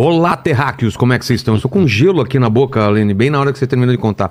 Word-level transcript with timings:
Olá, 0.00 0.36
terráqueos, 0.36 0.96
como 0.96 1.12
é 1.12 1.18
que 1.18 1.26
vocês 1.26 1.40
estão? 1.40 1.54
Eu 1.54 1.56
estou 1.56 1.68
com 1.68 1.84
gelo 1.84 2.20
aqui 2.20 2.38
na 2.38 2.48
boca, 2.48 2.88
Lene, 2.88 3.12
bem 3.12 3.30
na 3.30 3.40
hora 3.40 3.52
que 3.52 3.58
você 3.58 3.66
terminou 3.66 3.92
de 3.92 4.00
contar. 4.00 4.30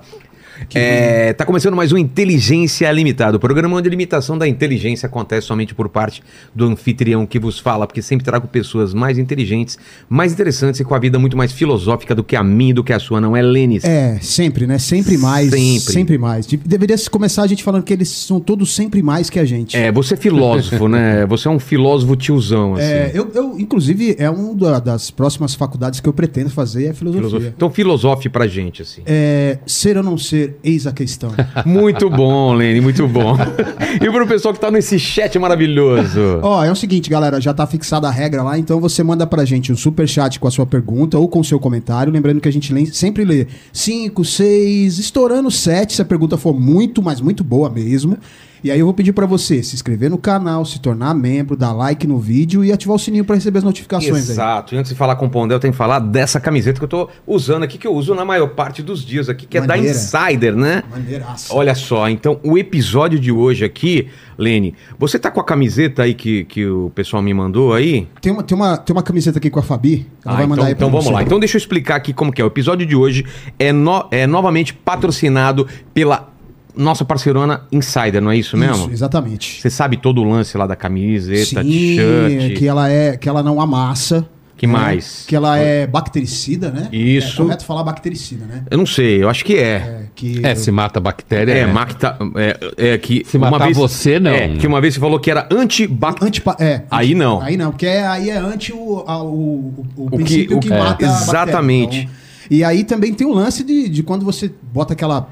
É, 0.73 1.33
tá 1.33 1.45
começando 1.45 1.75
mais 1.75 1.91
um 1.91 1.97
Inteligência 1.97 2.91
Limitada, 2.91 3.37
o 3.37 3.39
programa 3.39 3.75
onde 3.77 3.87
a 3.87 3.91
limitação 3.91 4.37
da 4.37 4.47
inteligência 4.47 5.07
acontece 5.07 5.47
somente 5.47 5.73
por 5.73 5.87
parte 5.89 6.23
do 6.53 6.65
anfitrião 6.65 7.25
que 7.25 7.39
vos 7.39 7.59
fala, 7.59 7.85
porque 7.87 8.01
sempre 8.01 8.25
trago 8.25 8.47
pessoas 8.47 8.93
mais 8.93 9.17
inteligentes, 9.17 9.77
mais 10.09 10.33
interessantes 10.33 10.79
e 10.79 10.83
com 10.83 10.93
a 10.95 10.99
vida 10.99 11.17
muito 11.19 11.37
mais 11.37 11.51
filosófica 11.51 12.13
do 12.15 12.23
que 12.23 12.35
a 12.35 12.43
minha 12.43 12.71
e 12.71 12.73
do 12.73 12.83
que 12.83 12.93
a 12.93 12.99
sua, 12.99 13.21
não 13.21 13.35
é, 13.35 13.41
Lênis? 13.41 13.83
É, 13.83 14.17
sempre, 14.21 14.65
né? 14.67 14.77
Sempre 14.77 15.17
mais. 15.17 15.49
Sempre. 15.49 15.93
Sempre 15.93 16.17
mais. 16.17 16.47
De- 16.47 16.57
Deveria 16.57 16.97
se 16.97 17.09
começar 17.09 17.43
a 17.43 17.47
gente 17.47 17.63
falando 17.63 17.83
que 17.83 17.93
eles 17.93 18.09
são 18.09 18.39
todos 18.39 18.73
sempre 18.73 19.01
mais 19.01 19.29
que 19.29 19.39
a 19.39 19.45
gente. 19.45 19.75
É, 19.77 19.91
você 19.91 20.13
é 20.15 20.17
filósofo, 20.17 20.87
né? 20.87 21.25
Você 21.27 21.47
é 21.47 21.51
um 21.51 21.59
filósofo 21.59 22.15
tiozão, 22.15 22.75
assim. 22.75 22.83
É, 22.83 23.11
eu, 23.13 23.31
eu, 23.33 23.59
inclusive, 23.59 24.15
é 24.19 24.29
uma 24.29 24.79
das 24.81 25.09
próximas 25.11 25.53
faculdades 25.55 25.99
que 25.99 26.07
eu 26.09 26.13
pretendo 26.13 26.49
fazer 26.49 26.87
é 26.87 26.93
filosofia. 26.93 27.27
Filosofia. 27.27 27.53
Então 27.55 27.69
filosofe 27.69 28.29
pra 28.29 28.47
gente, 28.47 28.81
assim. 28.81 29.01
É, 29.05 29.57
ser 29.65 29.97
ou 29.97 30.03
não 30.03 30.17
ser, 30.17 30.46
eis 30.63 30.87
a 30.87 30.91
questão. 30.91 31.31
Muito 31.65 32.09
bom, 32.09 32.53
Lene, 32.53 32.81
muito 32.81 33.07
bom. 33.07 33.37
e 34.01 34.11
pro 34.11 34.27
pessoal 34.27 34.53
que 34.53 34.59
tá 34.59 34.71
nesse 34.71 34.97
chat 34.99 35.37
maravilhoso. 35.37 36.39
Ó, 36.41 36.63
é 36.63 36.71
o 36.71 36.75
seguinte, 36.75 37.09
galera, 37.09 37.39
já 37.39 37.53
tá 37.53 37.65
fixada 37.65 38.07
a 38.07 38.11
regra 38.11 38.43
lá, 38.43 38.57
então 38.57 38.79
você 38.79 39.03
manda 39.03 39.25
pra 39.27 39.45
gente 39.45 39.71
um 39.71 39.75
super 39.75 40.07
chat 40.07 40.39
com 40.39 40.47
a 40.47 40.51
sua 40.51 40.65
pergunta 40.65 41.17
ou 41.17 41.27
com 41.27 41.39
o 41.39 41.43
seu 41.43 41.59
comentário, 41.59 42.11
lembrando 42.11 42.41
que 42.41 42.47
a 42.47 42.53
gente 42.53 42.73
sempre 42.95 43.23
lê 43.23 43.47
5, 43.71 44.23
6, 44.23 44.99
estourando 44.99 45.49
7, 45.49 45.93
se 45.93 46.01
a 46.01 46.05
pergunta 46.05 46.37
for 46.37 46.53
muito, 46.53 47.01
mas 47.01 47.21
muito 47.21 47.43
boa 47.43 47.69
mesmo. 47.69 48.17
E 48.63 48.71
aí 48.71 48.79
eu 48.79 48.85
vou 48.85 48.93
pedir 48.93 49.13
pra 49.13 49.25
você 49.25 49.61
se 49.63 49.75
inscrever 49.75 50.09
no 50.09 50.17
canal, 50.17 50.65
se 50.65 50.79
tornar 50.79 51.13
membro, 51.13 51.55
dar 51.55 51.73
like 51.73 52.05
no 52.07 52.17
vídeo 52.19 52.63
e 52.65 52.71
ativar 52.71 52.95
o 52.95 52.99
sininho 52.99 53.23
pra 53.25 53.35
receber 53.35 53.59
as 53.59 53.63
notificações 53.63 54.13
aí. 54.13 54.19
Exato. 54.35 54.75
E 54.75 54.77
antes 54.77 54.91
de 54.91 54.97
falar 54.97 55.15
com 55.15 55.25
o 55.25 55.29
Pondé, 55.29 55.53
eu 55.55 55.59
tenho 55.59 55.71
que 55.73 55.77
falar 55.77 55.99
dessa 55.99 56.39
camiseta 56.39 56.79
que 56.79 56.85
eu 56.85 56.89
tô 56.89 57.09
usando 57.25 57.63
aqui, 57.63 57.77
que 57.77 57.85
eu 57.87 57.93
uso 57.93 58.13
na 58.15 58.25
maior 58.25 58.47
parte 58.49 58.81
dos 58.81 59.03
dias 59.05 59.29
aqui, 59.29 59.45
que 59.45 59.57
é 59.57 59.61
Maneira. 59.61 59.83
da 59.83 59.89
Insider, 59.91 60.55
né? 60.55 60.83
Maneiraça. 60.89 61.53
Olha 61.53 61.75
só, 61.75 62.09
então 62.09 62.39
o 62.43 62.57
episódio 62.57 63.19
de 63.19 63.31
hoje 63.31 63.63
aqui, 63.65 64.07
Lene, 64.37 64.73
você 64.99 65.17
tá 65.19 65.29
com 65.31 65.39
a 65.39 65.43
camiseta 65.43 66.03
aí 66.03 66.13
que, 66.13 66.43
que 66.45 66.65
o 66.65 66.91
pessoal 66.95 67.21
me 67.21 67.33
mandou 67.33 67.73
aí? 67.73 68.07
Tem 68.21 68.31
uma, 68.31 68.43
tem, 68.43 68.55
uma, 68.55 68.77
tem 68.77 68.95
uma 68.95 69.03
camiseta 69.03 69.37
aqui 69.39 69.49
com 69.49 69.59
a 69.59 69.63
Fabi, 69.63 70.07
ela 70.25 70.33
Ah, 70.35 70.37
vai 70.37 70.47
mandar 70.47 70.61
então, 70.63 70.67
aí 70.67 70.75
pra 70.75 70.85
então 70.87 70.89
vamos 70.91 71.05
você. 71.05 71.13
lá. 71.13 71.23
Então 71.23 71.39
deixa 71.39 71.57
eu 71.57 71.59
explicar 71.59 71.95
aqui 71.95 72.13
como 72.13 72.31
que 72.31 72.41
é. 72.41 72.43
O 72.43 72.47
episódio 72.47 72.85
de 72.85 72.95
hoje 72.95 73.25
é, 73.59 73.71
no- 73.71 74.07
é 74.11 74.25
novamente 74.27 74.73
patrocinado 74.73 75.67
pela 75.93 76.29
nossa 76.77 77.03
parceirona 77.03 77.61
Insider, 77.71 78.21
não 78.21 78.31
é 78.31 78.37
isso 78.37 78.55
mesmo? 78.55 78.85
Isso, 78.85 78.91
exatamente. 78.91 79.61
Você 79.61 79.69
sabe 79.69 79.97
todo 79.97 80.21
o 80.21 80.23
lance 80.23 80.57
lá 80.57 80.65
da 80.67 80.75
camiseta, 80.75 81.63
t-shirt. 81.63 82.57
que 82.57 82.67
ela 82.67 82.89
é 82.89 83.17
que 83.17 83.27
ela 83.27 83.41
não 83.43 83.59
amassa. 83.59 84.25
Que 84.55 84.65
né? 84.65 84.73
mais? 84.73 85.23
Que 85.27 85.35
ela 85.35 85.55
é 85.59 85.85
bactericida, 85.85 86.71
né? 86.71 86.89
Isso. 86.91 87.41
É 87.41 87.45
correto 87.45 87.63
falar 87.63 87.83
bactericida, 87.83 88.43
né? 88.45 88.63
Eu 88.71 88.79
não 88.79 88.87
sei, 88.87 89.21
eu 89.21 89.29
acho 89.29 89.45
que 89.45 89.55
é. 89.55 89.61
É, 89.75 90.03
que 90.15 90.43
É, 90.43 90.55
se 90.55 90.71
mata 90.71 90.97
a 90.97 91.01
bactéria. 91.01 91.51
É, 91.51 91.65
né? 91.67 91.71
Macta, 91.71 92.17
é, 92.35 92.93
é 92.93 92.97
que 92.97 93.23
Se 93.23 93.37
matar 93.37 93.71
você, 93.71 94.19
não. 94.19 94.31
É, 94.31 94.47
que 94.55 94.65
uma 94.65 94.81
vez 94.81 94.95
você 94.95 94.99
falou 94.99 95.19
que 95.19 95.29
era 95.29 95.47
antibacteriano. 95.51 96.27
Antipa 96.27 96.55
é. 96.59 96.81
Aí 96.89 97.13
não. 97.13 97.39
Aí 97.39 97.55
não, 97.55 97.69
porque 97.69 97.85
é- 97.85 98.07
aí 98.07 98.31
é 98.31 98.37
anti 98.37 98.73
o, 98.73 99.03
a- 99.05 99.21
o, 99.21 99.85
o, 99.95 100.05
o 100.05 100.09
que- 100.09 100.15
princípio 100.17 100.57
o 100.57 100.59
que, 100.59 100.69
que- 100.69 100.73
mata 100.73 101.05
é, 101.05 101.07
a 101.07 101.11
bactéria. 101.11 101.21
exatamente. 101.43 101.99
Então, 101.99 102.13
e 102.49 102.63
aí 102.63 102.83
também 102.83 103.13
tem 103.13 103.27
o 103.27 103.33
lance 103.33 103.63
de, 103.63 103.87
de 103.89 104.01
quando 104.01 104.25
você 104.25 104.51
bota 104.73 104.93
aquela. 104.93 105.29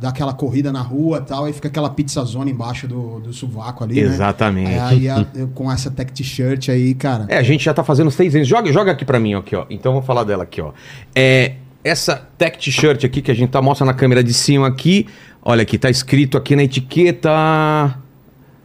Dá 0.00 0.08
aquela 0.08 0.32
corrida 0.32 0.72
na 0.72 0.82
rua 0.82 1.18
e 1.18 1.28
tal, 1.28 1.44
aí 1.44 1.52
fica 1.52 1.68
aquela 1.68 1.88
pizza 1.90 2.22
zona 2.24 2.50
embaixo 2.50 2.86
do, 2.88 3.20
do 3.20 3.32
sovaco 3.32 3.84
ali. 3.84 3.94
né? 4.02 4.08
Exatamente. 4.08 4.78
Aí, 4.78 5.08
a- 5.08 5.24
eu- 5.34 5.48
com 5.48 5.70
essa 5.70 5.90
tech 5.90 6.12
t-shirt 6.12 6.68
aí, 6.68 6.94
cara. 6.94 7.26
É, 7.28 7.38
a 7.38 7.42
gente 7.42 7.64
já 7.64 7.72
tá 7.72 7.84
fazendo 7.84 8.10
seis 8.10 8.34
anos. 8.34 8.46
Joga, 8.48 8.72
joga 8.72 8.92
aqui 8.92 9.04
pra 9.04 9.18
mim, 9.20 9.34
ó, 9.34 9.38
aqui, 9.38 9.54
ó. 9.56 9.64
Então 9.70 9.90
eu 9.92 9.94
vou 9.94 10.02
falar 10.02 10.24
dela 10.24 10.42
aqui, 10.42 10.60
ó. 10.60 10.72
É, 11.14 11.54
essa 11.84 12.16
tech 12.36 12.58
t-shirt 12.58 13.04
aqui 13.04 13.22
que 13.22 13.30
a 13.30 13.34
gente 13.34 13.50
tá 13.50 13.62
mostra 13.62 13.86
na 13.86 13.94
câmera 13.94 14.22
de 14.22 14.34
cima 14.34 14.66
aqui. 14.66 15.06
Olha 15.42 15.62
aqui, 15.62 15.78
tá 15.78 15.88
escrito 15.88 16.36
aqui 16.36 16.54
na 16.56 16.64
etiqueta. 16.64 17.30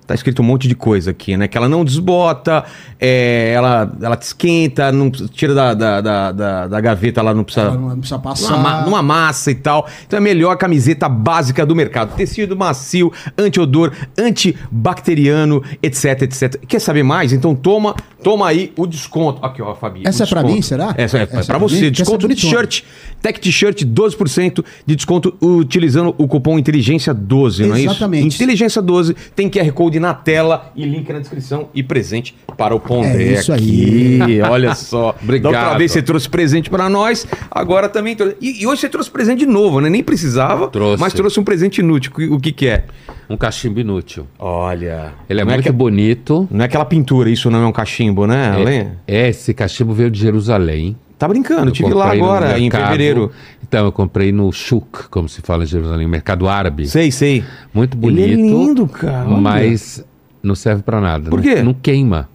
Tá 0.06 0.14
escrito 0.14 0.42
um 0.42 0.46
monte 0.46 0.68
de 0.68 0.76
coisa 0.76 1.12
aqui, 1.12 1.38
né? 1.38 1.48
Que 1.48 1.58
ela 1.58 1.70
não 1.70 1.86
desbota, 1.86 2.64
é, 3.00 3.54
ela, 3.56 3.92
ela 4.02 4.16
te 4.18 4.24
esquenta, 4.24 4.92
não 4.92 5.10
tira 5.10 5.54
da, 5.54 5.74
da, 5.74 6.02
da, 6.02 6.32
da- 6.32 6.68
da 6.68 6.82
gaveta, 6.82 7.22
ela 7.22 7.34
não 7.34 7.44
precisa. 7.44 7.68
Ela 7.68 7.78
não 7.78 7.98
precisa 7.98 8.20
passar. 8.20 8.84
Numa 8.86 9.02
massa 9.02 9.50
e 9.52 9.56
tal. 9.56 9.88
Então 10.06 10.18
é 10.18 10.20
a 10.20 10.24
melhor 10.24 10.56
camiseta 10.58 11.08
básica 11.08 11.66
do 11.66 11.76
mercado. 11.76 12.16
Tecido 12.16 12.56
macio, 12.56 13.12
anti-odor, 13.38 13.92
antibacteriano, 14.18 15.64
etc, 15.82 16.22
etc. 16.24 16.60
Quer 16.68 16.80
saber 16.80 17.04
mais? 17.04 17.32
Então 17.34 17.56
toma, 17.56 17.96
toma 18.24 18.48
aí 18.48 18.72
o 18.78 18.86
desconto. 18.88 19.44
Aqui, 19.46 19.62
ó, 19.62 19.74
Fabi. 19.76 20.02
Essa 20.06 20.24
é 20.24 20.28
pra 20.28 20.44
mim, 20.44 20.62
será? 20.62 20.94
Essa 20.98 21.20
é, 21.20 21.22
Essa 21.24 21.38
é 21.38 21.40
é 21.40 21.44
pra 21.44 21.58
você. 21.58 21.76
mim? 21.76 21.82
Que 21.84 21.92
Desconto 21.92 22.26
é 22.26 22.30
t-shirt. 22.30 22.82
Tech 23.22 23.40
T-shirt, 23.40 23.84
12% 23.84 24.66
de 24.86 24.96
desconto 24.96 25.36
utilizando 25.42 26.14
o 26.18 26.28
cupom 26.28 26.60
Inteligência 26.60 27.14
12, 27.14 27.66
não 27.66 27.76
é 27.76 27.80
isso? 27.80 27.90
Exatamente. 27.92 28.36
Inteligência 28.36 28.82
12 28.82 29.16
tem 29.36 29.50
QR 29.50 29.72
Code 29.72 29.93
na 30.00 30.14
tela 30.14 30.72
e 30.76 30.86
link 30.86 31.12
na 31.12 31.20
descrição 31.20 31.70
e 31.74 31.82
presente 31.84 32.36
para 32.58 32.76
o 32.76 32.80
Pondé 32.80 33.24
É 33.24 33.34
isso 33.34 33.52
aqui. 33.54 34.20
Olha 34.50 34.76
só. 34.76 35.16
Obrigado. 35.22 35.52
Da 35.54 35.62
outra 35.64 35.78
vez 35.78 35.92
você 35.92 36.02
trouxe 36.02 36.30
presente 36.30 36.70
para 36.70 36.90
nós, 36.90 37.26
agora 37.52 37.88
também 37.90 38.16
trouxe. 38.16 38.36
E, 38.42 38.62
e 38.64 38.68
hoje 38.68 38.82
você 38.82 38.90
trouxe 38.90 39.10
presente 39.10 39.40
de 39.40 39.46
novo, 39.46 39.80
né? 39.80 39.90
Nem 39.90 40.04
precisava, 40.04 40.68
Trouxe. 40.68 41.02
mas 41.02 41.14
trouxe 41.14 41.40
um 41.40 41.44
presente 41.44 41.80
inútil. 41.80 42.12
O 42.32 42.40
que 42.40 42.52
que 42.52 42.68
é? 42.68 42.86
Um 43.30 43.38
cachimbo 43.38 43.80
inútil. 43.80 44.28
Olha. 44.38 45.14
Ele 45.30 45.42
é 45.42 45.46
não 45.46 45.52
muito 45.54 45.64
que- 45.66 45.72
bonito. 45.72 46.48
Não 46.52 46.62
é 46.62 46.66
aquela 46.66 46.86
pintura, 46.86 47.30
isso 47.30 47.50
não 47.50 47.64
é 47.64 47.66
um 47.66 47.72
cachimbo, 47.72 48.28
né? 48.28 48.52
Além? 48.56 48.92
É, 49.08 49.30
esse 49.30 49.54
cachimbo 49.54 49.94
veio 49.94 50.12
de 50.12 50.20
Jerusalém. 50.20 50.96
Tá 51.18 51.28
brincando, 51.28 51.68
eu 51.70 51.72
tive 51.72 51.94
lá 51.94 52.12
agora, 52.12 52.60
em 52.60 52.70
fevereiro. 52.70 53.32
Então, 53.74 53.86
eu 53.86 53.92
comprei 53.92 54.32
no 54.32 54.52
Shuk, 54.52 55.08
como 55.10 55.28
se 55.28 55.42
fala 55.42 55.64
em 55.64 55.66
Jerusalém, 55.66 56.06
mercado 56.08 56.48
árabe. 56.48 56.86
Sei, 56.86 57.12
sei. 57.12 57.44
Muito 57.74 57.98
bonito. 57.98 58.22
Ele 58.22 58.34
é 58.34 58.36
lindo, 58.36 58.88
cara. 58.88 59.28
Mas 59.28 60.06
não 60.44 60.54
serve 60.54 60.84
pra 60.84 61.02
nada. 61.02 61.32
Por 61.32 61.38
Não- 61.38 61.44
quê? 61.44 61.64
Não 61.64 61.74
queima. 61.74 62.30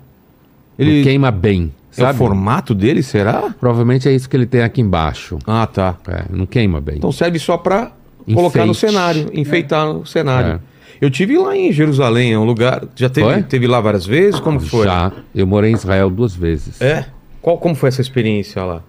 Ele- 0.77 0.97
Não 0.99 1.05
queima 1.05 1.31
bem. 1.31 1.73
É 1.97 2.01
o 2.01 2.05
Sabe? 2.07 2.19
formato 2.19 2.75
dele, 2.75 3.05
será? 3.05 3.55
Provavelmente 3.61 4.09
é 4.09 4.13
isso 4.13 4.29
que 4.29 4.37
ele 4.37 4.47
tem 4.47 4.63
aqui 4.63 4.81
embaixo. 4.81 5.39
Ah, 5.47 5.65
tá. 5.65 5.97
É, 6.09 6.25
não 6.29 6.45
queima 6.45 6.81
bem. 6.81 6.97
Então 6.97 7.13
serve 7.13 7.39
só 7.39 7.57
pra 7.57 7.93
colocar 8.35 8.67
no 8.67 8.75
cenário, 8.75 9.31
enfeitar 9.33 9.89
o 9.91 10.05
cenário. 10.05 10.55
É. 10.55 10.61
Eu 11.01 11.09
tive 11.09 11.39
lá 11.39 11.57
em 11.57 11.73
Jerusalém, 11.73 12.33
é 12.33 12.39
um 12.39 12.45
lugar. 12.45 12.83
Já 12.97 13.09
teve, 13.09 13.33
Foi? 13.33 13.43
teve 13.45 13.69
lá 13.69 13.81
várias 13.81 14.05
vezes? 14.05 14.41
Como 14.41 14.59
foi? 14.59 14.87
Já. 14.87 15.13
Eu 15.33 15.47
morei 15.47 15.71
em 15.71 15.75
Israel 15.75 16.11
duas 16.11 16.35
vezes. 16.35 16.81
É? 16.83 17.05
Qual, 17.41 17.59
como 17.59 17.77
foi 17.77 17.91
essa 17.91 18.01
experiência 18.01 18.61
lá? 18.65 18.83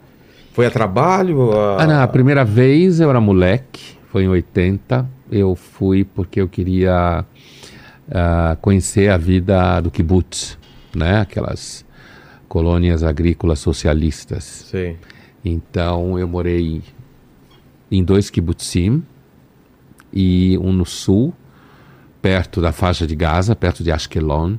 Foi 0.59 0.65
a 0.65 0.71
trabalho? 0.71 1.53
A... 1.53 1.83
Ah, 1.83 1.87
não, 1.87 2.01
a 2.01 2.07
primeira 2.09 2.43
vez 2.43 2.99
eu 2.99 3.09
era 3.09 3.21
moleque, 3.21 3.97
foi 4.11 4.23
em 4.23 4.27
80. 4.27 5.09
Eu 5.31 5.55
fui 5.55 6.03
porque 6.03 6.41
eu 6.41 6.49
queria 6.49 7.23
ah, 8.11 8.57
conhecer 8.59 9.09
a 9.09 9.15
vida 9.15 9.79
do 9.79 9.89
kibbutz, 9.89 10.57
né? 10.93 11.21
Aquelas 11.21 11.85
colônias 12.49 13.03
agrícolas 13.03 13.59
socialistas. 13.59 14.43
Sei. 14.43 14.97
Então 15.45 16.19
eu 16.19 16.27
morei 16.27 16.81
em 17.89 18.03
dois 18.03 18.29
kibbutzim 18.29 19.01
e 20.11 20.57
um 20.57 20.73
no 20.73 20.85
sul, 20.85 21.33
perto 22.21 22.59
da 22.59 22.73
faixa 22.73 23.07
de 23.07 23.15
Gaza, 23.15 23.55
perto 23.55 23.81
de 23.81 23.93
Ashkelon, 23.93 24.57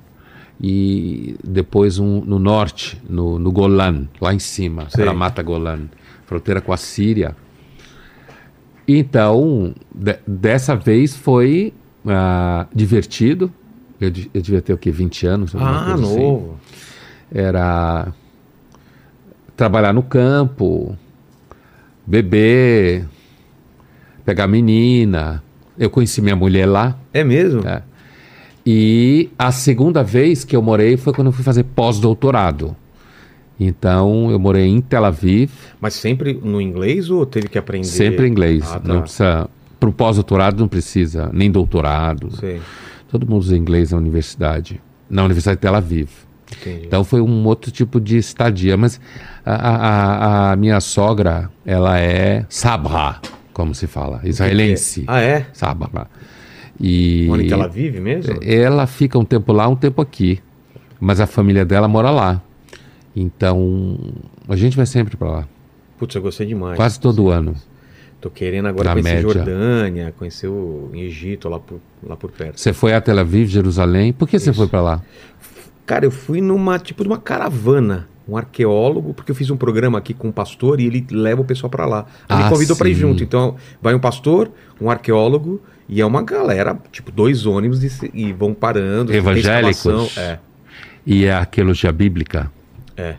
e 0.60 1.37
depois 1.43 1.98
um 1.98 2.21
no 2.21 2.38
norte, 2.38 3.00
no, 3.09 3.38
no 3.38 3.50
Golan, 3.50 4.06
lá 4.21 4.34
em 4.34 4.38
cima, 4.38 4.87
pela 4.94 5.15
Mata 5.15 5.43
Golan, 5.43 5.88
fronteira 6.26 6.60
com 6.60 6.72
a 6.72 6.76
Síria. 6.76 7.34
Então, 8.87 9.75
de- 9.94 10.19
dessa 10.26 10.76
vez 10.76 11.16
foi 11.16 11.72
ah, 12.07 12.66
divertido. 12.74 13.51
Eu, 14.01 14.12
eu 14.34 14.42
devia 14.42 14.60
ter 14.60 14.72
o 14.72 14.78
quê? 14.78 14.91
20 14.91 15.27
anos? 15.27 15.54
Ah, 15.54 15.95
assim 15.95 16.03
novo. 16.03 16.59
era 17.33 18.12
trabalhar 19.57 19.92
no 19.92 20.03
campo, 20.03 20.97
beber, 22.07 23.07
pegar 24.24 24.47
menina. 24.47 25.42
Eu 25.78 25.89
conheci 25.89 26.21
minha 26.21 26.36
mulher 26.36 26.66
lá. 26.66 26.98
É 27.12 27.22
mesmo? 27.22 27.66
É. 27.66 27.83
E 28.72 29.31
a 29.37 29.51
segunda 29.51 30.01
vez 30.05 30.45
que 30.45 30.55
eu 30.55 30.63
morei 30.63 30.97
foi 30.97 31.13
quando 31.13 31.27
eu 31.27 31.33
fui 31.33 31.43
fazer 31.43 31.65
pós-doutorado. 31.65 32.77
Então 33.59 34.31
eu 34.31 34.39
morei 34.39 34.67
em 34.67 34.81
Tel 34.81 35.05
Aviv, 35.05 35.51
Mas 35.81 35.95
sempre 35.95 36.33
no 36.41 36.61
inglês 36.61 37.11
ou 37.11 37.27
teve 37.27 37.49
que 37.49 37.59
aprender? 37.59 37.84
sempre 37.89 38.28
em 38.28 38.31
inglês. 38.31 38.63
Ah, 38.72 38.78
tá. 38.78 38.89
Não 38.89 39.01
precisa. 39.03 39.49
Para 39.81 39.89
o 39.89 39.93
pós-doutorado 39.93 40.61
não 40.61 40.69
precisa, 40.69 41.28
nem 41.33 41.51
doutorado. 41.51 42.31
Sei, 42.37 42.61
Todo 43.11 43.27
mundo 43.27 43.41
usa 43.41 43.57
inglês 43.57 43.91
na 43.91 43.99
universidade. 43.99 44.81
Na 45.09 45.25
Universidade 45.25 45.57
de 45.57 45.63
Tel 45.63 45.75
Aviv. 45.75 46.09
entendi. 46.57 46.87
Então 46.87 47.03
foi 47.03 47.21
um 47.21 47.45
outro 47.47 47.72
tipo 47.72 48.01
de 48.01 48.17
estadia. 48.19 48.77
Mas 48.77 49.01
a, 49.45 49.53
a- 49.55 49.77
a- 49.77 50.53
a 50.53 50.57
minha 50.57 50.81
sogra, 50.81 51.51
ela 51.67 51.99
é 51.99 52.47
Sabra, 52.49 53.17
como 53.53 53.75
se 53.75 53.89
fala, 53.89 54.21
israelense. 54.22 55.03
Ah, 55.09 55.21
é? 55.21 55.47
Sabra. 55.53 56.07
E 56.80 57.28
Onde 57.30 57.44
que 57.44 57.53
ela 57.53 57.68
vive 57.68 58.00
mesmo? 58.00 58.38
ela 58.42 58.86
fica 58.86 59.18
um 59.18 59.24
tempo 59.24 59.53
lá, 59.53 59.68
um 59.68 59.77
tempo 59.77 60.00
aqui. 60.00 60.41
Mas 60.98 61.21
a 61.21 61.27
família 61.27 61.65
dela 61.65 61.86
mora 61.86 62.10
lá. 62.10 62.42
Então 63.15 63.98
A 64.48 64.56
gente 64.56 64.77
vai 64.77 64.86
sempre 64.86 65.16
para 65.16 65.28
lá. 65.30 65.48
Putz, 65.98 66.15
eu 66.15 66.22
gostei 66.22 66.47
demais. 66.47 66.77
Quase 66.77 66.98
todo 66.98 67.28
ano. 67.28 67.54
Tô 68.21 68.28
querendo 68.30 68.66
agora 68.68 68.84
Na 68.88 68.92
conhecer 68.94 69.15
média. 69.15 69.22
Jordânia, 69.32 70.15
conhecer 70.18 70.48
o 70.48 70.91
Egito 70.94 71.48
lá 71.48 71.59
por, 71.59 71.80
lá 72.06 72.16
por 72.16 72.30
perto. 72.30 72.59
Você 72.60 72.72
foi 72.72 72.92
a 72.92 73.00
Tel 73.00 73.18
Aviv, 73.18 73.48
Jerusalém. 73.48 74.12
Por 74.12 74.28
que 74.28 74.38
você 74.38 74.53
foi 74.53 74.66
para 74.66 74.80
lá? 74.80 75.03
Cara, 75.86 76.04
eu 76.04 76.10
fui 76.10 76.41
numa 76.41 76.78
tipo 76.78 77.03
de 77.03 77.09
uma 77.09 77.18
caravana, 77.18 78.09
um 78.28 78.36
arqueólogo, 78.36 79.15
porque 79.15 79.30
eu 79.30 79.34
fiz 79.34 79.50
um 79.50 79.56
programa 79.56 79.98
aqui 79.98 80.12
com 80.15 80.28
um 80.28 80.33
pastor 80.33 80.80
e 80.80 80.86
ele 80.86 81.06
leva 81.10 81.41
o 81.41 81.44
pessoal 81.44 81.71
pra 81.71 81.86
lá. 81.86 82.06
Aí 82.28 82.42
Ah, 82.44 82.48
convidou 82.48 82.76
pra 82.76 82.88
ir 82.88 82.94
sim. 82.94 83.00
junto. 83.00 83.22
Então, 83.22 83.56
vai 83.80 83.94
um 83.94 83.98
pastor, 84.00 84.50
um 84.80 84.91
arqueólogo 84.91 85.60
e 85.92 86.01
é 86.01 86.07
uma 86.07 86.22
galera, 86.22 86.78
tipo 86.92 87.10
dois 87.10 87.45
ônibus 87.47 87.83
e, 87.83 88.10
e 88.15 88.33
vão 88.33 88.54
parando. 88.54 89.13
Evangélicos? 89.13 90.16
É, 90.16 90.39
E 91.04 91.25
é 91.25 91.33
a 91.33 91.39
arqueologia 91.41 91.91
bíblica? 91.92 92.51
é. 92.97 93.16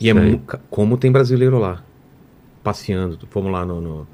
E 0.00 0.08
é 0.08 0.14
como 0.70 0.96
tem 0.96 1.10
brasileiro 1.10 1.58
lá, 1.58 1.82
passeando. 2.62 3.18
Fomos 3.30 3.50
lá 3.50 3.66
no... 3.66 3.80
no 3.80 4.06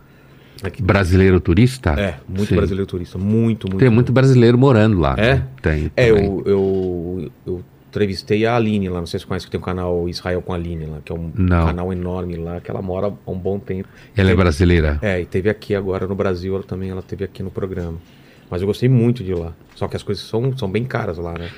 aqui- 0.63 0.83
Brasileiro 0.83 1.39
turista? 1.41 1.91
é, 1.91 2.17
muito 2.27 2.49
Sim. 2.49 2.57
brasileiro 2.57 2.87
turista, 2.87 3.19
muito, 3.19 3.67
muito. 3.69 3.79
Tem 3.81 3.91
muito 3.91 4.11
brasileiro 4.13 4.57
morando 4.57 4.99
lá. 4.99 5.15
É? 5.19 5.35
né? 5.35 5.47
Tem. 5.61 5.93
É, 5.95 6.11
eu, 6.11 6.43
eu, 6.47 7.31
eu 7.47 7.65
entrevistei 7.95 8.45
a 8.45 8.57
Aline 8.57 8.89
lá, 8.89 8.99
não 8.99 9.07
sei 9.07 9.21
se 9.21 9.27
conhece 9.27 9.47
que 9.47 9.53
tem 9.53 9.61
um 9.61 9.63
canal 9.65 10.09
Israel 10.09 10.43
com 10.43 10.53
a 10.53 10.57
Aline 10.57 10.87
lá, 10.87 10.99
que 11.05 11.13
é 11.13 11.15
um 11.15 11.31
Não. 11.35 11.67
canal 11.67 11.93
enorme 11.93 12.35
lá, 12.37 12.61
que 12.61 12.69
ela 12.71 12.83
mora 12.83 13.07
há 13.27 13.31
um 13.31 13.39
bom 13.39 13.59
tempo. 13.61 13.89
Ela 14.17 14.29
é 14.29 14.33
Teve- 14.33 14.43
brasileira? 14.43 14.99
É, 15.01 15.21
e 15.21 15.25
teve 15.27 15.49
aqui 15.49 15.75
agora 15.77 16.07
no 16.07 16.15
Brasil, 16.15 16.55
ela 16.57 16.65
também, 16.65 16.91
ela 16.91 17.03
teve 17.03 17.25
aqui 17.25 17.41
no 17.43 17.51
programa. 17.51 17.99
Mas 18.51 18.61
eu 18.61 18.67
gostei 18.67 18.89
muito 18.89 19.23
de 19.23 19.33
lá. 19.33 19.53
Só 19.77 19.87
que 19.87 19.97
as 19.97 20.03
coisas 20.03 20.25
são, 20.25 20.57
são 20.59 20.69
bem 20.71 20.85
caras 20.85 21.19
lá, 21.19 21.35
né? 21.39 21.49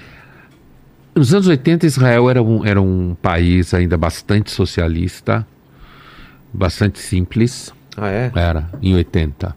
Nos 1.15 1.33
anos 1.33 1.47
80, 1.49 1.87
Israel 1.87 2.29
era 2.29 2.43
um, 2.43 2.65
era 2.65 2.81
um 2.81 3.15
país 3.21 3.73
ainda 3.73 3.97
bastante 3.97 4.50
socialista, 4.50 5.47
bastante 6.53 6.99
simples. 6.99 7.73
Ah, 7.97 8.11
é? 8.11 8.31
Era, 8.35 8.69
em 8.82 8.94
80. 8.94 9.56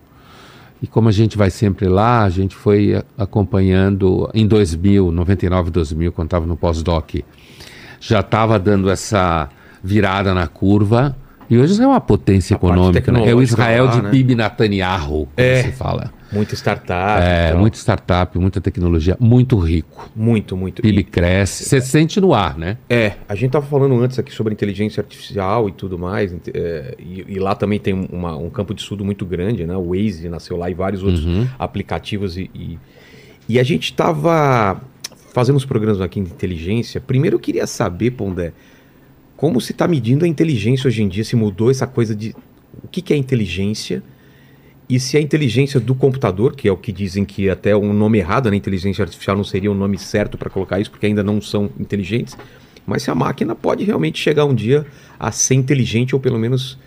E 0.81 0.87
como 0.87 1.09
a 1.09 1.11
gente 1.11 1.37
vai 1.37 1.49
sempre 1.49 1.87
lá, 1.87 2.23
a 2.23 2.29
gente 2.29 2.55
foi 2.55 3.03
acompanhando 3.17 4.29
em 4.33 4.47
2000, 4.47 5.11
99, 5.11 5.71
2000, 5.71 6.11
quando 6.11 6.27
estava 6.27 6.45
no 6.45 6.55
pós-doc, 6.55 7.15
já 7.99 8.21
estava 8.21 8.57
dando 8.57 8.89
essa 8.89 9.49
virada 9.83 10.33
na 10.33 10.47
curva. 10.47 11.15
E 11.49 11.57
hoje 11.57 11.81
é 11.81 11.87
uma 11.87 11.99
potência 11.99 12.53
A 12.53 12.57
econômica. 12.57 13.11
né? 13.11 13.27
É 13.27 13.33
o 13.33 13.41
Israel 13.41 13.85
lá, 13.85 13.91
de 13.91 14.01
né? 14.03 14.09
Bibi 14.11 14.35
Netanyahu, 14.35 15.07
como 15.25 15.29
É. 15.35 15.63
se 15.63 15.71
fala. 15.71 16.13
Muita 16.31 16.53
startup. 16.53 17.23
É, 17.23 17.47
e 17.47 17.51
tal. 17.53 17.59
muita 17.59 17.77
startup, 17.77 18.37
muita 18.37 18.61
tecnologia, 18.61 19.17
muito 19.19 19.57
rico. 19.57 20.11
Muito, 20.15 20.55
muito. 20.55 20.79
PIB 20.83 20.99
E- 20.99 21.03
cresce. 21.03 21.63
Você 21.65 21.81
sente 21.81 22.21
no 22.21 22.35
ar, 22.35 22.55
né? 22.55 22.77
É, 22.87 23.13
a 23.27 23.33
gente 23.33 23.49
tava 23.49 23.65
falando 23.65 23.99
antes 23.99 24.19
aqui 24.19 24.31
sobre 24.31 24.53
inteligência 24.53 25.01
artificial 25.01 25.67
e 25.67 25.71
tudo 25.71 25.97
mais, 25.97 26.31
é, 26.53 26.95
e, 26.99 27.25
e 27.29 27.39
lá 27.39 27.55
também 27.55 27.79
tem 27.79 27.93
uma- 28.11 28.37
um 28.37 28.49
campo 28.51 28.75
de 28.75 28.81
estudo 28.81 29.03
muito 29.03 29.25
grande, 29.25 29.65
né? 29.65 29.75
O 29.75 29.89
Waze 29.95 30.29
nasceu 30.29 30.55
lá 30.55 30.69
e 30.69 30.75
vários 30.75 31.01
outros 31.01 31.25
aplicativos 31.57 32.37
e, 32.37 32.47
e, 32.53 32.77
e 33.49 33.59
a 33.59 33.63
gente 33.63 33.91
tava 33.93 34.79
fazendo 35.33 35.55
os 35.55 35.65
programas 35.65 35.99
aqui 35.99 36.21
de 36.21 36.29
inteligência. 36.29 37.01
Primeiro 37.01 37.37
eu 37.37 37.39
queria 37.39 37.65
saber, 37.65 38.11
Pondé, 38.11 38.53
como 39.39 39.61
se 39.61 39.71
está 39.71 39.87
medindo 39.87 40.25
a 40.25 40.27
inteligência 40.27 40.89
hoje 40.89 41.01
em 41.01 41.07
dia, 41.07 41.23
se 41.23 41.33
mudou 41.33 41.71
essa 41.71 41.87
coisa 41.87 42.13
de 42.13 42.35
o 42.83 42.89
que, 42.89 43.01
que 43.01 43.13
é 43.13 43.15
inteligência 43.15 44.03
e 44.89 44.99
se 44.99 45.15
a 45.15 45.21
inteligência 45.21 45.79
do 45.79 45.95
computador, 45.95 46.57
que 46.57 46.67
é 46.67 46.71
o 46.73 46.75
que 46.75 46.91
dizem 46.91 47.23
que 47.23 47.49
até 47.49 47.73
um 47.73 47.93
nome 47.93 48.17
errado, 48.17 48.51
né? 48.51 48.57
Inteligência 48.57 49.01
artificial 49.01 49.37
não 49.37 49.45
seria 49.45 49.71
o 49.71 49.73
nome 49.73 49.97
certo 49.97 50.37
para 50.37 50.49
colocar 50.49 50.77
isso, 50.81 50.91
porque 50.91 51.05
ainda 51.05 51.23
não 51.23 51.39
são 51.39 51.69
inteligentes, 51.79 52.37
mas 52.85 53.03
se 53.03 53.11
a 53.11 53.15
máquina 53.15 53.55
pode 53.55 53.85
realmente 53.85 54.19
chegar 54.19 54.43
um 54.43 54.53
dia 54.53 54.85
a 55.17 55.31
ser 55.31 55.55
inteligente 55.55 56.13
ou 56.13 56.19
pelo 56.19 56.37
menos 56.37 56.77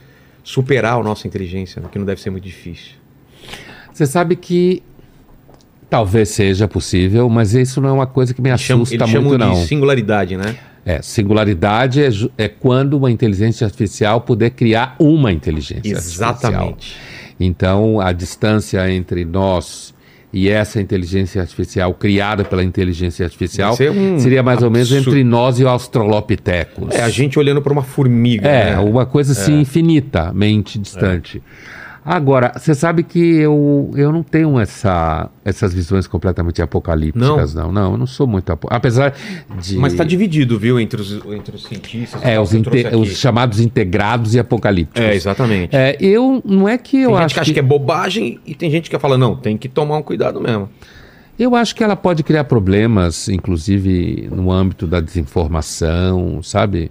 superar 0.44 1.00
a 1.00 1.02
nossa 1.02 1.26
inteligência, 1.26 1.81
né? 1.81 1.88
que 1.90 1.99
não 1.99 2.04
deve 2.04 2.20
ser 2.20 2.28
muito 2.28 2.44
difícil. 2.44 2.96
Você 3.94 4.04
sabe 4.04 4.37
que 4.37 4.82
talvez 5.88 6.28
seja 6.28 6.69
possível, 6.69 7.31
mas 7.31 7.54
isso 7.54 7.81
não 7.81 7.88
é 7.88 7.93
uma 7.93 8.06
coisa 8.06 8.34
que 8.34 8.43
me 8.43 8.50
assusta 8.50 8.94
Eles 8.94 9.08
chamam 9.08 9.31
muito, 9.31 9.38
não. 9.38 9.54
de 9.54 9.66
singularidade, 9.66 10.37
né? 10.37 10.54
É, 10.84 11.00
singularidade 11.00 12.02
é, 12.02 12.11
é 12.37 12.49
quando 12.49 12.94
uma 12.94 13.11
inteligência 13.11 13.64
artificial 13.64 14.20
puder 14.20 14.50
criar 14.50 14.96
uma 14.99 15.31
inteligência 15.31 15.96
artificial. 15.96 16.34
Exatamente. 16.34 16.96
Então, 17.38 18.00
a 18.00 18.12
distância 18.12 18.90
entre 18.90 19.25
nós 19.25 19.94
e 20.32 20.49
essa 20.49 20.81
inteligência 20.81 21.43
artificial 21.43 21.93
criada 21.93 22.44
pela 22.44 22.64
inteligência 22.64 23.25
artificial 23.25 23.76
ser 23.76 23.90
um 23.90 24.19
seria 24.19 24.43
mais 24.43 24.62
ou 24.62 24.70
menos 24.70 24.90
absurdo. 24.90 25.11
entre 25.11 25.25
nós 25.25 25.61
e 25.61 25.64
o 25.64 25.69
Australopithecus. 25.69 26.94
É, 26.94 27.02
a 27.02 27.08
gente 27.11 27.38
olhando 27.38 27.61
para 27.61 27.73
uma 27.73 27.82
formiga. 27.82 28.49
É, 28.49 28.70
né? 28.70 28.78
uma 28.78 29.05
coisa 29.05 29.32
assim 29.32 29.61
infinitamente 29.61 30.78
distante. 30.78 31.43
Agora, 32.04 32.52
você 32.56 32.75
sabe 32.75 33.04
que 33.04 33.37
eu, 33.37 33.93
eu 33.94 34.10
não 34.10 34.25
tenho 34.25 34.58
essa, 34.58 35.31
essas 35.44 35.72
visões 35.72 36.08
completamente 36.08 36.60
apocalípticas, 36.60 37.54
não. 37.54 37.70
Não, 37.70 37.93
eu 37.93 37.96
não 37.96 38.06
sou 38.06 38.26
muito 38.26 38.50
apo... 38.50 38.66
Apesar 38.70 39.14
de. 39.60 39.76
Mas 39.78 39.93
está 39.93 40.02
dividido, 40.02 40.58
viu, 40.58 40.81
entre 40.81 41.00
os, 41.00 41.12
entre 41.26 41.54
os 41.54 41.62
cientistas. 41.64 42.20
É, 42.25 42.40
os, 42.40 42.52
inte- 42.54 42.88
os 42.96 43.16
chamados 43.16 43.60
integrados 43.60 44.34
e 44.34 44.40
apocalípticos. 44.40 45.00
É, 45.00 45.14
exatamente. 45.14 45.76
É, 45.76 45.96
eu 46.00 46.43
não 46.44 46.69
é 46.69 46.76
que 46.76 46.96
eu 46.96 47.10
tem 47.10 47.19
gente 47.19 47.25
acho 47.25 47.34
que 47.34 47.40
acha 47.40 47.52
que... 47.52 47.60
é 47.60 47.62
bobagem 47.62 48.40
e 48.44 48.54
tem 48.54 48.69
gente 48.69 48.90
que 48.90 48.99
fala, 48.99 49.16
não, 49.16 49.37
tem 49.37 49.56
que 49.56 49.69
tomar 49.69 49.96
um 49.99 50.02
cuidado 50.02 50.40
mesmo. 50.40 50.69
Eu 51.38 51.54
acho 51.54 51.75
que 51.75 51.84
ela 51.84 51.96
pode 51.96 52.22
criar 52.22 52.44
problemas, 52.44 53.28
inclusive 53.28 54.28
no 54.31 54.50
âmbito 54.50 54.87
da 54.87 55.00
desinformação, 55.00 56.43
sabe? 56.43 56.90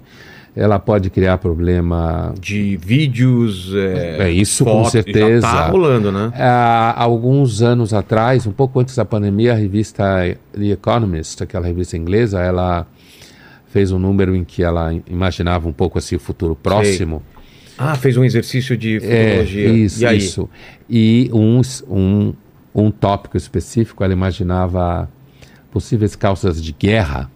Ela 0.54 0.80
pode 0.80 1.10
criar 1.10 1.38
problema. 1.38 2.34
De 2.40 2.76
vídeos. 2.76 3.72
É, 3.74 4.28
É, 4.28 4.32
isso 4.32 4.66
com 4.66 4.72
fotos, 4.72 4.92
certeza. 4.92 5.48
Já 5.48 5.54
tá 5.54 5.68
rolando, 5.68 6.12
né? 6.12 6.32
Há 6.36 7.02
alguns 7.02 7.62
anos 7.62 7.94
atrás, 7.94 8.46
um 8.46 8.52
pouco 8.52 8.80
antes 8.80 8.96
da 8.96 9.06
pandemia, 9.06 9.54
a 9.54 9.56
revista 9.56 10.04
The 10.52 10.66
Economist, 10.66 11.42
aquela 11.42 11.66
revista 11.66 11.96
inglesa, 11.96 12.42
ela 12.42 12.86
fez 13.68 13.94
um 13.94 14.00
número 14.00 14.36
em 14.36 14.44
que 14.44 14.62
ela 14.62 14.94
imaginava 15.08 15.70
um 15.70 15.72
pouco 15.72 15.98
assim 15.98 16.18
o 16.18 16.20
futuro 16.20 16.54
próximo. 16.54 17.24
Ah, 17.78 17.96
fez 17.96 18.18
um 18.18 18.24
exercício 18.24 18.78
de 18.78 18.98
É, 18.98 19.00
futurologia. 19.00 19.70
isso, 19.70 20.06
e 20.06 20.18
isso. 20.18 20.50
E 20.90 21.30
um, 21.34 21.62
um, 21.90 22.34
um 22.76 22.92
tópico 22.92 23.38
específico, 23.38 24.04
ela 24.04 24.12
imaginava 24.12 25.10
possíveis 25.72 26.14
causas 26.16 26.62
de 26.62 26.74
guerra. 26.74 27.32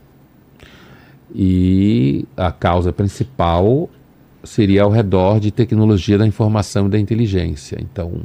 E 1.34 2.26
a 2.38 2.52
causa 2.52 2.92
principal 2.94 3.90
seria 4.44 4.84
ao 4.84 4.92
redor 4.92 5.40
de 5.40 5.52
tecnologia 5.52 6.18
da 6.18 6.28
informação 6.28 6.86
e 6.88 6.90
da 6.90 7.00
inteligência. 7.00 7.78
Então, 7.82 8.22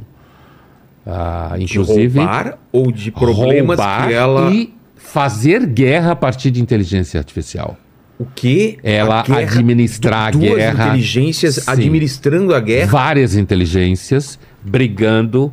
ah, 1.05 1.53
De 1.57 1.63
inclusive, 1.63 2.19
roubar 2.19 2.57
ou 2.71 2.91
de 2.91 3.11
problemas 3.11 3.79
que 3.79 4.13
ela. 4.13 4.51
e 4.51 4.73
fazer 4.95 5.65
guerra 5.65 6.11
a 6.11 6.15
partir 6.15 6.51
de 6.51 6.61
inteligência 6.61 7.19
artificial. 7.19 7.75
O 8.19 8.25
quê? 8.35 8.77
Ela 8.83 9.25
A 9.27 9.37
administrar 9.37 10.27
a 10.27 10.31
duas 10.31 10.53
guerra. 10.53 10.85
inteligências 10.89 11.55
Sim. 11.55 11.61
administrando 11.71 12.53
a 12.53 12.59
guerra. 12.59 12.91
várias 12.91 13.35
inteligências 13.35 14.37
brigando 14.63 15.51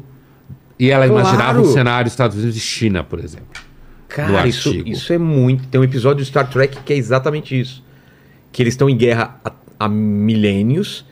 e 0.78 0.90
ela 0.90 1.09
Claro. 1.09 1.23
imaginava 1.23 1.61
um 1.62 1.64
cenário 1.64 2.09
Estados 2.09 2.37
Unidos 2.37 2.57
e 2.57 2.61
China, 2.61 3.02
por 3.02 3.19
exemplo. 3.21 3.47
Cara, 4.09 4.47
isso, 4.47 4.71
isso 4.87 5.12
é 5.12 5.19
muito. 5.19 5.69
Tem 5.69 5.81
um 5.81 5.85
episódio 5.85 6.25
do 6.25 6.27
Star 6.27 6.49
Trek 6.50 6.79
que 6.85 6.93
é 6.93 6.97
exatamente 6.97 7.59
isso. 7.59 7.85
Que 8.50 8.62
eles 8.62 8.75
estão 8.75 8.88
em 8.88 8.97
guerra 8.97 9.38
há, 9.45 9.53
há 9.81 9.88
milênios 9.88 11.05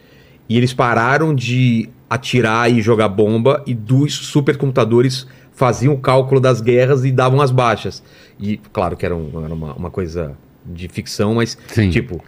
e 0.48 0.56
eles 0.56 0.72
pararam 0.72 1.34
de 1.34 1.88
atirar 2.08 2.70
e 2.70 2.80
jogar 2.80 3.08
bomba 3.08 3.62
e 3.66 3.74
dos 3.74 4.14
supercomputadores 4.14 5.26
faziam 5.52 5.94
o 5.94 5.98
cálculo 5.98 6.40
das 6.40 6.60
guerras 6.60 7.04
e 7.04 7.10
davam 7.12 7.40
as 7.40 7.50
baixas. 7.50 8.02
E 8.38 8.56
claro 8.72 8.96
que 8.96 9.04
era, 9.04 9.14
um- 9.14 9.44
era 9.44 9.52
uma, 9.54 9.74
uma 9.74 9.90
coisa 9.90 10.32
de 10.64 10.88
ficção, 10.88 11.34
mas 11.34 11.56
Sim. 11.68 11.90
tipo. 11.90 12.22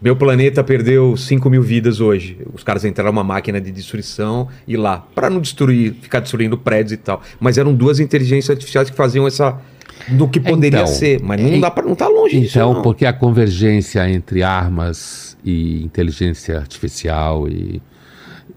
Meu 0.00 0.16
planeta 0.16 0.64
perdeu 0.64 1.16
5 1.16 1.48
mil 1.48 1.62
vidas 1.62 2.00
hoje. 2.00 2.36
Os 2.52 2.64
caras 2.64 2.84
entraram 2.84 3.12
numa 3.12 3.22
máquina 3.22 3.60
de 3.60 3.70
destruição 3.70 4.48
e 4.66 4.76
lá, 4.76 4.98
para 5.14 5.30
não 5.30 5.40
destruir, 5.40 5.94
ficar 6.02 6.18
destruindo 6.18 6.58
prédios 6.58 6.90
e 6.94 6.96
tal. 6.96 7.22
Mas 7.38 7.56
eram 7.56 7.72
duas 7.72 8.00
inteligências 8.00 8.50
artificiais 8.50 8.90
que 8.90 8.96
faziam 8.96 9.28
essa. 9.28 9.60
Do 10.08 10.28
que 10.28 10.40
poderia 10.40 10.80
Então, 10.82 10.86
ser. 10.92 11.20
Mas 11.22 11.40
não, 11.40 11.50
é- 11.50 11.60
dá 11.60 11.70
pra, 11.70 11.84
não 11.84 11.94
tá 11.94 12.08
longe 12.08 12.40
disso. 12.40 12.58
Então, 12.58 12.82
porque 12.82 13.06
a 13.06 13.12
convergência 13.12 14.08
entre 14.10 14.42
armas 14.42 15.36
e 15.44 15.82
inteligência 15.82 16.58
artificial 16.58 17.48
e 17.48 17.82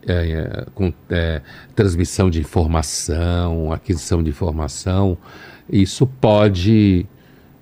é, 0.07 0.13
é, 0.13 0.65
com, 0.75 0.93
é, 1.09 1.41
transmissão 1.75 2.29
de 2.29 2.39
informação, 2.39 3.71
aquisição 3.73 4.21
de 4.21 4.29
informação, 4.29 5.17
isso 5.69 6.05
pode 6.05 7.05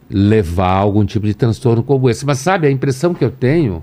levar 0.09 0.67
a 0.73 0.77
algum 0.77 1.05
tipo 1.05 1.25
de 1.25 1.33
transtorno 1.33 1.81
como 1.83 2.09
esse. 2.09 2.25
Mas 2.25 2.39
sabe, 2.39 2.67
a 2.67 2.71
impressão 2.71 3.13
que 3.13 3.23
eu 3.23 3.31
tenho, 3.31 3.81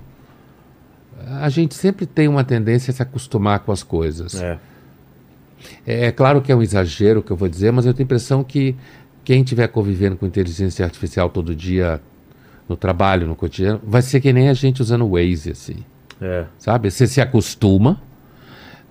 a 1.41 1.49
gente 1.49 1.73
sempre 1.73 2.05
tem 2.05 2.27
uma 2.27 2.43
tendência 2.43 2.91
a 2.91 2.93
se 2.93 3.01
acostumar 3.01 3.59
com 3.59 3.71
as 3.71 3.81
coisas. 3.83 4.35
É. 4.35 4.59
É, 5.85 6.05
é 6.05 6.11
claro 6.11 6.41
que 6.41 6.51
é 6.51 6.55
um 6.55 6.61
exagero 6.61 7.19
o 7.19 7.23
que 7.23 7.31
eu 7.31 7.35
vou 7.37 7.47
dizer, 7.47 7.71
mas 7.71 7.85
eu 7.85 7.93
tenho 7.93 8.03
a 8.05 8.07
impressão 8.07 8.43
que 8.43 8.75
quem 9.23 9.41
estiver 9.41 9.67
convivendo 9.67 10.15
com 10.15 10.25
inteligência 10.25 10.85
artificial 10.85 11.29
todo 11.29 11.55
dia 11.55 12.01
no 12.67 12.75
trabalho, 12.75 13.27
no 13.27 13.35
cotidiano, 13.35 13.81
vai 13.83 14.01
ser 14.01 14.21
que 14.21 14.31
nem 14.31 14.49
a 14.49 14.53
gente 14.53 14.81
usando 14.81 15.05
o 15.05 15.11
Waze, 15.11 15.51
assim. 15.51 15.77
É. 16.21 16.45
sabe? 16.59 16.89
Você 16.91 17.07
se 17.07 17.19
acostuma, 17.19 17.99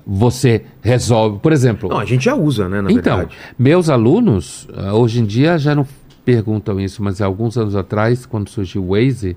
você 0.04 0.64
resolve. 0.82 1.38
Por 1.38 1.52
exemplo, 1.52 1.88
Não, 1.88 1.98
a 1.98 2.04
gente 2.04 2.24
já 2.24 2.34
usa, 2.34 2.68
né, 2.68 2.80
na 2.80 2.90
então, 2.90 3.18
verdade. 3.18 3.38
meus 3.58 3.88
alunos, 3.88 4.68
ah, 4.74 4.94
hoje 4.94 5.20
em 5.20 5.24
dia 5.24 5.56
já 5.56 5.74
não 5.74 5.86
perguntam 6.24 6.80
isso, 6.80 7.02
mas 7.02 7.20
alguns 7.20 7.56
anos 7.56 7.76
atrás, 7.76 8.26
quando 8.26 8.50
surgiu 8.50 8.82
o 8.84 8.88
Waze, 8.90 9.36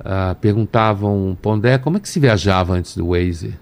ah, 0.00 0.34
perguntavam, 0.40 1.36
Pondé, 1.40 1.76
como 1.78 1.98
é 1.98 2.00
que 2.00 2.08
se 2.08 2.18
viajava 2.18 2.74
antes 2.74 2.96
do 2.96 3.08
Waze? 3.08 3.54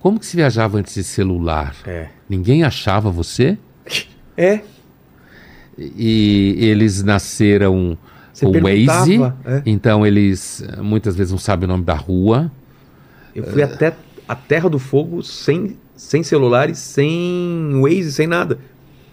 Como 0.00 0.18
que 0.18 0.24
se 0.24 0.36
viajava 0.36 0.78
antes 0.78 0.94
de 0.94 1.04
celular? 1.04 1.76
É. 1.86 2.08
Ninguém 2.28 2.64
achava 2.64 3.10
você? 3.10 3.58
É. 4.36 4.60
E 5.80 6.56
eles 6.58 7.02
nasceram 7.02 7.96
Você 8.32 8.44
com 8.44 8.52
o 8.52 8.62
Waze, 8.62 9.18
é. 9.44 9.62
então 9.64 10.06
eles 10.06 10.62
ah, 10.68 10.82
muitas 10.82 11.16
vezes 11.16 11.32
não 11.32 11.38
sabem 11.38 11.64
o 11.64 11.72
nome 11.72 11.84
da 11.84 11.94
rua. 11.94 12.52
Eu 13.34 13.44
fui 13.44 13.62
até 13.62 13.94
a 14.28 14.34
Terra 14.34 14.68
do 14.68 14.78
Fogo 14.78 15.22
sem, 15.22 15.76
sem 15.96 16.22
celulares, 16.22 16.78
sem 16.78 17.80
Waze, 17.80 18.12
sem 18.12 18.26
nada. 18.26 18.58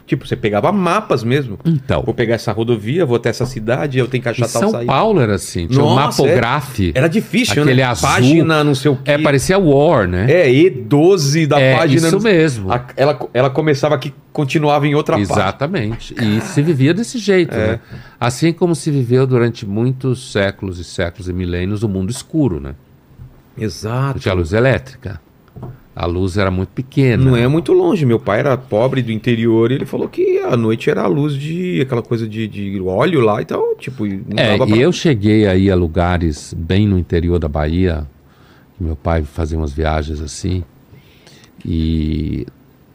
Tipo, 0.08 0.26
você 0.26 0.38
pegava 0.38 0.72
mapas 0.72 1.22
mesmo. 1.22 1.60
Então, 1.66 2.02
Vou 2.02 2.14
pegar 2.14 2.36
essa 2.36 2.54
rodovia, 2.54 3.06
vou 3.06 3.18
até 3.18 3.28
essa 3.28 3.46
cidade, 3.46 4.00
eu 4.00 4.08
tenho 4.08 4.24
que 4.24 4.30
em 4.30 4.32
achar 4.32 4.48
tal 4.48 4.62
São 4.62 4.72
saída. 4.72 4.86
Paulo 4.90 5.20
era 5.20 5.36
assim, 5.36 5.68
tinha 5.68 5.84
um 5.84 5.94
Nossa, 5.94 6.24
mapographe. 6.24 6.94
Era 6.96 7.10
difícil, 7.10 7.62
Aquele 7.62 7.82
né? 7.82 7.84
azul. 7.84 8.08
Página, 8.10 8.64
não 8.64 8.74
sei 8.74 8.90
o 8.90 8.96
quê. 8.96 9.12
É, 9.12 9.18
parecia 9.18 9.60
War, 9.60 10.08
né? 10.08 10.26
É, 10.32 10.50
E12 10.50 11.46
da 11.46 11.60
É, 11.60 11.76
página. 11.76 12.08
isso 12.08 12.16
não- 12.16 12.24
mesmo. 12.24 12.72
A- 12.72 12.86
ela, 12.96 13.20
ela 13.34 13.50
começava 13.50 13.96
aqui, 13.96 14.14
continuava 14.32 14.88
em 14.88 14.96
outra 14.96 15.18
página. 15.18 15.34
Exatamente. 15.34 16.16
E 16.24 16.40
se 16.40 16.62
vivia 16.62 16.94
desse 16.94 17.18
jeito, 17.18 17.54
É. 17.54 17.68
né? 17.74 17.80
Assim 18.18 18.54
como 18.54 18.74
se 18.76 18.90
viveu 18.90 19.28
durante 19.28 19.66
muitos 19.66 20.32
séculos 20.32 20.80
e 20.80 20.86
séculos 20.86 21.28
e 21.28 21.34
milênios 21.34 21.84
o 21.84 21.90
mundo 21.90 22.10
escuro, 22.12 22.62
né? 22.62 22.76
Não 23.58 23.64
Exato. 23.66 24.20
tinha 24.20 24.34
luz 24.34 24.54
elétrica. 24.54 25.20
A 26.00 26.06
luz 26.06 26.38
era 26.38 26.52
muito 26.52 26.70
pequena. 26.70 27.24
Não 27.24 27.36
é 27.36 27.48
muito 27.48 27.74
longe. 27.74 28.06
Meu 28.06 28.20
pai 28.20 28.38
era 28.40 28.56
pobre 28.56 29.02
do 29.02 29.12
interior 29.12 29.72
e 29.72 29.76
ele 29.76 29.86
falou 29.88 30.08
que 30.08 30.38
a 30.42 30.56
noite 30.56 30.92
era 30.92 31.02
a 31.02 31.08
luz 31.08 31.34
de 31.34 31.82
aquela 31.82 32.04
coisa 32.04 32.28
de, 32.30 32.48
de 32.48 32.80
óleo 32.82 33.20
lá 33.22 33.42
e 33.42 33.46
tal. 33.46 33.76
Tipo, 33.78 34.06
e 34.06 34.18
não 34.18 34.38
É, 34.38 34.52
dava 34.56 34.70
e 34.70 34.74
pra- 34.74 34.78
eu 34.78 34.92
cheguei 34.92 35.48
aí 35.48 35.72
a 35.72 35.76
lugares 35.76 36.54
bem 36.56 36.88
no 36.88 37.00
interior 37.00 37.40
da 37.40 37.48
Bahia, 37.48 38.06
meu 38.80 38.96
pai 38.96 39.24
fazia 39.24 39.58
umas 39.58 39.74
viagens 39.74 40.22
assim, 40.22 40.64
e 41.66 42.46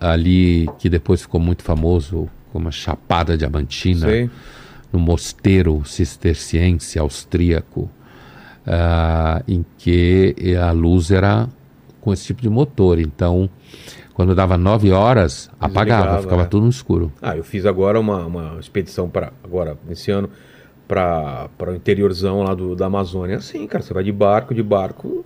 ali 0.00 0.68
que 0.78 0.88
depois 0.88 1.22
ficou 1.22 1.40
muito 1.40 1.62
famoso 1.64 2.28
como 2.52 2.68
a 2.68 2.70
Chapada 2.70 3.36
Diamantina, 3.36 4.06
Sei. 4.06 4.30
no 4.92 4.98
mosteiro 5.00 5.82
cisterciense 5.84 6.98
austríaco, 7.00 7.90
ah, 8.66 9.42
em 9.48 9.64
que 9.78 10.36
a 10.60 10.70
luz 10.70 11.10
era 11.10 11.48
com 12.02 12.12
esse 12.12 12.26
tipo 12.26 12.42
de 12.42 12.50
motor. 12.50 12.98
Então, 12.98 13.48
quando 14.12 14.34
dava 14.34 14.58
nove 14.58 14.92
horas, 14.92 15.48
apagava, 15.58 16.02
Desligava, 16.02 16.22
ficava 16.22 16.42
é. 16.42 16.46
tudo 16.46 16.64
no 16.64 16.70
escuro. 16.70 17.10
Ah, 17.22 17.34
eu 17.34 17.44
fiz 17.44 17.64
agora 17.64 17.98
uma, 17.98 18.26
uma 18.26 18.56
expedição 18.60 19.08
para 19.08 19.32
agora 19.42 19.78
esse 19.88 20.10
ano 20.10 20.28
para 20.86 21.48
o 21.66 21.74
interiorzão 21.74 22.42
lá 22.42 22.54
do, 22.54 22.76
da 22.76 22.86
Amazônia. 22.86 23.36
Assim, 23.38 23.66
cara, 23.66 23.82
você 23.82 23.94
vai 23.94 24.04
de 24.04 24.12
barco, 24.12 24.54
de 24.54 24.62
barco, 24.62 25.24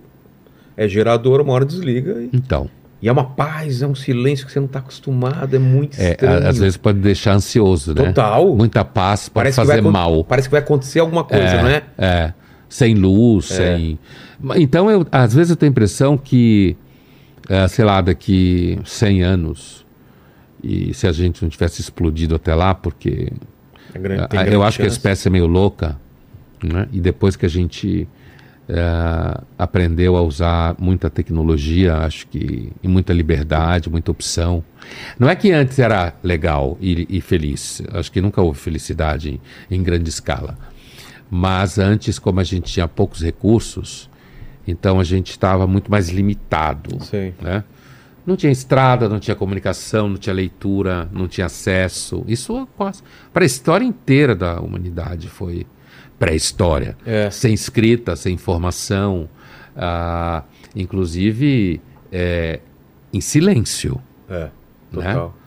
é 0.77 0.87
gerador, 0.87 1.41
uma 1.41 1.51
hora 1.51 1.65
desliga 1.65 2.21
e, 2.21 2.29
Então, 2.31 2.69
e 3.01 3.09
é 3.09 3.11
uma 3.11 3.25
paz, 3.25 3.81
é 3.81 3.87
um 3.87 3.93
silêncio 3.93 4.45
que 4.45 4.51
você 4.51 4.59
não 4.59 4.65
está 4.65 4.79
acostumado, 4.79 5.55
é 5.55 5.59
muito 5.59 5.99
é, 5.99 6.11
estranho. 6.11 6.47
às 6.47 6.57
vezes 6.57 6.77
pode 6.77 6.99
deixar 6.99 7.33
ansioso, 7.33 7.93
né? 7.93 8.05
Total. 8.05 8.55
Muita 8.55 8.85
paz 8.85 9.27
pode 9.27 9.49
que 9.49 9.55
fazer 9.55 9.81
mal. 9.81 10.23
Parece 10.23 10.47
que 10.47 10.51
vai 10.51 10.61
acontecer 10.61 10.99
alguma 10.99 11.23
coisa, 11.23 11.61
não 11.61 11.69
é? 11.69 11.83
É, 11.97 12.33
sem 12.69 12.93
luz, 12.95 13.45
sem. 13.45 13.97
Ma- 14.39 14.57
Então, 14.57 14.89
eu, 14.89 15.05
às 15.11 15.33
vezes 15.33 15.51
eu 15.51 15.55
tenho 15.55 15.69
a 15.69 15.73
impressão 15.73 16.17
que, 16.17 16.75
eh, 17.49 17.67
sei 17.67 17.85
lá, 17.85 18.01
daqui 18.01 18.79
100 18.85 19.23
anos, 19.23 19.85
e 20.63 20.93
se 20.93 21.07
a 21.07 21.11
gente 21.11 21.41
não 21.41 21.49
tivesse 21.49 21.81
explodido 21.81 22.35
até 22.35 22.53
lá, 22.55 22.73
porque 22.73 23.31
É 23.93 23.99
grande- 23.99 24.21
eu 24.21 24.27
grande 24.27 24.55
acho 24.63 24.77
que 24.77 24.83
a 24.83 24.85
chance. 24.85 24.97
espécie 24.97 25.27
é 25.27 25.31
meio 25.31 25.47
louca, 25.47 25.97
né? 26.63 26.87
e 26.91 26.99
depois 26.99 27.35
que 27.35 27.45
a 27.45 27.49
gente 27.49 28.07
eh, 28.69 29.41
aprendeu 29.57 30.17
a 30.17 30.21
usar 30.21 30.75
muita 30.77 31.09
tecnologia, 31.09 31.99
acho 31.99 32.27
que, 32.27 32.69
e 32.83 32.87
muita 32.89 33.13
liberdade, 33.13 33.89
muita 33.89 34.11
opção. 34.11 34.61
Não 35.17 35.29
é 35.29 35.35
que 35.37 35.53
antes 35.53 35.79
era 35.79 36.13
legal 36.21 36.77
e, 36.81 37.07
e 37.09 37.21
feliz, 37.21 37.81
acho 37.93 38.11
que 38.11 38.19
nunca 38.19 38.41
houve 38.41 38.59
felicidade 38.59 39.39
em, 39.69 39.77
em 39.77 39.81
grande 39.81 40.09
escala. 40.09 40.57
Mas 41.29 41.77
antes, 41.77 42.17
como 42.17 42.39
a 42.39 42.43
gente 42.43 42.71
tinha 42.71 42.87
poucos 42.87 43.21
recursos, 43.21 44.09
então 44.67 44.99
a 44.99 45.03
gente 45.03 45.31
estava 45.31 45.67
muito 45.67 45.89
mais 45.91 46.09
limitado. 46.09 47.03
Sei. 47.03 47.33
Né? 47.41 47.63
Não 48.25 48.35
tinha 48.35 48.51
estrada, 48.51 49.07
não 49.07 49.19
tinha 49.19 49.35
comunicação, 49.35 50.09
não 50.09 50.17
tinha 50.17 50.33
leitura, 50.33 51.07
não 51.11 51.27
tinha 51.27 51.45
acesso. 51.45 52.23
Isso 52.27 52.67
para 53.33 53.43
a 53.43 53.45
história 53.45 53.85
inteira 53.85 54.35
da 54.35 54.59
humanidade 54.59 55.29
foi 55.29 55.65
pré-história. 56.19 56.97
É. 57.05 57.29
Sem 57.29 57.53
escrita, 57.53 58.15
sem 58.15 58.33
informação, 58.33 59.29
ah, 59.75 60.43
inclusive 60.75 61.79
é, 62.11 62.59
em 63.13 63.21
silêncio. 63.21 64.01
É, 64.29 64.49
Né? 64.91 65.13
total. 65.13 65.37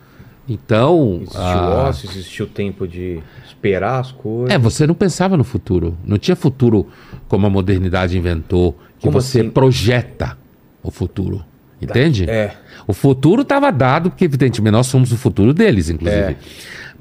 Então, 0.49 1.19
Existiu 1.21 1.39
ah, 1.39 1.83
ócio, 1.87 2.09
existiu 2.09 2.47
tempo 2.47 2.87
de 2.87 3.21
esperar 3.61 3.99
as 3.99 4.11
coisas. 4.11 4.49
é, 4.53 4.57
você 4.57 4.87
não 4.87 4.95
pensava 4.95 5.37
no 5.37 5.43
futuro. 5.43 5.95
Não 6.03 6.17
tinha 6.17 6.35
futuro 6.35 6.87
como 7.27 7.45
a 7.45 7.49
modernidade 7.49 8.17
inventou, 8.17 8.73
que 8.97 9.05
Como 9.05 9.21
você 9.21 9.41
assim? 9.41 9.49
projeta 9.51 10.35
o 10.81 10.89
futuro. 10.89 11.45
Entende? 11.81 12.29
É. 12.29 12.53
O 12.87 12.93
futuro 12.93 13.41
estava 13.41 13.71
dado, 13.71 14.09
porque 14.09 14.25
evidentemente 14.25 14.71
nós 14.71 14.87
somos 14.87 15.11
o 15.11 15.17
futuro 15.17 15.53
deles, 15.53 15.89
inclusive. 15.89 16.33
É. 16.33 16.35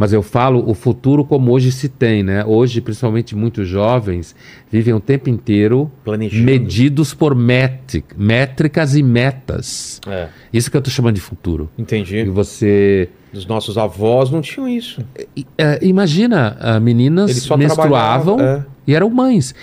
Mas 0.00 0.14
eu 0.14 0.22
falo 0.22 0.66
o 0.66 0.72
futuro 0.72 1.22
como 1.24 1.52
hoje 1.52 1.70
se 1.70 1.86
tem, 1.86 2.22
né? 2.22 2.42
Hoje, 2.42 2.80
principalmente 2.80 3.36
muitos 3.36 3.68
jovens, 3.68 4.34
vivem 4.70 4.94
o 4.94 5.00
tempo 5.00 5.28
inteiro 5.28 5.90
Planejando. 6.02 6.42
medidos 6.42 7.12
por 7.12 7.34
métric, 7.34 8.06
métricas 8.16 8.96
e 8.96 9.02
metas. 9.02 10.00
É. 10.06 10.28
Isso 10.50 10.70
que 10.70 10.76
eu 10.78 10.78
estou 10.78 10.90
chamando 10.90 11.16
de 11.16 11.20
futuro. 11.20 11.68
E 11.76 11.82
Entendi. 11.82 12.24
você 12.24 13.10
Os 13.30 13.44
nossos 13.44 13.76
avós 13.76 14.30
não 14.30 14.40
tinham 14.40 14.66
isso. 14.66 15.04
e, 15.36 15.46
é, 15.58 15.78
imagina, 15.82 16.56
ah, 16.58 16.80
meninas 16.80 17.46
menstruavam 17.50 18.40
é. 18.40 18.64
e 18.86 18.94
eram 18.94 19.10
mães. 19.10 19.54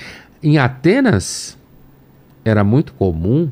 Em 0.44 0.60
Atenas, 0.60 1.58
era 2.46 2.64
muito 2.64 2.94
comum 2.94 3.50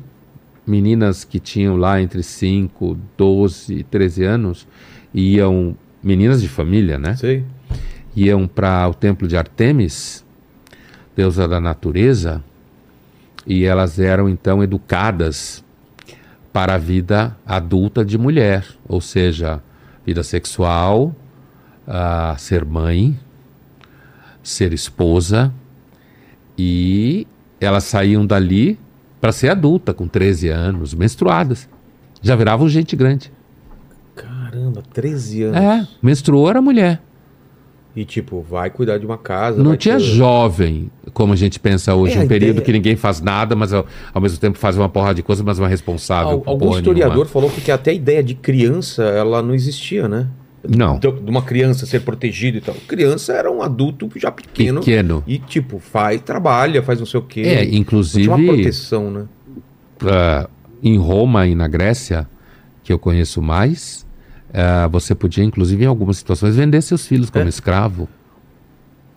meninas 0.66 1.24
que 1.24 1.38
tinham 1.38 1.76
lá 1.76 2.00
entre 2.00 2.22
5, 2.22 2.98
12, 3.16 3.84
13 3.84 4.24
anos, 4.24 4.66
iam, 5.14 5.76
meninas 6.02 6.42
de 6.42 6.48
família, 6.48 6.98
né? 6.98 7.14
Sei. 7.14 7.44
Iam 8.14 8.48
para 8.48 8.88
o 8.88 8.94
templo 8.94 9.28
de 9.28 9.36
Artemis, 9.36 10.24
deusa 11.14 11.46
da 11.46 11.60
natureza, 11.60 12.42
e 13.46 13.64
elas 13.64 13.98
eram 13.98 14.28
então 14.28 14.62
educadas 14.62 15.64
para 16.52 16.74
a 16.74 16.78
vida 16.78 17.36
adulta 17.46 18.04
de 18.04 18.18
mulher, 18.18 18.66
ou 18.88 19.00
seja, 19.00 19.62
vida 20.04 20.22
sexual, 20.22 21.14
ser 22.38 22.64
mãe, 22.64 23.16
ser 24.42 24.72
esposa, 24.72 25.52
e 26.58 27.26
elas 27.60 27.84
saíam 27.84 28.26
dali 28.26 28.78
para 29.20 29.32
ser 29.32 29.48
adulta, 29.50 29.92
com 29.94 30.06
13 30.06 30.48
anos, 30.48 30.94
menstruadas. 30.94 31.68
Já 32.22 32.34
viravam 32.36 32.68
gente 32.68 32.94
grande. 32.96 33.32
Caramba, 34.14 34.82
13 34.92 35.42
anos. 35.44 35.56
É, 35.60 35.86
menstruou 36.02 36.48
era 36.48 36.60
mulher. 36.62 37.02
E 37.94 38.04
tipo, 38.04 38.42
vai 38.42 38.68
cuidar 38.68 38.98
de 38.98 39.06
uma 39.06 39.16
casa. 39.16 39.62
Não 39.62 39.74
tinha 39.76 39.94
ter- 39.96 40.02
jovem, 40.04 40.90
como 41.14 41.32
a 41.32 41.36
gente 41.36 41.58
pensa 41.58 41.94
hoje, 41.94 42.18
É, 42.18 42.20
um 42.22 42.28
período 42.28 42.56
ideia- 42.56 42.64
que 42.66 42.72
ninguém 42.72 42.94
faz 42.96 43.22
nada, 43.22 43.56
mas 43.56 43.72
ao, 43.72 43.86
ao 44.12 44.20
mesmo 44.20 44.38
tempo 44.38 44.58
faz 44.58 44.76
uma 44.76 44.88
porrada 44.88 45.14
de 45.14 45.22
coisa, 45.22 45.42
mas 45.42 45.58
não 45.58 45.64
é 45.66 45.68
responsável. 45.68 46.32
Al- 46.32 46.42
algum 46.46 46.76
historiador 46.76 47.14
nenhuma. 47.14 47.30
falou 47.30 47.50
que 47.50 47.70
até 47.70 47.90
a 47.92 47.94
ideia 47.94 48.22
de 48.22 48.34
criança, 48.34 49.02
ela 49.02 49.42
não 49.42 49.54
existia, 49.54 50.06
né? 50.08 50.26
Não, 50.68 50.98
De 50.98 51.08
uma 51.08 51.42
criança 51.42 51.86
ser 51.86 52.00
protegida 52.00 52.58
e 52.58 52.60
tal. 52.60 52.74
Criança 52.88 53.32
era 53.32 53.50
um 53.50 53.62
adulto 53.62 54.08
já 54.16 54.30
pequeno. 54.32 54.80
pequeno. 54.80 55.22
E 55.26 55.38
tipo, 55.38 55.78
faz, 55.78 56.20
trabalha, 56.22 56.82
faz 56.82 56.98
não 56.98 57.06
sei 57.06 57.20
o 57.20 57.22
quê. 57.22 57.40
É, 57.42 57.56
Não 57.62 57.64
tinha 57.66 57.78
inclusive, 57.80 58.28
uma 58.28 58.38
proteção, 58.54 59.10
né? 59.10 59.24
ah, 60.02 60.48
em 60.82 60.96
Roma 60.98 61.46
e 61.46 61.54
na 61.54 61.68
Grécia, 61.68 62.28
que 62.82 62.92
eu 62.92 62.98
conheço 62.98 63.40
mais, 63.40 64.04
ah, 64.52 64.88
você 64.88 65.14
podia, 65.14 65.44
inclusive, 65.44 65.84
em 65.84 65.86
algumas 65.86 66.16
situações, 66.16 66.56
vender 66.56 66.82
seus 66.82 67.06
filhos 67.06 67.30
como 67.30 67.44
É. 67.44 67.48
escravo. 67.48 68.08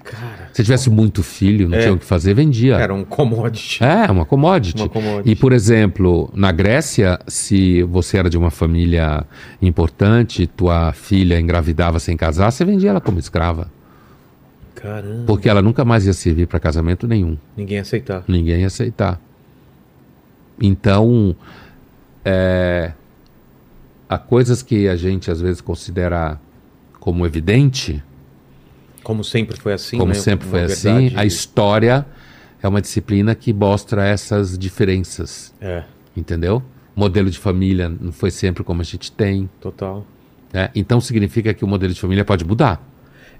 Cara, 0.03 0.49
Se 0.53 0.63
tivesse 0.63 0.89
muito 0.89 1.21
filho, 1.21 1.67
não 1.69 1.77
É. 1.77 1.81
tinha 1.81 1.93
o 1.93 1.97
que 1.97 2.05
fazer, 2.05 2.33
vendia. 2.33 2.75
era 2.77 2.93
um 2.93 3.03
commodity. 3.03 3.83
É, 3.83 4.09
uma 4.09 4.25
commodity. 4.25 4.81
Uma 4.81 4.89
commodity. 4.89 5.29
E, 5.29 5.35
por 5.35 5.51
exemplo, 5.53 6.29
na 6.33 6.51
Grécia, 6.51 7.19
se 7.27 7.83
você 7.83 8.17
era 8.17 8.29
de 8.29 8.37
uma 8.37 8.49
família 8.49 9.23
importante, 9.61 10.47
tua 10.47 10.93
filha 10.93 11.39
engravidava 11.39 11.99
sem 11.99 12.17
casar, 12.17 12.49
você 12.51 12.65
vendia 12.65 12.89
ela 12.91 13.01
como 13.01 13.19
escrava. 13.19 13.69
Caramba. 14.73 15.25
Porque 15.27 15.49
ela 15.49 15.61
nunca 15.61 15.83
mais 15.83 16.05
ia 16.07 16.13
servir 16.13 16.47
para 16.47 16.59
casamento 16.59 17.05
nenhum. 17.07 17.37
Ninguém 17.55 17.75
ia 17.75 17.81
aceitar. 17.81 18.23
Ninguém 18.27 18.61
ia 18.61 18.67
aceitar. 18.67 19.19
Então, 20.61 21.35
é, 22.23 22.91
há 24.07 24.17
coisas 24.17 24.61
que 24.63 24.87
a 24.87 24.95
gente 24.95 25.29
às 25.29 25.39
vezes 25.41 25.61
considera 25.61 26.39
como 26.99 27.25
evidente, 27.25 28.01
Como 29.09 29.23
sempre 29.23 29.59
foi 29.59 29.73
assim, 29.73 29.97
como 29.97 30.13
né? 30.13 30.19
sempre 30.19 30.47
foi 30.47 30.59
verdade, 30.59 30.77
assim, 30.87 31.13
a 31.15 31.25
história 31.25 32.05
é 32.61 32.67
uma 32.67 32.79
disciplina 32.79 33.33
que 33.33 33.51
mostra 33.51 34.05
essas 34.07 34.55
diferenças, 34.55 35.51
É, 35.59 35.81
entendeu? 36.15 36.61
Modelo 36.95 37.27
de 37.31 37.39
família 37.39 37.89
não 37.89 38.11
foi 38.11 38.29
sempre 38.29 38.63
como 38.63 38.81
a 38.81 38.83
gente 38.83 39.11
tem. 39.11 39.49
total. 39.59 40.05
né? 40.53 40.69
Então 40.75 41.01
significa 41.01 41.55
que 41.55 41.65
o 41.65 41.67
modelo 41.67 41.91
de 41.91 41.99
família 41.99 42.23
pode 42.23 42.45
mudar. 42.45 42.87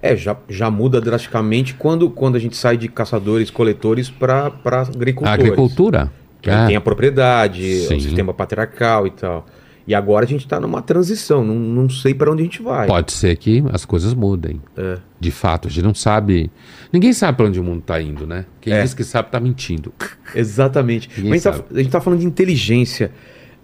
É, 0.01 0.15
já, 0.15 0.35
já 0.49 0.71
muda 0.71 0.99
drasticamente 0.99 1.75
quando, 1.75 2.09
quando 2.09 2.35
a 2.35 2.39
gente 2.39 2.57
sai 2.57 2.75
de 2.75 2.88
caçadores, 2.88 3.51
coletores 3.51 4.09
para 4.09 4.47
A 4.47 4.81
agricultores. 4.81 5.39
agricultura. 5.39 6.11
Que 6.41 6.49
né? 6.49 6.65
tem 6.65 6.75
a 6.75 6.81
propriedade, 6.81 7.81
Sim. 7.85 7.97
o 7.97 8.01
sistema 8.01 8.33
patriarcal 8.33 9.05
e 9.05 9.11
tal. 9.11 9.45
E 9.89 9.96
agora 9.96 10.24
a 10.24 10.27
gente 10.27 10.41
está 10.46 10.60
numa 10.60 10.84
transição, 10.84 11.43
não, 11.43 11.55
não 11.55 11.89
sei 11.89 12.13
para 12.13 12.31
onde 12.31 12.43
a 12.43 12.46
gente 12.46 12.62
vai. 12.62 12.86
Pode 12.86 13.12
ser 13.12 13.36
que 13.38 13.63
as 13.74 13.86
coisas 13.86 14.13
mudem. 14.13 14.62
É. 14.77 15.00
De 15.19 15.31
fato, 15.31 15.67
a 15.67 15.72
gente 15.72 15.84
não 15.84 15.96
sabe. 15.96 16.51
Ninguém 16.93 17.12
sabe 17.12 17.36
para 17.38 17.48
onde 17.48 17.60
o 17.60 17.63
mundo 17.63 17.79
está 17.79 18.00
indo, 18.00 18.27
né? 18.27 18.46
Quem 18.62 18.72
É. 18.72 18.84
diz 18.84 18.93
que 18.93 19.03
sabe 19.03 19.29
está 19.29 19.39
mentindo. 19.39 19.91
Exatamente. 20.36 21.10
Mas 21.24 21.43
a 21.48 21.53
gente, 21.53 21.62
tá, 21.63 21.75
gente 21.79 21.89
tá 21.89 22.00
falando 22.00 22.19
de 22.19 22.27
inteligência. 22.27 23.10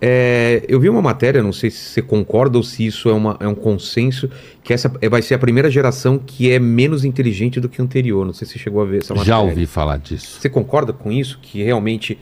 É, 0.01 0.65
eu 0.67 0.79
vi 0.79 0.89
uma 0.89 1.01
matéria, 1.01 1.43
não 1.43 1.53
sei 1.53 1.69
se 1.69 1.77
você 1.77 2.01
concorda 2.01 2.57
ou 2.57 2.63
se 2.63 2.83
isso 2.83 3.07
é, 3.07 3.13
uma, 3.13 3.37
é 3.39 3.47
um 3.47 3.53
consenso, 3.53 4.27
que 4.63 4.73
essa 4.73 4.91
é- 5.01 5.07
vai 5.07 5.21
ser 5.21 5.35
a 5.35 5.39
primeira 5.39 5.69
geração 5.69 6.17
que 6.17 6.51
é 6.51 6.57
menos 6.57 7.05
inteligente 7.05 7.59
do 7.59 7.69
que 7.69 7.79
a 7.79 7.83
anterior. 7.83 8.25
Não 8.25 8.33
sei 8.33 8.47
se 8.47 8.53
você 8.53 8.59
chegou 8.59 8.81
a 8.81 8.85
ver 8.85 9.03
essa 9.03 9.13
matéria. 9.13 9.27
Já 9.27 9.39
ouvi 9.39 9.67
falar 9.67 9.97
disso. 9.97 10.39
Você 10.41 10.49
concorda 10.49 10.91
com 10.91 11.11
isso? 11.11 11.37
Que 11.39 11.61
realmente 11.61 12.17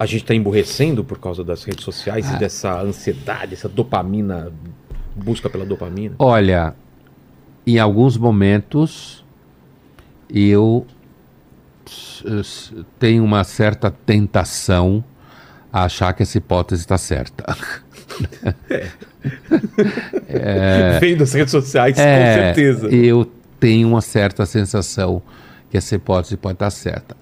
a 0.00 0.06
gente 0.06 0.22
está 0.22 0.34
emburrecendo 0.34 1.04
por 1.04 1.18
causa 1.18 1.44
das 1.44 1.62
redes 1.62 1.84
sociais 1.84 2.26
Ah. 2.32 2.36
e 2.36 2.38
dessa 2.38 2.80
ansiedade, 2.80 3.52
essa 3.52 3.68
dopamina, 3.68 4.50
busca 5.14 5.50
pela 5.50 5.66
dopamina? 5.66 6.14
Olha, 6.18 6.74
em 7.66 7.78
alguns 7.78 8.16
momentos 8.16 9.22
eu 10.32 10.86
tenho 12.98 13.22
uma 13.22 13.44
certa 13.44 13.90
tentação 13.90 15.04
a 15.70 15.84
achar 15.84 16.14
que 16.14 16.22
essa 16.22 16.38
hipótese 16.38 16.80
está 16.80 16.96
certa. 16.96 17.44
Vem 21.00 21.16
das 21.16 21.32
redes 21.34 21.50
sociais, 21.50 21.98
É, 21.98 22.16
com 22.16 22.24
certeza. 22.54 22.88
Eu 22.88 23.30
tenho 23.58 23.88
uma 23.88 24.00
certa 24.00 24.46
sensação 24.46 25.20
que 25.70 25.76
essa 25.78 25.94
hipótese 25.94 26.36
pode 26.36 26.54
estar 26.56 26.70
certa. 26.70 27.16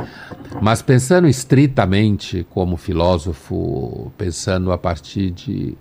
Mas 0.62 0.80
pensando 0.82 1.28
estritamente 1.28 2.46
como 2.50 2.76
filósofo, 2.76 4.10
pensando 4.16 4.72
a 4.72 4.78
partir 4.78 5.30
de 5.30 5.76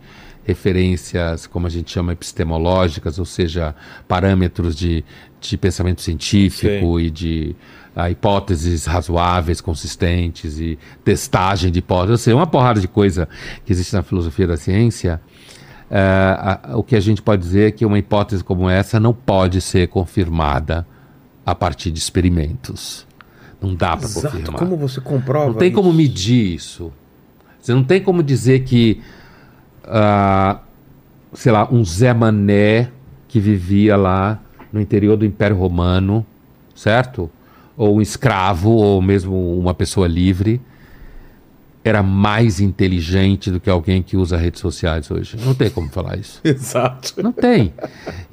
referências, 0.45 1.45
como 1.47 1.67
a 1.67 1.69
gente 1.69 1.91
chama, 1.91 2.13
epistemológicas, 2.13 3.19
ou 3.19 3.25
seja, 3.25 3.75
parâmetros 4.07 4.75
de, 4.75 5.03
de 5.41 5.57
pensamento 5.57 6.01
científico 6.01 6.99
e 6.99 7.09
de 7.09 7.55
ah, 7.95 8.09
hipóteses 8.09 8.85
razoáveis, 8.85 9.59
consistentes 9.59 10.59
e 10.59 10.77
testagem 11.03 11.71
de 11.71 11.79
hipóteses, 11.79 12.11
ou 12.11 12.17
seja, 12.17 12.35
uma 12.35 12.47
porrada 12.47 12.79
de 12.79 12.87
coisa 12.87 13.27
que 13.65 13.71
existe 13.73 13.93
na 13.93 14.03
filosofia 14.03 14.47
da 14.47 14.55
ciência, 14.57 15.19
é, 15.89 15.97
a- 15.99 16.77
o 16.77 16.83
que 16.83 16.95
a 16.95 16.99
gente 16.99 17.21
pode 17.21 17.41
dizer 17.41 17.67
é 17.67 17.71
que 17.71 17.85
uma 17.85 17.97
hipótese 17.99 18.43
como 18.43 18.69
essa 18.69 18.99
não 18.99 19.13
pode 19.13 19.59
ser 19.61 19.87
confirmada 19.87 20.85
a 21.47 21.55
partir 21.55 21.91
de 21.91 21.97
experimentos. 21.97 23.07
Não 23.61 23.73
dá 23.73 23.95
para 23.95 24.09
confirmar. 24.09 24.59
Como 24.59 24.75
você 24.75 24.99
comprova? 24.99 25.47
Não 25.47 25.53
tem 25.53 25.71
como 25.71 25.87
isso? 25.87 25.97
medir 25.97 26.55
isso. 26.55 26.91
Você 27.57 27.73
não 27.73 27.85
tem 27.85 28.01
como 28.01 28.21
dizer 28.21 28.65
que, 28.65 29.01
ah, 29.85 30.59
sei 31.31 31.53
lá, 31.53 31.65
um 31.71 31.85
Zé 31.85 32.13
Mané 32.13 32.91
que 33.29 33.39
vivia 33.39 33.95
lá 33.95 34.41
no 34.73 34.81
interior 34.81 35.15
do 35.15 35.25
Império 35.25 35.55
Romano, 35.55 36.25
certo? 36.75 37.31
Ou 37.77 37.95
um 37.95 38.01
escravo, 38.01 38.71
ou 38.71 39.01
mesmo 39.01 39.57
uma 39.57 39.73
pessoa 39.73 40.05
livre, 40.05 40.59
era 41.81 42.03
mais 42.03 42.59
inteligente 42.59 43.49
do 43.49 43.61
que 43.61 43.69
alguém 43.69 44.03
que 44.03 44.17
usa 44.17 44.35
redes 44.35 44.59
sociais 44.59 45.09
hoje. 45.09 45.37
Não 45.45 45.55
tem 45.55 45.69
como 45.69 45.87
falar 45.87 46.17
isso. 46.17 46.41
Exato. 46.43 47.13
Não 47.23 47.31
tem. 47.31 47.73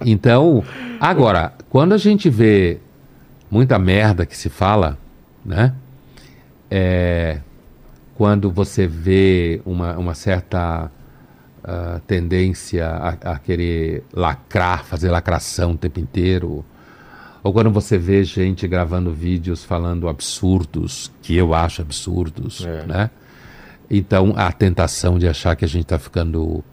Então, 0.04 0.64
agora, 0.98 1.52
quando 1.70 1.92
a 1.92 1.98
gente 1.98 2.28
vê 2.28 2.80
muita 3.54 3.78
merda 3.78 4.26
que 4.26 4.36
se 4.36 4.48
fala, 4.48 4.98
né? 5.44 5.72
É, 6.68 7.38
quando 8.16 8.50
você 8.50 8.84
vê 8.84 9.62
uma, 9.64 9.96
uma 9.96 10.12
certa 10.12 10.90
ah, 11.62 12.00
tendência 12.04 12.84
a, 12.84 13.10
a 13.34 13.38
querer 13.38 14.02
lacrar, 14.12 14.84
fazer 14.84 15.08
lacração 15.08 15.70
o 15.70 15.78
tempo 15.78 16.00
inteiro, 16.00 16.64
ou 17.44 17.52
quando 17.52 17.70
você 17.70 17.96
vê 17.96 18.24
gente 18.24 18.66
gravando 18.66 19.12
vídeos 19.12 19.62
falando 19.62 20.08
absurdos, 20.08 21.12
que 21.22 21.36
eu 21.36 21.54
acho 21.54 21.80
absurdos, 21.80 22.66
É. 22.66 22.84
né? 22.86 23.10
Então, 23.88 24.32
a 24.36 24.50
tentação 24.50 25.16
de 25.16 25.28
achar 25.28 25.54
que 25.54 25.64
a 25.64 25.68
gente 25.68 25.84
está 25.84 25.98
ficando 25.98 26.64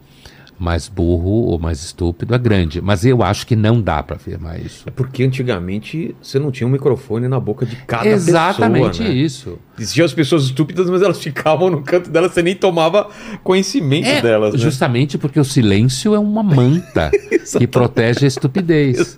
mais 0.62 0.88
burro 0.88 1.48
ou 1.48 1.58
mais 1.60 1.84
estúpido 1.84 2.36
é 2.36 2.38
grande. 2.38 2.80
Mas 2.82 3.04
eu 3.04 3.24
acho 3.24 3.48
que 3.48 3.56
não 3.56 3.82
dá 3.82 4.04
para 4.04 4.16
afirmar 4.16 4.60
isso. 4.60 4.84
É 4.86 4.92
porque 4.92 5.24
antigamente 5.24 6.16
você 6.22 6.38
não 6.38 6.52
tinha 6.52 6.68
um 6.68 6.70
microfone 6.70 7.28
na 7.28 7.40
boca 7.40 7.66
de 7.66 7.76
cada 7.78 8.08
Exatamente 8.08 9.00
pessoa, 9.00 9.10
né? 9.10 9.16
isso. 9.16 9.60
Existiam 9.80 10.06
as 10.06 10.14
pessoas 10.14 10.44
estúpidas, 10.44 10.88
mas 10.90 11.02
elas 11.02 11.20
ficavam 11.20 11.70
no 11.72 11.82
canto 11.82 12.10
delas, 12.12 12.32
você 12.34 12.44
nem 12.44 12.56
tomava 12.56 13.10
conhecimento 13.44 14.08
É, 14.08 14.22
delas, 14.22 14.54
né? 14.54 14.60
justamente 14.60 15.18
porque 15.18 15.40
o 15.40 15.44
silêncio 15.44 16.14
é 16.14 16.20
uma 16.20 16.44
manta 16.44 17.10
que 17.58 17.66
protege 17.66 18.26
a 18.26 18.28
estupidez. 18.28 19.18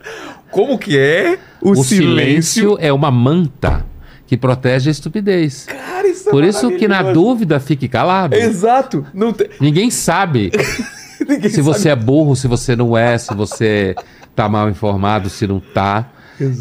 Como 0.50 0.78
que 0.78 0.98
é 0.98 1.38
o, 1.62 1.72
O 1.72 1.84
silêncio 1.84 2.78
é 2.80 2.94
uma 2.94 3.12
manta 3.12 3.86
que 4.26 4.38
protege 4.38 4.90
a 4.90 4.92
estupidez. 4.92 5.66
Cara, 5.66 6.08
isso 6.08 6.30
é 6.30 6.32
Por 6.32 6.44
isso 6.44 6.72
que 6.72 6.88
na 6.88 7.04
dúvida 7.04 7.60
fique 7.60 7.90
calado. 7.90 8.34
Exato. 8.34 9.06
Tem... 9.36 9.50
Ninguém 9.60 9.92
sabe 9.92 10.52
se 11.50 11.62
você 11.62 11.90
é 11.90 11.96
burro, 11.96 12.36
se 12.36 12.48
você 12.48 12.76
não 12.76 12.98
é, 12.98 13.18
se 13.18 13.34
você 13.34 13.96
tá 14.36 14.48
mal 14.50 14.70
informado, 14.70 15.30
se 15.30 15.46
não 15.48 15.60
tá. 15.60 16.10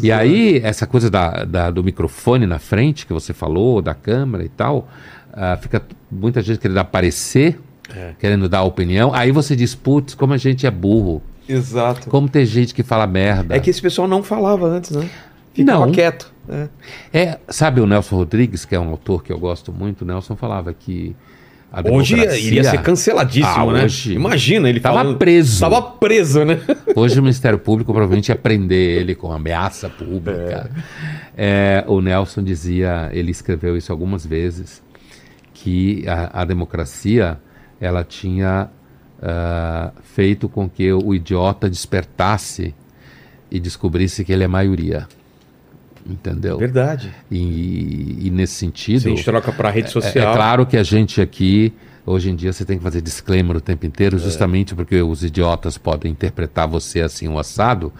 E 0.01 0.11
aí, 0.11 0.61
essa 0.63 0.85
coisa 0.85 1.09
da, 1.09 1.43
da- 1.43 1.71
do 1.71 1.83
microfone 1.83 2.45
na 2.45 2.59
frente 2.59 3.05
que 3.05 3.11
você 3.13 3.33
falou, 3.33 3.81
da 3.81 3.93
câmera 3.93 4.43
e 4.43 4.49
tal, 4.49 4.87
ah, 5.33 5.57
fica 5.59 5.81
muita 6.11 6.41
gente 6.41 6.59
querendo 6.59 6.77
aparecer, 6.77 7.59
É. 7.93 8.13
querendo 8.19 8.47
dar 8.47 8.63
opinião. 8.63 9.13
Aí 9.13 9.31
você 9.31 9.55
diz, 9.55 9.73
putz, 9.75 10.13
como 10.13 10.33
a 10.33 10.37
gente 10.37 10.65
é 10.67 10.71
burro. 10.71 11.21
Exato. 11.49 12.09
Como 12.09 12.29
tem 12.29 12.45
gente 12.45 12.73
que 12.73 12.83
fala 12.83 13.05
merda. 13.07 13.55
É 13.55 13.59
que 13.59 13.69
esse 13.69 13.81
pessoal 13.81 14.07
não 14.07 14.23
falava 14.23 14.65
antes, 14.67 14.91
né? 14.91 15.09
Ficava 15.53 15.85
Não. 15.85 15.91
quieto. 15.91 16.31
É. 16.47 16.67
É, 17.11 17.39
sabe 17.49 17.81
o 17.81 17.85
Nelson 17.87 18.15
Rodrigues, 18.15 18.63
que 18.65 18.75
é 18.75 18.79
um 18.79 18.89
autor 18.89 19.23
que 19.23 19.31
eu 19.33 19.39
gosto 19.39 19.71
muito, 19.73 20.03
o 20.03 20.05
Nelson 20.05 20.35
falava 20.35 20.73
que 20.73 21.15
Hoje 21.89 22.15
democracia... 22.15 22.47
iria 22.47 22.63
ser 22.63 22.81
canceladíssimo, 22.81 23.69
Ah, 23.69 23.73
né? 23.73 23.83
hoje- 23.85 24.13
Imagina, 24.13 24.69
ele 24.69 24.79
Tava 24.79 24.99
falando... 24.99 25.17
preso. 25.17 25.59
Tava 25.59 25.81
preso, 25.81 26.45
né? 26.45 26.59
Hoje 26.95 27.19
o 27.19 27.23
Ministério 27.23 27.57
Público 27.57 27.91
provavelmente 27.91 28.29
ia 28.29 28.35
prender 28.35 29.01
ele 29.01 29.15
com 29.15 29.31
ameaça 29.31 29.89
pública. 29.89 30.69
É, 31.35 31.83
o 31.87 31.99
Nelson 32.01 32.43
dizia, 32.43 33.09
ele 33.11 33.31
escreveu 33.31 33.75
isso 33.75 33.91
algumas 33.91 34.25
vezes, 34.25 34.83
que 35.53 36.03
a, 36.07 36.41
a 36.41 36.45
democracia 36.45 37.39
ela 37.81 38.03
tinha 38.03 38.69
ah, 39.21 39.91
feito 40.03 40.47
com 40.47 40.69
que 40.69 40.91
o 40.93 41.13
idiota 41.15 41.69
despertasse 41.69 42.75
e 43.49 43.59
descobrisse 43.59 44.23
que 44.23 44.31
ele 44.31 44.43
é 44.43 44.47
maioria. 44.47 45.07
Entendeu? 46.05 46.57
Verdade. 46.57 47.11
E, 47.31 48.27
e 48.27 48.29
nesse 48.29 48.55
sentido. 48.55 49.01
Se 49.01 49.07
a 49.07 49.11
gente 49.11 49.23
troca 49.23 49.51
pra 49.51 49.69
rede 49.69 49.87
É, 49.87 49.91
social... 49.91 50.31
é 50.31 50.35
claro 50.35 50.65
que 50.65 50.75
a 50.75 50.83
gente 50.83 51.21
aqui, 51.21 51.73
hoje 52.05 52.29
em 52.29 52.35
dia, 52.35 52.51
você 52.51 52.65
tem 52.65 52.77
que 52.77 52.83
fazer 52.83 53.01
disclaimer 53.01 53.55
o 53.55 53.61
tempo 53.61 53.85
inteiro, 53.85 54.17
justamente 54.17 54.75
porque 54.75 55.01
os 55.01 55.23
idiotas 55.23 55.77
podem 55.77 56.11
interpretar 56.11 56.67
você 56.67 57.01
assim, 57.01 57.27
um 57.27 57.39
assado. 57.39 57.93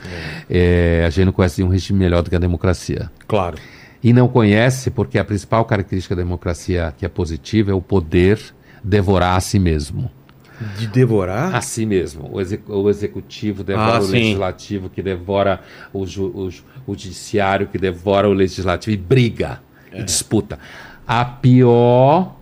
É, 0.50 1.04
a 1.06 1.10
gente 1.10 1.26
não 1.26 1.32
conhece 1.34 1.64
um 1.64 1.70
regime 1.70 2.00
melhor 2.00 2.24
do 2.24 2.30
que 2.30 2.36
a 2.36 2.40
democracia. 2.40 3.10
Claro. 3.28 3.58
E 4.04 4.12
não 4.12 4.28
conhece 4.28 4.92
porque 4.92 5.18
a 5.18 5.24
principal 5.24 5.64
característica 5.64 6.14
da 6.14 6.22
democracia 6.22 6.94
que 6.98 7.06
é 7.06 7.10
positiva 7.10 7.72
é 7.72 7.74
o 7.74 7.82
poder 7.82 8.38
devorar 8.84 9.38
a 9.38 9.40
si 9.40 9.58
mesmo. 9.58 10.12
De 10.78 10.88
devorar? 10.88 11.54
A 11.56 11.62
si 11.62 11.86
mesmo. 11.86 12.30
O, 12.32 12.40
exec- 12.40 12.70
o 12.70 12.90
executivo 12.90 13.64
devora 13.64 13.98
Ah, 13.98 14.00
o 14.00 14.04
sim. 14.04 14.12
legislativo, 14.12 14.90
que 14.90 15.02
devora 15.02 15.60
o, 15.92 16.06
ju- 16.06 16.32
o 16.34 16.50
o 16.86 16.94
judiciário, 16.94 17.68
que 17.68 17.78
devora 17.78 18.28
o 18.30 18.34
legislativo 18.34 18.94
e 18.94 18.98
briga 18.98 19.62
É. 19.92 20.02
e 20.02 20.04
disputa. 20.04 20.60
A 21.08 21.24
pior. 21.26 22.36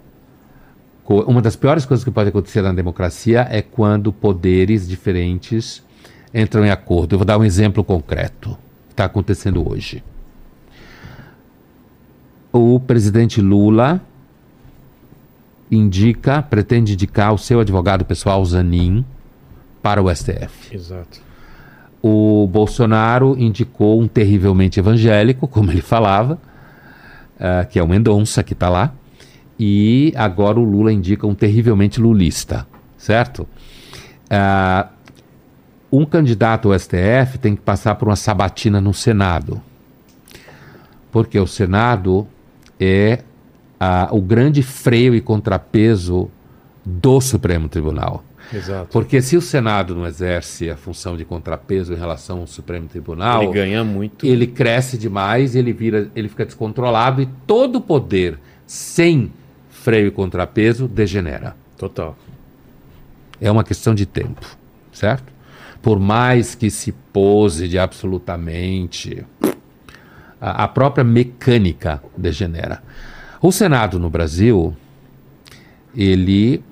Uma 1.07 1.41
das 1.41 1.55
piores 1.55 1.85
coisas 1.85 2.03
que 2.03 2.11
pode 2.11 2.29
acontecer 2.29 2.61
na 2.61 2.71
democracia 2.71 3.47
é 3.49 3.61
quando 3.61 4.13
poderes 4.13 4.87
diferentes 4.87 5.83
entram 6.33 6.65
em 6.65 6.69
acordo. 6.69 7.13
Eu 7.15 7.19
vou 7.19 7.25
dar 7.25 7.37
um 7.37 7.43
exemplo 7.43 7.83
concreto 7.83 8.57
que 8.87 8.93
está 8.93 9.05
acontecendo 9.05 9.67
hoje. 9.67 10.01
O 12.51 12.79
presidente 12.79 13.41
Lula 13.41 14.01
indica, 15.71 16.41
pretende 16.41 16.93
indicar 16.93 17.33
o 17.33 17.37
seu 17.37 17.61
advogado 17.61 18.03
pessoal, 18.03 18.43
Zanin, 18.43 19.05
para 19.81 20.03
o 20.03 20.13
STF. 20.13 20.75
Exato. 20.75 21.21
O 22.03 22.47
Bolsonaro 22.47 23.35
indicou 23.39 24.01
um 24.01 24.07
terrivelmente 24.07 24.79
evangélico, 24.79 25.47
como 25.47 25.71
ele 25.71 25.81
falava, 25.81 26.39
ah, 27.39 27.65
que 27.65 27.79
é 27.79 27.83
o 27.83 27.87
Mendonça, 27.87 28.43
que 28.43 28.53
está 28.53 28.69
lá. 28.69 28.93
E 29.57 30.11
agora 30.15 30.59
o 30.59 30.63
Lula 30.63 30.91
indica 30.91 31.25
um 31.25 31.35
terrivelmente 31.35 32.01
lulista, 32.01 32.67
certo? 32.97 33.47
Ah, 34.29 34.89
um 35.91 36.05
candidato 36.05 36.71
ao 36.71 36.79
STF 36.79 37.37
tem 37.39 37.55
que 37.55 37.61
passar 37.61 37.95
por 37.95 38.07
uma 38.07 38.15
sabatina 38.15 38.81
no 38.81 38.93
Senado. 38.93 39.61
Porque 41.11 41.39
o 41.39 41.45
Senado 41.45 42.27
é 42.79 43.19
ah, 43.83 44.09
o 44.11 44.21
grande 44.21 44.61
freio 44.61 45.15
e 45.15 45.19
contrapeso 45.19 46.29
do 46.85 47.19
Supremo 47.19 47.67
Tribunal. 47.67 48.23
Exato. 48.53 48.89
Porque 48.91 49.23
se 49.23 49.35
o 49.35 49.41
Senado 49.41 49.95
não 49.95 50.05
exerce 50.05 50.69
a 50.69 50.77
função 50.77 51.17
de 51.17 51.25
contrapeso 51.25 51.91
em 51.91 51.95
relação 51.95 52.41
ao 52.41 52.47
Supremo 52.47 52.87
Tribunal, 52.87 53.41
Ele 53.41 53.53
ganha 53.53 53.83
muito. 53.83 54.23
ele 54.23 54.45
cresce 54.45 54.99
demais, 54.99 55.55
ele 55.55 55.73
vira, 55.73 56.11
ele 56.15 56.29
fica 56.29 56.45
descontrolado 56.45 57.23
e 57.23 57.25
todo 57.47 57.77
o 57.77 57.81
poder 57.81 58.37
sem 58.67 59.31
freio 59.71 60.05
e 60.05 60.11
contrapeso 60.11 60.87
degenera. 60.87 61.55
Total. 61.75 62.15
É 63.39 63.49
uma 63.49 63.63
questão 63.63 63.95
de 63.95 64.05
tempo, 64.05 64.45
certo? 64.93 65.33
Por 65.81 65.99
mais 65.99 66.53
que 66.53 66.69
se 66.69 66.91
pose 66.91 67.67
de 67.67 67.79
absolutamente, 67.79 69.25
a, 70.39 70.65
a 70.65 70.67
própria 70.67 71.03
mecânica 71.03 71.99
degenera. 72.15 72.83
O 73.41 73.51
Senado 73.51 73.97
no 73.97 74.07
Brasil, 74.07 74.75
ele 75.95 76.63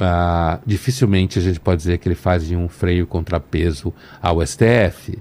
ah, 0.00 0.58
dificilmente 0.66 1.38
a 1.38 1.42
gente 1.42 1.60
pode 1.60 1.78
dizer 1.78 1.98
que 1.98 2.08
ele 2.08 2.16
faz 2.16 2.50
um 2.50 2.68
freio 2.68 3.06
contrapeso 3.06 3.94
ao 4.20 4.44
STF. 4.44 5.16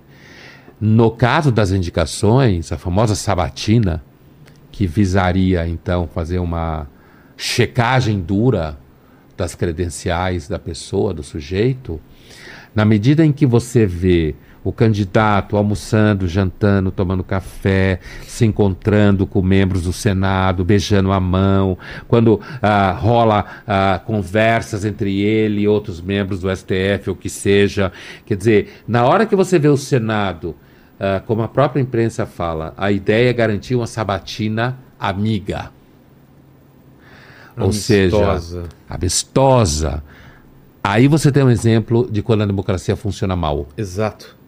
No 0.80 1.12
caso 1.12 1.51
das 1.51 1.71
indicações, 1.71 2.71
a 2.71 2.77
famosa 2.77 3.13
sabatina, 3.13 4.04
que 4.71 4.88
visaria 4.88 5.67
então 5.67 6.08
fazer 6.08 6.39
uma 6.39 6.88
checagem 7.38 8.19
dura 8.19 8.80
das 9.38 9.54
credenciais 9.54 10.47
da 10.47 10.58
pessoa, 10.58 11.13
do 11.13 11.21
sujeito, 11.21 12.01
na 12.73 12.84
medida 12.84 13.23
em 13.23 13.32
que 13.32 13.45
você 13.45 13.86
vê 13.86 14.34
o 14.63 14.71
candidato 14.71 15.58
almoçando, 15.58 16.28
jantando, 16.28 16.91
tomando 16.91 17.24
café, 17.24 18.00
se 18.28 18.45
encontrando 18.45 19.26
com 19.26 19.41
membros 19.41 19.84
do 19.84 19.93
Senado, 19.93 20.63
beijando 20.63 21.12
a 21.12 21.19
mão, 21.19 21.78
quando 22.08 22.39
ah, 22.62 22.91
rola 22.91 23.45
ah, 23.67 24.00
conversas 24.06 24.86
entre 24.86 25.19
ele 25.19 25.62
e 25.62 25.67
outros 25.67 26.00
membros 26.00 26.41
do 26.41 26.56
STF, 26.56 27.10
ou 27.10 27.15
que 27.15 27.30
seja. 27.30 27.91
Quer 28.26 28.38
dizer, 28.38 28.84
na 28.88 29.06
hora 29.06 29.26
que 29.26 29.36
você 29.36 29.58
vê 29.58 29.67
o 29.67 29.78
Senado, 29.78 30.56
ah, 31.00 31.21
como 31.26 31.41
a 31.41 31.47
própria 31.47 31.82
imprensa 31.82 32.26
fala, 32.26 32.74
a 32.78 32.91
ideia 32.91 33.30
é 33.30 33.34
garantir 33.34 33.76
uma 33.76 33.88
sabatina 33.88 34.78
amiga. 35.00 35.71
Ou 37.58 37.74
seja, 37.74 38.15
Amistosa. 38.17 38.63
amistosa. 38.89 40.04
Aí 40.84 41.08
você 41.08 41.32
tem 41.32 41.43
um 41.43 41.50
exemplo 41.50 42.08
de 42.10 42.21
quando 42.21 42.41
a 42.41 42.45
democracia 42.45 42.95
funciona 42.95 43.36
mal. 43.36 43.67
Exato. 43.78 44.40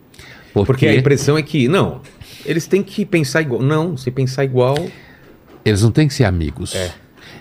Porque, 0.53 0.65
Porque 0.67 0.87
a 0.87 0.95
impressão 0.95 1.37
é 1.37 1.41
que, 1.41 1.67
não, 1.67 2.01
eles 2.45 2.67
têm 2.67 2.83
que 2.83 3.05
pensar 3.05 3.41
igual. 3.41 3.61
Não, 3.61 3.97
se 3.97 4.11
pensar 4.11 4.43
igual. 4.43 4.77
eles 5.65 5.81
não 5.81 5.91
têm 5.91 6.07
que 6.07 6.13
ser 6.13 6.25
amigos. 6.25 6.75
É. 6.75 6.91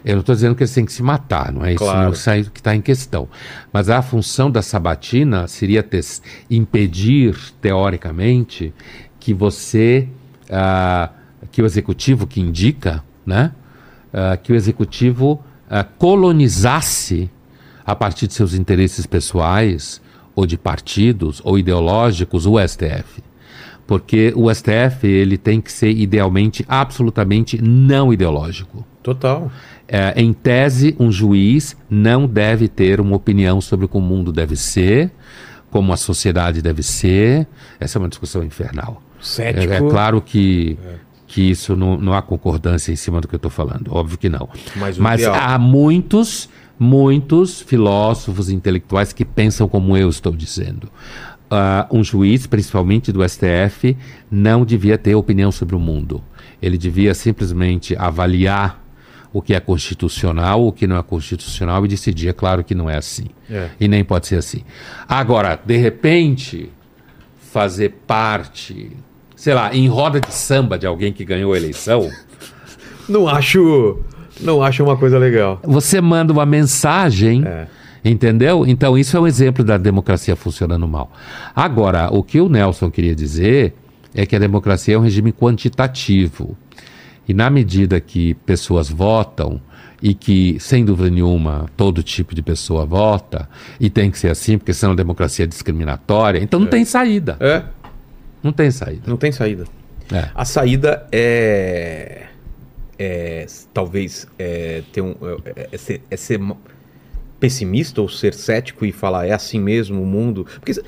Eu 0.05 0.15
não 0.15 0.21
estou 0.21 0.35
dizendo 0.35 0.55
que 0.57 0.63
eles 0.63 0.73
têm 0.75 0.85
que 0.85 0.93
se 0.93 1.03
matar, 1.03 1.53
não 1.53 1.65
é 1.65 1.71
isso 1.75 1.79
Claro. 1.85 2.09
não 2.09 2.15
sai- 2.15 2.43
que 2.43 2.59
está 2.59 2.75
em 2.75 2.81
questão. 2.81 3.29
Mas 3.73 3.89
a 3.89 4.03
função 4.03 4.51
da 4.51 4.61
sabatina 4.63 5.47
seria 5.47 5.81
ter- 5.83 6.05
impedir, 6.51 7.37
teoricamente, 7.61 8.73
que 9.21 9.33
você, 9.35 10.09
ah, 10.51 11.11
que 11.53 11.63
o 11.63 11.67
executivo 11.67 12.27
que 12.27 12.41
indica, 12.41 13.05
né, 13.25 13.53
ah, 14.13 14.37
que 14.37 14.53
o 14.53 14.57
executivo 14.57 15.43
ah, 15.71 15.85
colonizasse 15.85 17.31
a 17.85 17.95
partir 17.95 18.27
de 18.27 18.35
seus 18.35 18.55
interesses 18.55 19.07
pessoais 19.07 20.01
ou 20.35 20.47
de 20.47 20.57
partidos 20.57 21.41
ou 21.45 21.59
ideológicos 21.59 22.47
o 22.47 22.59
STF. 22.59 23.23
Porque 23.87 24.33
o 24.37 24.53
STF 24.53 25.07
ele 25.07 25.37
tem 25.37 25.61
que 25.61 25.71
ser 25.71 25.91
idealmente 25.91 26.65
absolutamente 26.69 27.61
não 27.61 28.13
ideológico. 28.13 28.87
Total. 29.03 29.51
É, 29.89 30.15
em 30.17 30.33
tese, 30.33 30.97
um 30.99 31.11
juiz 31.11 31.77
não 31.91 32.27
deve 32.27 32.69
ter 32.69 33.01
uma 33.01 33.17
opinião 33.17 33.61
sobre 33.61 33.87
como 33.89 34.07
o 34.07 34.09
mundo 34.09 34.33
deve 34.33 34.57
ser, 34.57 35.11
como 35.71 35.93
a 35.93 35.97
sociedade 35.97 36.63
deve 36.63 36.83
ser. 36.83 37.47
Essa 37.81 37.99
é 37.99 38.01
uma 38.01 38.09
discussão 38.09 38.45
infernal. 38.45 39.03
É, 39.19 39.25
Cético. 39.25 39.73
é 39.73 39.81
claro 39.81 40.21
que, 40.21 40.79
que 41.27 41.51
isso 41.51 41.77
não, 41.77 41.97
não 41.99 42.13
há 42.15 42.23
concordância 42.23 42.93
em 42.93 42.97
cima 42.97 43.21
do 43.21 43.29
que 43.29 43.35
eu 43.35 43.39
estou 43.39 43.51
falando. 43.51 43.95
Óbvio 43.95 44.17
que 44.17 44.29
não. 44.29 44.49
Mas 44.77 44.97
Mas 44.99 45.25
há 45.25 45.59
muitos, 45.59 46.49
muitos 46.83 47.61
filósofos 47.63 48.51
intelectuais 48.51 49.13
que 49.13 49.25
pensam 49.25 49.69
como 49.69 49.97
eu 49.97 50.09
estou 50.09 50.33
dizendo. 50.33 50.91
Ah, 51.49 51.87
um 51.93 52.03
juiz, 52.03 52.47
principalmente 52.47 53.13
do 53.13 53.27
STF, 53.27 53.97
não 54.29 54.65
devia 54.65 54.99
ter 54.99 55.15
opinião 55.15 55.53
sobre 55.53 55.77
o 55.77 55.79
mundo. 55.79 56.21
Ele 56.61 56.77
devia 56.77 57.15
simplesmente 57.15 57.95
avaliar 57.97 58.83
o 59.33 59.41
que 59.41 59.55
é 59.55 59.61
constitucional, 59.61 60.67
o 60.67 60.73
que 60.73 60.87
não 60.87 60.97
é 60.97 61.03
constitucional 61.03 61.85
e 61.85 61.89
decidir. 61.89 62.29
É 62.29 62.33
claro 62.33 62.65
que 62.65 62.75
não 62.75 62.91
é 62.91 62.97
assim. 62.97 63.27
É. 63.49 63.69
E 63.79 63.87
nem 63.87 64.03
pode 64.03 64.27
ser 64.27 64.37
assim. 64.37 64.65
Agora, 65.09 65.59
de 65.65 65.77
repente, 65.77 66.69
fazer 67.39 67.91
parte, 68.07 68.91
sei 69.37 69.55
lá, 69.55 69.75
em 69.75 69.87
roda 69.87 70.21
de 70.21 70.35
samba 70.35 70.77
de 70.77 70.87
alguém 70.87 71.13
que 71.13 71.25
ganhou 71.25 71.53
a 71.53 71.57
eleição. 71.57 72.11
Não 73.09 73.29
acho. 73.29 74.01
Não 74.41 74.63
acho 74.63 74.83
uma 74.83 74.97
coisa 74.97 75.19
legal. 75.19 75.61
você 75.63 76.01
manda 76.01 76.33
uma 76.33 76.47
mensagem, 76.47 77.45
É. 77.47 77.67
entendeu? 78.05 78.65
Então 78.67 78.97
isso 78.99 79.17
é 79.17 79.21
um 79.21 79.27
exemplo 79.27 79.63
da 79.65 79.77
democracia 79.79 80.35
funcionando 80.35 80.87
mal. 80.89 81.13
Agora, 81.55 82.09
o 82.13 82.23
que 82.23 82.41
o 82.41 82.49
Nelson 82.49 82.91
queria 82.91 83.15
dizer 83.15 83.75
é 84.15 84.27
que 84.27 84.35
a 84.35 84.39
democracia 84.39 84.95
é 84.95 84.99
um 84.99 85.03
regime 85.03 85.33
quantitativo. 85.33 86.57
E 87.29 87.33
na 87.33 87.49
medida 87.49 88.01
que 88.01 88.35
pessoas 88.35 88.91
votam 88.91 89.61
e 90.03 90.13
que, 90.15 90.57
sem 90.59 90.85
dúvida 90.85 91.09
nenhuma, 91.09 91.67
todo 91.77 92.03
tipo 92.03 92.35
de 92.35 92.43
pessoa 92.43 92.85
vota, 92.85 93.49
e 93.79 93.89
tem 93.89 94.11
que 94.11 94.19
ser 94.19 94.31
assim, 94.31 94.59
porque 94.59 94.75
senão 94.75 94.95
a 94.95 94.97
democracia 94.97 95.45
é 95.45 95.47
discriminatória, 95.47 96.41
então 96.43 96.59
não 96.59 96.67
tem 96.67 96.85
saída. 96.85 97.37
É, 97.39 97.63
Não 98.43 98.51
tem 98.53 98.69
saída. 98.73 99.03
não 99.07 99.17
tem 99.17 99.31
saída. 99.31 99.65
É. 100.13 100.29
A 100.35 100.45
saída 100.45 101.07
é. 101.13 102.23
É 102.99 103.47
talvez 103.73 104.27
é, 104.39 104.83
ter 104.93 105.01
um, 105.01 105.15
é, 105.45 105.69
é 105.73 105.79
ser, 105.79 106.03
é 106.11 106.17
ser 106.17 106.41
pessimista 107.41 108.01
ou 108.01 108.09
ser 108.09 108.35
cético 108.35 108.87
e 108.87 108.93
falar 108.93 109.27
é 109.27 109.33
assim 109.33 109.59
mesmo 109.59 110.03
o 110.03 110.07
mundo. 110.07 110.47
Porque 110.61 110.81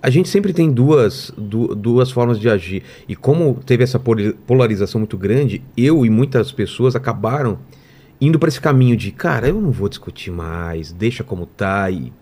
a 0.00 0.10
gente 0.10 0.28
sempre 0.28 0.52
tem 0.52 0.70
duas, 0.70 1.32
du- 1.36 1.74
duas 1.74 2.10
formas 2.10 2.38
de 2.38 2.48
agir. 2.48 2.82
E 3.08 3.16
como 3.16 3.54
teve 3.66 3.82
essa 3.82 4.00
polarização 4.46 5.00
muito 5.00 5.18
grande, 5.18 5.62
eu 5.76 6.06
e 6.06 6.10
muitas 6.10 6.52
pessoas 6.52 6.94
acabaram 6.94 7.58
indo 8.20 8.38
para 8.38 8.48
esse 8.48 8.60
caminho 8.60 8.96
de, 8.96 9.10
cara, 9.10 9.48
eu 9.48 9.60
não 9.60 9.70
vou 9.70 9.88
discutir 9.88 10.30
mais, 10.30 10.92
deixa 10.92 11.24
como 11.24 11.46
tá 11.46 11.90
e 11.90 12.12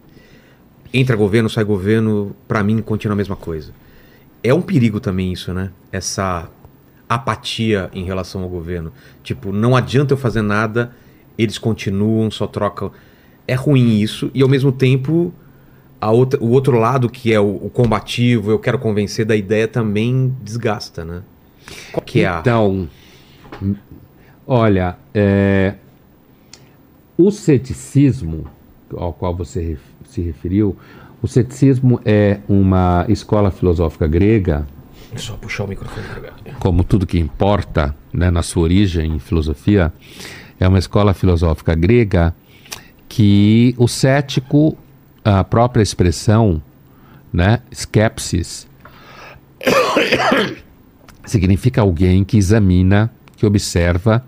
entra 0.93 1.17
governo, 1.17 1.49
sai 1.51 1.65
governo, 1.65 2.35
para 2.49 2.63
mim 2.63 2.81
continua 2.81 3.15
a 3.15 3.17
mesma 3.17 3.37
coisa. 3.37 3.73
É 4.43 4.55
um 4.55 4.63
perigo 4.63 5.01
também 5.01 5.33
isso, 5.33 5.53
né? 5.53 5.71
Essa 5.91 6.49
apatia 7.09 7.91
em 7.93 8.05
relação 8.05 8.43
ao 8.43 8.49
governo. 8.49 8.93
Tipo, 9.23 9.53
não 9.53 9.77
adianta 9.77 10.15
eu 10.15 10.19
fazer 10.19 10.43
nada, 10.43 10.93
eles 11.39 11.59
continuam, 11.59 12.31
só 12.31 12.47
trocam. 12.47 12.91
É 13.47 13.55
ruim 13.55 14.01
isso, 14.01 14.31
e 14.35 14.43
ao 14.43 14.49
mesmo 14.49 14.73
tempo, 14.73 15.33
a 16.01 16.11
outra, 16.11 16.43
o 16.43 16.51
outro 16.51 16.79
lado, 16.79 17.09
que 17.09 17.33
é 17.33 17.41
o, 17.41 17.67
o 17.67 17.71
combativo, 17.71 18.51
eu 18.51 18.59
quero 18.59 18.79
convencer 18.79 19.25
da 19.25 19.37
ideia, 19.37 19.69
também 19.69 20.35
desgasta, 20.43 21.05
né? 21.05 21.23
Qual 21.93 22.05
que 22.05 22.21
é 22.21 22.27
a. 22.27 22.41
Então, 22.41 22.89
olha, 24.47 24.97
é, 25.15 25.75
o 27.17 27.31
ceticismo 27.31 28.47
ao 28.97 29.13
qual 29.13 29.35
você 29.35 29.79
se 30.09 30.21
referiu, 30.21 30.77
o 31.23 31.27
ceticismo 31.27 32.01
é 32.05 32.41
uma 32.49 33.05
escola 33.09 33.51
filosófica 33.51 34.07
grega, 34.07 34.67
É 35.17 35.19
Só 35.19 35.35
puxar 35.35 35.65
o 35.65 35.69
microfone 35.69 36.07
como 36.61 36.85
tudo 36.85 37.07
que 37.07 37.19
importa 37.19 37.97
né, 38.13 38.31
na 38.31 38.43
sua 38.43 38.65
origem 38.65 39.15
em 39.15 39.19
filosofia, 39.19 39.91
é 40.61 40.69
uma 40.69 40.79
escola 40.79 41.15
filosófica 41.15 41.75
grega 41.75 42.35
que 43.09 43.75
o 43.79 43.89
cético, 43.89 44.77
a 45.25 45.43
própria 45.43 45.83
expressão, 45.83 46.63
né, 47.33 47.61
skepsis, 47.73 48.69
significa 51.25 51.81
alguém 51.81 52.23
que 52.23 52.37
examina, 52.37 53.11
que 53.37 53.47
observa 53.47 54.23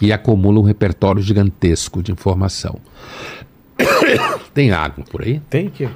e 0.00 0.12
acumula 0.12 0.60
um 0.60 0.62
repertório 0.62 1.20
gigantesco 1.20 2.02
de 2.04 2.12
informação. 2.12 2.78
Tem 4.54 4.70
água 4.70 5.04
por 5.10 5.22
aí? 5.22 5.40
Tem 5.50 5.68
que. 5.68 5.88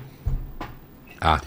Ah. 1.20 1.40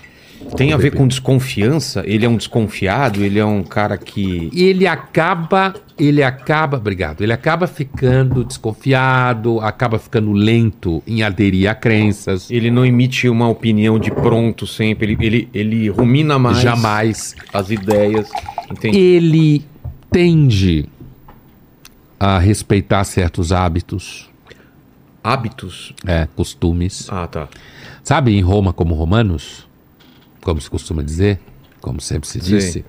Tem 0.55 0.73
a 0.73 0.77
ver 0.77 0.91
com 0.95 1.07
desconfiança? 1.07 2.03
Ele 2.05 2.25
é 2.25 2.29
um 2.29 2.37
desconfiado? 2.37 3.23
Ele 3.23 3.39
é 3.39 3.45
um 3.45 3.63
cara 3.63 3.97
que. 3.97 4.49
ele 4.53 4.85
acaba, 4.87 5.73
ele 5.97 6.23
acaba, 6.23 6.77
obrigado, 6.77 7.21
ele 7.21 7.33
acaba 7.33 7.67
ficando 7.67 8.43
desconfiado, 8.43 9.59
acaba 9.59 9.97
ficando 9.99 10.31
lento 10.31 11.01
em 11.07 11.23
aderir 11.23 11.69
a 11.69 11.75
crenças. 11.75 12.49
Ele 12.51 12.69
não 12.69 12.85
emite 12.85 13.27
uma 13.27 13.47
opinião 13.49 13.97
de 13.99 14.11
pronto 14.11 14.65
sempre. 14.67 15.13
Ele, 15.13 15.25
ele, 15.25 15.49
ele 15.53 15.89
rumina 15.89 16.37
mais 16.37 16.59
Jamais. 16.59 17.35
as 17.53 17.69
ideias. 17.69 18.29
Entende? 18.71 18.97
Ele 18.97 19.65
tende 20.11 20.85
a 22.19 22.39
respeitar 22.39 23.03
certos 23.03 23.51
hábitos, 23.51 24.29
Hábitos. 25.23 25.93
é, 26.05 26.27
costumes. 26.35 27.07
Ah, 27.09 27.27
tá. 27.27 27.49
Sabe, 28.03 28.35
em 28.35 28.41
Roma 28.41 28.71
como 28.71 28.93
romanos, 28.95 29.67
como 30.45 30.61
se 30.61 30.69
costuma 30.69 31.01
dizer, 31.01 31.39
como 31.81 31.99
sempre 31.99 32.29
se 32.29 32.39
Sim. 32.39 32.55
disse. 32.55 32.85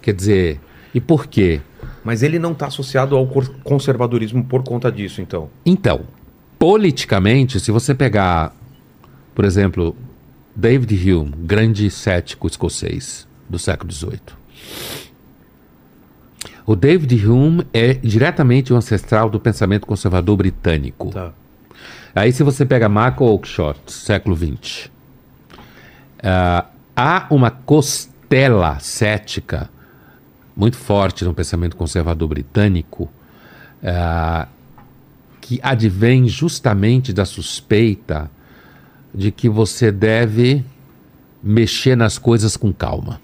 Quer 0.00 0.14
dizer, 0.14 0.60
e 0.94 1.00
por 1.00 1.26
quê? 1.26 1.60
Mas 2.04 2.22
ele 2.22 2.38
não 2.38 2.52
está 2.52 2.68
associado 2.68 3.16
ao 3.16 3.26
conservadorismo 3.64 4.44
por 4.44 4.62
conta 4.62 4.92
disso, 4.92 5.20
então. 5.20 5.50
Então, 5.66 6.02
politicamente, 6.56 7.58
se 7.58 7.72
você 7.72 7.94
pegar, 7.94 8.54
por 9.34 9.44
exemplo, 9.44 9.96
David 10.54 11.10
Hume, 11.12 11.34
grande 11.36 11.90
cético 11.90 12.46
escocês 12.46 13.26
do 13.50 13.58
século 13.58 13.92
XVIII. 13.92 14.20
O 16.64 16.76
David 16.76 17.26
Hume 17.26 17.66
é 17.72 17.94
diretamente 17.94 18.72
um 18.72 18.76
ancestral 18.76 19.28
do 19.28 19.40
pensamento 19.40 19.84
conservador 19.84 20.36
britânico. 20.36 21.10
Tá. 21.10 21.32
Aí 22.14 22.32
se 22.32 22.44
você 22.44 22.64
pega 22.64 22.88
Michael 22.88 23.16
Oakeshott, 23.20 23.92
século 23.92 24.36
XX, 24.36 24.88
ah, 26.22 26.64
há 26.96 27.26
uma 27.30 27.50
costela 27.50 28.78
cética 28.78 29.68
muito 30.56 30.76
forte 30.76 31.24
no 31.24 31.34
pensamento 31.34 31.76
conservador 31.76 32.28
britânico 32.28 33.10
ah, 33.82 34.48
que 35.40 35.58
advém 35.62 36.28
justamente 36.28 37.12
da 37.12 37.24
suspeita 37.24 38.30
de 39.12 39.30
que 39.30 39.48
você 39.48 39.92
deve 39.92 40.64
mexer 41.42 41.96
nas 41.96 42.18
coisas 42.18 42.56
com 42.56 42.72
calma. 42.72 43.20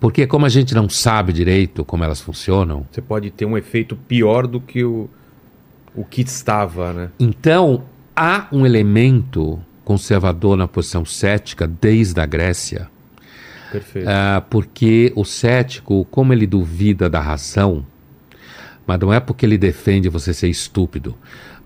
Porque 0.00 0.26
como 0.26 0.44
a 0.44 0.48
gente 0.48 0.74
não 0.74 0.88
sabe 0.88 1.32
direito 1.32 1.84
como 1.84 2.02
elas 2.02 2.20
funcionam, 2.20 2.84
Você 2.90 3.00
pode 3.00 3.30
ter 3.30 3.44
um 3.46 3.56
efeito 3.56 3.94
pior 3.94 4.48
do 4.48 4.60
que 4.60 4.82
o, 4.82 5.08
o 5.94 6.04
que 6.04 6.22
estava, 6.22 6.92
né? 6.92 7.10
Então, 7.20 7.84
há 8.16 8.48
um 8.50 8.66
elemento 8.66 9.62
conservador 9.84 10.56
na 10.56 10.68
posição 10.68 11.04
cética 11.04 11.66
desde 11.66 12.20
a 12.20 12.26
Grécia, 12.26 12.88
Perfeito. 13.70 14.08
ah, 14.08 14.42
porque 14.48 15.12
o 15.16 15.24
cético, 15.24 16.04
como 16.10 16.32
ele 16.32 16.46
duvida 16.46 17.08
da 17.08 17.20
razão, 17.20 17.84
mas 18.86 18.98
não 18.98 19.12
é 19.12 19.20
porque 19.20 19.46
ele 19.46 19.58
defende 19.58 20.08
você 20.08 20.34
ser 20.34 20.48
estúpido, 20.48 21.16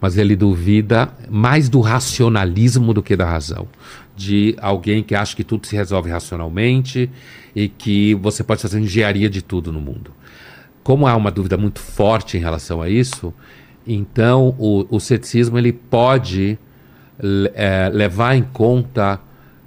mas 0.00 0.16
ele 0.18 0.37
duvida 0.37 1.09
mais 1.29 1.68
do 1.68 1.81
racionalismo 1.81 2.92
do 2.92 3.02
que 3.02 3.16
da 3.16 3.24
razão. 3.24 3.66
De 4.14 4.57
alguém 4.61 5.02
que 5.02 5.14
acha 5.14 5.35
que 5.35 5.44
tudo 5.44 5.66
se 5.66 5.76
resolve 5.76 6.11
racionalmente 6.11 7.11
e 7.55 7.68
que 7.68 8.14
você 8.14 8.42
pode 8.42 8.62
fazer 8.62 8.79
engenharia 8.79 9.29
de 9.29 9.42
tudo 9.42 9.72
no 9.72 9.81
mundo. 9.81 10.11
Como 10.83 11.07
há 11.07 11.16
uma 11.16 11.31
dúvida 11.31 11.57
muito 11.57 11.81
forte 11.81 12.37
em 12.37 12.40
relação 12.40 12.81
a 12.81 12.88
isso, 12.88 13.33
então 13.87 14.55
o, 14.59 14.87
o 14.88 15.00
ceticismo 15.00 15.59
ele 15.59 15.72
pode 15.72 16.59
eh, 17.22 17.90
levar 17.92 18.35
em 18.35 18.42
conta 18.42 19.20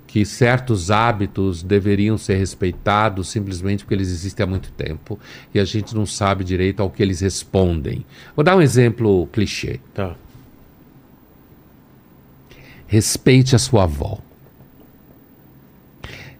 que 0.10 0.26
certos 0.26 0.90
hábitos 0.90 1.62
deveriam 1.62 2.18
ser 2.18 2.36
respeitados 2.36 3.30
simplesmente 3.30 3.84
porque 3.84 3.94
eles 3.94 4.10
existem 4.10 4.44
há 4.44 4.48
muito 4.48 4.72
tempo 4.72 5.20
e 5.54 5.60
a 5.60 5.66
gente 5.66 5.96
não 5.96 6.04
sabe 6.04 6.44
direito 6.44 6.82
ao 6.82 6.90
que 6.90 7.04
eles 7.04 7.22
respondem. 7.22 8.04
Vou 8.36 8.44
dar 8.44 8.56
um 8.56 8.62
exemplo 8.62 9.28
clichê. 9.32 9.80
Tá. 9.94 10.16
Respeite 12.88 13.56
a 13.56 13.60
sua 13.60 13.84
avó. 13.84 14.18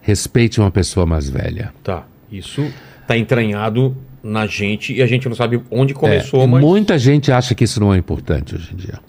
Respeite 0.02 0.60
uma 0.60 0.72
pessoa 0.72 1.06
mais 1.06 1.30
velha. 1.30 1.72
Tá. 1.84 2.08
Isso 2.32 2.72
tá 3.06 3.16
entranhado 3.16 3.96
na 4.24 4.48
gente 4.48 4.94
e 4.94 5.02
a 5.02 5.06
gente 5.06 5.30
não 5.30 5.36
sabe 5.36 5.62
onde 5.70 5.94
começou, 5.94 6.42
É, 6.42 6.48
mas. 6.48 6.62
Muita 6.64 6.98
gente 6.98 7.32
acha 7.32 7.54
que 7.54 7.64
isso 7.64 7.80
não 7.80 7.94
é 7.94 7.98
importante 7.98 8.56
hoje 8.56 8.74
em 8.74 8.78
dia. 8.78 9.00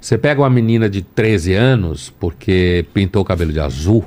Você 0.00 0.16
pega 0.16 0.40
uma 0.40 0.50
menina 0.50 0.88
de 0.88 1.02
13 1.02 1.54
anos 1.54 2.10
porque 2.20 2.86
pintou 2.92 3.22
o 3.22 3.24
cabelo 3.24 3.52
de 3.52 3.60
azul, 3.60 4.04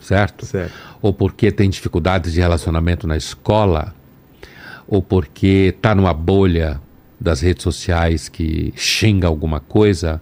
certo? 0.00 0.44
Certo. 0.44 0.72
Ou 1.00 1.12
porque 1.12 1.50
tem 1.50 1.70
dificuldades 1.70 2.32
de 2.32 2.40
relacionamento 2.40 3.06
na 3.06 3.16
escola, 3.16 3.94
ou 4.86 5.02
porque 5.02 5.74
está 5.76 5.94
numa 5.94 6.12
bolha 6.12 6.80
das 7.20 7.40
redes 7.40 7.62
sociais 7.62 8.28
que 8.28 8.74
xinga 8.76 9.26
alguma 9.26 9.60
coisa, 9.60 10.20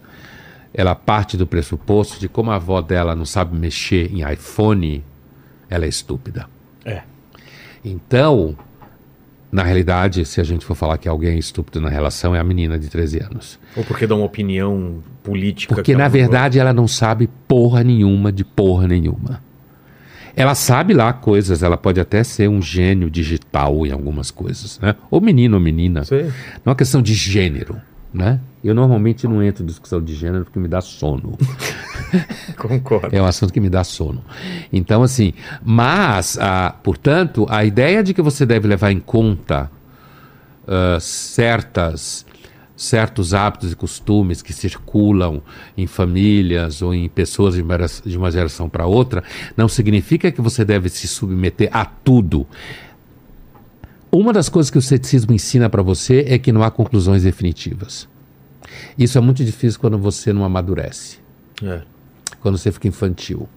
ela 0.73 0.95
parte 0.95 1.35
do 1.35 1.45
pressuposto 1.45 2.19
de 2.19 2.29
como 2.29 2.51
a 2.51 2.55
avó 2.55 2.81
dela 2.81 3.15
não 3.15 3.25
sabe 3.25 3.57
mexer 3.57 4.11
em 4.13 4.21
iPhone, 4.31 5.03
ela 5.69 5.85
é 5.85 5.89
estúpida. 5.89 6.47
É. 6.85 7.01
Então, 7.83 8.55
na 9.51 9.63
realidade, 9.63 10.23
se 10.25 10.39
a 10.39 10.43
gente 10.43 10.65
for 10.65 10.75
falar 10.75 10.97
que 10.97 11.09
alguém 11.09 11.35
é 11.35 11.37
estúpido 11.37 11.81
na 11.81 11.89
relação, 11.89 12.33
é 12.33 12.39
a 12.39 12.43
menina 12.43 12.79
de 12.79 12.87
13 12.87 13.19
anos. 13.23 13.59
Ou 13.75 13.83
porque 13.83 14.07
dá 14.07 14.15
uma 14.15 14.25
opinião 14.25 15.03
política. 15.21 15.75
Porque, 15.75 15.91
que 15.91 15.97
na 15.97 16.07
verdade, 16.07 16.57
ela 16.57 16.71
não 16.71 16.87
sabe 16.87 17.29
porra 17.47 17.83
nenhuma 17.83 18.31
de 18.31 18.45
porra 18.45 18.87
nenhuma. 18.87 19.41
Ela 20.35 20.55
sabe 20.55 20.93
lá 20.93 21.11
coisas, 21.11 21.61
ela 21.61 21.75
pode 21.75 21.99
até 21.99 22.23
ser 22.23 22.47
um 22.47 22.61
gênio 22.61 23.09
digital 23.09 23.85
em 23.85 23.91
algumas 23.91 24.31
coisas, 24.31 24.79
né? 24.79 24.95
Ou 25.09 25.19
menino 25.19 25.57
ou 25.57 25.61
menina. 25.61 26.05
Sei. 26.05 26.23
Não 26.23 26.29
é 26.29 26.69
uma 26.69 26.75
questão 26.75 27.01
de 27.01 27.13
gênero, 27.13 27.75
né? 28.13 28.39
Eu 28.63 28.73
normalmente 28.73 29.27
não 29.27 29.43
entro 29.43 29.63
em 29.63 29.65
discussão 29.65 30.01
de 30.01 30.15
gênero 30.15 30.45
porque 30.45 30.59
me 30.59 30.69
dá 30.69 30.79
sono. 30.79 31.37
Concordo. 32.57 33.15
É 33.15 33.21
um 33.21 33.25
assunto 33.25 33.53
que 33.53 33.59
me 33.59 33.69
dá 33.69 33.83
sono. 33.83 34.23
Então, 34.71 35.03
assim, 35.03 35.33
mas, 35.63 36.37
ah, 36.39 36.75
portanto, 36.83 37.45
a 37.49 37.63
ideia 37.65 38.03
de 38.03 38.13
que 38.13 38.21
você 38.21 38.45
deve 38.45 38.67
levar 38.67 38.91
em 38.91 38.99
conta 38.99 39.69
ah, 40.67 40.97
certas, 40.99 42.25
certos 42.75 43.33
hábitos 43.33 43.71
e 43.71 43.75
costumes 43.75 44.41
que 44.41 44.53
circulam 44.53 45.41
em 45.77 45.85
famílias 45.87 46.81
ou 46.81 46.93
em 46.93 47.07
pessoas 47.07 47.55
de 47.55 47.61
uma, 47.61 47.75
gera- 47.77 48.01
de 48.05 48.17
uma 48.17 48.31
geração 48.31 48.67
para 48.67 48.85
outra, 48.85 49.23
não 49.55 49.67
significa 49.67 50.31
que 50.31 50.41
você 50.41 50.65
deve 50.65 50.89
se 50.89 51.07
submeter 51.07 51.69
a 51.71 51.85
tudo. 51.85 52.45
Uma 54.11 54.33
das 54.33 54.49
coisas 54.49 54.69
que 54.69 54.77
o 54.77 54.81
ceticismo 54.81 55.33
ensina 55.33 55.69
para 55.69 55.81
você 55.81 56.25
é 56.27 56.37
que 56.37 56.51
não 56.51 56.63
há 56.63 56.69
conclusões 56.71 57.23
definitivas. 57.23 58.09
Isso 58.97 59.17
é 59.17 59.21
muito 59.21 59.43
difícil 59.43 59.79
quando 59.79 59.97
você 59.97 60.33
não 60.33 60.43
amadurece 60.43 61.17
É. 61.63 61.81
quando 62.41 62.57
você 62.57 62.71
fica 62.71 62.87
infantil. 62.87 63.47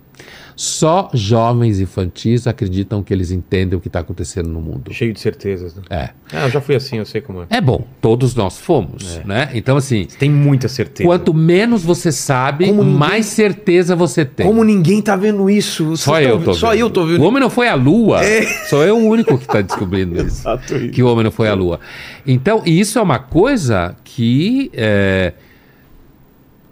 Só 0.56 1.10
jovens 1.12 1.80
infantis 1.80 2.46
acreditam 2.46 3.02
que 3.02 3.12
eles 3.12 3.32
entendem 3.32 3.76
o 3.76 3.80
que 3.80 3.88
está 3.88 3.98
acontecendo 3.98 4.48
no 4.48 4.60
mundo. 4.60 4.92
Cheio 4.94 5.12
de 5.12 5.18
certezas, 5.18 5.74
né? 5.74 5.82
É. 5.90 6.10
Ah, 6.32 6.44
eu 6.44 6.50
já 6.50 6.60
fui 6.60 6.76
assim, 6.76 6.98
eu 6.98 7.04
sei 7.04 7.20
como 7.20 7.42
é. 7.42 7.46
É 7.50 7.60
bom, 7.60 7.84
todos 8.00 8.36
nós 8.36 8.56
fomos, 8.56 9.20
né? 9.24 9.50
Então, 9.54 9.76
assim, 9.76 10.06
Tem 10.16 10.30
muita 10.30 10.68
certeza. 10.68 11.08
quanto 11.08 11.34
menos 11.34 11.82
você 11.82 12.12
sabe, 12.12 12.70
ninguém- 12.70 12.84
mais 12.94 13.26
certeza 13.26 13.96
você 13.96 14.24
tem. 14.24 14.46
Como 14.46 14.62
ninguém 14.62 15.02
tá 15.02 15.16
vendo 15.16 15.50
isso? 15.50 15.96
Só 15.96 16.12
Vocês 16.14 16.28
eu 16.28 16.40
tô 16.44 16.54
Só 16.54 16.70
vendo. 16.70 16.78
eu 16.78 16.90
tô 16.90 17.02
O 17.02 17.06
vendo. 17.08 17.24
homem 17.24 17.40
não 17.40 17.50
foi 17.50 17.66
à 17.66 17.74
lua. 17.74 18.24
É. 18.24 18.42
Sou 18.68 18.84
eu 18.84 18.96
o 18.96 19.08
único 19.08 19.36
que 19.36 19.44
está 19.46 19.60
descobrindo 19.60 20.14
isso. 20.22 20.26
Exato 20.42 20.76
isso. 20.76 20.90
que 20.92 21.02
o 21.02 21.08
homem 21.08 21.24
não 21.24 21.32
foi 21.32 21.48
à 21.48 21.54
lua. 21.54 21.80
Então, 22.24 22.62
isso 22.64 23.00
é 23.00 23.02
uma 23.02 23.18
coisa 23.18 23.96
que 24.04 24.70
é, 24.72 25.32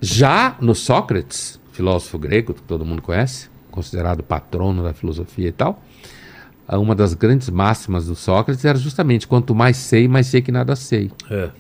já 0.01 0.57
no 0.61 0.75
Sócrates, 0.77 1.61
filósofo 1.83 2.16
grego, 2.16 2.55
que 2.55 2.62
todo 2.62 2.85
mundo 2.85 3.03
conhece, 3.03 3.49
considerado 3.73 4.23
patrono 4.23 4.85
da 4.85 4.95
filosofia 4.95 5.49
e 5.49 5.53
tal, 5.53 5.83
a- 6.68 6.79
uma 6.79 6.95
das 6.95 7.12
grandes 7.12 7.51
máximas 7.51 8.07
do 8.07 8.14
Sócrates 8.14 8.64
era 8.64 8.79
justamente 8.79 9.27
quanto 9.27 9.53
mais 9.53 9.77
sei, 9.77 10.07
mais 10.07 10.29
sei 10.29 10.40
que 10.40 10.53
nada 10.53 10.77
sei. 10.77 11.11
É. 11.29 11.51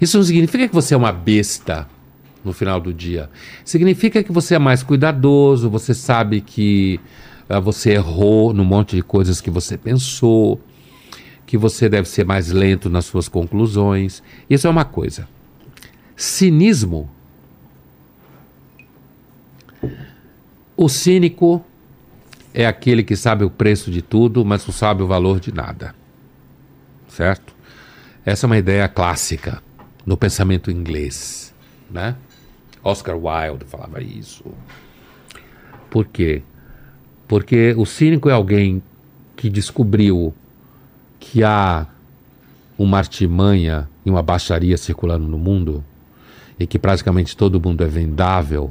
Isso 0.00 0.16
não 0.16 0.24
significa 0.24 0.66
que 0.66 0.74
você 0.74 0.94
é 0.94 0.96
uma 0.96 1.12
besta 1.12 1.86
no 2.42 2.54
final 2.54 2.80
do 2.80 2.94
dia. 2.94 3.28
Significa 3.64 4.22
que 4.22 4.32
você 4.32 4.54
é 4.54 4.58
mais 4.58 4.82
cuidadoso, 4.82 5.68
você 5.68 5.92
sabe 5.92 6.40
que 6.40 6.98
ah, 7.50 7.60
você 7.60 7.90
errou 7.92 8.54
num 8.54 8.64
monte 8.64 8.96
de 8.96 9.02
coisas 9.02 9.40
que 9.42 9.50
você 9.50 9.76
pensou, 9.76 10.58
que 11.44 11.58
você 11.58 11.86
deve 11.88 12.08
ser 12.08 12.24
mais 12.24 12.50
lento 12.50 12.88
nas 12.88 13.04
suas 13.04 13.28
conclusões. 13.28 14.22
Isso 14.48 14.66
é 14.66 14.70
uma 14.70 14.84
coisa. 14.86 15.28
Cinismo. 16.16 17.10
O 20.80 20.88
cínico 20.88 21.60
é 22.54 22.64
aquele 22.64 23.02
que 23.02 23.16
sabe 23.16 23.42
o 23.42 23.50
preço 23.50 23.90
de 23.90 24.00
tudo, 24.00 24.44
mas 24.44 24.64
não 24.64 24.72
sabe 24.72 25.02
o 25.02 25.08
valor 25.08 25.40
de 25.40 25.52
nada. 25.52 25.92
Certo? 27.08 27.52
Essa 28.24 28.46
é 28.46 28.48
uma 28.48 28.58
ideia 28.58 28.86
clássica 28.86 29.60
no 30.06 30.16
pensamento 30.16 30.70
inglês, 30.70 31.52
né? 31.90 32.14
Oscar 32.80 33.16
Wilde 33.16 33.64
falava 33.64 34.00
isso. 34.00 34.44
Por 35.90 36.06
quê? 36.06 36.42
Porque 37.26 37.74
o 37.76 37.84
cínico 37.84 38.28
é 38.28 38.32
alguém 38.32 38.80
que 39.34 39.50
descobriu 39.50 40.32
que 41.18 41.42
há 41.42 41.88
uma 42.78 42.98
artimanha 42.98 43.88
e 44.06 44.10
uma 44.10 44.22
baixaria 44.22 44.76
circulando 44.76 45.26
no 45.26 45.38
mundo 45.38 45.84
e 46.56 46.68
que 46.68 46.78
praticamente 46.78 47.36
todo 47.36 47.60
mundo 47.60 47.82
é 47.82 47.88
vendável 47.88 48.70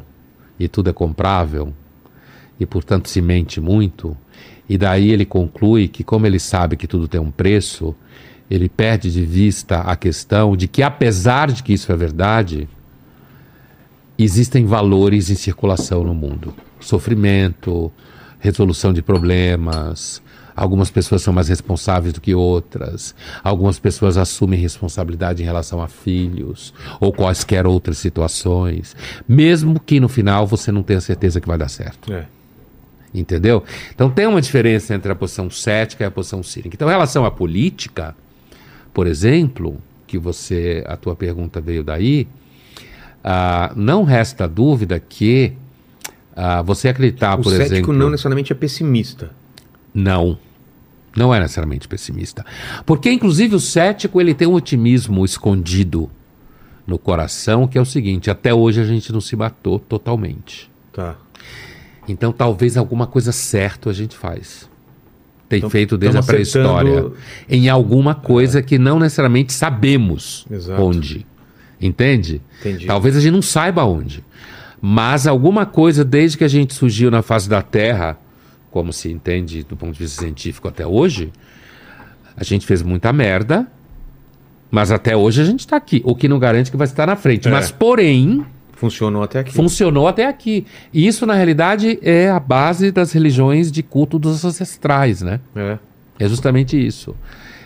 e 0.57 0.69
tudo 0.69 0.89
é 0.89 0.93
comprável 0.93 1.73
e 2.59 2.65
portanto 2.65 3.09
se 3.09 3.21
mente 3.21 3.59
muito 3.59 4.15
e 4.69 4.77
daí 4.77 5.11
ele 5.11 5.25
conclui 5.25 5.87
que 5.87 6.03
como 6.03 6.25
ele 6.25 6.39
sabe 6.39 6.75
que 6.75 6.87
tudo 6.87 7.07
tem 7.07 7.19
um 7.19 7.31
preço 7.31 7.95
ele 8.49 8.69
perde 8.69 9.11
de 9.11 9.23
vista 9.23 9.81
a 9.81 9.95
questão 9.95 10.55
de 10.55 10.67
que 10.67 10.81
apesar 10.81 11.51
de 11.51 11.63
que 11.63 11.73
isso 11.73 11.91
é 11.91 11.95
verdade 11.95 12.67
existem 14.17 14.65
valores 14.65 15.29
em 15.29 15.35
circulação 15.35 16.03
no 16.03 16.13
mundo 16.13 16.53
sofrimento 16.79 17.91
resolução 18.39 18.93
de 18.93 19.01
problemas 19.01 20.21
Algumas 20.57 20.89
pessoas 20.89 21.21
são 21.21 21.31
mais 21.31 21.49
responsáveis 21.49 22.11
do 22.15 22.19
que 22.19 22.33
outras. 22.33 23.13
Algumas 23.43 23.77
pessoas 23.77 24.17
assumem 24.17 24.59
responsabilidade 24.59 25.43
em 25.43 25.45
relação 25.45 25.83
a 25.83 25.87
filhos 25.87 26.73
ou 26.99 27.13
quaisquer 27.13 27.67
outras 27.67 27.99
situações, 27.99 28.95
mesmo 29.27 29.79
que 29.79 29.99
no 29.99 30.09
final 30.09 30.47
você 30.47 30.71
não 30.71 30.81
tenha 30.81 30.99
certeza 30.99 31.39
que 31.39 31.47
vai 31.47 31.59
dar 31.59 31.69
certo. 31.69 32.11
É. 32.11 32.25
Entendeu? 33.19 33.63
Então 33.93 34.09
tem 34.09 34.27
uma 34.27 34.41
diferença 34.41 34.93
entre 34.93 35.11
a 35.11 35.15
posição 35.15 35.49
cética 35.49 36.03
e 36.03 36.07
a 36.07 36.11
posição 36.11 36.43
cínica. 36.43 36.75
Então, 36.75 36.87
em 36.87 36.91
relação 36.91 37.25
à 37.25 37.31
política, 37.31 38.15
por 38.93 39.07
exemplo, 39.07 39.77
que 40.05 40.17
você 40.17 40.83
a 40.87 40.95
tua 40.95 41.15
pergunta 41.15 41.59
veio 41.59 41.83
daí, 41.83 42.27
ah, 43.23 43.71
não 43.75 44.03
resta 44.03 44.47
dúvida 44.47 44.99
que 44.99 45.53
ah, 46.35 46.61
você 46.61 46.89
acreditar, 46.89 47.39
O 47.39 47.43
por 47.43 47.51
cético 47.51 47.73
exemplo, 47.73 47.93
não 47.93 48.09
necessariamente 48.09 48.51
é 48.51 48.55
pessimista. 48.55 49.31
não. 49.93 50.37
Não 51.15 51.33
é 51.33 51.39
necessariamente 51.39 51.87
pessimista. 51.87 52.45
Porque, 52.85 53.11
inclusive, 53.11 53.55
o 53.55 53.59
cético 53.59 54.21
ele 54.21 54.35
tem 54.35 54.47
um 54.47 54.53
otimismo 54.53 55.25
escondido 55.25 56.11
no 56.85 56.99
coração, 56.99 57.67
que 57.67 57.75
é 57.75 57.81
o 57.81 57.85
seguinte: 57.85 58.29
até 58.29 58.53
hoje 58.53 58.79
a 58.79 58.85
gente 58.85 59.11
não 59.11 59.19
se 59.19 59.35
matou 59.35 59.79
totalmente. 59.79 60.69
Tá. 60.93 61.15
Então, 62.07 62.31
talvez 62.31 62.77
alguma 62.77 63.05
coisa 63.07 63.31
certa 63.31 63.89
a 63.89 63.93
gente 63.93 64.15
faz. 64.15 64.69
Tem 65.49 65.59
Então, 65.59 65.69
feito 65.69 65.97
desde 65.97 66.17
a 66.17 66.23
pré-história. 66.23 66.91
acertando- 66.91 67.15
Em 67.49 67.69
alguma 67.69 68.13
coisa 68.15 68.61
que 68.61 68.77
não 68.77 68.99
necessariamente 68.99 69.53
sabemos 69.53 70.45
Exato. 70.51 70.81
onde. 70.81 71.25
Entende? 71.79 72.41
Entendi. 72.59 72.85
Talvez 72.85 73.15
a 73.15 73.19
gente 73.21 73.31
não 73.33 73.41
saiba 73.41 73.83
onde. 73.85 74.23
Mas 74.81 75.25
alguma 75.27 75.65
coisa, 75.65 76.03
desde 76.03 76.37
que 76.37 76.43
a 76.43 76.47
gente 76.47 76.73
surgiu 76.73 77.09
na 77.09 77.21
face 77.21 77.47
da 77.49 77.61
Terra, 77.61 78.17
como 78.71 78.91
se 78.93 79.11
entende 79.11 79.63
do 79.63 79.75
ponto 79.75 79.93
de 79.93 79.99
vista 79.99 80.21
científico 80.21 80.67
até 80.67 80.85
hoje, 80.85 81.31
a 82.35 82.43
gente 82.43 82.65
fez 82.65 82.81
muita 82.83 83.11
merda, 83.13 83.65
mas 84.69 84.91
até 84.91 85.15
hoje 85.15 85.41
a 85.41 85.45
gente 85.45 85.61
está 85.61 85.77
aqui. 85.77 86.01
O 86.05 86.15
que 86.15 86.27
não 86.27 86.37
garante 86.39 86.69
que 86.69 86.77
vai 86.77 86.85
estar 86.85 87.07
na 87.07 87.15
frente. 87.15 87.47
É. 87.47 87.51
Mas, 87.51 87.71
porém, 87.71 88.45
Funcionou 88.77 89.23
até 89.23 89.39
aqui. 89.39 89.53
funcionou 89.53 90.07
até 90.07 90.25
aqui. 90.27 90.65
E 90.93 91.05
isso, 91.05 91.25
na 91.25 91.33
realidade, 91.33 91.99
é 92.01 92.29
a 92.29 92.39
base 92.39 92.91
das 92.91 93.11
religiões 93.11 93.71
de 93.71 93.83
culto 93.83 94.17
dos 94.17 94.45
ancestrais, 94.45 95.21
né? 95.21 95.39
É. 95.55 95.77
É 96.19 96.27
justamente 96.27 96.77
isso. 96.77 97.15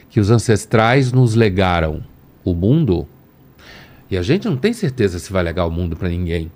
Que 0.10 0.20
os 0.20 0.32
ancestrais 0.32 1.12
nos 1.12 1.36
legaram 1.36 2.04
o 2.44 2.54
mundo 2.54 3.08
e 4.12 4.18
a 4.18 4.22
gente 4.22 4.46
não 4.48 4.58
tem 4.58 4.74
certeza 4.74 5.20
se 5.20 5.32
vai 5.32 5.42
legar 5.42 5.66
o 5.66 5.72
mundo 5.72 5.96
para 5.96 6.10
ninguém. 6.10 6.52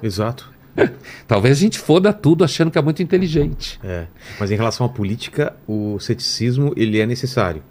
Exato. 0.00 0.52
Talvez 1.26 1.58
a 1.58 1.60
gente 1.60 1.76
foda 1.76 2.12
tudo 2.12 2.44
achando 2.44 2.70
que 2.70 2.78
é 2.78 2.82
muito 2.82 3.02
inteligente. 3.02 3.78
É. 3.82 4.06
Mas 4.38 4.52
em 4.52 4.54
relação 4.54 4.86
à 4.86 4.88
política, 4.88 5.54
o 5.66 5.98
ceticismo 5.98 6.72
ele 6.76 7.00
é 7.00 7.06
necessário. 7.06 7.62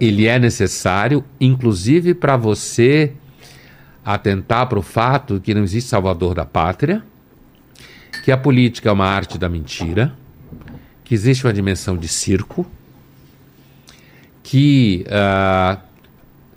Ele 0.00 0.26
é 0.26 0.38
necessário, 0.38 1.24
inclusive, 1.40 2.14
para 2.14 2.36
você 2.36 3.12
atentar 4.04 4.66
para 4.68 4.78
o 4.78 4.82
fato 4.82 5.40
que 5.40 5.54
não 5.54 5.62
existe 5.62 5.88
salvador 5.90 6.34
da 6.34 6.44
pátria, 6.44 7.02
que 8.24 8.32
a 8.32 8.36
política 8.36 8.88
é 8.88 8.92
uma 8.92 9.06
arte 9.06 9.38
da 9.38 9.48
mentira, 9.48 10.12
que 11.04 11.14
existe 11.14 11.46
uma 11.46 11.52
dimensão 11.52 11.96
de 11.96 12.08
circo, 12.08 12.66
que 14.42 15.04
ah, 15.10 15.78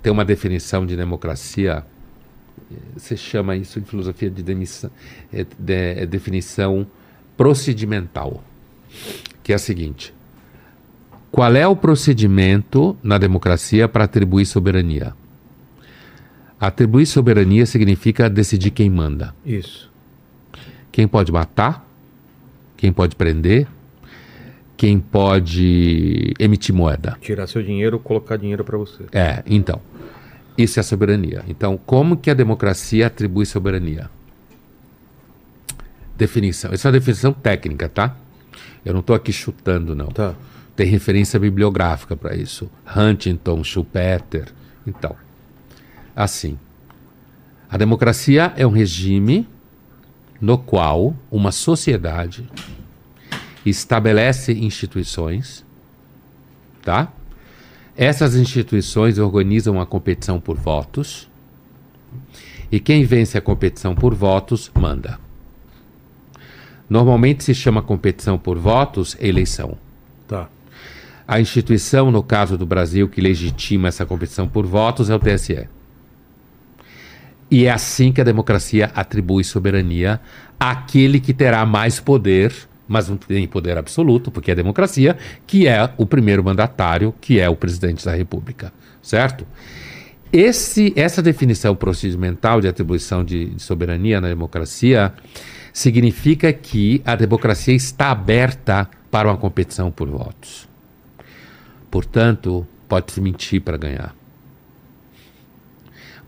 tem 0.01 0.11
uma 0.11 0.25
definição 0.25 0.85
de 0.85 0.95
democracia, 0.95 1.85
você 2.95 3.15
chama 3.15 3.55
isso 3.55 3.79
em 3.79 3.83
filosofia 3.83 4.29
de, 4.29 4.41
demissão, 4.41 4.89
é, 5.31 5.45
de- 5.57 5.73
é 6.01 6.05
definição 6.05 6.87
procedimental, 7.37 8.43
que 9.43 9.51
é 9.51 9.55
a 9.55 9.59
seguinte: 9.59 10.13
qual 11.31 11.55
é 11.55 11.67
o 11.67 11.75
procedimento 11.75 12.97
na 13.03 13.17
democracia 13.17 13.87
para 13.87 14.05
atribuir 14.05 14.45
soberania? 14.45 15.13
Atribuir 16.63 17.05
soberania 17.05 17.65
significa 17.65 18.29
decidir 18.29 18.71
quem 18.71 18.89
manda. 18.89 19.35
Isso. 19.45 19.91
Quem 20.93 21.05
pode 21.05 21.29
matar, 21.29 21.85
quem 22.77 22.93
pode 22.93 23.17
prender, 23.17 23.67
quem 24.77 24.97
pode 24.97 26.33
emitir 26.39 26.73
moeda. 26.73 27.17
Tirar 27.19 27.47
seu 27.47 27.61
dinheiro, 27.61 27.99
colocar 27.99 28.37
dinheiro 28.37 28.63
para 28.63 28.77
você. 28.77 29.03
É, 29.11 29.43
então. 29.45 29.81
Isso 30.57 30.79
é 30.79 30.83
soberania. 30.83 31.43
Então, 31.49 31.75
como 31.75 32.15
que 32.15 32.29
a 32.29 32.33
democracia 32.33 33.07
atribui 33.07 33.45
soberania? 33.45 34.09
Definição. 36.15 36.71
Essa 36.71 36.87
é 36.87 36.89
uma 36.89 36.97
definição 36.97 37.33
técnica, 37.33 37.89
tá? 37.89 38.15
Eu 38.85 38.93
não 38.93 39.01
estou 39.01 39.17
aqui 39.17 39.33
chutando, 39.33 39.93
não. 39.93 40.07
Tá. 40.07 40.33
Tem 40.77 40.87
referência 40.87 41.37
bibliográfica 41.37 42.15
para 42.15 42.33
isso. 42.37 42.71
Huntington, 42.95 43.61
Schumpeter. 43.65 44.47
Então, 44.87 45.13
assim, 46.15 46.57
a 47.69 47.77
democracia 47.77 48.53
é 48.55 48.67
um 48.67 48.71
regime 48.71 49.47
no 50.39 50.57
qual 50.57 51.15
uma 51.31 51.51
sociedade 51.51 52.47
estabelece 53.65 54.53
instituições, 54.53 55.65
tá? 56.81 57.11
Essas 57.95 58.35
instituições 58.35 59.17
organizam 59.17 59.79
a 59.79 59.85
competição 59.85 60.39
por 60.39 60.57
votos 60.57 61.29
e 62.71 62.79
quem 62.79 63.05
vence 63.05 63.37
a 63.37 63.41
competição 63.41 63.95
por 63.95 64.13
votos 64.13 64.71
manda. 64.73 65.19
Normalmente 66.89 67.43
se 67.43 67.53
chama 67.53 67.81
competição 67.81 68.37
por 68.37 68.57
votos 68.57 69.15
eleição. 69.19 69.77
Tá. 70.27 70.49
A 71.27 71.39
instituição, 71.39 72.11
no 72.11 72.21
caso 72.21 72.57
do 72.57 72.65
Brasil, 72.65 73.07
que 73.07 73.21
legitima 73.21 73.87
essa 73.87 74.05
competição 74.05 74.47
por 74.47 74.65
votos 74.65 75.09
é 75.09 75.15
o 75.15 75.19
TSE. 75.19 75.67
E 77.53 77.67
é 77.67 77.69
assim 77.69 78.11
que 78.11 78.19
a 78.19 78.23
democracia 78.23 78.89
atribui 78.95 79.43
soberania 79.43 80.19
àquele 80.59 81.19
que 81.19 81.35
terá 81.35 81.63
mais 81.67 81.99
poder, 81.99 82.51
mas 82.87 83.07
não 83.07 83.15
tem 83.15 83.47
poder 83.47 83.77
absoluto, 83.77 84.31
porque 84.31 84.49
é 84.49 84.55
democracia, 84.55 85.15
que 85.45 85.67
é 85.67 85.87
o 85.95 86.03
primeiro 86.03 86.43
mandatário, 86.43 87.13
que 87.21 87.39
é 87.39 87.47
o 87.47 87.55
presidente 87.55 88.03
da 88.03 88.15
República. 88.15 88.73
Certo? 89.03 89.45
Esse, 90.31 90.93
essa 90.95 91.21
definição 91.21 91.75
procedimental 91.75 92.59
de 92.59 92.67
atribuição 92.67 93.23
de, 93.23 93.51
de 93.51 93.61
soberania 93.61 94.19
na 94.19 94.29
democracia 94.29 95.13
significa 95.71 96.51
que 96.51 97.03
a 97.05 97.15
democracia 97.15 97.75
está 97.75 98.09
aberta 98.09 98.89
para 99.11 99.29
uma 99.29 99.37
competição 99.37 99.91
por 99.91 100.09
votos. 100.09 100.67
Portanto, 101.91 102.65
pode-se 102.89 103.21
mentir 103.21 103.61
para 103.61 103.77
ganhar. 103.77 104.22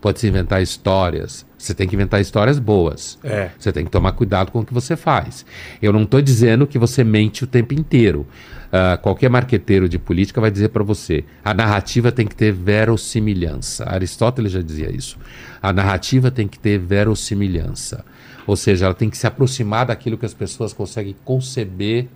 Pode-se 0.00 0.26
inventar 0.28 0.62
histórias. 0.62 1.44
Você 1.58 1.74
tem 1.74 1.88
que 1.88 1.94
inventar 1.96 2.20
histórias 2.20 2.58
boas. 2.58 3.18
É. 3.24 3.50
Você 3.58 3.72
tem 3.72 3.84
que 3.84 3.90
tomar 3.90 4.12
cuidado 4.12 4.52
com 4.52 4.60
o 4.60 4.64
que 4.64 4.72
você 4.74 4.94
faz. 4.96 5.44
Eu 5.82 5.92
não 5.92 6.02
estou 6.02 6.20
dizendo 6.22 6.66
que 6.66 6.78
você 6.78 7.02
mente 7.02 7.42
o 7.44 7.46
tempo 7.46 7.74
inteiro. 7.74 8.26
Ah, 8.70 8.96
qualquer 9.00 9.30
marqueteiro 9.30 9.88
de 9.88 9.98
política 9.98 10.40
vai 10.40 10.50
dizer 10.50 10.68
para 10.68 10.84
você: 10.84 11.24
a 11.44 11.54
narrativa 11.54 12.12
tem 12.12 12.26
que 12.26 12.36
ter 12.36 12.52
verossimilhança. 12.52 13.84
Aristóteles 13.88 14.52
já 14.52 14.60
dizia 14.62 14.90
isso. 14.94 15.18
A 15.62 15.72
narrativa 15.72 16.30
tem 16.30 16.46
que 16.46 16.58
ter 16.58 16.78
verossimilhança. 16.78 18.04
Ou 18.46 18.54
seja, 18.56 18.84
ela 18.86 18.94
tem 18.94 19.10
que 19.10 19.16
se 19.18 19.26
aproximar 19.26 19.86
daquilo 19.86 20.16
que 20.18 20.26
as 20.26 20.34
pessoas 20.34 20.72
conseguem 20.72 21.16
conceber 21.24 22.06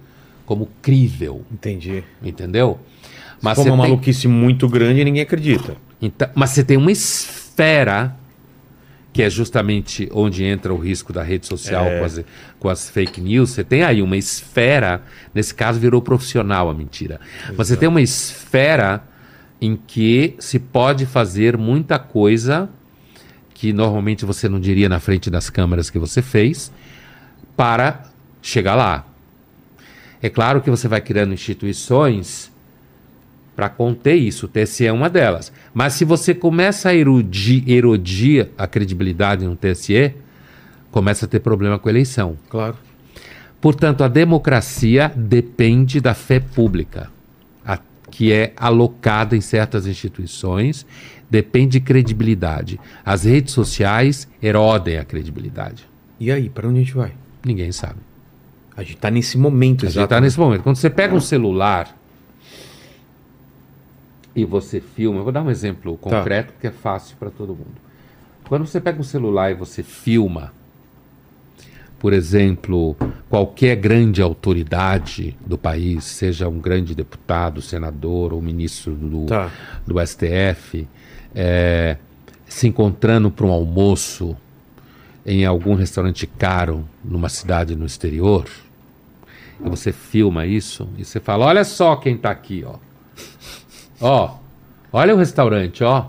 como 0.46 0.68
crível. 0.82 1.44
Entendi. 1.50 2.04
Entendeu? 2.22 2.78
Mas 3.42 3.56
Como 3.56 3.70
uma 3.72 3.82
tem- 3.84 3.90
maluquice 3.92 4.28
muito 4.28 4.68
grande, 4.68 5.02
ninguém 5.02 5.22
acredita. 5.22 5.76
então, 6.00 6.28
mas 6.34 6.50
você 6.50 6.62
tem 6.62 6.76
uma 6.76 6.92
esfera 6.92 7.49
que 9.12 9.22
é 9.22 9.28
justamente 9.30 10.08
onde 10.12 10.44
entra 10.44 10.72
o 10.72 10.78
risco 10.78 11.12
da 11.12 11.22
rede 11.22 11.46
social 11.46 11.84
É. 11.84 11.98
com, 11.98 12.04
as, 12.04 12.24
com 12.60 12.68
as 12.68 12.88
fake 12.90 13.20
news. 13.20 13.50
Você 13.50 13.64
tem 13.64 13.82
aí 13.82 14.00
uma 14.02 14.16
esfera, 14.16 15.02
nesse 15.34 15.54
caso 15.54 15.80
virou 15.80 16.00
profissional 16.00 16.70
a 16.70 16.74
mentira. 16.74 17.20
Mas 17.56 17.68
você 17.68 17.76
tem 17.76 17.88
uma 17.88 18.00
esfera 18.00 19.02
em 19.60 19.76
que 19.76 20.36
se 20.38 20.58
pode 20.58 21.06
fazer 21.06 21.56
muita 21.58 21.98
coisa 21.98 22.68
que 23.52 23.72
normalmente 23.72 24.24
você 24.24 24.48
não 24.48 24.58
diria 24.58 24.88
na 24.88 25.00
frente 25.00 25.28
das 25.28 25.50
câmeras 25.50 25.90
que 25.90 25.98
você 25.98 26.22
fez 26.22 26.72
para 27.56 28.04
chegar 28.40 28.74
lá. 28.74 29.06
É 30.22 30.30
claro 30.30 30.62
que 30.62 30.70
você 30.70 30.88
vai 30.88 31.00
criando 31.00 31.34
instituições 31.34 32.50
para 33.60 33.68
conter 33.68 34.14
isso. 34.14 34.46
O 34.46 34.48
TSE 34.48 34.86
é 34.86 34.90
uma 34.92 35.10
delas. 35.10 35.52
Mas 35.74 35.92
se 35.92 36.02
você 36.02 36.32
começa 36.32 36.88
a 36.88 36.94
erudir, 36.94 37.62
erodir 37.70 38.48
a 38.56 38.66
credibilidade 38.66 39.44
no 39.44 39.54
TSE, 39.54 40.14
começa 40.90 41.26
a 41.26 41.28
ter 41.28 41.40
problema 41.40 41.78
com 41.78 41.86
a 41.86 41.92
eleição. 41.92 42.38
Claro. 42.48 42.76
Portanto, 43.60 44.02
a 44.02 44.08
democracia 44.08 45.12
depende 45.14 46.00
da 46.00 46.14
fé 46.14 46.40
pública, 46.40 47.10
a- 47.66 47.78
que 48.10 48.32
é 48.32 48.54
alocada 48.56 49.36
em 49.36 49.42
certas 49.42 49.86
instituições, 49.86 50.86
depende 51.28 51.72
de 51.72 51.80
credibilidade. 51.80 52.80
As 53.04 53.24
redes 53.24 53.52
sociais 53.52 54.26
erodem 54.42 54.96
a 54.96 55.04
credibilidade. 55.04 55.86
E 56.18 56.32
aí, 56.32 56.48
pra 56.48 56.66
onde 56.66 56.78
a 56.78 56.82
gente 56.82 56.94
vai? 56.94 57.12
Ninguém 57.44 57.72
sabe. 57.72 57.96
A 58.74 58.82
gente 58.82 58.96
tá 58.96 59.10
nesse 59.10 59.36
momento, 59.36 59.84
A 59.84 59.88
gente 59.90 59.96
exato. 59.98 60.04
está 60.14 60.18
nesse 60.18 60.40
momento. 60.40 60.62
Quando 60.62 60.76
você 60.76 60.88
pega 60.88 61.14
um 61.14 61.20
celular 61.20 61.94
e 64.34 64.44
você 64.44 64.80
filma, 64.80 65.18
eu 65.20 65.24
vou 65.24 65.32
dar 65.32 65.42
um 65.42 65.50
exemplo 65.50 65.96
concreto 65.96 66.54
que 66.60 66.66
é 66.66 66.70
fácil 66.70 67.16
para 67.18 67.30
todo 67.30 67.48
mundo. 67.48 67.90
Quando 68.48 68.66
você 68.66 68.80
pega 68.80 69.00
um 69.00 69.04
celular 69.04 69.50
e 69.50 69.54
você 69.54 69.82
filma, 69.82 70.52
por 71.98 72.12
exemplo, 72.12 72.96
qualquer 73.28 73.76
grande 73.76 74.22
autoridade 74.22 75.36
do 75.44 75.58
país, 75.58 76.04
seja 76.04 76.48
um 76.48 76.58
grande 76.58 76.94
deputado, 76.94 77.60
senador 77.60 78.32
ou 78.32 78.40
ministro 78.40 78.94
do, 78.94 79.26
Tá. 79.26 79.50
do 79.86 79.96
STF, 80.04 80.88
é, 81.34 81.96
se 82.46 82.66
encontrando 82.66 83.30
para 83.30 83.46
um 83.46 83.52
almoço 83.52 84.36
em 85.26 85.44
algum 85.44 85.74
restaurante 85.74 86.26
caro 86.26 86.84
numa 87.04 87.28
cidade 87.28 87.76
no 87.76 87.84
exterior, 87.84 88.46
e 89.64 89.68
você 89.68 89.92
filma 89.92 90.46
isso 90.46 90.88
e 90.96 91.04
você 91.04 91.20
fala: 91.20 91.46
olha 91.46 91.64
só 91.64 91.96
quem 91.96 92.14
está 92.16 92.30
aqui, 92.30 92.64
ó. 92.66 92.76
Ó, 94.00 94.36
olha 94.92 95.14
o 95.14 95.18
restaurante, 95.18 95.82
ó. 95.84 96.06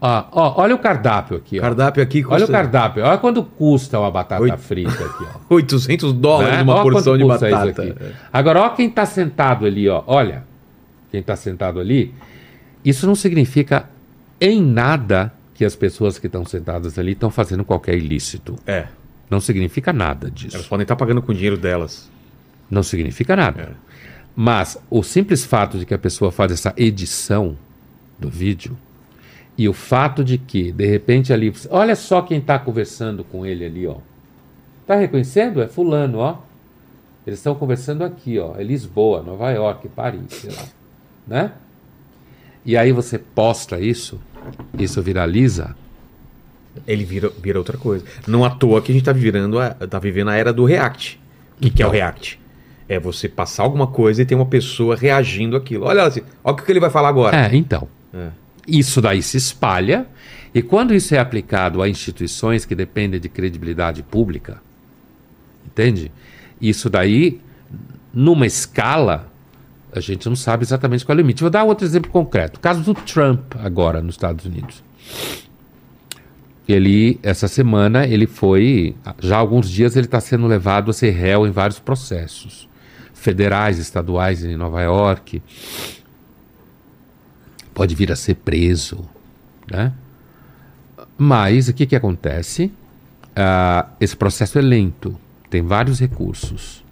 Ó, 0.00 0.24
ó, 0.30 0.62
olha 0.62 0.74
o 0.76 0.78
cardápio 0.78 1.36
aqui, 1.36 1.58
ó. 1.58 1.62
Cardápio 1.62 2.02
aqui 2.02 2.18
Olha 2.24 2.36
o 2.36 2.38
custa 2.46 2.52
cardápio, 2.52 3.04
olha 3.04 3.18
quanto 3.18 3.42
custa 3.42 3.98
uma 3.98 4.10
batata 4.10 4.42
Oito. 4.42 4.56
frita 4.58 4.90
aqui, 5.04 5.24
ó. 5.24 5.38
800 5.56 6.12
dólares 6.12 6.56
Né? 6.56 6.62
uma 6.62 6.82
porção 6.82 7.18
de 7.18 7.24
custa 7.24 7.50
batata. 7.50 7.96
Agora, 8.32 8.60
ó 8.62 8.68
quem 8.70 8.88
está 8.88 9.04
sentado 9.04 9.66
ali, 9.66 9.88
ó. 9.88 10.04
Olha, 10.06 10.44
quem 11.10 11.18
está 11.20 11.34
sentado 11.34 11.80
ali. 11.80 12.14
Isso 12.84 13.06
não 13.08 13.16
significa 13.16 13.88
em 14.40 14.62
nada 14.62 15.32
que 15.52 15.64
as 15.64 15.74
pessoas 15.74 16.16
que 16.16 16.26
estão 16.28 16.44
sentadas 16.44 16.96
ali 16.96 17.12
estão 17.12 17.28
fazendo 17.28 17.64
qualquer 17.64 17.96
ilícito. 17.98 18.54
É. 18.64 18.86
Não 19.28 19.40
significa 19.40 19.92
nada 19.92 20.28
Elas 20.28 20.34
disso. 20.38 20.68
podem 20.68 20.84
estar 20.84 20.94
pagando 20.94 21.20
com 21.20 21.32
o 21.32 21.34
dinheiro 21.34 21.56
delas. 21.58 22.08
Não 22.70 22.84
significa 22.84 23.34
nada. 23.34 23.62
É. 23.62 23.87
Mas 24.40 24.78
o 24.88 25.02
simples 25.02 25.44
fato 25.44 25.76
de 25.80 25.84
que 25.84 25.92
a 25.92 25.98
pessoa 25.98 26.30
faz 26.30 26.52
essa 26.52 26.72
edição 26.76 27.58
do 28.16 28.30
vídeo 28.30 28.78
e 29.56 29.68
o 29.68 29.72
fato 29.72 30.22
de 30.22 30.38
que, 30.38 30.70
de 30.70 30.86
repente, 30.86 31.32
ali. 31.32 31.52
Olha 31.70 31.96
só 31.96 32.22
quem 32.22 32.38
está 32.38 32.56
conversando 32.56 33.24
com 33.24 33.44
ele 33.44 33.64
ali, 33.64 33.84
ó. 33.88 33.96
Tá 34.86 34.94
reconhecendo? 34.94 35.60
É 35.60 35.66
Fulano, 35.66 36.18
ó. 36.18 36.38
Eles 37.26 37.40
estão 37.40 37.52
conversando 37.56 38.04
aqui, 38.04 38.38
ó. 38.38 38.54
É 38.56 38.62
Lisboa, 38.62 39.24
Nova 39.24 39.50
York, 39.50 39.88
Paris, 39.88 40.22
sei 40.30 40.52
lá. 40.54 40.64
Né? 41.26 41.52
E 42.64 42.76
aí 42.76 42.92
você 42.92 43.18
posta 43.18 43.80
isso, 43.80 44.20
isso 44.78 45.02
viraliza. 45.02 45.74
Ele 46.86 47.04
vira, 47.04 47.28
vira 47.42 47.58
outra 47.58 47.76
coisa. 47.76 48.04
Não 48.24 48.44
à 48.44 48.50
toa 48.50 48.80
que 48.80 48.92
a 48.92 48.94
gente 48.94 49.04
tá, 49.04 49.12
virando 49.12 49.58
a, 49.58 49.70
tá 49.70 49.98
vivendo 49.98 50.28
a 50.28 50.36
era 50.36 50.52
do 50.52 50.64
React. 50.64 51.20
O 51.56 51.62
que, 51.62 51.70
que 51.70 51.82
é 51.82 51.86
o 51.88 51.90
React? 51.90 52.38
É 52.88 52.98
você 52.98 53.28
passar 53.28 53.64
alguma 53.64 53.86
coisa 53.86 54.22
e 54.22 54.24
ter 54.24 54.34
uma 54.34 54.46
pessoa 54.46 54.96
reagindo 54.96 55.56
àquilo. 55.56 55.84
Olha 55.84 56.04
assim, 56.04 56.22
olha 56.42 56.54
o 56.54 56.56
que 56.56 56.72
ele 56.72 56.80
vai 56.80 56.90
falar 56.90 57.08
agora. 57.08 57.36
É, 57.36 57.54
então. 57.54 57.86
É. 58.14 58.28
Isso 58.66 59.00
daí 59.00 59.22
se 59.22 59.36
espalha, 59.36 60.06
e 60.54 60.62
quando 60.62 60.94
isso 60.94 61.14
é 61.14 61.18
aplicado 61.18 61.82
a 61.82 61.88
instituições 61.88 62.64
que 62.64 62.74
dependem 62.74 63.20
de 63.20 63.28
credibilidade 63.28 64.02
pública, 64.02 64.60
entende? 65.66 66.10
Isso 66.60 66.90
daí, 66.90 67.40
numa 68.12 68.46
escala, 68.46 69.30
a 69.92 70.00
gente 70.00 70.28
não 70.28 70.36
sabe 70.36 70.64
exatamente 70.64 71.04
qual 71.04 71.16
é 71.16 71.18
o 71.18 71.22
limite. 71.22 71.40
Vou 71.40 71.50
dar 71.50 71.64
outro 71.64 71.86
exemplo 71.86 72.10
concreto. 72.10 72.58
O 72.58 72.60
caso 72.60 72.82
do 72.82 72.94
Trump, 72.94 73.54
agora, 73.58 74.02
nos 74.02 74.14
Estados 74.14 74.44
Unidos. 74.44 74.82
Ele, 76.68 77.18
essa 77.22 77.48
semana, 77.48 78.06
ele 78.06 78.26
foi. 78.26 78.94
Já 79.20 79.36
há 79.36 79.38
alguns 79.38 79.70
dias 79.70 79.96
ele 79.96 80.04
está 80.04 80.20
sendo 80.20 80.46
levado 80.46 80.90
a 80.90 80.94
ser 80.94 81.10
réu 81.10 81.46
em 81.46 81.50
vários 81.50 81.78
processos. 81.78 82.68
Federais, 83.18 83.78
estaduais 83.78 84.44
em 84.44 84.56
Nova 84.56 84.80
York 84.82 85.42
pode 87.74 87.94
vir 87.94 88.10
a 88.12 88.16
ser 88.16 88.34
preso, 88.36 89.04
né? 89.70 89.92
Mas 91.16 91.68
o 91.68 91.72
que, 91.72 91.86
que 91.86 91.96
acontece? 91.96 92.72
Ah, 93.34 93.88
esse 94.00 94.16
processo 94.16 94.58
é 94.58 94.62
lento, 94.62 95.16
tem 95.50 95.62
vários 95.62 95.98
recursos. 96.00 96.84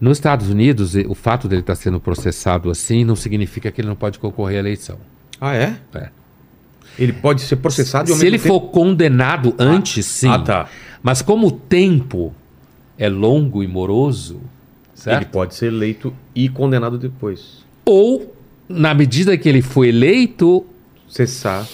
Nos 0.00 0.16
Estados 0.18 0.48
Unidos, 0.48 0.94
o 0.94 1.14
fato 1.14 1.46
dele 1.48 1.60
estar 1.60 1.74
sendo 1.74 2.00
processado 2.00 2.70
assim 2.70 3.04
não 3.04 3.14
significa 3.16 3.70
que 3.70 3.80
ele 3.80 3.88
não 3.88 3.96
pode 3.96 4.18
concorrer 4.18 4.56
à 4.56 4.60
eleição. 4.60 4.98
Ah, 5.40 5.54
é? 5.54 5.76
É. 5.94 6.08
Ele 6.98 7.12
pode 7.12 7.42
ser 7.42 7.56
processado 7.56 8.10
e 8.10 8.14
Se 8.14 8.26
ele 8.26 8.38
tempo- 8.38 8.48
for 8.54 8.60
condenado 8.70 9.54
antes, 9.58 10.04
sim. 10.06 10.28
Ah, 10.28 10.38
tá. 10.38 10.68
Mas 11.02 11.20
como 11.22 11.48
o 11.48 11.52
tempo 11.52 12.34
é 12.98 13.08
longo 13.08 13.62
e 13.62 13.66
moroso, 13.66 14.40
Ele 15.06 15.16
certo? 15.16 15.30
pode 15.30 15.54
ser 15.54 15.66
eleito 15.66 16.12
e 16.34 16.48
condenado 16.48 16.98
depois. 16.98 17.64
Ou, 17.84 18.34
na 18.68 18.92
medida 18.94 19.36
que 19.38 19.48
ele 19.48 19.62
foi 19.62 19.88
eleito, 19.88 20.66
Cessar. 21.08 21.66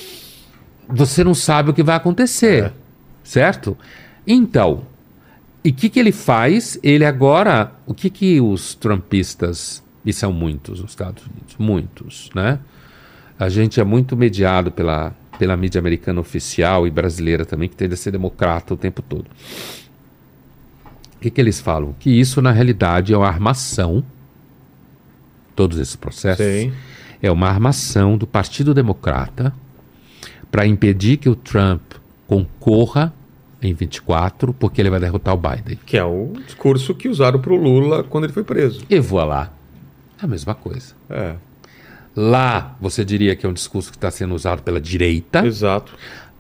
você 0.89 1.23
não 1.25 1.35
sabe 1.35 1.71
o 1.71 1.75
que 1.75 1.83
vai 1.83 1.97
acontecer, 1.97 2.65
É. 2.65 2.73
certo? 3.25 3.77
Então, 4.27 4.83
e 5.65 5.71
o 5.71 5.75
que, 5.75 5.89
que 5.89 5.99
ele 5.99 6.13
faz? 6.13 6.79
Ele 6.83 7.05
agora, 7.05 7.73
o 7.87 7.93
que, 7.95 8.09
que 8.09 8.41
os 8.41 8.75
trumpistas, 8.75 9.83
e 10.05 10.13
são 10.13 10.33
muitos 10.33 10.81
nos 10.81 10.91
Estados 10.93 11.25
Unidos, 11.27 11.57
muitos, 11.59 12.31
né? 12.35 12.59
A 13.39 13.49
gente 13.49 13.81
é 13.81 13.85
muito 13.85 14.17
mediado 14.17 14.71
pela, 14.71 15.13
pela 15.39 15.57
mídia 15.57 15.79
americana 15.79 16.21
oficial 16.21 16.87
e 16.87 16.91
brasileira 16.91 17.45
também, 17.45 17.69
que 17.69 17.77
tende 17.77 17.95
a 17.95 17.97
ser 17.97 18.13
democrata 18.13 18.73
o 18.73 18.77
tempo 18.77 19.03
todo. 19.03 19.27
O 21.17 21.21
que, 21.21 21.31
que 21.31 21.41
eles 21.41 21.61
falam? 21.61 21.95
Que 21.99 22.11
isso, 22.11 22.41
na 22.43 22.53
realidade, 22.53 23.13
é 23.13 23.17
uma 23.17 23.27
armação, 23.27 24.05
todos 25.55 25.79
esses 25.79 25.97
processos, 25.97 26.45
Sim. 26.45 26.73
é 27.23 27.31
uma 27.31 27.49
armação 27.49 28.17
do 28.17 28.27
Partido 28.27 28.75
Democrata 28.75 29.53
para 30.51 30.67
impedir 30.67 31.17
que 31.17 31.29
o 31.29 31.35
Trump 31.35 31.83
concorra 32.27 33.13
em 33.63 33.73
24, 33.73 34.53
porque 34.53 34.81
ele 34.81 34.91
vai 34.91 35.01
derrotar 35.01 35.35
o 35.35 35.39
Biden. 35.39 35.79
Que 35.87 35.97
é 35.97 36.05
o 36.05 36.33
discurso 36.47 36.95
que 36.95 37.09
usaram 37.09 37.41
pro 37.41 37.57
Lula 37.57 38.05
quando 38.05 38.25
ele 38.25 38.33
foi 38.33 38.45
preso. 38.45 38.85
E 38.89 39.01
voa 39.01 39.25
lá. 39.25 39.53
É 40.21 40.25
a 40.25 40.29
mesma 40.29 40.55
coisa. 40.55 40.95
É, 41.09 41.35
Lá, 42.17 42.75
você 42.81 43.05
diria 43.05 43.37
que 43.37 43.45
é 43.45 43.49
um 43.49 43.53
discurso 43.53 43.91
que 43.91 43.99
está 43.99 44.11
sendo 44.11 44.35
usado 44.35 44.63
pela 44.63 44.81
direita. 44.81 45.47
exato. 45.47 45.93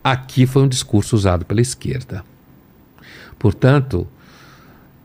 Aqui 0.02 0.46
foi 0.46 0.62
um 0.62 0.68
discurso 0.68 1.14
usado 1.14 1.44
pela 1.44 1.60
esquerda. 1.60 2.24
Portanto, 3.38 4.08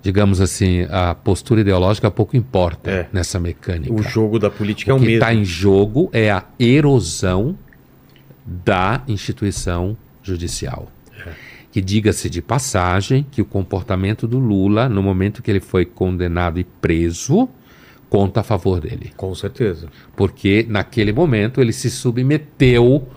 digamos 0.02 0.42
assim, 0.42 0.88
a 0.90 1.14
postura 1.16 1.62
ideológica 1.62 2.10
pouco 2.10 2.36
importa 2.36 2.90
É. 2.90 3.08
nessa 3.14 3.40
mecânica. 3.40 3.94
O 3.94 4.02
jogo 4.02 4.40
da 4.40 4.50
política 4.50 4.92
é 4.92 4.94
O 4.94 4.98
o 4.98 5.00
que 5.00 5.06
mesmo. 5.06 5.20
está 5.20 5.34
em 5.34 5.46
jogo 5.46 6.10
é 6.12 6.32
a 6.32 6.44
erosão 6.60 7.56
da 8.46 9.04
instituição 9.08 9.96
judicial. 10.24 10.92
Que 11.72 11.80
diga-se 11.80 12.30
de 12.30 12.42
passagem 12.42 13.26
que 13.32 13.42
o 13.42 13.46
comportamento 13.46 14.28
do 14.28 14.38
Lula, 14.40 14.90
no 14.90 15.02
momento 15.02 15.42
que 15.42 15.50
ele 15.50 15.62
foi 15.62 15.86
condenado 15.86 16.60
e 16.60 16.66
preso, 16.66 17.48
conta 18.10 18.42
a 18.42 18.44
favor 18.44 18.82
dele. 18.82 19.14
Com 19.16 19.34
certeza. 19.34 19.88
Porque 20.18 20.66
naquele 20.68 21.14
momento 21.14 21.62
ele 21.62 21.72
se 21.72 21.90
submeteu 21.90 23.08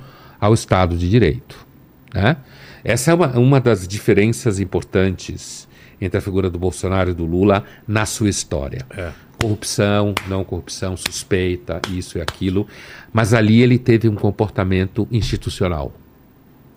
ao 0.40 0.54
Estado 0.54 0.96
de 0.96 1.08
Direito. 1.10 1.66
né? 2.14 2.36
Essa 2.84 3.10
é 3.10 3.14
uma, 3.14 3.26
uma 3.38 3.60
das 3.60 3.88
diferenças 3.88 4.60
importantes 4.60 5.66
entre 6.00 6.18
a 6.18 6.20
figura 6.20 6.48
do 6.50 6.58
Bolsonaro 6.58 7.10
e 7.10 7.14
do 7.14 7.24
Lula 7.24 7.64
na 7.86 8.04
sua 8.06 8.28
história 8.28 8.84
É. 8.90 9.10
corrupção, 9.40 10.14
não 10.28 10.44
corrupção, 10.44 10.96
suspeita, 10.96 11.80
isso 11.90 12.18
e 12.18 12.20
aquilo. 12.20 12.66
Mas 13.12 13.34
ali 13.34 13.60
ele 13.62 13.78
teve 13.78 14.08
um 14.08 14.14
comportamento 14.14 15.06
institucional. 15.10 15.92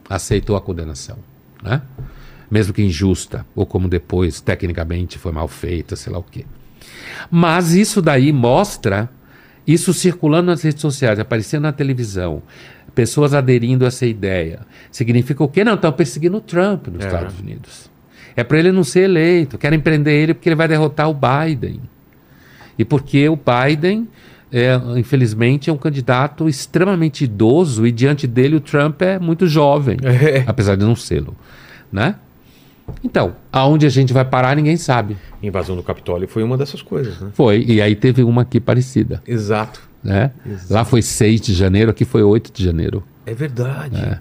Aceitou 0.09 0.55
a 0.55 0.61
condenação. 0.61 1.18
Né? 1.63 1.82
Mesmo 2.49 2.74
que 2.74 2.82
injusta, 2.82 3.45
ou 3.55 3.65
como 3.65 3.88
depois, 3.88 4.39
tecnicamente, 4.41 5.18
foi 5.18 5.32
mal 5.32 5.47
feita, 5.47 5.95
sei 5.95 6.11
lá 6.13 6.20
o 6.20 6.24
quê. 6.24 6.45
Mas 7.30 7.74
isso 7.74 8.01
daí 8.01 8.32
mostra 8.32 9.09
Isso 9.65 9.93
circulando 9.93 10.45
nas 10.45 10.61
redes 10.61 10.80
sociais, 10.82 11.20
aparecendo 11.20 11.63
na 11.63 11.74
televisão, 11.74 12.41
pessoas 12.95 13.34
aderindo 13.34 13.84
a 13.84 13.89
essa 13.89 14.05
ideia, 14.05 14.61
significa 14.89 15.43
o 15.43 15.47
quê? 15.49 15.61
Não, 15.61 15.74
estão 15.74 15.91
perseguindo 15.91 16.38
o 16.38 16.41
Trump 16.41 16.88
nos 16.88 17.03
É. 17.03 17.07
Estados 17.07 17.38
Unidos. 17.38 17.89
É 18.38 18.44
para 18.44 18.60
ele 18.60 18.72
não 18.72 18.84
ser 18.84 19.02
eleito, 19.02 19.58
querem 19.58 19.80
prender 19.80 20.14
ele 20.14 20.34
porque 20.36 20.48
ele 20.48 20.56
vai 20.56 20.68
derrotar 20.68 21.10
o 21.10 21.14
Biden. 21.14 21.82
E 22.78 22.86
porque 22.86 23.28
o 23.28 23.36
Biden, 23.36 24.08
é, 24.52 24.80
infelizmente, 24.96 25.70
é 25.72 25.74
um 25.74 25.78
candidato 25.78 26.48
extremamente 26.48 27.24
idoso 27.24 27.86
e 27.88 27.92
diante 27.92 28.28
dele 28.28 28.56
o 28.56 28.60
Trump 28.60 29.02
é 29.02 29.18
muito 29.18 29.48
jovem, 29.48 29.98
É. 30.06 30.44
apesar 30.46 30.76
de 30.78 30.86
não 30.86 30.96
sê-lo, 30.96 31.36
né? 31.92 32.16
Então, 33.04 33.36
aonde 33.52 33.86
a 33.86 33.90
gente 33.90 34.14
vai 34.14 34.24
parar 34.24 34.56
ninguém 34.56 34.78
sabe. 34.78 35.18
Invasão 35.44 35.76
do 35.76 35.84
Capitólio 35.84 36.28
foi 36.28 36.44
uma 36.44 36.56
dessas 36.58 36.82
coisas, 36.82 37.20
né? 37.20 37.32
Foi, 37.34 37.66
e 37.68 37.82
aí 37.82 37.96
teve 37.96 38.24
uma 38.24 38.44
aqui 38.44 38.60
parecida, 38.62 39.22
Exato. 39.28 39.82
né? 40.04 40.32
Exato. 40.46 40.74
Lá 40.74 40.86
foi 40.86 41.02
6 41.02 41.42
de 41.42 41.54
janeiro, 41.54 41.90
aqui 41.92 42.06
foi 42.06 42.22
8 42.24 42.52
de 42.54 42.64
janeiro. 42.64 43.04
É 43.26 43.34
verdade. 43.34 44.20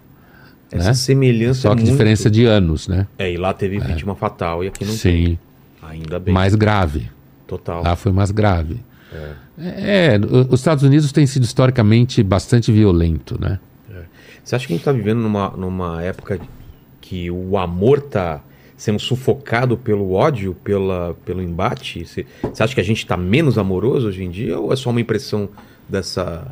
Essa 0.71 0.89
né? 0.89 0.95
semelhança 0.95 1.61
Só 1.63 1.69
é 1.69 1.77
que 1.77 1.83
muito... 1.83 1.93
diferença 1.93 2.31
de 2.31 2.45
anos, 2.45 2.89
né? 2.89 3.07
É, 3.19 3.31
e 3.33 3.37
lá 3.37 3.53
teve 3.55 3.79
vítima 3.79 4.15
fatal 4.15 4.65
e 4.65 4.69
aqui 4.69 4.85
não 4.85 4.93
Sim, 4.93 4.99
tem. 5.25 5.39
Ainda 5.83 6.19
bem. 6.19 6.35
mais 6.35 6.55
grave. 6.55 7.09
Total. 7.47 7.83
Lá 7.83 7.95
foi 7.95 8.11
mais 8.13 8.31
grave. 8.33 8.81
É, 9.59 10.19
o- 10.19 10.53
os 10.53 10.61
Estados 10.61 10.83
Unidos 10.85 11.13
têm 11.13 11.27
sido 11.27 11.45
historicamente 11.45 12.23
bastante 12.23 12.71
violento, 12.73 13.41
né? 13.41 13.59
Você 14.45 14.55
acha 14.55 14.67
que 14.67 14.73
a 14.73 14.77
gente 14.77 14.85
tá 14.85 14.93
vivendo 14.93 15.19
numa, 15.21 15.51
numa 15.51 16.03
época 16.03 16.39
que 17.01 17.31
o 17.31 17.57
amor 17.59 18.01
tá 18.01 18.41
sendo 18.77 18.99
sufocado 18.99 19.77
pelo 19.77 20.13
ódio, 20.13 20.55
pela, 20.63 21.17
pelo 21.25 21.43
embate? 21.43 22.05
Você, 22.05 22.27
você 22.43 22.63
acha 22.63 22.75
que 22.75 22.81
a 22.81 22.85
gente 22.85 23.05
tá 23.07 23.17
menos 23.17 23.59
amoroso 23.59 24.07
hoje 24.09 24.23
em 24.23 24.31
dia 24.31 24.59
ou 24.59 24.73
é 24.73 24.77
só 24.77 24.91
uma 24.91 25.01
impressão 25.01 25.49
dessa 25.89 26.47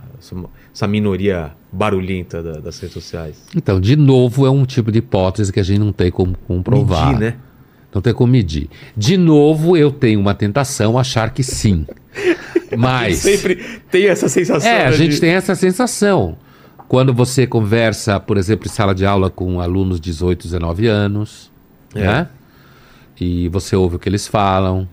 essa, 0.74 0.86
minoria 0.86 1.52
barulhenta 1.72 2.42
da- 2.42 2.58
das 2.60 2.78
redes 2.80 2.92
sociais? 2.94 3.36
Então, 3.56 3.80
de 3.80 3.96
novo, 3.96 4.44
é 4.46 4.50
um 4.50 4.64
tipo 4.66 4.90
de 4.92 4.98
hipótese 4.98 5.52
que 5.52 5.60
a 5.60 5.62
gente 5.62 5.78
não 5.78 5.92
tem 5.92 6.10
como 6.10 6.36
comprovar. 6.46 7.06
Medir, 7.12 7.20
né? 7.20 7.34
Não 7.94 8.02
tem 8.02 8.12
como 8.12 8.32
medir. 8.32 8.68
De 8.96 9.16
novo, 9.16 9.76
eu 9.76 9.90
tenho 9.92 10.18
uma 10.20 10.34
tentação 10.34 10.98
achar 10.98 11.30
que 11.32 11.42
sim. 11.44 11.86
Mas. 12.76 13.18
Sempre 13.18 13.56
tem 13.90 14.08
essa 14.08 14.28
sensação. 14.28 14.68
É, 14.68 14.86
a 14.86 14.90
né, 14.90 14.96
gente 14.96 15.12
de- 15.14 15.20
tem 15.20 15.30
essa 15.30 15.54
sensação. 15.54 16.36
Quando 16.88 17.14
você 17.14 17.46
conversa, 17.46 18.18
por 18.20 18.36
exemplo, 18.36 18.66
em 18.66 18.70
sala 18.70 18.94
de 18.94 19.06
aula 19.06 19.30
com 19.30 19.60
alunos 19.60 20.00
de 20.00 20.10
18, 20.10 20.42
19 20.44 20.86
anos, 20.86 21.50
É. 21.94 22.00
né? 22.00 22.28
E 23.20 23.48
você 23.48 23.76
ouve 23.76 23.96
o 23.96 23.98
que 23.98 24.08
eles 24.08 24.26
falam. 24.26 24.88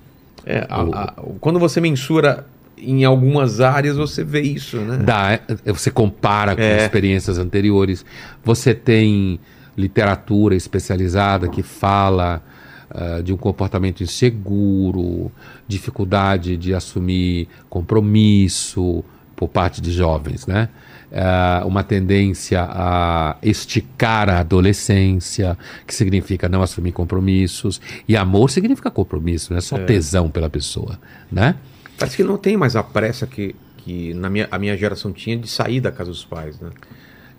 É, 0.46 0.66
a- 0.70 0.82
a- 0.82 1.14
quando 1.40 1.60
você 1.60 1.82
mensura 1.82 2.46
em 2.82 3.06
algumas 3.06 3.62
áreas, 3.62 3.96
você 3.96 4.24
vê 4.24 4.42
isso, 4.42 4.78
né? 4.78 4.98
Dá, 4.98 5.40
é, 5.66 5.72
você 5.72 5.92
compara 5.92 6.56
com 6.56 6.62
É. 6.62 6.84
experiências 6.84 7.38
anteriores. 7.38 8.04
Você 8.44 8.74
tem 8.74 9.40
literatura 9.78 10.56
especializada 10.56 11.48
que 11.48 11.64
fala 11.64 12.44
ah, 12.94 13.22
de 13.24 13.32
um 13.32 13.38
comportamento 13.38 14.04
inseguro, 14.04 15.32
dificuldade 15.68 16.58
de 16.58 16.74
assumir 16.74 17.48
compromisso 17.70 19.04
por 19.36 19.48
parte 19.48 19.80
de 19.82 19.92
jovens, 19.92 20.46
né? 20.46 20.68
Ah, 21.14 21.64
uma 21.66 21.84
tendência 21.84 22.62
a 22.70 23.38
esticar 23.42 24.30
a 24.30 24.40
adolescência, 24.40 25.58
que 25.88 25.96
significa 25.96 26.50
não 26.50 26.62
assumir 26.62 26.92
compromissos. 26.92 27.80
E 28.08 28.18
amor 28.18 28.50
significa 28.50 28.92
compromisso, 28.92 29.52
não 29.52 29.58
é 29.58 29.62
só 29.62 29.78
tesão 29.78 30.30
pela 30.30 30.50
pessoa, 30.50 31.00
né? 31.32 31.56
Parece 32.02 32.18
que 32.18 32.24
não 32.24 32.38
tem 32.38 32.58
mais 32.58 32.76
a 32.76 32.84
pressa 32.84 33.26
que, 33.26 33.56
que 33.78 34.14
na 34.14 34.30
minha, 34.30 34.47
a 34.52 34.60
minha 34.60 34.76
geração 34.78 35.12
tinha 35.12 35.38
de 35.38 35.47
sair 35.47 35.80
da 35.80 35.91
casa 35.91 36.10
dos 36.10 36.26
pais, 36.26 36.60
né? 36.60 36.70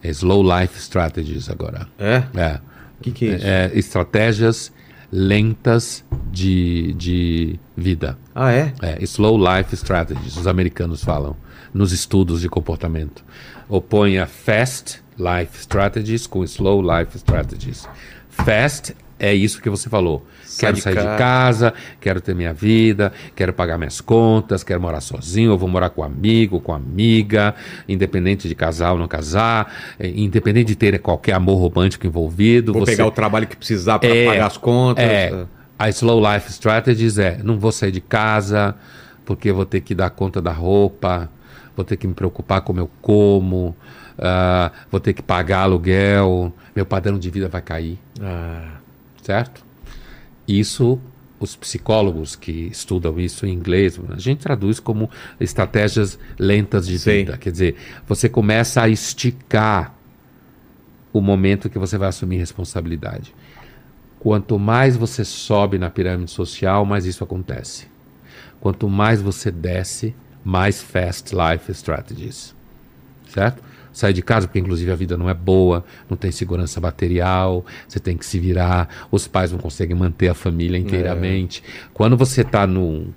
É 0.02 0.10
slow 0.10 0.42
life 0.42 0.78
strategies 0.78 1.48
agora. 1.48 1.86
É? 1.98 2.24
É. 2.34 2.60
O 2.98 3.02
que, 3.02 3.12
que 3.12 3.28
é 3.28 3.36
isso? 3.36 3.46
É, 3.46 3.70
estratégias 3.74 4.72
lentas 5.12 6.04
de, 6.30 6.94
de 6.94 7.60
vida. 7.76 8.16
Ah, 8.34 8.50
é? 8.50 8.72
É, 8.80 9.02
slow 9.04 9.36
life 9.38 9.74
strategies, 9.74 10.36
os 10.36 10.46
americanos 10.46 11.04
falam, 11.04 11.36
nos 11.72 11.92
estudos 11.92 12.40
de 12.40 12.48
comportamento. 12.48 13.22
Oponha 13.68 14.26
fast 14.26 15.02
life 15.18 15.58
strategies 15.58 16.26
com 16.26 16.42
slow 16.44 16.82
life 16.82 17.16
strategies. 17.16 17.86
Fast 18.30 18.96
é 19.22 19.32
isso 19.32 19.62
que 19.62 19.70
você 19.70 19.88
falou. 19.88 20.26
Sai 20.44 20.66
quero 20.66 20.76
de 20.76 20.82
sair 20.82 20.94
casa. 20.96 21.10
de 21.12 21.16
casa, 21.18 21.74
quero 22.00 22.20
ter 22.20 22.34
minha 22.34 22.52
vida, 22.52 23.12
quero 23.36 23.52
pagar 23.52 23.78
minhas 23.78 24.00
contas, 24.00 24.62
quero 24.64 24.80
morar 24.80 25.00
sozinho, 25.00 25.52
eu 25.52 25.56
vou 25.56 25.68
morar 25.68 25.90
com 25.90 26.02
amigo, 26.02 26.60
com 26.60 26.72
amiga, 26.74 27.54
independente 27.88 28.48
de 28.48 28.54
casar 28.54 28.92
ou 28.92 28.98
não 28.98 29.06
casar, 29.08 29.72
eh, 29.98 30.12
independente 30.14 30.66
de 30.68 30.76
ter 30.76 30.98
qualquer 30.98 31.34
amor 31.34 31.56
romântico 31.58 32.06
envolvido. 32.06 32.72
Vou 32.72 32.84
você- 32.84 32.92
pegar 32.92 33.06
o 33.06 33.10
trabalho 33.12 33.46
que 33.46 33.56
precisar 33.56 33.98
para 33.98 34.08
É, 34.14 34.26
pagar 34.26 34.46
as 34.46 34.56
contas. 34.56 35.04
é, 35.04 35.46
a 35.78 35.88
slow 35.88 36.20
life 36.20 36.50
strategies 36.50 37.16
é, 37.18 37.38
não 37.42 37.58
vou 37.58 37.72
sair 37.72 37.92
de 37.92 38.00
casa 38.00 38.74
porque 39.24 39.52
vou 39.52 39.64
ter 39.64 39.80
que 39.80 39.94
dar 39.94 40.10
conta 40.10 40.42
da 40.42 40.52
roupa, 40.52 41.30
vou 41.76 41.84
ter 41.84 41.96
que 41.96 42.06
me 42.08 42.12
preocupar 42.14 42.60
como 42.60 42.80
eu 42.80 42.90
como, 43.00 43.74
ah, 44.18 44.70
vou 44.90 45.00
ter 45.00 45.12
que 45.14 45.22
pagar 45.22 45.60
aluguel, 45.60 46.52
meu 46.76 46.84
padrão 46.84 47.18
de 47.18 47.30
vida 47.30 47.48
vai 47.48 47.62
cair, 47.62 47.98
Ah, 48.20 48.81
certo? 49.22 49.64
Isso, 50.46 51.00
os 51.40 51.56
psicólogos 51.56 52.36
que 52.36 52.68
estudam 52.70 53.18
isso 53.18 53.46
em 53.46 53.52
inglês, 53.52 53.98
a 54.10 54.18
gente 54.18 54.40
traduz 54.40 54.78
como 54.78 55.08
estratégias 55.40 56.18
lentas 56.38 56.86
de 56.86 56.98
Sei. 56.98 57.18
vida. 57.24 57.38
Quer 57.38 57.50
dizer, 57.50 57.76
você 58.06 58.28
começa 58.28 58.82
a 58.82 58.88
esticar 58.88 59.94
o 61.12 61.20
momento 61.20 61.70
que 61.70 61.78
você 61.78 61.96
vai 61.96 62.08
assumir 62.08 62.38
responsabilidade. 62.38 63.34
Quanto 64.18 64.58
mais 64.58 64.96
você 64.96 65.24
sobe 65.24 65.78
na 65.78 65.90
pirâmide 65.90 66.30
social, 66.30 66.84
mais 66.84 67.06
isso 67.06 67.24
acontece. 67.24 67.86
Quanto 68.60 68.88
mais 68.88 69.20
você 69.20 69.50
desce, 69.50 70.14
mais 70.44 70.80
fast 70.80 71.34
life 71.34 71.70
strategies. 71.72 72.54
Certo? 73.28 73.62
Sai 73.92 74.12
de 74.12 74.22
casa 74.22 74.46
porque, 74.46 74.58
inclusive, 74.58 74.90
a 74.90 74.96
vida 74.96 75.16
não 75.16 75.28
é 75.28 75.34
boa, 75.34 75.84
não 76.08 76.16
tem 76.16 76.30
segurança 76.30 76.80
material, 76.80 77.64
você 77.86 78.00
tem 78.00 78.16
que 78.16 78.24
se 78.24 78.38
virar, 78.38 78.88
os 79.10 79.28
pais 79.28 79.52
não 79.52 79.58
conseguem 79.58 79.94
manter 79.96 80.28
a 80.28 80.34
família 80.34 80.78
inteiramente. 80.78 81.62
Quando 81.92 82.16
você 82.16 82.40
está 82.40 82.66
num. 82.66 83.08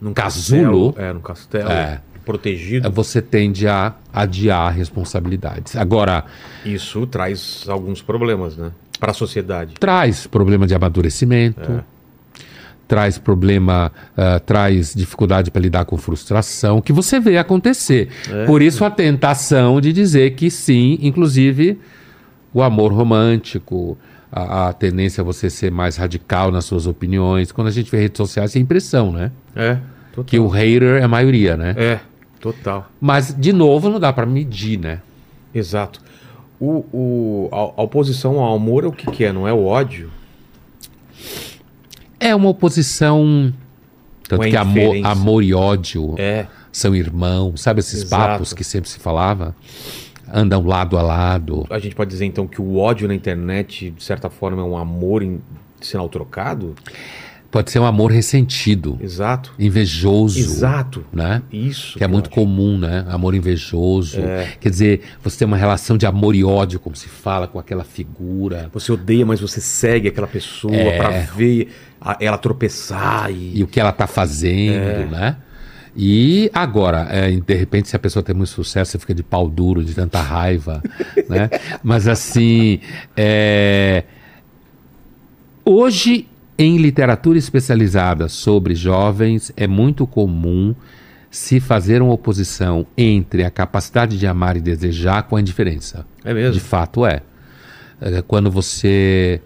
num 0.00 0.12
Casulo? 0.14 0.92
castelo, 0.92 1.08
É, 1.08 1.12
num 1.12 1.20
castelo. 1.20 1.70
É. 1.70 2.00
Protegido. 2.24 2.90
Você 2.90 3.22
tende 3.22 3.66
a 3.66 3.94
adiar 4.12 4.70
responsabilidades. 4.74 5.74
Agora, 5.76 6.24
Isso 6.64 7.06
traz 7.06 7.64
alguns 7.68 8.02
problemas, 8.02 8.54
né? 8.56 8.70
Para 9.00 9.12
a 9.12 9.14
sociedade. 9.14 9.74
traz 9.80 10.26
problema 10.26 10.66
de 10.66 10.74
amadurecimento, 10.74 11.82
traz 12.88 13.18
problema, 13.18 13.92
ah, 14.16 14.40
traz 14.40 14.94
dificuldade 14.94 15.50
para 15.50 15.60
lidar 15.60 15.84
com 15.84 15.96
frustração, 15.98 16.80
que 16.80 16.92
você 16.92 17.20
vê 17.20 17.36
acontecer. 17.36 18.08
Por 18.46 18.62
isso 18.62 18.84
a 18.84 18.90
tentação 18.90 19.80
de 19.80 19.92
dizer 19.92 20.30
que 20.30 20.50
sim, 20.50 20.98
inclusive 21.02 21.78
o 22.52 22.62
amor 22.62 22.92
romântico, 22.92 23.96
a, 24.32 24.68
a 24.68 24.72
tendência 24.72 25.20
a 25.20 25.24
você 25.24 25.50
ser 25.50 25.70
mais 25.70 25.96
radical 25.96 26.50
nas 26.50 26.64
suas 26.64 26.86
opiniões. 26.86 27.52
Quando 27.52 27.68
a 27.68 27.70
gente 27.70 27.90
vê 27.90 27.98
redes 27.98 28.16
sociais, 28.16 28.52
tem 28.52 28.62
impressão, 28.62 29.12
né? 29.12 29.30
É, 29.54 29.78
total. 30.12 30.24
Que 30.24 30.38
o 30.38 30.48
hater 30.48 31.00
é 31.00 31.02
a 31.02 31.08
maioria, 31.08 31.56
né? 31.56 31.74
É, 31.76 32.00
total. 32.40 32.90
Mas, 33.00 33.34
de 33.36 33.52
novo, 33.52 33.88
não 33.88 34.00
dá 34.00 34.12
para 34.12 34.26
medir, 34.26 34.78
né? 34.78 35.00
Exato. 35.54 36.00
O, 36.60 36.84
o, 36.92 37.48
a, 37.52 37.80
a 37.80 37.82
oposição 37.82 38.40
ao 38.40 38.54
amor 38.54 38.84
é 38.84 38.86
o 38.86 38.92
que, 38.92 39.10
que 39.10 39.24
é? 39.24 39.32
Não 39.32 39.46
é 39.46 39.52
o 39.52 39.64
ódio? 39.64 40.10
É 42.20 42.34
uma 42.34 42.48
oposição. 42.48 43.52
Tanto 44.28 44.42
é 44.42 44.50
que 44.50 44.56
amor, 44.56 44.96
amor 45.04 45.42
e 45.42 45.54
ódio 45.54 46.14
É. 46.18 46.46
são 46.70 46.94
irmãos, 46.94 47.62
sabe 47.62 47.80
esses 47.80 48.02
Exato. 48.02 48.22
papos 48.32 48.52
que 48.52 48.62
sempre 48.62 48.90
se 48.90 48.98
falava? 48.98 49.56
Andam 50.30 50.66
lado 50.66 50.98
a 50.98 51.02
lado. 51.02 51.66
A 51.70 51.78
gente 51.78 51.94
pode 51.94 52.10
dizer 52.10 52.26
então 52.26 52.46
que 52.46 52.60
o 52.60 52.76
ódio 52.76 53.08
na 53.08 53.14
internet, 53.14 53.90
de 53.90 54.04
certa 54.04 54.28
forma, 54.28 54.60
é 54.60 54.64
um 54.64 54.76
amor 54.76 55.22
em 55.22 55.40
sinal 55.80 56.08
trocado? 56.10 56.74
Pode 57.50 57.70
ser 57.70 57.78
um 57.78 57.86
amor 57.86 58.12
ressentido, 58.12 58.98
Exato. 59.00 59.54
invejoso. 59.58 60.38
Exato. 60.38 61.06
Né? 61.10 61.40
Isso. 61.50 61.96
Que 61.96 62.04
é 62.04 62.06
muito 62.06 62.26
acho. 62.26 62.34
comum, 62.34 62.76
né? 62.76 63.06
Amor 63.08 63.34
invejoso. 63.34 64.20
É. 64.20 64.52
Quer 64.60 64.68
dizer, 64.68 65.00
você 65.24 65.38
tem 65.38 65.46
uma 65.48 65.56
relação 65.56 65.96
de 65.96 66.04
amor 66.04 66.34
e 66.34 66.44
ódio, 66.44 66.78
como 66.78 66.94
se 66.94 67.08
fala, 67.08 67.46
com 67.48 67.58
aquela 67.58 67.84
figura. 67.84 68.68
Você 68.74 68.92
odeia, 68.92 69.24
mas 69.24 69.40
você 69.40 69.62
segue 69.62 70.08
aquela 70.08 70.26
pessoa 70.26 70.74
É. 70.76 70.98
pra 70.98 71.08
ver 71.34 71.68
ela 72.20 72.38
tropeçar 72.38 73.30
e. 73.30 73.58
E 73.58 73.62
o 73.62 73.66
que 73.66 73.80
ela 73.80 73.90
está 73.90 74.06
fazendo, 74.06 75.10
né? 75.10 75.36
E 75.96 76.48
agora, 76.54 77.08
é, 77.10 77.30
de 77.30 77.54
repente, 77.54 77.88
se 77.88 77.96
a 77.96 77.98
pessoa 77.98 78.22
tem 78.22 78.34
muito 78.34 78.50
sucesso, 78.50 78.92
você 78.92 78.98
fica 78.98 79.14
de 79.14 79.22
pau 79.22 79.48
duro, 79.48 79.84
de 79.84 79.94
tanta 79.94 80.20
raiva, 80.20 80.80
né? 81.28 81.50
Mas 81.82 82.06
assim, 82.06 82.78
é, 83.16 84.04
hoje 85.64 86.28
em 86.56 86.76
literatura 86.76 87.38
especializada 87.38 88.28
sobre 88.28 88.74
jovens 88.74 89.52
é 89.56 89.66
muito 89.66 90.06
comum 90.06 90.74
se 91.30 91.60
fazer 91.60 92.00
uma 92.00 92.12
oposição 92.12 92.86
entre 92.96 93.44
a 93.44 93.50
capacidade 93.50 94.18
de 94.18 94.26
amar 94.26 94.56
e 94.56 94.60
desejar 94.60 95.24
com 95.24 95.36
a 95.36 95.40
indiferença. 95.40 96.06
É 96.24 96.32
mesmo? 96.32 96.54
De 96.54 96.60
fato 96.60 97.04
é. 97.04 97.22
É, 98.00 98.22
Quando 98.22 98.50
você 98.50 99.40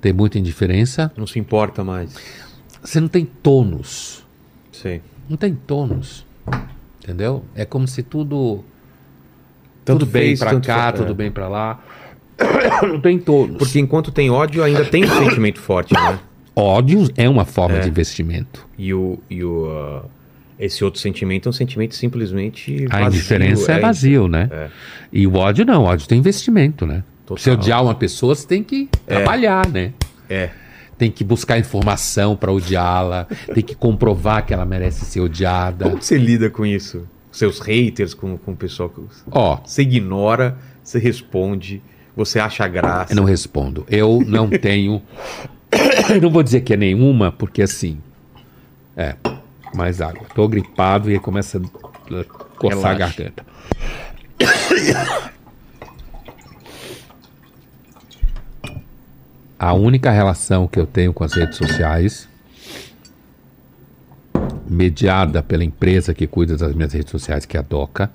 tem 0.00 0.12
muita 0.12 0.38
indiferença, 0.38 1.10
Não 1.16 1.26
se 1.26 1.38
importa 1.38 1.82
mais. 1.82 2.14
você 2.82 3.00
não 3.00 3.08
tem 3.08 3.24
tônus. 3.24 4.24
Sei. 4.72 5.02
Não 5.28 5.36
tem 5.36 5.54
tônus. 5.54 6.24
Entendeu? 7.02 7.44
É 7.54 7.64
como 7.64 7.86
se 7.88 8.02
tudo. 8.02 8.64
Tanto 9.84 10.00
tudo 10.00 10.10
bem 10.10 10.36
tanto 10.36 10.66
cá, 10.66 10.92
tudo 10.92 11.12
é. 11.12 11.14
bem 11.14 11.30
pra 11.30 11.48
lá. 11.48 11.82
Não 12.86 13.00
tem 13.00 13.18
tônus. 13.18 13.56
Porque 13.56 13.80
enquanto 13.80 14.12
tem 14.12 14.30
ódio, 14.30 14.62
ainda 14.62 14.84
tem 14.84 15.04
um 15.04 15.08
sentimento 15.08 15.58
forte, 15.58 15.94
né? 15.94 16.20
ódio 16.54 17.08
é 17.16 17.28
uma 17.28 17.44
forma 17.46 17.78
É. 17.78 17.80
de 17.80 17.88
investimento. 17.88 18.66
E 18.78 18.92
o. 18.92 19.18
E 19.30 19.42
o 19.42 19.66
ah, 19.70 20.04
esse 20.58 20.84
outro 20.84 21.00
sentimento 21.00 21.48
é 21.48 21.50
um 21.50 21.52
sentimento 21.52 21.94
simplesmente. 21.94 22.84
A 22.90 22.98
vazio, 22.98 23.08
indiferença 23.18 23.72
é, 23.72 23.80
vazio, 23.80 24.28
né? 24.28 24.48
É. 24.50 24.68
E 25.12 25.26
o 25.26 25.34
ódio 25.36 25.64
não, 25.64 25.84
o 25.84 25.86
ódio 25.86 26.06
tem 26.06 26.18
investimento, 26.18 26.84
né? 26.84 27.02
Total. 27.28 27.38
Se 27.42 27.50
odiar 27.50 27.82
uma 27.82 27.94
pessoa, 27.94 28.34
você 28.34 28.46
tem 28.46 28.62
que 28.64 28.88
trabalhar, 29.06 29.68
né? 29.68 29.92
É. 30.30 30.48
Tem 30.96 31.10
que 31.10 31.22
buscar 31.22 31.58
informação 31.58 32.34
pra 32.34 32.50
odiá-la, 32.50 33.26
tem 33.54 33.62
que 33.62 33.74
comprovar 33.74 34.44
que 34.46 34.52
ela 34.54 34.64
merece 34.64 35.04
ser 35.04 35.20
odiada. 35.20 35.90
Como 35.90 36.02
você 36.02 36.16
lida 36.16 36.48
com 36.50 36.64
isso? 36.64 37.06
Seus 37.30 37.60
haters, 37.60 38.14
com, 38.14 38.36
com 38.38 38.52
o 38.52 38.56
pessoal 38.56 38.88
que. 38.88 39.00
Ó, 39.30 39.58
Você 39.64 39.82
ignora, 39.82 40.56
você 40.82 40.98
responde, 40.98 41.82
você 42.16 42.40
acha 42.40 42.66
graça. 42.66 43.12
eu 43.12 43.16
não 43.16 43.24
respondo. 43.24 43.84
Eu 43.88 44.20
não 44.26 44.48
tenho. 44.50 45.02
eu 46.14 46.20
não 46.22 46.30
vou 46.30 46.42
dizer 46.42 46.62
que 46.62 46.72
é 46.72 46.76
nenhuma, 46.76 47.30
porque 47.30 47.60
assim. 47.62 47.98
É, 48.96 49.14
mais 49.74 50.00
água. 50.00 50.26
Tô 50.34 50.48
gripado 50.48 51.12
e 51.12 51.18
começa 51.20 51.58
a 51.58 52.24
coçar 52.56 52.92
a 52.92 52.94
Relaxa. 52.94 53.22
garganta. 53.22 53.46
A 59.58 59.72
única 59.72 60.10
relação 60.10 60.68
que 60.68 60.78
eu 60.78 60.86
tenho 60.86 61.12
com 61.12 61.24
as 61.24 61.32
redes 61.32 61.56
sociais, 61.56 62.28
mediada 64.68 65.42
pela 65.42 65.64
empresa 65.64 66.14
que 66.14 66.26
cuida 66.26 66.56
das 66.56 66.74
minhas 66.74 66.92
redes 66.92 67.10
sociais, 67.10 67.44
que 67.44 67.56
é 67.56 67.60
a 67.60 67.62
DOCA, 67.62 68.10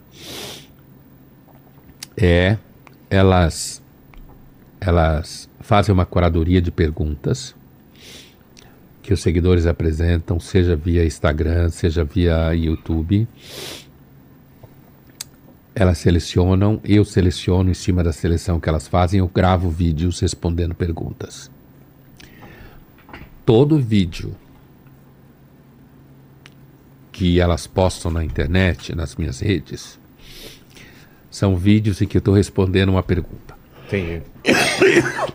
é 2.16 2.58
elas 3.10 3.82
elas 4.80 5.50
fazem 5.60 5.94
uma 5.94 6.06
curadoria 6.06 6.62
de 6.62 6.70
perguntas 6.70 7.56
que 9.02 9.14
os 9.14 9.22
seguidores 9.22 9.66
apresentam, 9.66 10.39
seja 10.39 10.76
via 10.76 11.06
Instagram, 11.06 11.70
seja 11.70 12.04
via 12.04 12.54
YouTube. 12.54 13.28
Elas 15.76 15.97
selecionam, 15.97 16.80
eu 16.84 17.03
seleciono 17.03 17.71
em 17.71 17.74
cima 17.74 18.03
da 18.03 18.11
seleção 18.13 18.59
que 18.59 18.69
elas 18.69 18.88
fazem, 18.88 19.19
eu 19.19 19.28
gravo 19.28 19.69
vídeos 19.69 20.19
respondendo 20.19 20.76
perguntas. 20.76 21.49
Todo 23.45 23.80
vídeo 23.80 24.36
que 27.11 27.39
elas 27.39 27.65
postam 27.67 28.11
na 28.11 28.24
internet, 28.24 28.95
nas 28.95 29.15
minhas 29.15 29.39
redes, 29.39 29.99
são 31.30 31.55
vídeos 31.55 32.01
em 32.01 32.07
que 32.07 32.17
eu 32.17 32.19
estou 32.19 32.34
respondendo 32.36 32.89
uma 32.89 33.03
pergunta. 33.03 33.55
Entendi. 33.88 34.21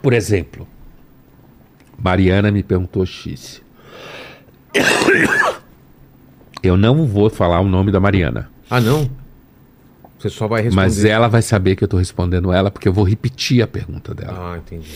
Por 0.00 0.12
exemplo, 0.12 0.66
Mariana 1.98 2.50
me 2.52 2.62
perguntou 2.62 3.04
X. 3.04 3.60
Eu 6.62 6.76
não 6.76 7.06
vou 7.06 7.28
falar 7.28 7.60
o 7.60 7.68
nome 7.68 7.90
da 7.90 8.00
Mariana, 8.00 8.50
Ah, 8.70 8.80
não? 8.80 9.08
Você 10.18 10.28
só 10.28 10.48
vai 10.48 10.62
responder. 10.62 10.82
mas 10.84 11.04
ela 11.04 11.28
vai 11.28 11.42
saber 11.42 11.76
que 11.76 11.84
eu 11.84 11.86
estou 11.86 11.98
respondendo 11.98 12.52
ela 12.52 12.70
porque 12.70 12.88
eu 12.88 12.92
vou 12.92 13.04
repetir 13.04 13.62
a 13.62 13.66
pergunta 13.68 14.14
dela. 14.14 14.54
Ah, 14.54 14.58
entendi. 14.58 14.90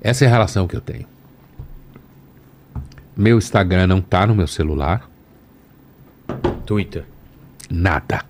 Essa 0.00 0.24
é 0.24 0.28
a 0.28 0.30
relação 0.30 0.66
que 0.68 0.76
eu 0.76 0.80
tenho. 0.80 1.06
Meu 3.16 3.38
Instagram 3.38 3.86
não 3.88 4.00
tá 4.00 4.26
no 4.26 4.34
meu 4.34 4.46
celular, 4.46 5.08
Twitter. 6.64 7.04
nada, 7.68 8.24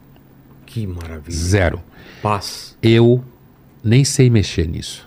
Que 0.67 0.87
maravilha. 0.87 1.37
zero. 1.37 1.83
Paz. 2.23 2.77
Eu 2.83 3.23
nem 3.85 4.05
sei 4.05 4.29
mexer 4.31 4.67
nisso. 4.67 5.07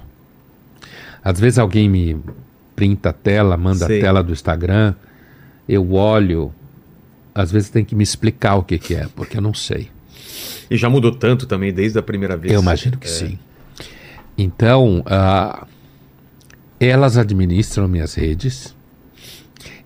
Às 1.24 1.40
vezes 1.40 1.60
alguém 1.60 1.90
me 1.90 2.20
printa 2.76 3.10
a 3.10 3.14
tela, 3.14 3.58
manda 3.58 3.86
Sei. 3.86 4.00
a 4.00 4.02
tela 4.02 4.24
do 4.24 4.32
Instagram, 4.32 4.94
eu 5.68 5.94
olho, 5.94 6.54
às 7.34 7.52
vezes 7.52 7.70
tem 7.70 7.84
que 7.86 7.96
me 7.96 8.04
explicar 8.04 8.56
o 8.56 8.64
que, 8.64 8.78
que 8.78 8.96
é, 8.96 9.08
porque 9.16 9.38
eu 9.38 9.42
não 9.42 9.54
sei. 9.54 9.92
E 10.70 10.78
já 10.78 10.90
mudou 10.90 11.12
tanto 11.12 11.46
também 11.46 11.72
desde 11.74 11.98
a 12.00 12.02
primeira 12.02 12.36
vez. 12.38 12.54
Eu 12.54 12.62
imagino 12.62 12.98
que 12.98 13.08
É. 13.08 13.10
sim. 13.10 13.40
Então, 14.38 15.04
ah, 15.06 15.68
elas 16.80 17.18
administram 17.18 17.88
minhas 17.88 18.14
redes. 18.16 18.76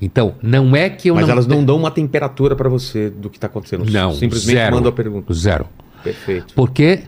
Então, 0.01 0.35
não 0.41 0.75
é 0.75 0.89
que 0.89 1.09
eu 1.09 1.15
Mas 1.15 1.25
não. 1.25 1.31
elas 1.31 1.47
não 1.47 1.65
dão 1.65 1.75
uma 1.75 1.89
temperatura 1.91 2.55
pra 2.55 2.69
você 2.69 3.09
do 3.09 3.29
que 3.29 3.39
tá 3.39 3.47
acontecendo. 3.47 3.89
Não, 3.89 4.13
Simplesmente 4.13 4.55
zero. 4.57 4.75
mandam 4.75 4.89
a 4.89 4.93
pergunta. 4.93 5.33
Zero. 5.33 5.67
Perfeito. 6.03 6.53
Porque 6.53 7.03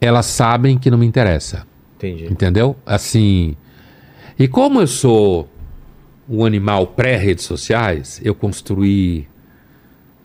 elas 0.00 0.26
sabem 0.26 0.78
que 0.78 0.90
não 0.90 0.98
me 0.98 1.06
interessa. 1.06 1.66
Entendi. 1.96 2.26
Entendeu? 2.30 2.76
Assim. 2.84 3.54
E 4.38 4.48
como 4.48 4.80
eu 4.80 4.86
sou 4.86 5.48
um 6.28 6.44
animal 6.44 6.88
pré-redes 6.88 7.44
sociais, 7.44 8.20
eu 8.24 8.34
construí 8.34 9.28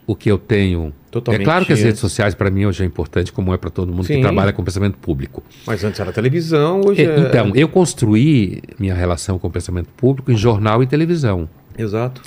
o 0.08 0.16
que 0.16 0.32
eu 0.32 0.38
tenho. 0.38 0.94
Totalmente 1.12 1.42
é 1.42 1.44
claro 1.44 1.66
que 1.66 1.74
as 1.74 1.82
redes 1.82 2.00
sociais 2.00 2.34
para 2.34 2.50
mim 2.50 2.66
hoje 2.66 2.84
é 2.84 2.86
importante, 2.86 3.34
como 3.34 3.54
é 3.54 3.58
para 3.58 3.70
todo 3.70 3.92
mundo 3.92 4.06
Sim. 4.06 4.16
que 4.16 4.22
trabalha 4.22 4.54
com 4.54 4.64
pensamento 4.64 4.98
público. 4.98 5.44
Mas 5.68 5.84
antes 5.84 6.00
era 6.00 6.14
televisão, 6.14 6.82
hoje 6.86 7.02
E- 7.02 7.06
é... 7.06 7.20
Então, 7.20 7.52
eu 7.54 7.68
construí 7.68 8.62
minha 8.80 8.96
relação 8.96 9.38
com 9.38 9.48
o 9.48 9.52
pensamento 9.52 9.90
público 9.98 10.32
em 10.32 10.38
jornal 10.38 10.82
e 10.82 10.88
televisão. 10.88 11.50
Exato. 11.78 12.22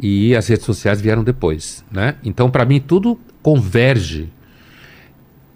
E 0.00 0.36
as 0.36 0.46
redes 0.48 0.66
sociais 0.66 1.00
vieram 1.00 1.24
depois, 1.24 1.82
né? 1.90 2.16
Então, 2.22 2.50
para 2.50 2.64
mim, 2.66 2.78
tudo 2.78 3.18
converge. 3.42 4.28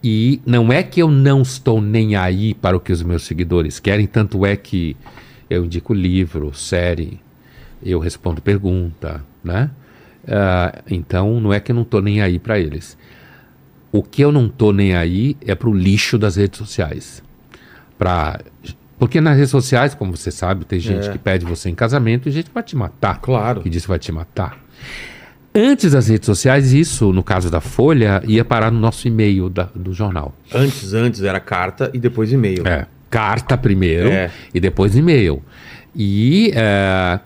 E 0.03 0.41
não 0.45 0.73
é 0.73 0.83
que 0.83 1.01
eu 1.01 1.11
não 1.11 1.43
estou 1.43 1.81
nem 1.81 2.17
aí 2.17 2.55
para 2.55 2.77
o 2.77 2.81
que 2.81 2.93
os 2.93 3.03
meus 3.03 3.25
seguidores 3.25 3.79
querem, 3.79 4.07
tanto 4.07 4.45
é 4.45 4.55
que 4.57 4.97
eu 5.49 5.65
indico 5.65 5.95
livro, 5.95 6.53
série, 6.55 7.21
eu 7.83 7.99
respondo 7.99 8.41
pergunta, 8.43 9.25
né? 9.43 9.71
Ah, 10.29 10.83
então, 10.91 11.41
não 11.41 11.53
é 11.53 11.61
que 11.61 11.71
eu 11.73 11.77
não 11.77 11.83
estou 11.83 12.01
nem 12.03 12.21
aí 12.23 12.39
para 12.39 12.59
eles. 12.59 12.97
O 13.93 14.03
que 14.03 14.23
eu 14.23 14.33
não 14.33 14.47
estou 14.47 14.73
nem 14.73 14.95
aí 14.97 15.37
é 15.47 15.55
para 15.55 15.69
o 15.69 15.75
lixo 15.75 16.19
das 16.19 16.37
redes 16.37 16.59
sociais. 16.59 17.23
Pra... 17.99 18.41
Porque 18.99 19.21
nas 19.21 19.37
redes 19.37 19.51
sociais, 19.51 19.95
como 19.95 20.17
você 20.17 20.31
sabe, 20.31 20.65
tem 20.65 20.81
gente 20.81 21.09
É. 21.09 21.13
que 21.13 21.19
pede 21.19 21.45
você 21.45 21.69
em 21.69 21.75
casamento 21.75 22.29
e 22.29 22.33
gente 22.33 22.47
que 22.49 22.55
vai 22.55 22.63
te 22.63 22.75
matar 22.77 23.21
Claro. 23.21 23.61
que 23.61 23.69
diz 23.71 23.83
que 23.83 23.89
vai 23.89 23.99
te 23.99 24.11
matar. 24.11 24.59
Antes 25.55 25.93
das 25.93 26.09
redes 26.09 26.27
sociais, 26.27 26.73
isso, 26.73 27.13
no 27.13 27.23
caso 27.23 27.49
da 27.49 27.61
Folha, 27.61 28.21
ia 28.27 28.45
parar 28.45 28.73
no 28.73 28.81
nosso 28.81 29.07
e-mail 29.07 29.49
da- 29.49 29.69
do 29.75 29.93
jornal. 29.93 30.35
Antes, 30.53 30.93
antes 30.93 31.23
era 31.23 31.39
carta 31.39 31.91
e 31.95 31.99
depois 31.99 32.33
e-mail. 32.33 32.67
É, 32.67 32.87
carta 33.09 33.57
primeiro 33.57 34.09
É. 34.09 34.31
e 34.53 34.59
depois 34.59 34.97
e-mail. 34.97 35.41
E 35.95 36.51
é, 36.57 37.21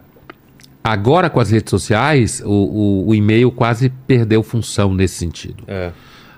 agora 0.91 1.29
com 1.31 1.41
as 1.41 1.51
redes 1.51 1.71
sociais, 1.71 2.41
o, 2.45 2.49
o- 2.51 3.09
o 3.09 3.15
e-mail 3.15 3.51
quase 3.51 3.91
perdeu 4.07 4.43
função 4.43 4.93
nesse 4.95 5.17
sentido. 5.17 5.65
É. 5.67 5.91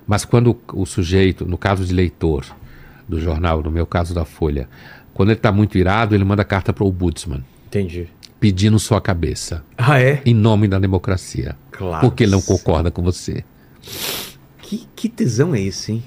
Mas 0.07 0.25
quando 0.25 0.57
o 0.73 0.85
sujeito, 0.87 1.45
no 1.47 1.57
caso 1.59 1.85
de 1.85 1.93
leitor 1.95 2.45
do 3.09 3.21
jornal, 3.21 3.63
no 3.63 3.71
meu 3.71 3.87
caso 3.87 4.13
da 4.15 4.25
Folha, 4.25 4.69
quando 5.15 5.31
ele 5.31 5.39
está 5.39 5.53
muito 5.53 5.77
irado, 5.79 6.15
ele 6.15 6.25
manda 6.25 6.45
carta 6.45 6.73
para 6.73 6.85
o 6.85 6.89
Ombudsman, 6.89 7.45
Entendi. 7.67 8.09
pedindo 8.41 8.79
sua 8.79 9.01
cabeça, 9.01 9.63
Ah, 9.77 10.01
é? 10.01 10.21
em 10.25 10.35
nome 10.35 10.67
da 10.69 10.79
democracia. 10.79 11.57
Claro. 11.71 12.01
Porque 12.01 12.25
ele 12.25 12.33
não 12.33 12.41
concorda 12.43 12.91
com 12.91 13.03
você. 13.03 13.45
Que, 14.63 14.87
que 14.95 15.09
tesão 15.09 15.55
é 15.55 15.61
esse, 15.61 15.93
hein? 15.93 16.03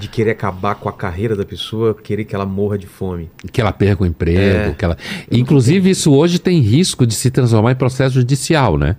De 0.00 0.08
querer 0.08 0.30
acabar 0.30 0.74
com 0.76 0.88
a 0.88 0.92
carreira 0.92 1.36
da 1.36 1.44
pessoa, 1.44 1.94
querer 1.94 2.24
que 2.24 2.34
ela 2.34 2.46
morra 2.46 2.78
de 2.78 2.86
fome. 2.86 3.30
Que 3.52 3.60
ela 3.60 3.72
perca 3.72 4.02
o 4.02 4.06
emprego. 4.06 4.70
É. 4.70 4.74
Que 4.76 4.84
ela... 4.84 4.96
Inclusive, 5.30 5.90
isso 5.90 6.12
hoje 6.12 6.38
tem 6.38 6.60
risco 6.60 7.06
de 7.06 7.14
se 7.14 7.30
transformar 7.30 7.72
em 7.72 7.76
processo 7.76 8.14
judicial, 8.14 8.78
né? 8.78 8.96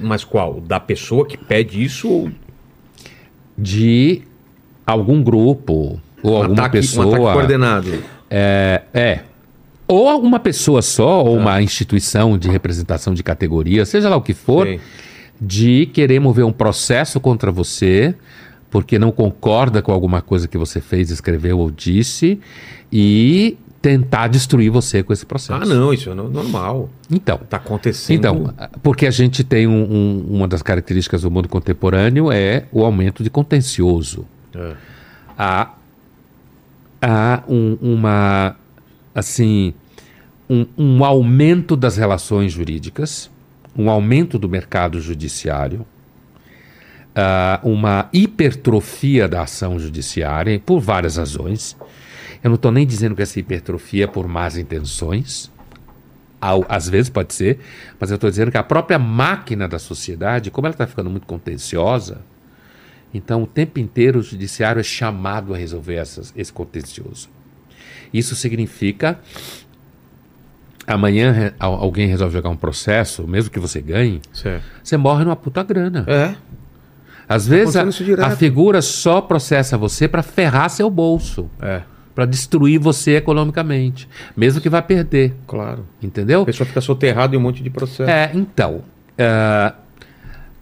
Mas 0.00 0.22
qual? 0.24 0.60
Da 0.60 0.78
pessoa 0.78 1.26
que 1.26 1.36
pede 1.36 1.82
isso 1.82 2.08
ou 2.08 2.30
De 3.58 4.22
algum 4.86 5.22
grupo 5.22 6.00
ou 6.22 6.32
um 6.32 6.36
alguma 6.36 6.52
ataque, 6.52 6.78
um 6.78 6.80
pessoa. 6.80 7.06
ataque 7.06 7.32
coordenado? 7.32 8.02
É, 8.30 8.82
é. 8.94 9.20
Ou 9.88 10.08
alguma 10.08 10.38
pessoa 10.40 10.82
só, 10.82 11.24
ou 11.24 11.36
uma 11.36 11.62
instituição 11.62 12.36
de 12.36 12.48
representação 12.48 13.14
de 13.14 13.22
categoria, 13.22 13.84
seja 13.84 14.08
lá 14.08 14.16
o 14.16 14.22
que 14.22 14.34
for, 14.34 14.66
Sei. 14.66 14.80
de 15.40 15.86
querer 15.86 16.18
mover 16.20 16.44
um 16.44 16.52
processo 16.52 17.20
contra 17.20 17.52
você 17.52 18.14
porque 18.70 18.98
não 18.98 19.10
concorda 19.12 19.80
com 19.82 19.92
alguma 19.92 20.20
coisa 20.20 20.46
que 20.48 20.58
você 20.58 20.80
fez, 20.80 21.10
escreveu 21.10 21.58
ou 21.58 21.70
disse 21.70 22.38
e 22.92 23.56
tentar 23.80 24.26
destruir 24.28 24.68
você 24.70 25.02
com 25.02 25.12
esse 25.12 25.24
processo. 25.24 25.62
Ah, 25.62 25.64
não, 25.64 25.92
isso 25.92 26.10
é 26.10 26.14
no- 26.14 26.28
normal. 26.28 26.90
Então, 27.10 27.38
Tá 27.48 27.56
acontecendo. 27.58 28.16
então, 28.16 28.54
porque 28.82 29.06
a 29.06 29.10
gente 29.10 29.44
tem 29.44 29.66
um- 29.66 29.84
um- 29.92 30.26
uma 30.36 30.48
das 30.48 30.60
características 30.62 31.22
do 31.22 31.30
mundo 31.30 31.48
contemporâneo 31.48 32.32
é 32.32 32.64
o 32.72 32.84
aumento 32.84 33.22
de 33.22 33.30
contencioso. 33.30 34.26
É. 34.54 34.72
Há, 35.38 35.70
há 37.00 37.42
um- 37.48 37.76
uma 37.80 38.56
assim 39.14 39.72
um 40.48 41.04
aumento 41.04 41.74
das 41.76 41.96
relações 41.96 42.52
jurídicas, 42.52 43.28
um 43.76 43.90
aumento 43.90 44.38
do 44.38 44.48
mercado 44.48 45.00
judiciário, 45.00 45.84
ah, 47.16 47.58
uma 47.64 48.08
hipertrofia 48.12 49.26
da 49.26 49.42
ação 49.42 49.78
judiciária 49.78 50.60
por 50.64 50.78
várias 50.80 51.16
razões. 51.16 51.76
Eu 52.44 52.50
não 52.50 52.56
estou 52.56 52.70
nem 52.70 52.86
dizendo 52.86 53.16
que 53.16 53.22
essa 53.22 53.40
hipertrofia 53.40 54.04
é 54.04 54.06
por 54.06 54.28
más 54.28 54.56
intenções. 54.58 55.50
Ao- 56.40 56.64
Às 56.68 56.88
vezes 56.88 57.08
pode 57.08 57.32
ser, 57.34 57.58
mas 57.98 58.10
eu 58.10 58.16
estou 58.16 58.28
dizendo 58.28 58.50
que 58.50 58.58
a 58.58 58.62
própria 58.62 58.98
máquina 58.98 59.66
da 59.66 59.78
sociedade, 59.78 60.50
como 60.50 60.66
ela 60.66 60.74
está 60.74 60.86
ficando 60.86 61.08
muito 61.08 61.26
contenciosa, 61.26 62.18
então 63.14 63.42
o 63.42 63.46
tempo 63.46 63.80
inteiro 63.80 64.20
o 64.20 64.22
judiciário 64.22 64.78
é 64.78 64.82
chamado 64.82 65.54
a 65.54 65.56
resolver 65.56 65.94
essas, 65.94 66.32
esse 66.36 66.52
contencioso. 66.52 67.30
Isso 68.12 68.36
significa 68.36 69.18
amanhã 70.86 71.52
alguém 71.58 72.06
resolve 72.06 72.34
jogar 72.34 72.50
um 72.50 72.56
processo, 72.56 73.26
mesmo 73.26 73.50
que 73.50 73.58
você 73.58 73.80
ganhe, 73.80 74.20
Certo. 74.32 74.62
você 74.84 74.96
morre 74.96 75.24
numa 75.24 75.34
puta 75.36 75.62
grana. 75.62 76.04
É. 76.06 76.34
Às 77.28 77.46
vezes 77.46 77.74
a, 77.76 77.84
isso 77.84 78.04
direto. 78.04 78.24
a 78.24 78.30
figura 78.36 78.80
só 78.80 79.20
processa 79.20 79.76
você 79.76 80.06
para 80.06 80.22
ferrar 80.22 80.70
seu 80.70 80.88
bolso, 80.88 81.50
É. 81.60 81.82
para 82.14 82.24
destruir 82.24 82.78
você 82.78 83.16
economicamente, 83.16 84.08
mesmo 84.36 84.60
que 84.60 84.68
vá 84.68 84.80
perder, 84.80 85.34
Claro. 85.46 85.86
entendeu? 86.02 86.42
A 86.42 86.46
pessoa 86.46 86.66
fica 86.66 86.80
soterrada 86.80 87.34
em 87.34 87.38
um 87.38 87.42
monte 87.42 87.62
de 87.62 87.70
processo. 87.70 88.08
É, 88.10 88.30
então. 88.34 88.82
é, 89.18 89.72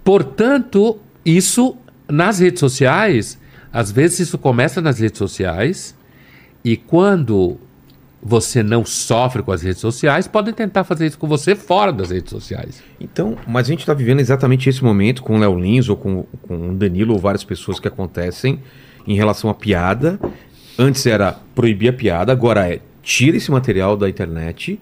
portanto, 0.02 0.98
isso 1.24 1.76
nas 2.08 2.38
redes 2.38 2.60
sociais, 2.60 3.38
às 3.72 3.90
vezes 3.90 4.20
isso 4.20 4.38
começa 4.38 4.80
nas 4.80 4.98
redes 4.98 5.18
sociais, 5.18 5.96
e 6.64 6.76
quando 6.76 7.58
você 8.24 8.62
não 8.62 8.86
sofre 8.86 9.42
com 9.42 9.52
as 9.52 9.60
redes 9.60 9.82
sociais, 9.82 10.26
podem 10.26 10.54
tentar 10.54 10.82
fazer 10.82 11.06
isso 11.06 11.18
com 11.18 11.28
você 11.28 11.54
fora 11.54 11.92
das 11.92 12.10
redes 12.10 12.30
sociais. 12.30 12.82
Então, 12.98 13.36
mas 13.46 13.66
a 13.66 13.70
gente 13.70 13.80
está 13.80 13.92
vivendo 13.92 14.20
exatamente 14.20 14.66
esse 14.66 14.82
momento 14.82 15.22
com 15.22 15.36
o 15.36 15.38
Léo 15.38 15.60
Lins 15.60 15.90
ou 15.90 15.96
com, 15.96 16.24
com 16.40 16.70
o 16.70 16.74
Danilo 16.74 17.12
ou 17.12 17.18
várias 17.18 17.44
pessoas 17.44 17.78
que 17.78 17.86
acontecem 17.86 18.60
em 19.06 19.14
relação 19.14 19.50
à 19.50 19.54
piada. 19.54 20.18
Antes 20.78 21.04
era 21.04 21.38
proibir 21.54 21.88
a 21.88 21.92
piada, 21.92 22.32
agora 22.32 22.66
é 22.66 22.80
tira 23.02 23.36
esse 23.36 23.50
material 23.50 23.94
da 23.94 24.08
internet 24.08 24.80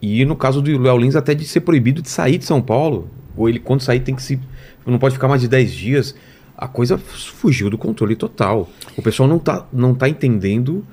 e 0.00 0.24
no 0.24 0.36
caso 0.36 0.62
do 0.62 0.78
Léo 0.78 0.96
Lins 0.96 1.16
até 1.16 1.34
de 1.34 1.44
ser 1.44 1.62
proibido 1.62 2.00
de 2.00 2.08
sair 2.08 2.38
de 2.38 2.44
São 2.44 2.62
Paulo. 2.62 3.10
Ou 3.36 3.48
ele 3.48 3.58
quando 3.58 3.80
sair 3.80 3.98
tem 3.98 4.14
que 4.14 4.22
se 4.22 4.38
não 4.86 5.00
pode 5.00 5.14
ficar 5.14 5.26
mais 5.26 5.40
de 5.40 5.48
10 5.48 5.72
dias. 5.72 6.14
A 6.56 6.68
coisa 6.68 6.96
fugiu 6.96 7.68
do 7.68 7.76
controle 7.76 8.14
total. 8.14 8.70
O 8.96 9.02
pessoal 9.02 9.28
não 9.28 9.40
tá, 9.40 9.66
não 9.72 9.92
tá 9.92 10.08
entendendo 10.08 10.86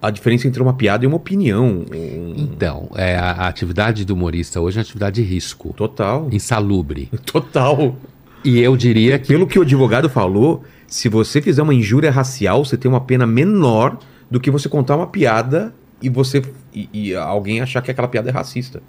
a 0.00 0.10
diferença 0.10 0.46
entre 0.46 0.62
uma 0.62 0.72
piada 0.74 1.04
e 1.04 1.08
uma 1.08 1.16
opinião. 1.16 1.84
Um- 1.92 2.34
Então, 2.36 2.88
é, 2.94 3.16
a, 3.16 3.32
a 3.32 3.48
atividade 3.48 4.04
do 4.04 4.14
humorista 4.14 4.60
hoje 4.60 4.76
é 4.76 4.78
uma 4.78 4.82
atividade 4.82 5.22
de 5.22 5.28
risco, 5.28 5.72
Total. 5.76 6.28
insalubre. 6.30 7.08
Total. 7.26 7.96
E 8.44 8.60
eu 8.60 8.76
diria 8.76 9.18
que. 9.18 9.28
Pelo 9.28 9.46
que 9.46 9.58
o 9.58 9.62
advogado 9.62 10.08
falou, 10.08 10.62
se 10.86 11.08
você 11.08 11.42
fizer 11.42 11.62
uma 11.62 11.74
injúria 11.74 12.10
racial, 12.10 12.64
você 12.64 12.76
tem 12.76 12.88
uma 12.90 13.00
pena 13.00 13.26
menor 13.26 13.98
do 14.30 14.38
que 14.38 14.50
você 14.50 14.68
contar 14.68 14.96
uma 14.96 15.06
piada 15.08 15.74
e 16.00 16.08
você 16.08 16.42
e, 16.72 16.88
e 16.92 17.14
alguém 17.16 17.60
achar 17.60 17.82
que 17.82 17.90
aquela 17.90 18.06
piada 18.08 18.28
é 18.30 18.32
racista. 18.32 18.80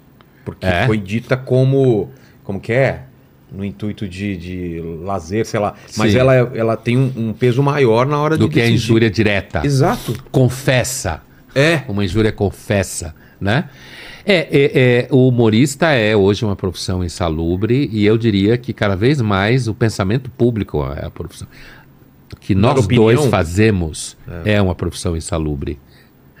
Porque 0.44 0.64
É? 0.66 0.86
foi 0.86 0.96
dita 0.98 1.36
como. 1.36 2.08
Como 2.44 2.60
que 2.60 2.72
é? 2.72 3.04
No 3.52 3.64
intuito 3.64 4.08
de, 4.08 4.36
de 4.36 4.80
lazer, 5.02 5.44
sei 5.44 5.58
lá. 5.58 5.74
Mas 5.96 6.12
Sim. 6.12 6.18
ela, 6.18 6.36
é- 6.36 6.50
ela 6.54 6.76
tem 6.76 6.96
um, 6.96 7.12
um 7.16 7.32
peso 7.32 7.62
maior 7.62 8.06
na 8.06 8.18
hora 8.20 8.36
Do 8.38 8.46
de. 8.48 8.54
que 8.54 8.60
a 8.60 8.62
decidir. 8.62 8.76
injúria 8.84 9.10
direta. 9.10 9.66
Exato. 9.66 10.14
Confessa. 10.30 11.22
É. 11.54 11.82
Uma 11.88 12.04
injúria 12.04 12.30
confessa, 12.30 13.14
né? 13.40 13.68
É, 14.24 14.34
é, 14.36 14.70
é, 14.74 15.08
o 15.10 15.26
humorista 15.26 15.88
é 15.92 16.14
hoje 16.14 16.44
uma 16.44 16.54
profissão 16.54 17.02
insalubre 17.02 17.88
e 17.90 18.04
eu 18.04 18.16
diria 18.18 18.56
que 18.56 18.72
cada 18.72 18.94
vez 18.94 19.20
mais 19.20 19.66
o 19.66 19.74
pensamento 19.74 20.30
público 20.30 20.84
é 20.96 21.06
a 21.06 21.10
profissão. 21.10 21.48
O 22.32 22.36
que 22.36 22.54
nós 22.54 22.86
dois 22.86 23.24
fazemos 23.26 24.16
é. 24.44 24.62
uma 24.62 24.74
profissão 24.74 25.16
insalubre, 25.16 25.78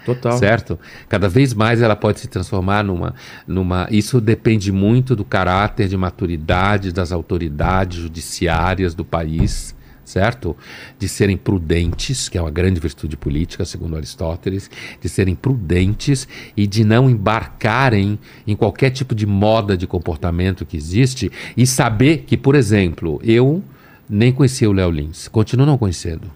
Total. 0.04 0.38
certo? 0.38 0.78
Cada 1.08 1.28
vez 1.28 1.52
mais 1.54 1.82
ela 1.82 1.96
pode 1.96 2.20
se 2.20 2.28
transformar 2.28 2.82
numa, 2.82 3.14
numa. 3.46 3.86
Isso 3.90 4.20
depende 4.20 4.72
muito 4.72 5.14
do 5.14 5.24
caráter 5.24 5.88
de 5.88 5.96
maturidade 5.96 6.92
das 6.92 7.12
autoridades 7.12 7.98
judiciárias 7.98 8.94
do 8.94 9.04
país, 9.04 9.74
certo? 10.04 10.56
De 10.98 11.08
serem 11.08 11.36
prudentes, 11.36 12.28
que 12.28 12.36
é 12.36 12.40
uma 12.40 12.50
grande 12.50 12.80
virtude 12.80 13.16
política, 13.16 13.64
segundo 13.64 13.96
Aristóteles, 13.96 14.70
de 15.00 15.08
serem 15.08 15.34
prudentes 15.34 16.26
e 16.56 16.66
de 16.66 16.84
não 16.84 17.08
embarcarem 17.08 18.18
em 18.46 18.56
qualquer 18.56 18.90
tipo 18.90 19.14
de 19.14 19.26
moda 19.26 19.76
de 19.76 19.86
comportamento 19.86 20.66
que 20.66 20.76
existe 20.76 21.30
e 21.56 21.66
saber 21.66 22.24
que, 22.26 22.36
por 22.36 22.54
exemplo, 22.54 23.20
eu 23.22 23.62
nem 24.08 24.32
conhecia 24.32 24.68
o 24.68 24.72
Léo 24.72 24.90
Lins, 24.90 25.28
continuo 25.28 25.64
não 25.64 25.78
conhecendo. 25.78 26.30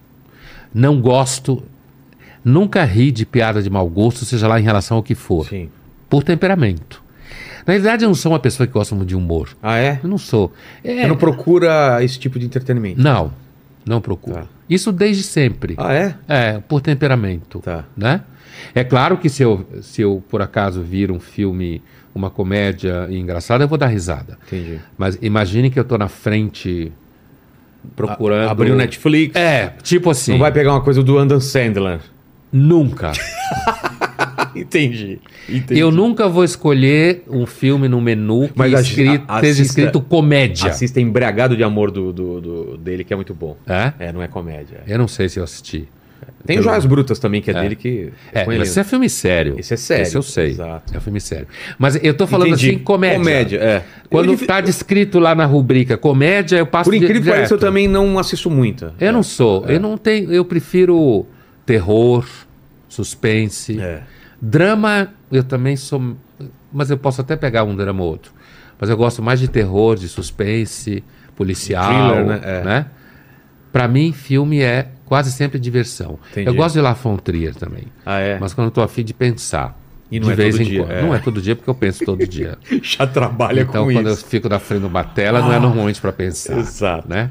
Não 0.73 1.01
gosto, 1.01 1.63
nunca 2.45 2.85
ri 2.85 3.11
de 3.11 3.25
piada 3.25 3.63
de 3.63 3.71
mau 3.71 3.89
gosto, 3.89 4.25
seja 4.25 4.47
lá 4.47 4.61
em 4.61 4.63
relação 4.63 4.99
ao 4.99 5.03
que 5.03 5.15
for, 5.15 5.47
Sim. 5.49 5.69
por 6.09 6.23
temperamento. 6.23 7.03
Na 7.67 7.73
realidade, 7.73 8.05
eu 8.05 8.09
não 8.09 8.15
sou 8.15 8.33
uma 8.33 8.39
pessoa 8.39 8.67
que 8.67 8.73
gosta 8.73 8.95
muito 8.95 9.09
de 9.09 9.17
humor. 9.17 9.57
Ah, 9.63 9.79
é? 9.79 9.99
Eu 10.03 10.09
não 10.09 10.19
sou. 10.19 10.53
É, 10.83 11.03
Você 11.03 11.07
não 11.07 11.17
procura 11.17 12.05
esse 12.05 12.19
tipo 12.19 12.39
de 12.39 12.45
entretenimento. 12.45 13.01
não, 13.01 13.33
não 13.87 14.01
procuro. 14.01 14.37
Tá. 14.37 14.47
Isso 14.69 14.93
desde 14.93 15.23
sempre. 15.23 15.75
Ah, 15.79 15.95
é? 15.95 16.15
É, 16.29 16.59
por 16.59 16.81
temperamento. 16.83 17.61
Tá. 17.61 17.85
Né? 17.97 18.21
É 18.75 18.85
claro 18.85 19.17
que 19.17 19.29
se 19.29 19.43
eu, 19.43 19.67
se 19.83 20.03
eu, 20.03 20.23
por 20.29 20.43
acaso, 20.43 20.83
vir 20.83 21.11
um 21.11 21.19
filme, 21.21 21.83
uma 22.15 22.31
comédia 22.31 23.09
engraçada, 23.11 23.65
eu 23.65 23.69
vou 23.69 23.79
dar 23.79 23.87
risada. 23.89 24.39
Entendi. 24.47 24.79
Mas 24.97 25.19
imagine 25.23 25.71
que 25.71 25.79
eu 25.81 25.85
tô 25.85 25.97
na 25.99 26.09
frente 26.09 26.93
procurando. 27.97 28.49
Abrir 28.51 28.71
o 28.71 28.77
Netflix. 28.77 29.35
É, 29.37 29.69
tipo 29.83 30.11
assim. 30.11 30.33
Não 30.33 30.39
vai 30.39 30.53
pegar 30.53 30.73
uma 30.73 30.81
coisa 30.83 31.03
do 31.03 31.19
Adam 31.19 31.41
Sandler. 31.41 32.01
Nunca. 32.57 33.11
Entendi. 34.55 35.19
Entendi. 35.49 35.81
Eu 35.81 35.91
nunca 35.91 36.29
vou 36.29 36.45
escolher 36.45 37.25
um 37.29 37.45
filme 37.47 37.89
no 37.89 38.01
menu 38.01 38.47
que 38.49 38.53
Mas 38.57 38.73
escrito, 38.81 39.25
a- 39.27 39.39
assista- 39.39 39.63
escrito 39.63 40.01
comédia. 40.01 40.71
Assista 40.71 41.01
Embriagado 41.01 41.57
de 41.57 41.65
Amor 41.65 41.91
do, 41.91 42.13
do, 42.13 42.41
do- 42.41 42.77
dele, 42.79 43.03
que 43.03 43.13
é 43.13 43.17
muito 43.17 43.35
bom. 43.35 43.57
É? 43.67 43.93
É, 43.99 44.13
não 44.13 44.23
é 44.23 44.29
comédia. 44.29 44.83
Eu 44.87 44.99
não 44.99 45.09
sei 45.09 45.29
se 45.29 45.39
eu 45.41 45.45
assisti. 45.45 45.89
Tem 46.47 46.61
Joias 46.63 46.85
Brutas 46.87 47.19
também, 47.19 47.41
que 47.41 47.51
é, 47.51 47.55
dele, 47.55 47.75
que 47.75 48.13
É, 48.33 48.45
mas 48.47 48.61
esse 48.69 48.79
é 48.79 48.85
filme 48.85 49.09
sério. 49.09 49.57
Esse 49.59 49.75
é 49.75 49.77
sério. 49.77 50.03
Esse 50.03 50.17
eu 50.17 50.23
sei. 50.23 50.51
Exato. 50.51 50.95
É 50.95 50.99
um 50.99 51.01
filme 51.01 51.21
sério. 51.21 51.49
Mas 51.79 51.99
eu 52.03 52.15
tô 52.15 52.27
falando 52.27 52.49
Entendi. 52.49 52.69
assim, 52.71 52.79
comédia. 52.79 53.19
Comédia, 53.19 53.59
é. 53.59 53.83
Quando 54.11 54.33
Eu 54.33 54.47
tá 54.47 54.61
descrito 54.61 55.19
lá 55.19 55.35
na 55.35 55.47
rubrica 55.47 55.97
comédia, 55.97 56.59
eu 56.59 56.67
passo 56.67 56.89
Por 56.91 56.95
incrível 56.95 57.23
que 57.23 57.31
pareça, 57.31 57.55
eu 57.55 57.59
também 57.59 57.89
não 57.89 58.19
assisto 58.19 58.51
muita. 58.51 58.95
Eu 59.01 59.13
não 59.13 59.23
sou. 59.23 59.65
Eu 59.67 59.81
não 59.81 59.97
tenho. 59.97 60.31
Eu 60.33 60.45
prefiro 60.45 61.27
terror, 61.65 62.27
suspense. 62.89 63.81
É. 63.81 64.03
Drama, 64.41 65.09
eu 65.31 65.45
também 65.45 65.77
sou. 65.77 66.17
Mas 66.73 66.91
eu 66.91 66.99
posso 66.99 67.21
até 67.21 67.37
pegar 67.37 67.65
um 67.65 67.75
drama 67.75 68.03
ou 68.03 68.11
outro. 68.11 68.33
Mas 68.79 68.91
eu 68.91 68.97
gosto 68.97 69.23
mais 69.23 69.41
de 69.41 69.49
terror, 69.49 69.97
de 69.97 70.09
suspense, 70.09 71.03
policial. 71.37 72.15
Thriller, 72.15 72.27
né? 72.27 72.41
É. 72.43 72.65
né? 72.65 72.87
Pra 73.73 73.89
mim, 73.89 74.13
filme 74.13 74.61
é 74.61 74.89
quase 75.05 75.33
sempre 75.33 75.59
diversão. 75.59 76.19
Entendi. 76.31 76.49
Eu 76.49 76.55
gosto 76.55 76.75
de 76.75 76.81
La 76.81 76.97
Trier 77.23 77.55
também. 77.55 77.85
Ah, 78.05 78.19
é? 78.19 78.39
Mas 78.39 78.55
quando 78.55 78.67
eu 78.67 78.71
tô 78.71 78.83
afim 78.83 79.05
de 79.05 79.15
pensar. 79.15 79.79
E 80.11 80.21
não 80.21 80.29
de 80.29 80.33
é 80.33 80.37
vez 80.37 80.55
todo 80.55 80.63
em 80.63 80.69
dia, 80.69 80.81
quando. 80.81 80.93
é. 80.93 81.03
Não 81.03 81.15
é 81.15 81.19
todo 81.19 81.43
dia, 81.43 81.57
porque 81.57 81.71
eu 81.71 81.75
penso 81.75 82.05
todo 82.05 82.27
dia. 82.27 82.59
Já 82.83 83.07
trabalha 83.07 83.63
então, 83.63 83.87
com 83.87 83.93
quando 83.93 84.11
isso. 84.11 84.25
eu 84.25 84.29
fico 84.29 84.49
na 84.49 84.59
frente 84.59 84.81
de 84.83 84.87
uma 84.87 85.03
tela, 85.03 85.41
não 85.41 85.53
é 85.53 85.59
normalmente 85.59 86.01
para 86.01 86.13
pensar. 86.13 86.59
Exato. 86.59 87.09
Né? 87.09 87.31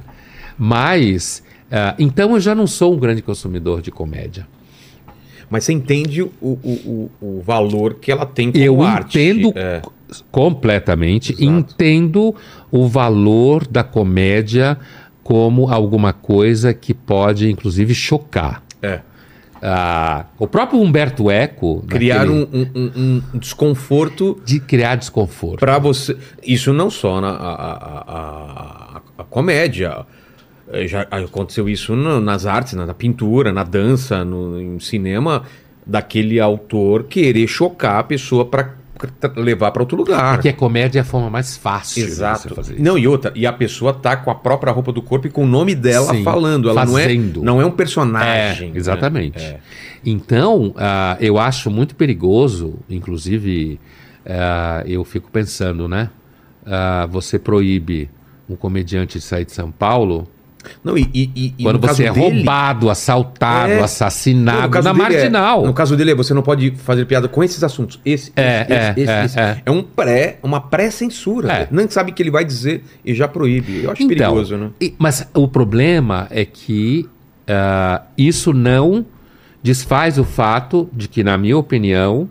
Mas, 0.57 1.42
ah, 1.73 1.95
então 1.97 2.33
eu 2.33 2.39
já 2.39 2.53
não 2.55 2.67
sou 2.67 2.93
um 2.93 2.97
grande 2.97 3.21
consumidor 3.21 3.81
de 3.81 3.91
comédia. 3.91 4.47
Mas 5.49 5.65
você 5.65 5.73
entende 5.73 6.21
o, 6.21 6.31
o, 6.41 7.09
o, 7.21 7.27
o 7.37 7.41
valor 7.41 7.95
que 7.95 8.11
ela 8.11 8.25
tem 8.25 8.51
como 8.51 8.63
eu 8.63 8.81
arte. 8.81 9.19
entendo 9.19 9.51
É. 9.55 9.81
completamente, 10.31 11.31
Exato. 11.33 11.43
entendo 11.43 12.35
o 12.71 12.87
valor 12.87 13.67
da 13.67 13.83
comédia 13.83 14.77
como 15.23 15.69
alguma 15.69 16.11
coisa 16.11 16.73
que 16.73 16.93
pode, 16.93 17.49
inclusive, 17.49 17.93
chocar. 17.93 18.63
É. 18.81 18.99
Ah, 19.61 20.25
o 20.37 20.45
próprio 20.45 20.81
Humberto 20.81 21.31
Eco 21.31 21.83
Criar 21.87 22.25
naquele- 22.25 22.33
um, 22.53 22.67
um- 22.75 23.21
um- 23.33 23.39
desconforto 23.39 24.41
de 24.43 24.59
criar 24.59 24.95
desconforto. 24.95 25.59
Pra 25.61 25.79
você. 25.79 26.17
Isso 26.45 26.73
não 26.73 26.89
só 26.89 27.21
na 27.21 27.29
a, 27.29 27.53
a, 27.53 28.03
a- 28.97 29.01
a 29.19 29.23
comédia. 29.23 30.05
Eh, 30.73 30.87
Já 30.87 31.01
aconteceu 31.09 31.69
isso 31.69 31.95
no- 31.95 32.19
nas 32.19 32.45
artes, 32.45 32.73
na, 32.73 32.93
pintura, 32.93 33.51
na 33.51 33.63
dança, 33.63 34.25
no 34.25 34.59
em 34.59 34.79
cinema. 34.79 35.43
daquele 35.85 36.39
autor 36.39 37.03
querer 37.03 37.45
chocar 37.45 37.99
a 37.99 38.03
pessoa 38.05 38.45
pra 38.45 38.73
tra- 39.19 39.33
levar 39.35 39.69
pra 39.71 39.81
outro 39.83 39.97
lugar. 39.97 40.35
Porque 40.35 40.47
a 40.47 40.53
comédia 40.53 40.99
é 40.99 41.01
a 41.01 41.03
forma 41.03 41.29
mais 41.29 41.57
fácil 41.57 42.05
de 42.05 42.09
Exato. 42.09 42.47
você 42.47 42.55
fazer 42.55 42.73
isso. 42.75 42.81
Não, 42.83 42.97
e 42.97 43.05
outra, 43.05 43.33
e 43.35 43.45
a 43.45 43.51
pessoa 43.51 43.93
tá 43.93 44.15
com 44.15 44.31
a 44.31 44.35
própria 44.35 44.71
roupa 44.71 44.93
do 44.93 45.01
corpo 45.01 45.27
e 45.27 45.29
com 45.29 45.43
o 45.43 45.45
nome 45.47 45.75
dela 45.75 46.13
Sim, 46.13 46.23
falando. 46.23 46.69
Ela 46.69 46.85
fazendo. 46.85 47.43
não 47.43 47.51
é, 47.51 47.55
não 47.57 47.61
é 47.61 47.65
um 47.65 47.67
É, 47.67 47.71
personagem. 47.71 48.71
né? 48.71 48.77
exatamente. 48.77 49.43
É. 49.43 49.59
Então, 50.05 50.73
ah, 50.77 51.17
eu 51.19 51.37
acho 51.37 51.69
muito 51.69 51.95
perigoso, 51.95 52.75
inclusive, 52.89 53.77
ah, 54.25 54.83
eu 54.87 55.03
fico 55.03 55.29
pensando, 55.29 55.85
né? 55.89 56.09
Ah, 56.65 57.05
você 57.11 57.37
proíbe 57.37 58.09
um 58.49 58.55
comediante 58.55 59.17
de 59.17 59.23
sair 59.25 59.43
de 59.43 59.51
São 59.51 59.69
Paulo 59.69 60.27
Não, 60.83 60.97
e, 60.97 61.09
e- 61.13 61.53
e- 61.57 61.63
quando 61.63 61.79
você 61.79 62.05
é 62.05 62.11
dele- 62.11 62.35
roubado, 62.37 62.89
assaltado, 62.89 63.71
É. 63.71 63.77
Não, 63.77 63.83
assassinado 63.83 64.61
no 64.63 64.69
caso 64.69 64.83
na 64.85 64.89
é- 64.89 64.93
marginal. 64.93 65.65
no 65.65 65.73
caso 65.73 65.95
dele, 65.97 66.11
é, 66.11 66.15
você 66.15 66.33
não 66.33 66.41
pode 66.41 66.71
fazer 66.71 67.05
piada 67.05 67.27
com 67.27 67.43
esses 67.43 67.63
assuntos. 67.63 67.99
Esse, 68.05 68.31
É, 68.35 68.61
esse, 68.61 68.73
é, 68.73 68.93
esse, 68.97 69.11
é, 69.11 69.25
esse. 69.25 69.39
é. 69.39 69.61
É 69.65 69.71
um 69.71 69.83
pré, 69.83 70.39
uma 70.43 70.59
pré-censura. 70.61 71.51
É. 71.51 71.67
Nem 71.71 71.89
sabe 71.89 72.11
o 72.11 72.13
que 72.13 72.21
ele 72.23 72.31
vai 72.31 72.45
dizer 72.45 72.83
e 73.03 73.13
já 73.13 73.27
proíbe. 73.27 73.83
Eu 73.83 73.91
acho 73.91 74.03
Então, 74.03 74.15
perigoso, 74.17 74.57
né? 74.57 74.69
e- 74.81 74.93
mas 74.97 75.27
o 75.33 75.47
problema 75.47 76.27
é 76.29 76.45
que 76.45 77.07
ah, 77.47 78.03
isso 78.17 78.53
não 78.53 79.05
desfaz 79.61 80.17
o 80.17 80.23
fato 80.23 80.89
de 80.93 81.07
que, 81.07 81.23
na 81.23 81.37
minha 81.37 81.57
opinião, 81.57 82.29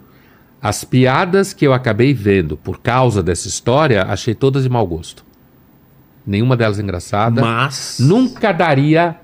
as 0.60 0.84
piadas 0.84 1.52
que 1.52 1.66
eu 1.66 1.72
acabei 1.72 2.14
vendo 2.14 2.56
por 2.56 2.78
causa 2.80 3.22
dessa 3.22 3.48
história, 3.48 4.04
achei 4.04 4.34
todas 4.34 4.62
de 4.62 4.68
mau 4.68 4.86
gosto. 4.86 5.24
Nenhuma 6.26 6.56
delas 6.56 6.78
engraçada. 6.78 7.40
Mas. 7.40 7.98
Nunca 8.00 8.52
daria. 8.52 9.16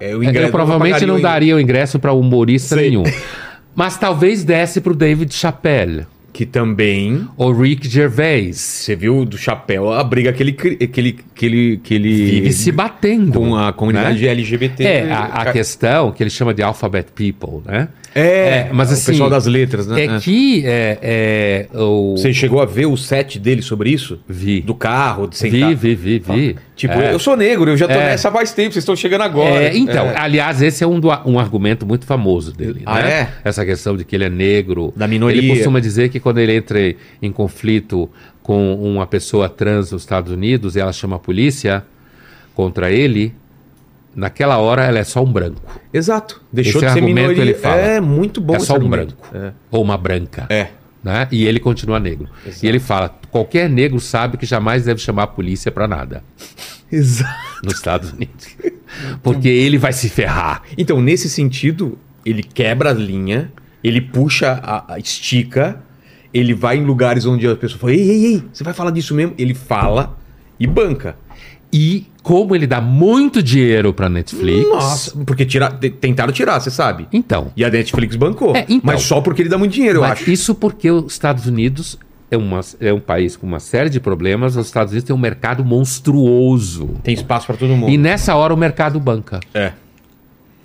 É, 0.00 0.14
o 0.16 0.22
ingresso- 0.22 0.50
provavelmente 0.50 0.92
pagaria 0.92 1.06
não 1.06 1.14
o 1.14 1.18
ingresso. 1.18 1.32
daria 1.34 1.56
o 1.56 1.60
ingresso 1.60 1.98
para 1.98 2.12
humorista 2.12 2.74
Sei. 2.76 2.90
nenhum. 2.90 3.04
Mas 3.74 3.96
talvez 3.96 4.44
desse 4.44 4.80
para 4.80 4.92
o 4.92 4.96
David 4.96 5.32
Chappelle 5.34 6.06
Que 6.32 6.44
também. 6.44 7.26
ou 7.36 7.52
Rick 7.52 7.88
Gervais. 7.88 8.58
Você 8.58 8.94
viu 8.96 9.24
do 9.24 9.38
chapéu 9.38 9.92
a 9.92 10.02
briga 10.02 10.32
que 10.32 10.42
ele. 10.42 10.52
Que 10.52 10.68
ele, 11.00 11.18
que 11.34 11.46
ele, 11.46 11.76
que 11.82 11.94
ele 11.94 12.14
Vive 12.30 12.52
se 12.52 12.70
batendo. 12.72 13.32
com 13.38 13.56
a 13.56 13.72
comunidade 13.72 14.22
né? 14.24 14.28
LGBT. 14.30 14.84
É, 14.84 15.12
a, 15.12 15.24
a 15.26 15.52
questão 15.52 16.10
que 16.12 16.22
ele 16.22 16.30
chama 16.30 16.52
de 16.52 16.62
alphabet 16.62 17.06
people, 17.14 17.62
né? 17.64 17.88
É, 18.14 18.68
mas 18.72 18.90
o 18.90 18.92
assim, 18.94 19.12
pessoal 19.12 19.28
das 19.28 19.44
letras, 19.46 19.88
né? 19.88 20.04
É 20.04 20.18
que 20.20 20.62
é, 20.64 20.98
é, 21.72 21.76
o... 21.76 22.14
Você 22.16 22.32
chegou 22.32 22.60
a 22.62 22.64
ver 22.64 22.86
o 22.86 22.96
set 22.96 23.40
dele 23.40 23.60
sobre 23.60 23.90
isso? 23.90 24.20
Vi. 24.28 24.60
Do 24.60 24.74
carro, 24.74 25.26
de 25.26 25.36
sentar. 25.36 25.74
Vi, 25.74 25.94
vi, 25.94 25.94
vi, 25.94 26.18
vi. 26.20 26.56
Tipo, 26.76 26.94
É. 26.94 27.12
eu 27.12 27.18
sou 27.18 27.36
negro, 27.36 27.70
eu 27.72 27.76
já 27.76 27.86
tô 27.88 27.94
É. 27.94 28.10
nessa 28.10 28.30
faz 28.30 28.52
tempo, 28.52 28.72
vocês 28.72 28.82
estão 28.82 28.94
chegando 28.94 29.22
agora. 29.22 29.64
É, 29.64 29.76
então, 29.76 30.06
É. 30.06 30.14
aliás, 30.16 30.62
esse 30.62 30.84
é 30.84 30.86
um, 30.86 31.00
do- 31.00 31.08
um 31.26 31.38
argumento 31.40 31.84
muito 31.84 32.06
famoso 32.06 32.52
dele, 32.52 32.82
Ah, 32.86 33.02
né? 33.02 33.10
é? 33.10 33.28
Essa 33.44 33.64
questão 33.64 33.96
de 33.96 34.04
que 34.04 34.14
ele 34.14 34.24
é 34.24 34.30
negro. 34.30 34.92
Da 34.96 35.08
minoria. 35.08 35.38
Ele 35.38 35.48
costuma 35.48 35.80
dizer 35.80 36.08
que 36.08 36.20
quando 36.20 36.38
ele 36.38 36.54
entra 36.54 36.78
em 37.20 37.32
conflito 37.32 38.08
com 38.44 38.74
uma 38.76 39.06
pessoa 39.06 39.48
trans 39.48 39.90
nos 39.90 40.02
Estados 40.02 40.30
Unidos 40.32 40.76
e 40.76 40.80
ela 40.80 40.92
chama 40.92 41.16
a 41.16 41.18
polícia 41.18 41.82
contra 42.54 42.90
ele, 42.92 43.34
naquela 44.14 44.58
hora 44.58 44.84
ela 44.84 44.98
é 44.98 45.04
só 45.04 45.22
um 45.22 45.32
branco. 45.32 45.60
Exato. 45.92 46.40
Deixou 46.52 46.80
Esse 46.80 46.86
de 46.86 46.92
ser 46.92 46.98
argumento 47.00 47.28
minoria. 47.30 47.42
ele 47.42 47.54
fala. 47.54 47.76
É 47.80 48.00
muito 48.00 48.40
bom 48.40 48.56
é 48.56 48.60
só 48.60 48.76
um 48.76 48.88
branco. 48.88 49.14
Ou 49.70 49.82
uma 49.82 49.96
branca. 49.98 50.46
É. 50.48 50.68
né? 51.02 51.28
E 51.30 51.44
ele 51.46 51.60
continua 51.60 51.98
negro. 52.00 52.28
Exato. 52.46 52.64
E 52.64 52.68
ele 52.68 52.78
fala: 52.80 53.18
qualquer 53.30 53.68
negro 53.68 53.98
sabe 54.00 54.36
que 54.36 54.46
jamais 54.46 54.84
deve 54.84 55.00
chamar 55.00 55.24
a 55.24 55.26
polícia 55.26 55.70
para 55.72 55.86
nada 55.88 56.22
É. 56.92 56.96
Exato. 56.96 57.34
nos 57.64 57.74
Estados 57.74 58.12
Unidos. 58.12 58.48
Porque 59.22 59.48
ele 59.48 59.78
vai 59.78 59.92
se 59.92 60.08
ferrar. 60.08 60.62
Então, 60.78 61.00
nesse 61.02 61.28
sentido, 61.28 61.98
ele 62.24 62.42
quebra 62.42 62.90
a 62.90 62.92
linha, 62.92 63.50
ele 63.82 64.00
puxa, 64.00 64.60
a, 64.62 64.94
a- 64.94 64.98
estica, 64.98 65.80
ele 66.32 66.54
vai 66.54 66.76
em 66.78 66.84
lugares 66.84 67.26
onde 67.26 67.46
a 67.48 67.56
pessoa 67.56 67.78
fala, 67.80 67.92
ei, 67.92 68.00
ei, 68.10 68.24
ei, 68.26 68.42
você 68.52 68.62
vai 68.62 68.72
falar 68.72 68.90
disso 68.92 69.14
mesmo? 69.14 69.34
Ele 69.36 69.54
fala 69.54 70.16
e 70.58 70.66
banca. 70.66 71.16
E 71.76 72.06
como 72.22 72.54
ele 72.54 72.66
dá 72.68 72.80
muito 72.80 73.42
dinheiro 73.42 73.92
para 73.92 74.08
Netflix. 74.08 74.68
Nossa, 74.68 75.18
porque 75.26 75.44
tira, 75.44 75.68
te- 75.70 75.90
tentaram 75.90 76.32
tirar, 76.32 76.60
você 76.60 76.70
sabe. 76.70 77.08
Então. 77.12 77.50
E 77.56 77.64
a 77.64 77.68
Netflix 77.70 78.14
bancou. 78.14 78.54
É, 78.56 78.60
então. 78.68 78.80
mas 78.84 79.02
só 79.02 79.20
porque 79.20 79.42
ele 79.42 79.48
dá 79.48 79.58
muito 79.58 79.72
dinheiro, 79.72 79.98
eu 79.98 80.04
acho. 80.04 80.30
Isso 80.30 80.54
porque 80.54 80.88
os 80.90 81.12
Estados 81.12 81.46
Unidos 81.46 81.98
é, 82.30 82.36
uma, 82.36 82.60
é 82.80 82.92
um 82.92 83.00
país 83.00 83.36
com 83.36 83.44
uma 83.46 83.58
série 83.58 83.90
de 83.90 83.98
problemas. 83.98 84.56
Os 84.56 84.66
Estados 84.66 84.92
Unidos 84.92 85.06
têm 85.06 85.14
um 85.16 85.18
mercado 85.18 85.64
monstruoso. 85.64 86.90
Tem 87.02 87.12
espaço 87.12 87.46
pra 87.46 87.56
todo 87.56 87.74
mundo. 87.74 87.90
E 87.90 87.98
nessa 87.98 88.34
hora 88.36 88.54
o 88.54 88.56
mercado 88.56 88.98
banca. 89.00 89.40
É. 89.52 89.72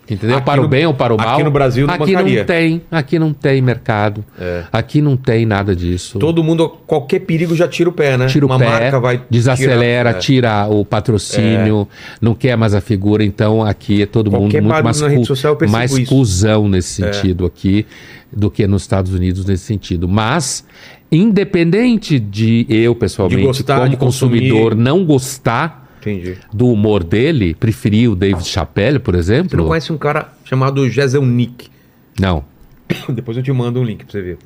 Entendeu? 0.09 0.37
Aqui 0.37 0.45
para 0.45 0.59
no- 0.61 0.65
o 0.65 0.67
bem 0.67 0.85
ou 0.85 0.93
para 0.93 1.13
o 1.13 1.17
aqui 1.17 1.25
mal. 1.29 1.43
no 1.43 1.51
Brasil 1.51 1.85
não 1.85 1.93
aqui 1.93 2.13
bancaria. 2.13 2.39
não 2.39 2.45
tem, 2.45 2.81
aqui 2.89 3.19
não 3.19 3.33
tem 3.33 3.61
mercado. 3.61 4.25
É. 4.39 4.63
Aqui 4.71 5.01
não 5.01 5.15
tem 5.15 5.45
nada 5.45 5.75
disso. 5.75 6.17
Todo 6.17 6.43
mundo, 6.43 6.67
qualquer 6.87 7.19
perigo 7.19 7.55
já 7.55 7.67
tira 7.67 7.89
o 7.89 7.93
pé, 7.93 8.17
né? 8.17 8.25
tira 8.25 8.45
o 8.45 8.49
Uma 8.49 8.57
pé, 8.57 8.65
marca 8.65 8.99
vai 8.99 9.21
desacelera, 9.29 10.13
tirar, 10.15 10.65
é. 10.65 10.67
tira 10.67 10.67
o 10.79 10.83
patrocínio, 10.83 11.87
não 12.19 12.33
quer 12.33 12.57
mais 12.57 12.73
a 12.73 12.81
figura. 12.81 13.23
Então 13.23 13.63
aqui 13.63 14.01
é 14.01 14.05
todo 14.05 14.29
Qualquer 14.31 14.61
mundo 14.61 14.71
muito 14.73 14.83
mais, 14.83 15.01
rede 15.01 15.25
social, 15.25 15.57
mais 15.69 15.91
isso. 15.91 16.01
É. 16.01 16.05
cuzão 16.05 16.67
nesse 16.67 17.01
sentido 17.03 17.45
aqui 17.45 17.85
do 18.31 18.49
que 18.49 18.65
nos 18.67 18.81
Estados 18.83 19.13
Unidos 19.13 19.45
nesse 19.45 19.63
sentido. 19.65 20.07
Mas, 20.07 20.63
independente 21.11 22.19
de 22.19 22.65
eu, 22.69 22.95
pessoalmente, 22.95 23.41
De 23.41 23.47
gostar, 23.47 23.79
como 23.81 23.97
consumidor, 23.97 24.75
não 24.75 25.03
gostar 25.05 25.78
Entendi. 25.99 26.37
do 26.53 26.67
humor 26.67 27.03
dele, 27.03 27.53
preferir 27.53 28.09
o 28.09 28.15
David 28.15 28.45
Chappelle, 28.47 28.99
por 28.99 29.15
exemplo. 29.15 29.49
Você 29.51 29.57
não 29.57 29.67
conhece 29.67 29.91
um 29.93 29.97
cara 29.97 30.29
chamado 30.45 30.89
Jezelnik? 30.89 31.67
Não. 32.19 32.43
Depois 33.09 33.35
eu 33.37 33.43
te 33.43 33.51
mando 33.51 33.79
um 33.79 33.83
link 33.83 34.03
pra 34.05 34.11
você 34.11 34.21
ver. 34.21 34.37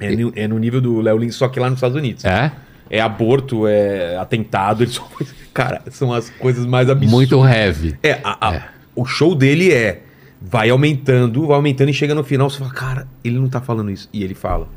É, 0.00 0.14
no, 0.16 0.32
é 0.34 0.48
no 0.48 0.58
nível 0.58 0.80
do 0.80 1.00
Léo 1.00 1.18
Lins, 1.18 1.34
só 1.34 1.48
que 1.48 1.58
lá 1.60 1.68
nos 1.68 1.76
Estados 1.78 1.96
Unidos. 1.96 2.24
É? 2.24 2.52
É 2.90 3.00
aborto, 3.00 3.66
é 3.66 4.16
atentado, 4.16 4.82
eles 4.82 4.94
só... 4.94 5.06
Cara, 5.52 5.82
são 5.90 6.12
as 6.12 6.30
coisas 6.30 6.64
mais 6.64 6.88
absurdas. 6.88 7.10
Muito 7.12 7.44
heavy. 7.46 7.96
É, 8.02 8.20
a- 8.24 8.48
a- 8.48 8.62
o 8.94 9.04
show 9.04 9.34
dele 9.34 9.72
é. 9.72 10.02
Vai 10.40 10.70
aumentando, 10.70 11.46
vai 11.48 11.56
aumentando 11.56 11.90
e 11.90 11.92
chega 11.92 12.14
no 12.14 12.22
final, 12.22 12.48
você 12.48 12.58
fala, 12.58 12.70
cara, 12.72 13.08
ele 13.24 13.38
não 13.40 13.48
tá 13.48 13.60
falando 13.60 13.90
isso. 13.90 14.08
E 14.12 14.22
ele 14.22 14.34
fala. 14.34 14.68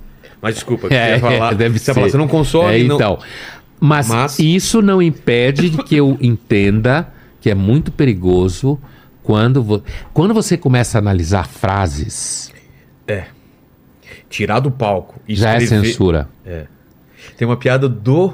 Mas 0.42 0.56
desculpa, 0.56 0.88
ia 0.92 1.20
falar, 1.20 1.54
deve 1.54 1.78
você 1.78 1.86
ser. 1.86 1.94
Fala, 1.94 2.10
você 2.10 2.18
não 2.18 2.28
consome, 2.28 2.82
É, 2.82 2.84
não. 2.84 3.20
Mas, 3.84 4.08
Mas- 4.08 4.38
isso 4.40 4.82
não 4.82 5.02
impede 5.02 5.70
de 5.72 5.84
que 5.84 5.96
eu 5.96 6.16
entenda 6.22 7.12
que 7.42 7.50
é 7.50 7.56
muito 7.56 7.92
perigoso 7.92 8.80
quando, 9.24 9.64
vo... 9.64 9.84
quando 10.14 10.34
você 10.34 10.56
começa 10.56 10.98
a 10.98 11.02
analisar 11.02 11.48
frases, 11.48 12.54
Tirar 14.30 14.60
do 14.62 14.72
palco 14.72 15.20
e 15.28 15.36
já 15.36 15.56
é 15.56 15.58
escrever- 15.58 15.86
censura. 15.88 16.30
Tem 17.38 17.46
uma 17.48 17.58
piada 17.58 17.90
do. 17.90 18.34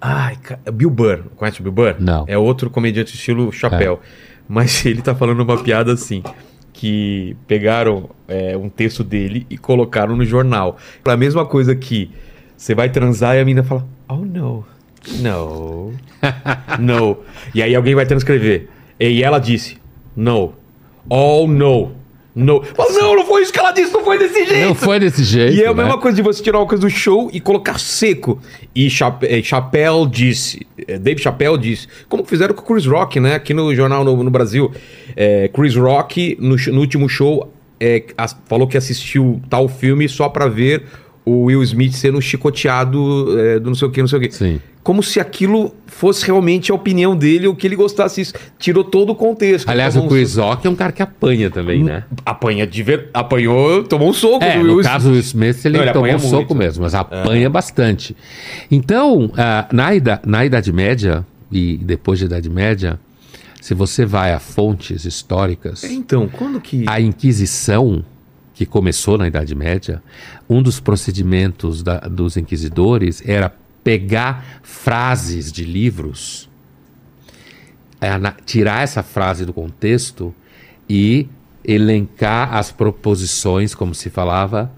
Ai, 0.00 0.36
ca- 0.36 0.58
Bill 0.72 0.90
Burr. 0.90 1.24
Conhece 1.34 1.60
o 1.60 1.62
Bill 1.64 1.72
Burr? 1.72 1.96
Não. 1.98 2.24
É 2.28 2.38
outro 2.38 2.70
comediante 2.70 3.14
estilo 3.14 3.50
chapéu. 3.52 4.00
Mas 4.48 4.84
ele 4.86 5.02
tá 5.02 5.14
falando 5.14 5.40
uma 5.42 5.60
piada 5.62 5.92
assim. 5.92 6.22
Que 6.72 7.36
pegaram 7.48 8.08
é, 8.28 8.56
um 8.56 8.68
texto 8.68 9.02
dele 9.02 9.44
e 9.50 9.58
colocaram 9.58 10.14
no 10.16 10.24
jornal. 10.24 10.76
A 11.04 11.16
mesma 11.16 11.44
coisa 11.44 11.74
que 11.74 12.10
você 12.58 12.74
vai 12.74 12.90
transar 12.90 13.36
e 13.36 13.40
a 13.40 13.44
menina 13.44 13.62
fala: 13.62 13.86
Oh 14.08 14.16
no. 14.16 14.64
No. 15.20 15.92
no. 16.78 17.18
E 17.54 17.62
aí 17.62 17.74
alguém 17.74 17.94
vai 17.94 18.04
transcrever. 18.04 18.68
E 19.00 19.22
ela 19.22 19.38
disse: 19.38 19.78
No. 20.16 20.52
Oh 21.08 21.46
no. 21.46 21.92
No. 22.34 22.62
Fala, 22.62 22.92
não, 22.92 23.16
não 23.16 23.26
foi 23.26 23.42
isso 23.42 23.52
que 23.52 23.58
ela 23.58 23.72
disse, 23.72 23.92
não 23.92 24.04
foi 24.04 24.16
desse 24.16 24.44
jeito. 24.46 24.68
Não 24.68 24.74
foi 24.74 25.00
desse 25.00 25.24
jeito. 25.24 25.56
E 25.56 25.62
é 25.62 25.66
a 25.66 25.74
né? 25.74 25.82
mesma 25.82 25.98
coisa 25.98 26.14
de 26.16 26.22
você 26.22 26.40
tirar 26.40 26.58
uma 26.60 26.66
coisa 26.66 26.80
do 26.82 26.90
show 26.90 27.28
e 27.32 27.40
colocar 27.40 27.80
seco. 27.80 28.38
E 28.72 28.88
Chape- 28.88 29.26
eh, 29.26 29.42
Chappelle 29.42 30.06
disse, 30.06 30.64
eh, 30.86 30.98
Dave 31.00 31.20
Chappelle 31.20 31.58
disse, 31.58 31.88
como 32.08 32.24
fizeram 32.24 32.54
com 32.54 32.62
o 32.62 32.64
Chris 32.64 32.86
Rock, 32.86 33.18
né? 33.18 33.34
Aqui 33.34 33.52
no 33.52 33.74
jornal 33.74 34.04
no, 34.04 34.22
no 34.22 34.30
Brasil. 34.30 34.70
Eh, 35.16 35.50
Chris 35.52 35.74
Rock, 35.74 36.36
no, 36.40 36.54
no 36.72 36.80
último 36.80 37.08
show, 37.08 37.52
as- 38.16 38.36
falou 38.46 38.68
que 38.68 38.76
assistiu 38.76 39.40
tal 39.50 39.66
filme 39.68 40.08
só 40.08 40.28
pra 40.28 40.46
ver 40.46 40.84
o 41.28 41.44
Will 41.44 41.62
Smith 41.62 41.92
sendo 41.92 42.20
chicoteado 42.20 43.38
eh, 43.38 43.58
do 43.58 43.68
não 43.70 43.74
sei 43.74 43.88
o 43.88 43.90
que, 43.90 44.00
não 44.00 44.08
sei 44.08 44.18
o 44.18 44.22
que. 44.22 44.30
Sim. 44.30 44.60
Como 44.82 45.02
se 45.02 45.20
aquilo 45.20 45.74
fosse 45.86 46.24
realmente 46.24 46.72
a 46.72 46.74
opinião 46.74 47.14
dele, 47.14 47.46
o 47.46 47.54
que 47.54 47.66
ele 47.66 47.76
gostasse. 47.76 48.22
Isso 48.22 48.32
tirou 48.58 48.82
todo 48.82 49.10
o 49.10 49.14
contexto. 49.14 49.68
Aliás, 49.68 49.92
Tomou 49.94 50.08
o 50.08 50.12
um 50.12 50.14
Chris 50.16 50.36
Rock 50.36 50.66
é 50.66 50.70
um 50.70 50.74
cara 50.74 50.92
que 50.92 51.02
apanha 51.02 51.50
também, 51.50 51.84
né? 51.84 52.04
Apanha 52.24 52.66
de 52.66 52.82
ver... 52.82 53.10
Apanhou, 53.12 53.84
tomou 53.84 54.08
um 54.08 54.12
soco 54.14 54.42
É, 54.42 54.56
do 54.56 54.64
no 54.64 54.74
Will 54.76 54.82
caso 54.82 55.08
do 55.08 55.12
Will 55.12 55.20
Smith, 55.20 55.62
ele 55.66 55.76
Não, 55.76 55.84
ele 55.84 55.92
tomou 55.92 56.14
um 56.14 56.18
soco 56.18 56.54
muito. 56.54 56.62
É. 56.62 56.66
mesmo, 56.66 56.82
mas 56.84 56.94
apanha 56.94 57.50
bastante. 57.50 58.16
Então, 58.70 59.30
ah, 59.36 59.68
na, 59.70 59.94
ida- 59.94 60.22
na 60.24 60.46
Idade 60.46 60.72
Média, 60.72 61.26
e 61.52 61.76
depois 61.76 62.20
da 62.20 62.26
Idade 62.26 62.48
Média, 62.48 62.98
se 63.60 63.74
você 63.74 64.06
vai 64.06 64.32
a 64.32 64.38
fontes 64.38 65.04
históricas, 65.04 65.84
Então, 65.84 66.28
quando 66.28 66.60
que... 66.62 66.84
a 66.86 66.98
Inquisição, 66.98 68.02
que 68.58 68.66
começou 68.66 69.16
na 69.16 69.28
Idade 69.28 69.54
Média, 69.54 70.02
um 70.50 70.60
dos 70.60 70.80
procedimentos 70.80 71.80
da- 71.80 72.00
dos 72.00 72.36
inquisidores 72.36 73.22
era 73.24 73.54
pegar 73.84 74.58
frases 74.64 75.52
de 75.52 75.62
livros, 75.64 76.50
é, 78.00 78.08
tirar 78.44 78.82
essa 78.82 79.00
frase 79.00 79.46
do 79.46 79.52
contexto 79.52 80.34
e 80.90 81.28
elencar 81.64 82.52
as 82.56 82.72
proposições, 82.72 83.76
como 83.76 83.94
se 83.94 84.10
falava, 84.10 84.72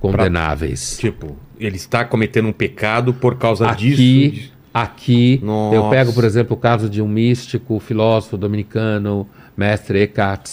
condenáveis. 0.00 0.98
Tipo, 0.98 1.36
ele 1.56 1.76
está 1.76 2.04
cometendo 2.04 2.48
um 2.48 2.52
pecado 2.52 3.14
por 3.14 3.36
causa 3.36 3.68
Aqui, 3.70 3.94
disso. 3.94 4.52
aqui 4.74 5.40
Nossa. 5.40 5.76
eu 5.76 5.88
pego, 5.88 6.12
por 6.12 6.24
exemplo, 6.24 6.56
o 6.56 6.58
caso 6.58 6.90
de 6.90 7.00
um 7.00 7.06
místico, 7.06 7.78
filósofo 7.78 8.36
dominicano, 8.36 9.24
mestre 9.56 10.00
Eckhart, 10.00 10.50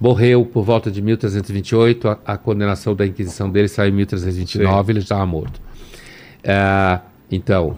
morreu 0.00 0.46
por 0.46 0.64
volta 0.64 0.90
de 0.90 1.02
1328, 1.02 2.08
a, 2.08 2.18
a 2.24 2.36
condenação 2.38 2.94
da 2.94 3.06
Inquisição 3.06 3.50
dele 3.50 3.68
saiu 3.68 3.90
em 3.90 3.96
1329, 3.96 4.92
ele 4.92 5.00
estava 5.00 5.26
morto. 5.26 5.60
Ah, 6.44 7.02
então, 7.30 7.76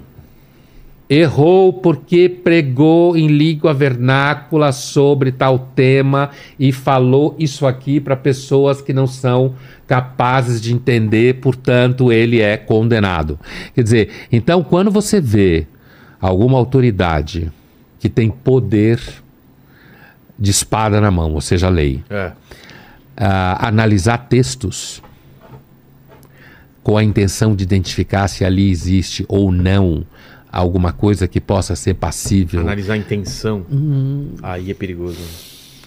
errou 1.10 1.72
porque 1.72 2.28
pregou 2.28 3.16
em 3.16 3.26
língua 3.26 3.74
vernácula 3.74 4.70
sobre 4.70 5.32
tal 5.32 5.58
tema 5.74 6.30
e 6.58 6.70
falou 6.72 7.34
isso 7.38 7.66
aqui 7.66 8.00
para 8.00 8.16
pessoas 8.16 8.80
que 8.80 8.92
não 8.92 9.06
são 9.06 9.54
capazes 9.86 10.60
de 10.60 10.72
entender, 10.72 11.40
portanto, 11.40 12.12
ele 12.12 12.40
é 12.40 12.56
condenado. 12.56 13.38
Quer 13.74 13.82
dizer, 13.82 14.10
então, 14.30 14.62
quando 14.62 14.90
você 14.90 15.20
vê 15.20 15.66
alguma 16.20 16.56
autoridade 16.56 17.50
que 17.98 18.08
tem 18.08 18.30
poder 18.30 19.21
de 20.42 20.50
espada 20.50 21.00
na 21.00 21.08
mão, 21.10 21.32
ou 21.34 21.40
seja, 21.40 21.68
lei, 21.68 22.02
É. 22.10 22.32
ah, 23.16 23.68
analisar 23.68 24.18
textos 24.28 25.00
com 26.82 26.96
a 26.96 27.04
intenção 27.04 27.54
de 27.54 27.62
identificar 27.62 28.26
se 28.26 28.44
ali 28.44 28.68
existe 28.70 29.24
ou 29.28 29.52
não 29.52 30.04
alguma 30.50 30.92
coisa 30.92 31.28
que 31.28 31.40
possa 31.40 31.76
ser 31.76 31.94
passível. 31.94 32.60
Analisar 32.60 32.94
a 32.94 32.96
intenção. 32.96 33.64
Hum. 33.70 34.34
Aí 34.42 34.70
é 34.70 34.74
perigoso. 34.74 35.20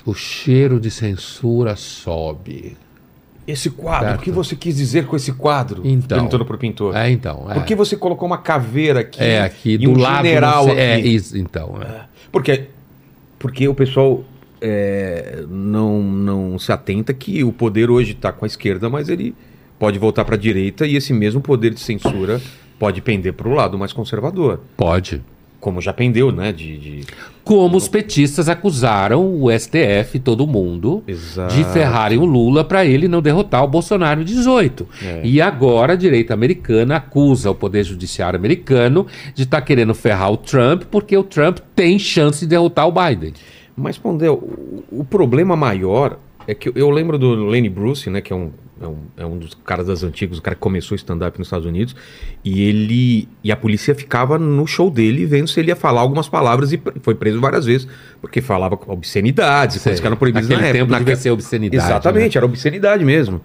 O 0.06 0.14
cheiro 0.14 0.80
de 0.80 0.89
censura 0.89 1.76
sobe. 1.76 2.78
Esse 3.45 3.70
quadro, 3.70 4.08
Certo. 4.08 4.20
o 4.22 4.24
que 4.24 4.32
você 4.32 4.56
quis 4.56 4.76
dizer 4.78 5.06
com 5.06 5.16
esse 5.16 5.34
quadro? 5.34 5.82
Então. 5.86 6.18
Perguntando 6.18 6.45
pro 6.45 6.58
pintor. 6.58 6.95
É, 6.95 7.12
então. 7.12 7.45
É, 7.51 7.56
Por 7.56 7.64
que 7.66 7.76
você 7.76 7.95
colocou 7.97 8.26
uma 8.26 8.38
caveira 8.39 9.01
aqui? 9.01 9.22
é 9.22 9.41
aqui 9.41 9.74
e 9.74 9.78
do 9.80 9.91
um 9.91 9.97
lado. 9.97 10.26
general 10.26 10.64
sei- 10.64 10.78
É, 10.80 10.95
aqui? 10.95 11.10
isso, 11.10 11.38
então. 11.38 11.78
é. 11.82 12.06
Porque, 12.32 12.70
porque 13.38 13.68
o 13.68 13.76
pessoal 13.76 14.24
é, 14.62 15.43
não, 15.49 16.01
não 16.01 16.60
se 16.60 16.72
atenta 16.72 17.14
que 17.14 17.43
o 17.43 17.51
poder 17.51 17.89
hoje 17.89 18.12
está 18.14 18.32
com 18.32 18.45
a 18.45 18.47
esquerda, 18.47 18.89
mas 18.89 19.10
ele 19.10 19.36
pode 19.80 19.99
voltar 19.99 20.24
para 20.26 20.36
a 20.36 20.39
direita 20.39 20.86
e 20.88 20.95
esse 20.95 21.14
mesmo 21.14 21.41
poder 21.41 21.74
de 21.74 21.80
censura 21.80 22.41
pode 22.80 23.01
pender 23.01 23.34
para 23.34 23.47
o 23.47 23.53
lado 23.53 23.78
mais 23.78 23.93
conservador. 23.93 24.62
Pode. 24.78 25.22
Como 25.60 25.82
já 25.82 25.91
pendeu, 25.91 26.32
né? 26.32 26.51
De, 26.51 26.78
de- 26.78 27.01
Como 27.43 27.76
os 27.76 27.88
petistas 27.88 28.47
acusaram 28.47 29.41
o 29.41 29.47
STF, 29.51 30.20
todo 30.20 30.45
mundo, 30.45 31.03
Exato. 31.08 31.56
de 31.56 31.64
ferrarem 31.64 32.20
o 32.20 32.26
Lula 32.26 32.64
para 32.64 32.86
ele 32.86 33.08
não 33.08 33.20
derrotar 33.20 33.64
o 33.64 33.68
Bolsonaro 33.68 34.22
em 34.22 34.26
18. 34.26 34.88
É. 35.01 35.22
E 35.24 35.41
agora 35.41 35.93
a 35.93 35.95
direita 35.95 36.36
americana 36.36 36.97
acusa 36.97 37.49
o 37.49 37.56
Poder 37.56 37.84
Judiciário 37.84 38.38
americano 38.38 39.08
de 39.34 39.41
estar 39.43 39.62
querendo 39.62 39.95
ferrar 39.95 40.32
o 40.32 40.38
Trump 40.38 40.84
porque 40.91 41.18
o 41.18 41.24
Trump 41.24 41.58
tem 41.76 41.97
chance 41.97 42.41
de 42.41 42.47
derrotar 42.47 42.88
o 42.88 42.91
Biden. 42.91 43.34
Mas, 43.76 43.97
Pondel, 43.97 44.36
o, 44.36 44.84
o 44.99 45.03
problema 45.03 45.55
maior 45.55 46.17
é 46.47 46.53
que 46.53 46.69
eu, 46.69 46.73
eu 46.76 46.89
lembro 46.89 47.17
do 47.17 47.45
Lenny 47.45 47.69
Bruce, 47.69 48.09
né? 48.09 48.21
Que 48.21 48.32
é 48.32 48.36
um, 48.36 48.51
é, 48.82 48.88
um, 48.88 48.97
é 49.17 49.26
um 49.26 49.38
dos 49.38 49.53
caras 49.53 49.88
das 49.88 50.03
antigas, 50.03 50.38
o 50.38 50.41
cara 50.41 50.55
que 50.55 50.61
começou 50.61 50.95
stand-up 50.95 51.38
nos 51.39 51.47
Estados 51.47 51.65
Unidos, 51.65 51.95
e 52.43 52.61
ele. 52.63 53.28
E 53.43 53.51
a 53.51 53.55
polícia 53.55 53.93
ficava 53.95 54.38
no 54.38 54.65
show 54.67 54.89
dele 54.91 55.26
vendo 55.26 55.47
se 55.47 55.59
ele 55.59 55.69
ia 55.69 55.76
falar 55.76 56.01
algumas 56.01 56.30
palavras 56.30 56.71
e 56.71 56.82
foi 57.01 57.15
preso 57.15 57.39
várias 57.41 57.65
vezes, 57.65 57.88
porque 58.21 58.41
falava 58.41 58.78
obscenidades, 58.88 59.82
coisas 59.82 59.99
que 59.99 60.05
eram 60.07 60.17
proibidas 60.17 60.47
Naquele 60.47 60.61
na 60.61 60.67
época. 60.67 60.86
tempo 60.86 60.99
devia 60.99 61.15
ser 61.15 61.32
obscenidade. 61.32 61.84
né? 61.84 61.89
Exatamente, 61.89 62.38
era 62.38 62.45
obscenidade 62.45 63.03
mesmo. 63.03 63.41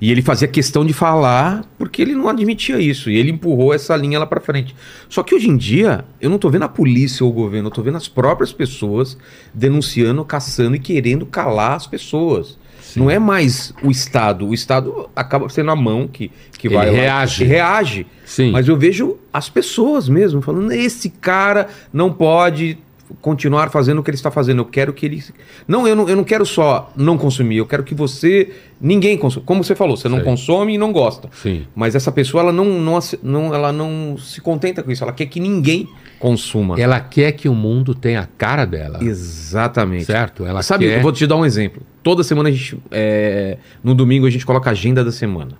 E 0.00 0.10
ele 0.10 0.22
fazia 0.22 0.48
questão 0.48 0.84
de 0.84 0.92
falar 0.92 1.64
porque 1.76 2.00
ele 2.00 2.14
não 2.14 2.28
admitia 2.28 2.80
isso. 2.80 3.10
E 3.10 3.16
ele 3.16 3.30
empurrou 3.30 3.74
essa 3.74 3.94
linha 3.94 4.18
lá 4.18 4.26
pra 4.26 4.40
frente. 4.40 4.74
Só 5.08 5.22
que 5.22 5.34
hoje 5.34 5.48
em 5.48 5.56
dia, 5.56 6.04
eu 6.20 6.30
não 6.30 6.38
tô 6.38 6.48
vendo 6.48 6.62
a 6.64 6.68
polícia 6.68 7.24
ou 7.24 7.30
o 7.30 7.34
governo, 7.34 7.68
eu 7.68 7.72
tô 7.72 7.82
vendo 7.82 7.96
as 7.96 8.08
próprias 8.08 8.52
pessoas 8.52 9.18
denunciando, 9.52 10.24
caçando 10.24 10.74
e 10.76 10.78
querendo 10.78 11.26
calar 11.26 11.74
as 11.74 11.86
pessoas. 11.86 12.58
Não 12.96 13.10
é 13.10 13.18
mais 13.18 13.72
o 13.82 13.90
Estado. 13.90 14.46
O 14.48 14.54
Estado 14.54 15.08
acaba 15.14 15.48
sendo 15.48 15.70
a 15.70 15.76
mão 15.76 16.08
que, 16.08 16.30
que 16.58 16.66
Ele 16.66 16.74
vai 16.74 16.86
lá 16.86 16.92
reage. 16.92 17.44
e 17.44 17.46
reage. 17.46 18.06
Sim. 18.24 18.50
Mas 18.50 18.66
eu 18.68 18.76
vejo 18.76 19.16
as 19.32 19.48
pessoas 19.48 20.08
mesmo 20.08 20.40
falando: 20.40 20.72
esse 20.72 21.10
cara 21.10 21.68
não 21.92 22.12
pode 22.12 22.78
continuar 23.20 23.70
fazendo 23.70 23.98
o 23.98 24.02
que 24.02 24.10
ele 24.10 24.16
está 24.16 24.30
fazendo. 24.30 24.60
Eu 24.60 24.64
quero 24.64 24.92
que 24.92 25.06
ele. 25.06 25.22
Não, 25.66 25.86
eu 25.86 25.94
não, 25.94 26.08
eu 26.08 26.16
não 26.16 26.24
quero 26.24 26.44
só 26.44 26.92
não 26.96 27.16
consumir, 27.18 27.56
eu 27.56 27.66
quero 27.66 27.82
que 27.82 27.94
você. 27.94 28.50
Ninguém 28.80 29.18
consuma. 29.18 29.44
Como 29.44 29.62
você 29.62 29.74
falou, 29.74 29.96
você 29.96 30.08
não 30.08 30.18
Sei. 30.18 30.24
consome 30.24 30.74
e 30.74 30.78
não 30.78 30.92
gosta. 30.92 31.28
Sim. 31.32 31.66
Mas 31.74 31.94
essa 31.94 32.10
pessoa 32.10 32.42
ela 32.42 32.52
não, 32.52 32.64
não, 32.64 32.98
não, 33.22 33.54
ela 33.54 33.72
não 33.72 34.16
se 34.18 34.40
contenta 34.40 34.82
com 34.82 34.90
isso. 34.90 35.04
Ela 35.04 35.12
quer 35.12 35.26
que 35.26 35.38
ninguém 35.38 35.88
consuma. 36.18 36.80
Ela 36.80 37.00
quer 37.00 37.32
que 37.32 37.48
o 37.48 37.54
mundo 37.54 37.94
tenha 37.94 38.20
a 38.20 38.26
cara 38.26 38.64
dela. 38.64 39.02
Exatamente. 39.02 40.04
Certo? 40.04 40.46
Ela 40.46 40.62
Sabe, 40.62 40.86
quer... 40.86 40.98
eu 40.98 41.02
vou 41.02 41.12
te 41.12 41.26
dar 41.26 41.36
um 41.36 41.44
exemplo. 41.44 41.82
Toda 42.02 42.22
semana 42.22 42.48
a 42.48 42.52
gente. 42.52 42.78
é, 42.90 43.58
no 43.84 43.94
domingo 43.94 44.26
a 44.26 44.30
gente 44.30 44.46
coloca 44.46 44.70
a 44.70 44.72
agenda 44.72 45.04
da 45.04 45.12
semana. 45.12 45.52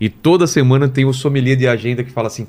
E 0.00 0.08
toda 0.08 0.46
semana 0.46 0.88
tem 0.88 1.04
o 1.04 1.12
sommelier 1.12 1.56
de 1.56 1.66
agenda 1.66 2.04
que 2.04 2.10
fala 2.10 2.26
assim. 2.28 2.46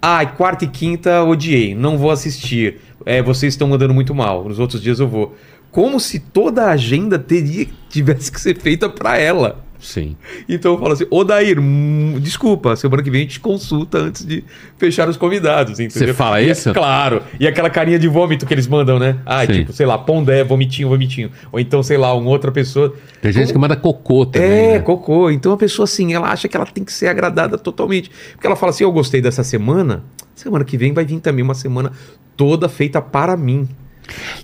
Ai, 0.00 0.36
quarta 0.36 0.64
e 0.64 0.68
quinta 0.68 1.24
odiei, 1.24 1.74
não 1.74 1.98
vou 1.98 2.10
assistir. 2.10 2.80
É, 3.04 3.22
vocês 3.22 3.54
estão 3.54 3.68
mandando 3.68 3.94
muito 3.94 4.14
mal. 4.14 4.44
Nos 4.44 4.58
outros 4.58 4.80
dias 4.80 5.00
eu 5.00 5.08
vou. 5.08 5.36
Como 5.70 5.98
se 6.00 6.18
toda 6.18 6.64
a 6.64 6.70
agenda 6.72 7.18
teria, 7.18 7.66
tivesse 7.88 8.30
que 8.30 8.40
ser 8.40 8.58
feita 8.58 8.88
pra 8.88 9.18
ela. 9.18 9.64
Sim. 9.78 10.16
Então 10.48 10.72
eu 10.74 10.78
falo 10.78 10.92
assim, 10.92 11.06
ô 11.10 11.22
Dair, 11.24 11.58
hum, 11.60 12.18
desculpa, 12.20 12.74
semana 12.76 13.02
que 13.02 13.10
vem 13.10 13.20
a 13.20 13.24
gente 13.24 13.40
consulta 13.40 13.98
antes 13.98 14.24
de 14.24 14.42
fechar 14.78 15.08
os 15.08 15.16
convidados, 15.16 15.78
entendeu? 15.80 16.08
Você 16.08 16.14
fala 16.14 16.40
E 16.40 16.48
é- 16.48 16.52
isso? 16.52 16.72
claro. 16.72 17.22
E 17.38 17.46
aquela 17.46 17.68
carinha 17.70 17.98
de 17.98 18.08
vômito 18.08 18.46
que 18.46 18.54
eles 18.54 18.66
mandam, 18.66 18.98
né? 18.98 19.18
Ah, 19.26 19.44
Sim. 19.46 19.52
tipo, 19.52 19.72
sei 19.72 19.86
lá, 19.86 19.96
pondé, 19.98 20.42
vomitinho, 20.44 20.88
vomitinho. 20.88 21.30
Ou 21.52 21.60
então, 21.60 21.82
sei 21.82 21.96
lá, 21.96 22.12
uma 22.14 22.30
outra 22.30 22.50
pessoa. 22.50 22.94
Tem 23.20 23.32
gente 23.32 23.52
que 23.52 23.58
manda 23.58 23.76
cocô 23.76 24.24
também. 24.26 24.48
É, 24.48 24.72
né? 24.74 24.78
cocô. 24.80 25.30
Então 25.30 25.52
a 25.52 25.56
pessoa, 25.56 25.84
assim, 25.84 26.14
ela 26.14 26.30
acha 26.30 26.48
que 26.48 26.56
ela 26.56 26.66
tem 26.66 26.84
que 26.84 26.92
ser 26.92 27.08
agradada 27.08 27.58
totalmente. 27.58 28.10
Porque 28.32 28.46
ela 28.46 28.56
fala 28.56 28.70
assim, 28.70 28.84
eu 28.84 28.92
gostei 28.92 29.20
dessa 29.20 29.44
semana, 29.44 30.02
semana 30.34 30.64
que 30.64 30.76
vem 30.76 30.92
vai 30.92 31.04
vir 31.04 31.20
também 31.20 31.42
uma 31.44 31.54
semana 31.54 31.92
toda 32.36 32.68
feita 32.68 33.00
para 33.00 33.36
mim. 33.36 33.68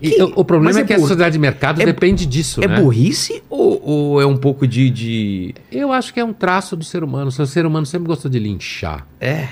Que- 0.00 0.22
o, 0.22 0.40
o 0.40 0.44
problema 0.44 0.78
é, 0.78 0.82
é 0.82 0.84
que 0.84 0.92
a 0.92 0.98
sociedade 0.98 1.32
de 1.34 1.38
mercado 1.38 1.80
É- 1.80 1.84
depende 1.84 2.26
disso, 2.26 2.62
É 2.62 2.68
né? 2.68 2.80
burrice 2.80 3.42
ou, 3.48 3.80
ou 3.84 4.20
é 4.20 4.26
um 4.26 4.36
pouco 4.36 4.66
de... 4.66 4.90
de... 4.90 5.54
Eu 5.70 5.92
acho 5.92 6.12
que 6.12 6.20
é 6.20 6.24
um 6.24 6.32
traço 6.32 6.76
do 6.76 6.84
ser 6.84 7.02
humano. 7.04 7.28
O 7.28 7.46
ser 7.46 7.64
humano 7.66 7.86
sempre 7.86 8.08
gostou 8.08 8.30
de 8.30 8.38
linchar. 8.38 9.06
É... 9.20 9.48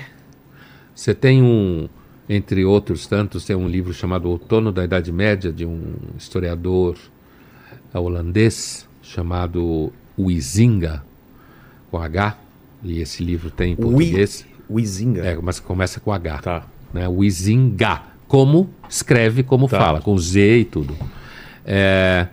Você 0.93 1.13
tem 1.15 1.41
um, 1.41 1.87
entre 2.29 2.63
outros 2.65 3.07
tantos, 3.07 3.45
tem 3.45 3.55
um 3.55 3.67
livro 3.67 3.93
chamado 3.93 4.29
Outono 4.29 4.71
da 4.71 4.83
Idade 4.83 5.11
Média, 5.11 5.51
de 5.51 5.65
um 5.65 5.93
historiador 6.17 6.95
eh, 7.93 7.97
holandês 7.97 8.87
chamado 9.01 9.91
Huizinga, 10.17 11.03
com 11.89 11.97
H, 11.97 12.37
e 12.83 12.99
esse 12.99 13.23
livro 13.23 13.49
tem 13.49 13.73
em 13.73 13.75
português, 13.75 14.45
O 14.69 14.79
Izinga. 14.79 15.21
é, 15.25 15.35
mas 15.41 15.59
começa 15.59 15.99
com 15.99 16.11
H, 16.11 16.37
Tá. 16.39 16.63
né? 16.93 17.07
Huizinga, 17.07 18.01
como 18.31 18.69
escreve, 18.87 19.43
como 19.43 19.67
Tá. 19.67 19.77
fala, 19.77 19.99
com 19.99 20.17
Z 20.17 20.59
e 20.59 20.63
tudo. 20.63 20.95
É, 21.65 22.27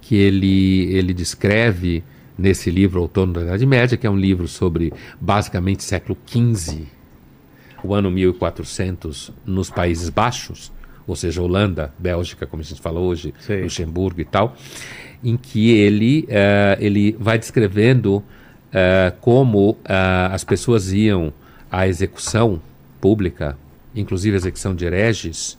que 0.00 0.14
ele, 0.14 0.84
ele 0.94 1.12
descreve 1.12 2.04
nesse 2.38 2.70
livro 2.70 3.00
Outono 3.00 3.32
da 3.32 3.42
Idade 3.42 3.66
Média, 3.66 3.98
que 3.98 4.06
é 4.06 4.10
um 4.10 4.16
livro 4.16 4.46
sobre 4.46 4.92
basicamente 5.20 5.82
século 5.82 6.16
XV, 6.24 6.84
o 7.82 7.92
ano 7.92 8.12
1400 8.12 9.32
nos 9.44 9.70
Países 9.70 10.08
Baixos, 10.08 10.72
ou 11.04 11.16
seja, 11.16 11.42
Holanda, 11.42 11.92
Bélgica, 11.98 12.46
como 12.46 12.62
a 12.62 12.64
gente 12.64 12.80
fala 12.80 13.00
hoje, 13.00 13.34
Sei. 13.40 13.64
Luxemburgo 13.64 14.20
e 14.20 14.24
tal, 14.24 14.54
em 15.22 15.36
que 15.36 15.72
ele, 15.72 16.26
eh, 16.28 16.78
ele 16.80 17.16
vai 17.18 17.40
descrevendo 17.40 18.22
eh, 18.72 19.12
como 19.20 19.76
ah, 19.84 20.30
as 20.32 20.44
pessoas 20.44 20.92
iam 20.92 21.32
à 21.68 21.88
execução 21.88 22.62
pública, 23.00 23.58
inclusive 23.94 24.34
a 24.34 24.38
execução 24.38 24.74
de 24.74 24.84
hereges, 24.84 25.58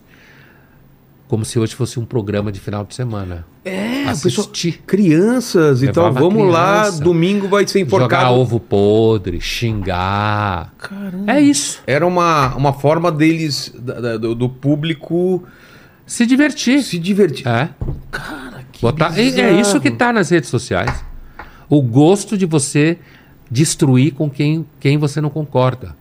como 1.28 1.44
se 1.44 1.58
hoje 1.58 1.74
fosse 1.74 2.00
um 2.00 2.06
programa 2.06 2.52
de 2.52 2.60
final 2.60 2.86
de 2.86 2.94
semana. 2.94 3.46
É, 3.64 4.04
o 4.04 4.22
pessoal, 4.22 4.48
Assistir. 4.48 4.84
crianças 4.86 5.82
e 5.82 5.92
tal. 5.92 6.14
Vamos 6.14 6.52
lá, 6.52 6.82
criança. 6.84 7.04
domingo 7.04 7.48
vai 7.48 7.68
ser 7.68 7.80
Jogar 7.80 7.98
enforcado. 7.98 8.34
ovo 8.36 8.60
podre, 8.60 9.42
xingar. 9.42 10.72
Caramba. 10.78 11.32
É 11.34 11.42
isso. 11.42 11.82
Era 11.88 12.06
uma, 12.06 12.54
uma 12.56 12.74
forma 12.74 13.12
deles, 13.12 13.74
do, 14.20 14.36
do 14.36 14.48
público, 14.50 15.44
Se 16.06 16.28
divertir. 16.28 16.84
se 16.84 17.00
divertir. 17.00 17.48
É. 17.48 17.70
Cara, 18.12 18.64
que 18.72 18.82
Botar, 18.84 19.18
é, 19.18 19.24
é 19.28 19.60
isso 19.60 19.82
que 19.82 19.88
está 19.88 20.14
nas 20.14 20.30
redes 20.30 20.50
sociais. 20.50 21.04
O 21.68 21.82
gosto 21.82 22.38
de 22.38 22.46
você 22.46 23.00
destruir 23.50 24.14
com 24.14 24.30
quem, 24.30 24.64
quem 24.80 25.00
você 25.00 25.20
não 25.20 25.32
concorda. 25.32 25.96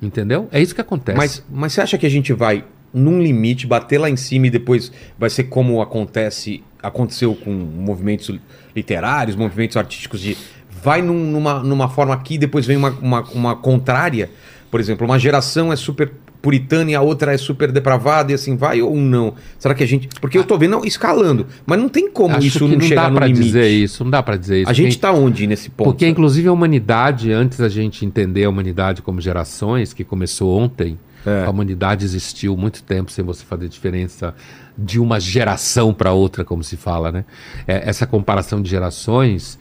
Entendeu? 0.00 0.48
É 0.52 0.60
isso 0.60 0.74
que 0.74 0.80
acontece. 0.80 1.16
Mas, 1.16 1.44
mas 1.50 1.72
você 1.72 1.80
acha 1.80 1.96
que 1.98 2.06
a 2.06 2.10
gente 2.10 2.32
vai, 2.32 2.64
num 2.92 3.20
limite, 3.22 3.66
bater 3.66 3.98
lá 3.98 4.10
em 4.10 4.16
cima 4.16 4.46
e 4.46 4.50
depois 4.50 4.92
vai 5.18 5.30
ser 5.30 5.44
como 5.44 5.80
acontece 5.80 6.62
aconteceu 6.82 7.34
com 7.34 7.50
movimentos 7.50 8.30
literários, 8.74 9.34
movimentos 9.34 9.76
artísticos 9.76 10.20
de 10.20 10.36
vai 10.82 11.02
num- 11.02 11.30
numa, 11.32 11.60
numa 11.60 11.88
forma 11.88 12.14
aqui, 12.14 12.38
depois 12.38 12.64
vem 12.64 12.76
uma, 12.76 12.90
uma, 12.90 13.22
uma 13.32 13.56
contrária. 13.56 14.30
Por 14.70 14.78
exemplo, 14.78 15.04
uma 15.06 15.18
geração 15.18 15.72
é 15.72 15.76
super 15.76 16.12
puritana 16.42 16.90
e 16.90 16.94
a 16.94 17.00
outra 17.00 17.32
é 17.34 17.38
super 17.38 17.72
depravada 17.72 18.32
e 18.32 18.34
assim 18.34 18.56
vai 18.56 18.80
ou 18.82 18.94
não? 18.96 19.34
Será 19.58 19.74
que 19.74 19.82
a 19.82 19.86
gente. 19.86 20.08
Porque 20.20 20.36
eu 20.38 20.44
tô 20.44 20.56
vendo 20.58 20.84
escalando, 20.86 21.46
mas 21.64 21.78
não 21.78 21.88
tem 21.88 22.10
como 22.10 22.34
Acho 22.36 22.46
isso 22.46 22.66
não, 22.68 22.74
não 22.76 22.80
chegar 22.80 23.04
dá 23.04 23.10
no 23.10 23.16
pra 23.16 23.26
limite. 23.26 23.44
dizer 23.44 23.68
isso, 23.68 24.04
não 24.04 24.10
dá 24.10 24.22
pra 24.22 24.36
dizer 24.36 24.62
isso. 24.62 24.70
A 24.70 24.74
gente 24.74 24.98
tá 24.98 25.12
onde 25.12 25.46
nesse 25.46 25.70
ponto? 25.70 25.86
Porque, 25.86 26.06
inclusive, 26.06 26.48
a 26.48 26.52
humanidade, 26.52 27.32
antes 27.32 27.58
da 27.58 27.68
gente 27.68 28.04
entender 28.04 28.44
a 28.44 28.48
humanidade 28.50 29.02
como 29.02 29.20
gerações, 29.20 29.92
que 29.92 30.04
começou 30.04 30.58
ontem, 30.58 30.98
É. 31.26 31.44
a 31.44 31.50
humanidade 31.50 32.04
existiu 32.04 32.56
muito 32.56 32.82
tempo 32.82 33.10
sem 33.10 33.24
você 33.24 33.44
fazer 33.44 33.68
diferença 33.68 34.34
de 34.78 35.00
uma 35.00 35.18
geração 35.18 35.92
para 35.92 36.12
outra, 36.12 36.44
como 36.44 36.62
se 36.62 36.76
fala, 36.76 37.10
né? 37.10 37.24
É, 37.66 37.88
essa 37.88 38.06
comparação 38.06 38.60
de 38.62 38.68
gerações 38.70 39.58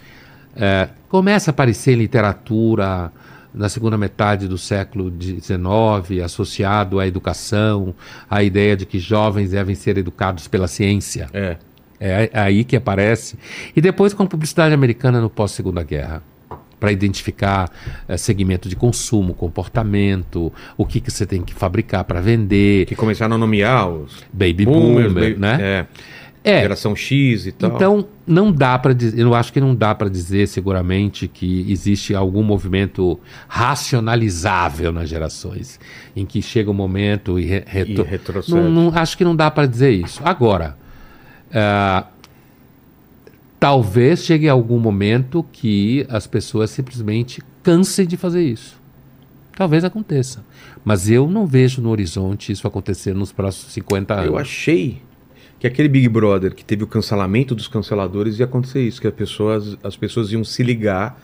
é, 0.56 0.90
começa 1.10 1.50
a 1.50 1.52
aparecer 1.52 1.94
em 1.94 1.98
literatura 1.98 3.12
na 3.56 3.70
segunda 3.70 3.98
metade 3.98 4.48
do 4.48 4.58
século 4.58 5.12
XIX, 5.20 6.22
associado 6.24 7.00
à 7.00 7.08
educação, 7.08 7.94
à 8.30 8.44
ideia 8.44 8.76
de 8.76 8.86
que 8.86 9.00
jovens 9.00 9.52
devem 9.52 9.76
ser 9.76 9.98
educados 9.98 10.48
pela 10.48 10.68
ciência. 10.68 11.28
É. 11.34 11.58
É 11.98 12.30
aí 12.34 12.64
que 12.66 12.76
aparece. 12.76 13.38
E 13.76 13.80
depois 13.80 14.14
com 14.14 14.24
a 14.24 14.28
publicidade 14.28 14.74
americana 14.74 15.22
no 15.22 15.30
pós-segunda 15.30 15.82
guerra. 15.82 16.22
Para 16.78 16.92
identificar 16.92 17.72
eh, 18.08 18.18
segmento 18.18 18.68
de 18.68 18.76
consumo, 18.76 19.34
comportamento, 19.34 20.52
o 20.78 20.86
que, 20.86 21.00
que 21.00 21.10
você 21.10 21.26
tem 21.26 21.42
que 21.42 21.54
fabricar 21.54 22.04
para 22.04 22.20
vender, 22.20 22.86
Que 22.86 22.96
começaram 22.96 23.36
a 23.36 23.38
nomear 23.38 23.90
os 23.90 24.24
baby 24.32 24.66
boomers, 24.66 25.12
boomer, 25.14 25.30
baby- 25.32 25.40
né? 25.40 25.58
É. 25.62 25.86
É. 26.46 26.62
Geração 26.62 26.96
X 26.96 27.48
e 27.48 27.52
tal. 27.52 27.72
Então, 27.76 28.06
não 28.28 28.52
dá 28.52 28.78
para 28.78 28.94
dizer, 28.94 29.20
eu 29.20 29.34
acho 29.34 29.52
que 29.52 29.60
não 29.60 29.74
dá 29.74 29.96
para 29.96 30.08
dizer 30.10 30.48
seguramente 30.48 31.28
que 31.28 31.66
existe 31.72 32.14
algum 32.14 32.44
movimento 32.44 33.20
racionalizável 33.48 34.92
nas 34.92 35.10
gerações, 35.10 35.80
em 36.16 36.24
que 36.26 36.42
chega 36.44 36.70
um 36.70 36.74
momento 36.76 37.40
e, 37.40 37.46
re- 37.46 37.64
retro- 37.66 38.06
E 38.06 38.08
retrocede. 38.10 38.56
não, 38.56 38.70
não- 38.70 38.92
acho 38.98 39.18
que 39.18 39.24
não 39.24 39.36
dá 39.36 39.50
para 39.50 39.66
dizer 39.68 39.90
isso. 39.92 40.22
Agora, 40.24 40.78
ah, 41.52 42.06
talvez 43.60 44.24
chegue 44.24 44.48
algum 44.48 44.80
momento 44.80 45.44
que 45.52 46.06
as 46.10 46.28
pessoas 46.28 46.70
simplesmente 46.70 47.42
cansem 47.64 48.06
de 48.06 48.18
fazer 48.18 48.44
isso. 48.44 48.80
Talvez 49.58 49.84
aconteça. 49.84 50.44
Mas 50.84 51.10
eu 51.10 51.28
não 51.30 51.48
vejo 51.48 51.82
no 51.82 51.90
horizonte 51.90 52.52
isso 52.52 52.68
acontecer 52.68 53.16
nos 53.16 53.32
próximos 53.32 53.74
50 53.74 54.14
anos. 54.14 54.26
Eu 54.28 54.38
achei 54.38 55.02
que 55.66 55.68
aquele 55.68 55.90
Big 55.90 56.08
Brother 56.08 56.54
que 56.54 56.64
teve 56.64 56.84
o 56.84 56.88
cancelamento 56.88 57.56
dos 57.56 57.68
canceladores 57.68 58.38
ia 58.38 58.46
acontecer 58.46 58.82
isso, 58.82 59.02
que 59.02 59.08
as 59.08 59.14
pessoas, 59.14 59.76
as 59.84 59.98
pessoas 59.98 60.32
iam 60.32 60.44
se 60.44 60.62
ligar 60.62 61.20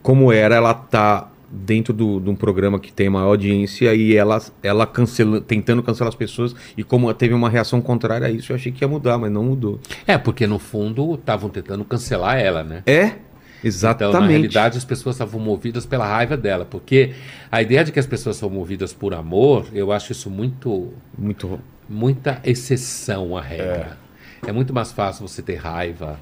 como 0.00 0.32
era 0.32 0.54
ela 0.54 0.72
tá 0.72 1.28
dentro 1.50 1.92
do, 1.92 2.20
de 2.20 2.30
um 2.30 2.34
programa 2.34 2.78
que 2.78 2.92
tem 2.92 3.10
maior 3.10 3.26
audiência 3.26 3.92
e 3.92 4.16
ela, 4.16 4.40
ela 4.62 4.86
cancela, 4.86 5.40
tentando 5.40 5.82
cancelar 5.82 6.08
as 6.08 6.14
pessoas 6.14 6.54
e 6.76 6.84
como 6.84 7.12
teve 7.12 7.34
uma 7.34 7.50
reação 7.50 7.80
contrária 7.80 8.26
a 8.26 8.30
isso, 8.30 8.52
eu 8.52 8.56
achei 8.56 8.70
que 8.70 8.84
ia 8.84 8.88
mudar, 8.88 9.18
mas 9.18 9.32
não 9.32 9.42
mudou. 9.42 9.80
É, 10.06 10.16
porque 10.16 10.46
no 10.46 10.60
fundo 10.60 11.14
estavam 11.14 11.50
tentando 11.50 11.84
cancelar 11.84 12.38
ela, 12.38 12.62
né? 12.62 12.82
É, 12.86 13.16
exatamente. 13.64 14.14
Então, 14.14 14.20
na 14.20 14.28
realidade, 14.28 14.78
as 14.78 14.84
pessoas 14.84 15.16
estavam 15.16 15.40
movidas 15.40 15.84
pela 15.84 16.06
raiva 16.06 16.36
dela. 16.36 16.64
Porque 16.64 17.12
a 17.50 17.60
ideia 17.60 17.84
de 17.84 17.92
que 17.92 17.98
as 17.98 18.06
pessoas 18.06 18.36
são 18.36 18.48
movidas 18.48 18.92
por 18.92 19.12
amor, 19.12 19.66
eu 19.74 19.92
acho 19.92 20.12
isso 20.12 20.30
muito. 20.30 20.92
Muito. 21.18 21.60
Muita 21.92 22.40
exceção 22.44 23.36
à 23.36 23.40
regra. 23.42 23.98
É, 24.46 24.50
muito 24.50 24.72
mais 24.72 24.90
fácil 24.90 25.26
você 25.28 25.42
ter 25.42 25.56
raiva. 25.56 26.18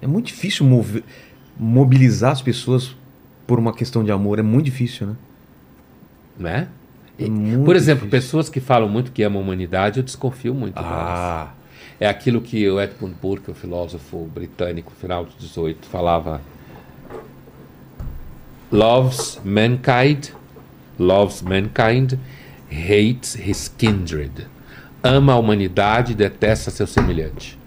É 0.00 0.06
muito 0.06 0.26
difícil 0.26 0.66
mover- 0.66 1.04
mobilizar 1.58 2.32
as 2.32 2.42
pessoas 2.42 2.96
por 3.46 3.58
uma 3.58 3.72
questão 3.74 4.02
de 4.02 4.10
amor, 4.10 4.38
é 4.38 4.42
muito 4.42 4.64
difícil, 4.64 5.06
né? 5.08 5.16
Né? 6.38 6.68
É 7.18 7.28
muito 7.28 7.64
Por 7.64 7.76
exemplo, 7.76 8.06
difícil. 8.06 8.20
pessoas 8.22 8.48
que 8.48 8.58
falam 8.58 8.88
muito 8.88 9.12
que 9.12 9.22
amam 9.22 9.40
a 9.40 9.44
humanidade, 9.44 9.98
eu 10.00 10.02
desconfio 10.04 10.52
muito 10.54 10.74
delas. 10.74 10.90
Ah, 10.90 11.52
É 12.00 12.08
aquilo 12.08 12.40
que 12.40 12.68
o 12.68 12.80
Edmund 12.80 13.14
Burke, 13.22 13.50
o 13.52 13.54
filósofo 13.54 14.28
britânico, 14.34 14.90
final 15.00 15.24
do 15.24 15.32
18, 15.38 15.86
falava. 15.86 16.40
Loves 18.72 19.40
mankind, 19.44 20.30
loves 20.98 21.40
mankind, 21.42 22.14
hates 22.68 23.36
his 23.36 23.68
kindred. 23.68 24.48
Ama 25.04 25.34
a 25.34 25.36
humanidade 25.36 26.12
e 26.12 26.14
detesta 26.14 26.70
seu 26.70 26.86
semelhante. 26.86 27.58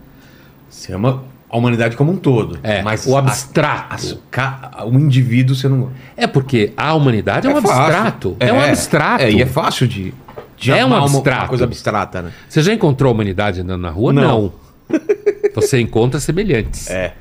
você 0.69 0.91
ama 0.93 1.23
a 1.49 1.57
humanidade 1.57 1.95
como 1.95 2.11
um 2.11 2.17
todo. 2.17 2.59
É, 2.63 2.81
mas 2.81 3.05
o 3.07 3.15
a- 3.15 3.19
abstrato. 3.19 3.93
as 3.95 4.17
ca- 4.29 4.83
o 4.85 4.93
indivíduo 4.97 5.55
você 5.55 5.69
não. 5.69 5.91
É 6.17 6.27
porque 6.27 6.73
a 6.75 6.93
humanidade 6.93 7.47
é, 7.47 7.49
um 7.49 7.61
fácil. 7.61 7.71
abstrato. 7.77 8.37
É, 8.39 8.51
um 8.51 8.59
abstrato. 8.61 9.23
É, 9.23 9.31
e 9.31 9.41
é 9.41 9.45
fácil 9.45 9.87
de. 9.87 10.13
de 10.57 10.71
É 10.71 10.83
um 10.83 10.87
amar 10.87 10.99
uma- 10.99 11.05
Uma, 11.07 11.17
abstrato. 11.17 11.47
coisa 11.49 11.63
abstrata, 11.63 12.21
né? 12.21 12.31
Você 12.49 12.61
já 12.61 12.73
encontrou 12.73 13.09
a 13.09 13.13
humanidade 13.13 13.61
andando 13.61 13.81
na 13.81 13.89
rua? 13.89 14.11
Não. 14.11 14.51
Você 15.55 15.79
encontra 15.79 16.19
semelhantes. 16.19 16.89
É. 16.89 17.13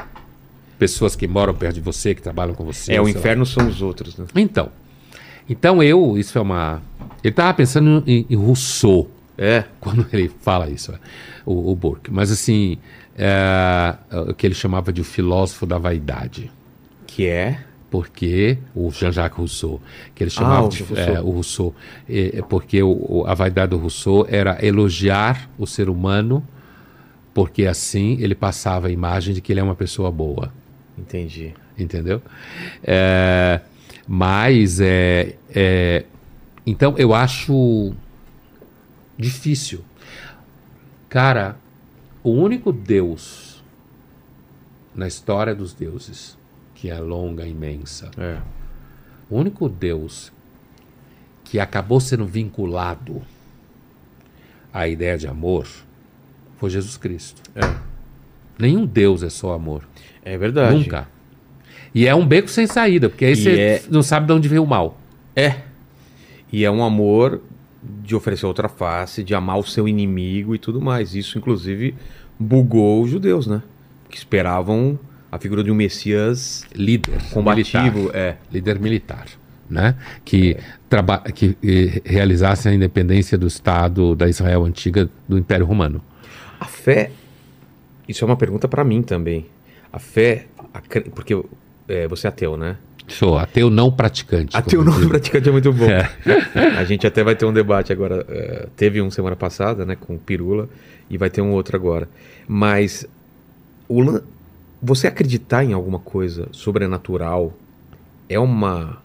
Pessoas 0.78 1.16
que 1.16 1.26
moram 1.26 1.54
perto 1.54 1.74
de 1.76 1.80
você, 1.80 2.14
que 2.14 2.20
trabalham 2.20 2.54
com 2.54 2.64
você. 2.64 2.92
É, 2.94 3.00
o 3.00 3.04
sei 3.04 3.12
lá. 3.14 3.18
inferno 3.20 3.46
são 3.46 3.66
os 3.66 3.80
outros, 3.80 4.16
né? 4.18 4.26
Então, 4.34 4.68
então 5.48 5.82
eu, 5.82 6.18
isso 6.18 6.36
é 6.36 6.40
uma. 6.40 6.82
Ele 7.24 7.30
estava 7.32 7.54
pensando 7.54 8.02
em, 8.06 8.26
em 8.28 8.36
Rousseau 8.36 9.08
É. 9.38 9.64
quando 9.80 10.06
ele 10.12 10.30
fala 10.40 10.68
isso, 10.70 10.92
é, 10.92 10.98
o, 11.44 11.70
o 11.72 11.74
Burke. 11.76 12.10
Mas 12.12 12.30
assim, 12.30 12.78
é, 13.16 13.94
o 14.28 14.34
que 14.34 14.46
ele 14.46 14.54
chamava 14.54 14.92
de 14.92 15.00
o 15.00 15.04
filósofo 15.04 15.66
da 15.66 15.78
vaidade. 15.78 16.50
Que 17.06 17.26
é. 17.26 17.60
Porque 17.90 18.58
o 18.74 18.90
Jean-Jacques 18.90 19.38
Rousseau, 19.38 19.80
que 20.14 20.24
ele 20.24 20.30
chamava 20.30 20.66
o 20.66 20.68
de 20.68 20.82
Rousseau. 20.82 21.14
é, 21.16 21.20
o 21.20 21.30
Rousseau, 21.30 21.74
é, 22.08 22.42
porque 22.48 22.82
o, 22.82 22.90
o- 23.20 23.24
a 23.26 23.32
vaidade 23.32 23.70
do 23.70 23.78
Rousseau 23.78 24.26
era 24.28 24.58
elogiar 24.64 25.48
o 25.56 25.66
ser 25.66 25.88
humano, 25.88 26.42
porque 27.32 27.64
assim 27.66 28.16
ele 28.20 28.34
passava 28.34 28.88
a 28.88 28.90
imagem 28.90 29.32
de 29.34 29.40
que 29.40 29.52
ele 29.52 29.60
é 29.60 29.62
uma 29.62 29.74
pessoa 29.76 30.10
boa 30.10 30.52
Entendi. 30.98 31.54
entendeu? 31.78 32.20
É, 32.82 33.60
mas 34.06 34.80
é, 34.80 35.36
é, 35.54 36.04
então 36.66 36.94
eu 36.98 37.14
acho 37.14 37.92
difícil, 39.18 39.84
cara. 41.08 41.56
O 42.22 42.30
único 42.30 42.72
Deus 42.72 43.62
na 44.94 45.06
história 45.06 45.54
dos 45.54 45.72
deuses, 45.72 46.36
que 46.74 46.90
é 46.90 46.98
longa, 46.98 47.46
imensa, 47.46 48.10
É. 48.18 48.38
o 49.30 49.36
único 49.38 49.68
Deus 49.68 50.32
que 51.44 51.60
acabou 51.60 52.00
sendo 52.00 52.26
vinculado 52.26 53.22
à 54.72 54.88
ideia 54.88 55.16
de 55.16 55.28
amor 55.28 55.68
foi 56.56 56.70
Jesus 56.70 56.96
Cristo. 56.96 57.40
É. 57.54 57.60
Nenhum 58.58 58.84
Deus 58.86 59.22
é 59.22 59.30
só 59.30 59.52
amor. 59.52 59.86
É 60.24 60.36
verdade. 60.36 60.74
Nunca. 60.76 61.06
E 61.94 62.06
é 62.06 62.14
um 62.14 62.26
beco 62.26 62.48
sem 62.48 62.66
saída, 62.66 63.08
porque 63.08 63.24
aí 63.24 63.32
E 63.32 63.36
você 63.36 63.60
é- 63.60 63.82
não 63.88 64.02
sabe 64.02 64.26
de 64.26 64.32
onde 64.32 64.48
veio 64.48 64.64
o 64.64 64.66
mal. 64.66 64.98
É. 65.36 65.60
E 66.52 66.64
é 66.64 66.70
um 66.70 66.82
amor 66.82 67.42
de 68.02 68.14
oferecer 68.14 68.46
outra 68.46 68.68
face, 68.68 69.22
de 69.22 69.34
amar 69.34 69.58
o 69.58 69.62
seu 69.62 69.86
inimigo 69.86 70.54
e 70.54 70.58
tudo 70.58 70.80
mais. 70.80 71.14
Isso, 71.14 71.38
inclusive, 71.38 71.94
bugou 72.38 73.02
os 73.02 73.10
judeus, 73.10 73.46
né? 73.46 73.62
Que 74.08 74.16
esperavam 74.16 74.98
a 75.30 75.38
figura 75.38 75.62
de 75.62 75.70
um 75.70 75.74
Messias 75.74 76.64
Líder. 76.74 77.18
combativo. 77.32 77.98
militar. 77.98 78.16
É. 78.18 78.36
Líder 78.52 78.78
militar. 78.78 79.26
Né? 79.68 79.96
Que, 80.24 80.56
que 81.34 81.56
eh, 81.62 82.00
realizasse 82.04 82.68
a 82.68 82.74
independência 82.74 83.36
do 83.36 83.46
Estado 83.46 84.14
da 84.14 84.28
Israel 84.28 84.64
antiga 84.64 85.08
do 85.28 85.36
Império 85.36 85.66
Romano. 85.66 86.00
A 86.60 86.66
fé. 86.66 87.10
Isso 88.08 88.24
é 88.24 88.26
uma 88.26 88.36
pergunta 88.36 88.68
pra 88.68 88.84
mim 88.84 89.02
também. 89.02 89.46
A 89.92 89.98
fé. 89.98 90.46
a 90.72 90.80
porque 91.10 91.34
é, 91.88 92.06
você 92.06 92.26
é 92.26 92.30
ateu, 92.30 92.56
né? 92.56 92.76
Sou 93.08 93.38
ateu 93.38 93.70
não 93.70 93.90
praticante. 93.90 94.56
Ateu 94.56 94.84
não 94.84 94.98
diz. 94.98 95.06
praticante 95.06 95.48
é 95.48 95.52
muito 95.52 95.72
bom. 95.72 95.86
A 96.76 96.84
gente 96.84 97.06
até 97.06 97.22
vai 97.22 97.36
ter 97.36 97.46
um 97.46 97.52
debate 97.52 97.92
agora. 97.92 98.24
é, 98.28 98.68
teve 98.76 99.00
um 99.00 99.10
semana 99.10 99.36
passada, 99.36 99.84
né, 99.86 99.96
com 99.96 100.14
o 100.14 100.18
Pirula, 100.18 100.68
e 101.08 101.16
vai 101.16 101.30
ter 101.30 101.40
um 101.40 101.52
outro 101.52 101.76
agora. 101.76 102.08
Mas 102.48 103.06
o 103.88 104.20
você 104.82 105.06
acreditar 105.06 105.64
em 105.64 105.72
alguma 105.72 105.98
coisa 105.98 106.48
sobrenatural 106.52 107.56
é 108.28 108.38
uma. 108.38 109.02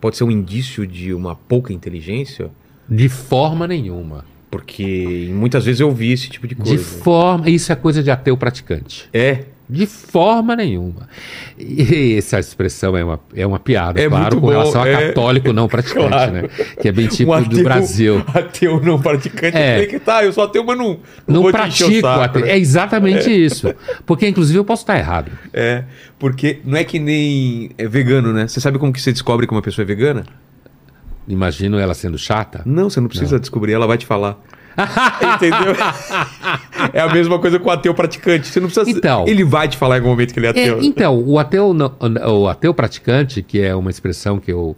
Pode 0.00 0.16
ser 0.16 0.24
um 0.24 0.30
indício 0.30 0.86
de 0.86 1.14
uma 1.14 1.34
pouca 1.34 1.72
inteligência? 1.72 2.50
De 2.88 3.08
forma 3.08 3.66
nenhuma. 3.66 4.24
Porque 4.50 5.30
muitas 5.32 5.64
vezes 5.64 5.80
eu 5.80 5.90
vi 5.90 6.12
esse 6.12 6.28
tipo 6.28 6.46
de 6.46 6.54
coisa. 6.54 6.72
De 6.72 6.78
forma. 6.78 7.48
Isso 7.48 7.72
é 7.72 7.76
coisa 7.76 8.02
de 8.02 8.10
ateu 8.10 8.36
praticante. 8.36 9.08
É. 9.12 9.44
De 9.68 9.84
forma 9.84 10.54
nenhuma. 10.54 11.08
E 11.58 12.14
essa 12.16 12.38
expressão 12.38 12.96
é 12.96 13.02
uma, 13.02 13.20
é 13.34 13.44
uma 13.46 13.58
piada, 13.58 14.00
É 14.00 14.08
claro, 14.08 14.36
com 14.36 14.42
bom, 14.42 14.48
relação 14.50 14.82
a 14.82 14.88
é. 14.88 15.08
católico 15.08 15.52
não 15.52 15.66
praticante, 15.66 16.08
Claro. 16.08 16.32
né? 16.32 16.48
Que 16.80 16.88
é 16.88 16.92
bem 16.92 17.08
tipo 17.08 17.34
Um 17.34 17.42
do 17.42 17.62
Brasil. 17.64 18.22
Ateu 18.32 18.80
não 18.80 19.00
praticante. 19.00 19.56
É. 19.56 19.82
É. 19.82 19.86
Que 19.86 19.98
tá, 19.98 20.24
eu 20.24 20.32
sou 20.32 20.44
ateu, 20.44 20.62
mas 20.64 20.78
não, 20.78 21.00
Não 21.26 21.42
vou 21.42 21.52
te 21.52 21.58
encher 21.66 21.84
o 21.84 21.88
pratico. 21.88 22.06
saco, 22.08 22.20
ate- 22.22 22.40
né? 22.42 22.50
É 22.52 22.58
exatamente 22.58 23.28
isso. 23.30 23.74
Porque, 24.06 24.28
inclusive, 24.28 24.56
eu 24.58 24.64
posso 24.64 24.82
estar 24.84 24.96
errado. 24.98 25.32
É, 25.52 25.82
porque 26.18 26.60
não 26.64 26.78
é 26.78 26.84
que 26.84 26.98
nem 27.00 27.70
é 27.76 27.88
vegano, 27.88 28.32
né? 28.32 28.46
Você 28.46 28.60
sabe 28.60 28.78
como 28.78 28.92
que 28.92 29.00
você 29.00 29.10
descobre 29.10 29.46
que 29.48 29.52
uma 29.52 29.62
pessoa 29.62 29.82
é 29.82 29.86
vegana? 29.86 30.24
Imagino 31.28 31.76
ela 31.78 31.92
sendo 31.94 32.16
chata. 32.16 32.62
Não, 32.64 32.88
você 32.88 33.00
não 33.00 33.08
precisa 33.08 33.40
descobrir, 33.40 33.72
ela 33.72 33.86
vai 33.86 33.98
te 33.98 34.06
falar. 34.06 34.40
Entendeu? 35.34 35.74
é 36.92 37.00
a 37.00 37.08
mesma 37.12 37.38
coisa 37.38 37.58
com 37.58 37.68
o 37.68 37.72
ateu 37.72 37.94
praticante. 37.94 38.48
Você 38.48 38.60
não 38.60 38.68
precisa. 38.68 38.90
Então. 38.90 39.24
Ele 39.26 39.44
vai 39.44 39.68
te 39.68 39.76
falar 39.76 39.96
em 39.96 39.98
algum 39.98 40.10
momento 40.10 40.32
que 40.32 40.38
ele 40.38 40.46
é 40.46 40.50
É, 40.50 40.52
ateu. 40.70 40.82
então, 40.82 41.18
o 41.18 41.38
ateu, 41.38 41.72
não- 41.74 41.94
o 42.40 42.48
ateu 42.48 42.72
praticante, 42.74 43.42
que 43.42 43.60
é 43.60 43.74
uma 43.74 43.90
expressão 43.90 44.38
que 44.38 44.52
eu, 44.52 44.76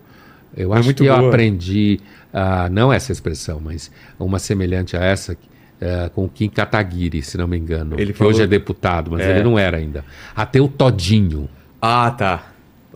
eu 0.56 0.72
É 0.74 0.78
acho 0.78 0.84
muito 0.86 1.02
que 1.02 1.08
eu 1.08 1.16
boa. 1.16 1.28
aprendi, 1.28 2.00
ah, 2.32 2.68
não 2.70 2.92
essa 2.92 3.12
expressão, 3.12 3.60
mas 3.62 3.90
uma 4.18 4.38
semelhante 4.38 4.96
a 4.96 5.00
essa, 5.04 5.36
eh, 5.80 6.10
com 6.14 6.24
o 6.24 6.28
Kim 6.28 6.48
Kataguiri, 6.48 7.22
se 7.22 7.36
não 7.38 7.46
me 7.46 7.56
engano. 7.58 7.94
Ele 7.98 8.12
que 8.12 8.18
falou- 8.18 8.32
hoje 8.32 8.42
é 8.42 8.46
deputado, 8.46 9.10
mas 9.10 9.20
É. 9.22 9.30
ele 9.30 9.42
não 9.42 9.58
era 9.58 9.76
ainda. 9.76 10.04
Ateu 10.34 10.68
todinho, 10.68 11.48
Ah, 11.80 12.10
tá. 12.10 12.42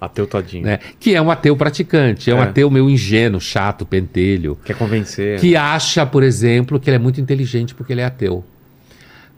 Ateu 0.05 0.27
todinho. 0.27 0.65
né? 0.67 0.81
Que 0.99 1.15
é 1.15 1.23
um 1.23 1.31
ateu 1.31 1.57
praticante, 1.57 2.29
é 2.29 2.35
um 2.35 2.39
É. 2.39 2.43
ateu 2.43 2.69
meio 2.69 2.91
ingênuo, 2.91 3.41
chato, 3.41 3.87
pentelho. 3.87 4.59
Quer 4.65 4.75
convencer. 4.77 5.39
que 5.39 5.55
acha, 5.55 6.05
por 6.05 6.25
exemplo, 6.25 6.81
que 6.81 6.91
ele 6.91 6.97
é 6.97 6.99
muito 6.99 7.21
inteligente 7.21 7.73
porque 7.73 7.93
ele 7.93 8.01
é 8.01 8.05
ateu. 8.05 8.45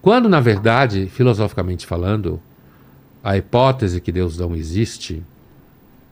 Quando, 0.01 0.27
na 0.27 0.41
verdade, 0.41 1.07
filosoficamente 1.12 1.85
falando, 1.86 2.41
a 3.23 3.36
hipótese 3.36 4.01
que 4.01 4.11
Deus 4.11 4.39
não 4.39 4.55
existe 4.57 5.23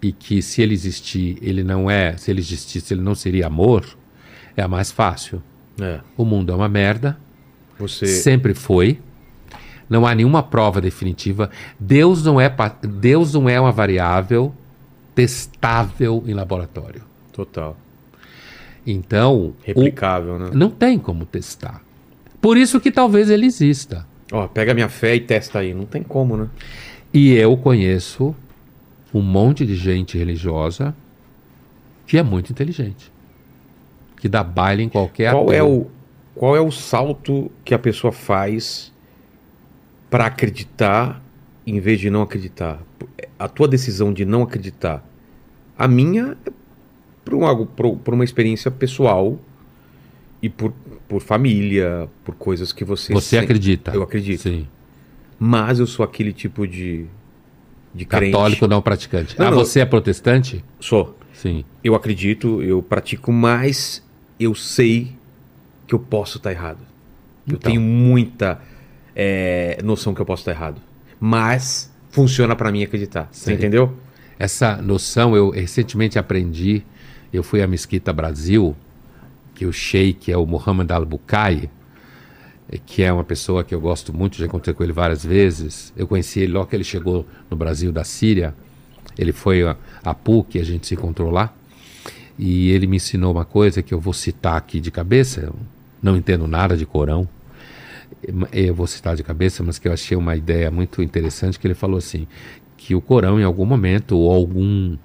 e 0.03 0.13
que 0.13 0.43
se 0.43 0.61
ele 0.61 0.75
existir, 0.75 1.39
ele 1.41 1.63
não 1.65 1.91
é, 1.91 2.17
se 2.19 2.31
ele 2.31 2.41
existisse, 2.41 2.93
ele 2.93 3.01
não 3.03 3.15
seria 3.15 3.47
amor, 3.47 3.87
é 4.57 4.63
a 4.63 4.69
mais 4.69 4.91
fácil. 4.93 5.43
É. 5.81 6.01
O 6.17 6.25
mundo 6.27 6.53
é 6.53 6.57
uma 6.57 6.69
merda, 6.69 7.17
Você. 7.79 8.07
sempre 8.07 8.53
foi. 8.53 8.99
Não 9.89 10.07
há 10.07 10.15
nenhuma 10.15 10.43
prova 10.43 10.81
definitiva. 10.81 11.51
Deus 11.79 12.25
não 12.25 12.41
é, 12.41 12.53
Deus 12.83 13.35
não 13.35 13.49
é 13.49 13.61
uma 13.61 13.73
variável 13.73 14.55
testável 15.15 16.23
em 16.27 16.35
laboratório. 16.35 17.03
Total. 17.33 17.77
Então, 18.87 19.37
o- 19.37 19.55
Replicável, 19.63 20.39
né? 20.39 20.51
Não 20.53 20.71
tem 20.71 20.99
como 20.99 21.25
testar. 21.25 21.83
Por 22.41 22.57
isso 22.57 22.81
que 22.81 22.91
talvez 22.91 23.31
ele 23.31 23.47
exista. 23.47 24.07
Ó, 24.33 24.49
pega 24.49 24.75
minha 24.75 24.89
fé 24.89 25.15
e 25.15 25.21
testa 25.21 25.61
aí. 25.61 25.73
Não 25.73 25.85
tem 25.85 26.03
como, 26.03 26.37
né? 26.37 26.49
E 27.15 27.33
eu 27.35 27.57
conheço 27.57 28.35
um 29.15 29.21
monte 29.21 29.65
de 29.67 29.77
gente 29.77 30.17
religiosa 30.19 30.95
que 32.07 32.19
é 32.19 32.23
muito 32.23 32.51
inteligente. 32.51 33.13
Que 34.17 34.29
dá 34.29 34.43
baile 34.43 34.83
em 34.83 34.89
qualquer 34.89 35.33
Qual 35.33 35.45
ateu. 35.45 35.55
é, 35.57 35.63
o, 35.63 35.87
qual 36.35 36.57
é 36.57 36.61
o 36.61 36.71
salto 36.71 37.51
que 37.65 37.75
a 37.75 37.79
pessoa 37.79 38.13
faz 38.13 38.92
pra 40.13 40.27
acreditar 40.27 41.23
em 41.67 41.81
vez 41.81 41.99
de 41.99 42.11
não 42.11 42.21
acreditar? 42.21 42.83
A 43.39 43.49
tua 43.49 43.67
decisão 43.67 44.13
de 44.13 44.27
não 44.27 44.43
acreditar. 44.43 45.03
A 45.77 45.89
minha 45.89 46.37
é 46.45 46.53
por, 47.25 47.35
um, 47.35 47.67
por, 47.67 47.97
por 47.97 48.13
uma 48.15 48.23
experiência 48.23 48.71
pessoal 48.71 49.39
e 50.43 50.51
por, 50.51 50.75
por 51.09 51.23
família, 51.23 52.11
por 52.25 52.35
coisas 52.35 52.75
que 52.75 52.85
você. 52.85 53.15
Você 53.15 53.37
sente. 53.37 53.45
acredita? 53.45 53.93
Eu 53.95 54.03
acredito. 54.03 54.43
Sim. 54.43 54.69
Mas 55.39 55.79
eu 55.79 55.87
sou 55.87 56.05
aquele 56.05 56.33
tipo 56.33 56.67
de. 56.67 57.07
de 57.95 58.05
crente. 58.05 58.33
Católico 58.33 58.69
não 58.69 58.83
praticante. 58.83 59.39
Não, 59.39 59.47
ah, 59.47 59.51
não. 59.51 59.59
você 59.59 59.81
é 59.81 59.87
protestante? 59.87 60.63
Sou. 60.79 61.17
Sim. 61.33 61.65
Eu 61.83 61.95
acredito, 61.95 62.63
eu 62.63 62.83
pratico, 62.83 63.33
mas 63.33 64.07
eu 64.39 64.55
sei 64.55 65.17
que 65.87 65.95
eu 65.95 65.99
posso 65.99 66.37
estar 66.37 66.53
errado. 66.53 66.81
Eu 67.49 67.55
Então. 67.55 67.73
tenho 67.73 67.81
muita 67.81 68.61
é, 69.15 69.79
noção 69.83 70.15
que 70.15 70.21
eu 70.21 70.27
posso 70.27 70.43
estar 70.43 70.53
errado. 70.53 70.81
Mas 71.21 71.93
funciona 72.11 72.55
pra 72.57 72.71
mim 72.71 72.83
acreditar. 72.83 73.29
Você 73.31 73.53
entendeu? 73.53 73.97
Essa 74.39 74.77
noção 74.77 75.37
eu 75.37 75.51
recentemente 75.51 76.19
aprendi. 76.19 76.83
Eu 77.33 77.43
fui 77.43 77.63
à 77.63 77.67
Mesquita 77.67 78.13
Brasil, 78.13 78.77
que 79.55 79.65
o 79.65 79.73
sheik 79.73 80.31
é 80.31 80.37
o 80.37 80.45
Muhammad 80.45 80.91
al-Bukai, 80.91 81.71
que 82.85 83.03
é 83.03 83.13
uma 83.13 83.25
pessoa 83.25 83.65
que 83.65 83.75
eu 83.75 83.81
gosto 83.81 84.13
muito, 84.13 84.37
já 84.37 84.47
encontrei 84.47 84.75
com 84.75 84.83
ele 84.83 84.93
várias 84.93 85.25
vezes. 85.25 85.93
Eu 85.97 86.07
conheci 86.07 86.41
ele 86.41 86.53
logo 86.53 86.67
que 86.67 86.77
ele 86.77 86.85
chegou 86.85 87.27
no 87.51 87.57
Brasil 87.57 87.93
da 87.93 88.05
Síria. 88.05 88.55
Ele 89.17 89.33
foi 89.33 89.63
a, 89.63 89.77
a 90.03 90.15
PUC, 90.15 90.59
a 90.59 90.65
gente 90.65 90.87
se 90.87 90.95
encontrou 90.95 91.31
lá. 91.31 91.53
E 92.39 92.71
ele 92.71 92.87
me 92.87 92.97
ensinou 92.97 93.33
uma 93.33 93.45
coisa 93.45 93.83
que 93.83 93.93
eu 93.93 94.01
vou 94.01 94.13
citar 94.13 94.57
aqui 94.57 94.81
de 94.81 94.91
cabeça. 94.91 95.41
Eu 95.41 95.55
não 96.03 96.17
entendo 96.17 96.47
nada 96.47 96.77
de 96.77 96.87
Corão. 96.87 97.29
Eu 98.53 98.75
vou 98.75 98.87
citar 98.87 99.17
de 99.17 99.23
cabeça, 99.23 99.63
mas 99.63 99.79
que 99.79 99.89
eu 99.89 99.93
achei 99.93 100.17
uma 100.17 100.37
ideia 100.37 100.71
muito 100.71 101.03
interessante 101.03 101.59
que 101.59 101.67
ele 101.67 101.75
falou 101.75 101.99
assim, 101.99 102.27
que 102.77 102.95
o 102.95 103.01
Corão 103.01 103.41
em 103.41 103.45
algum 103.45 103.65
momento 103.65 104.17
ou 104.17 104.31
algum 104.31 104.97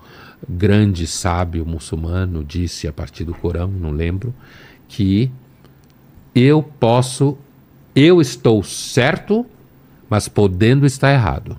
grande 0.48 1.08
sábio 1.08 1.66
muçulmano 1.66 2.44
disse 2.44 2.88
a 2.88 2.94
partir 2.94 3.24
do 3.24 3.34
Corão, 3.34 3.68
não 3.68 3.92
lembro, 3.92 4.34
que 4.88 5.32
eu 6.34 6.62
posso, 6.62 7.38
eu 7.96 8.22
estou 8.22 8.64
certo, 8.64 9.46
mas 10.10 10.28
podendo 10.28 10.86
estar 10.86 11.12
errado. 11.12 11.58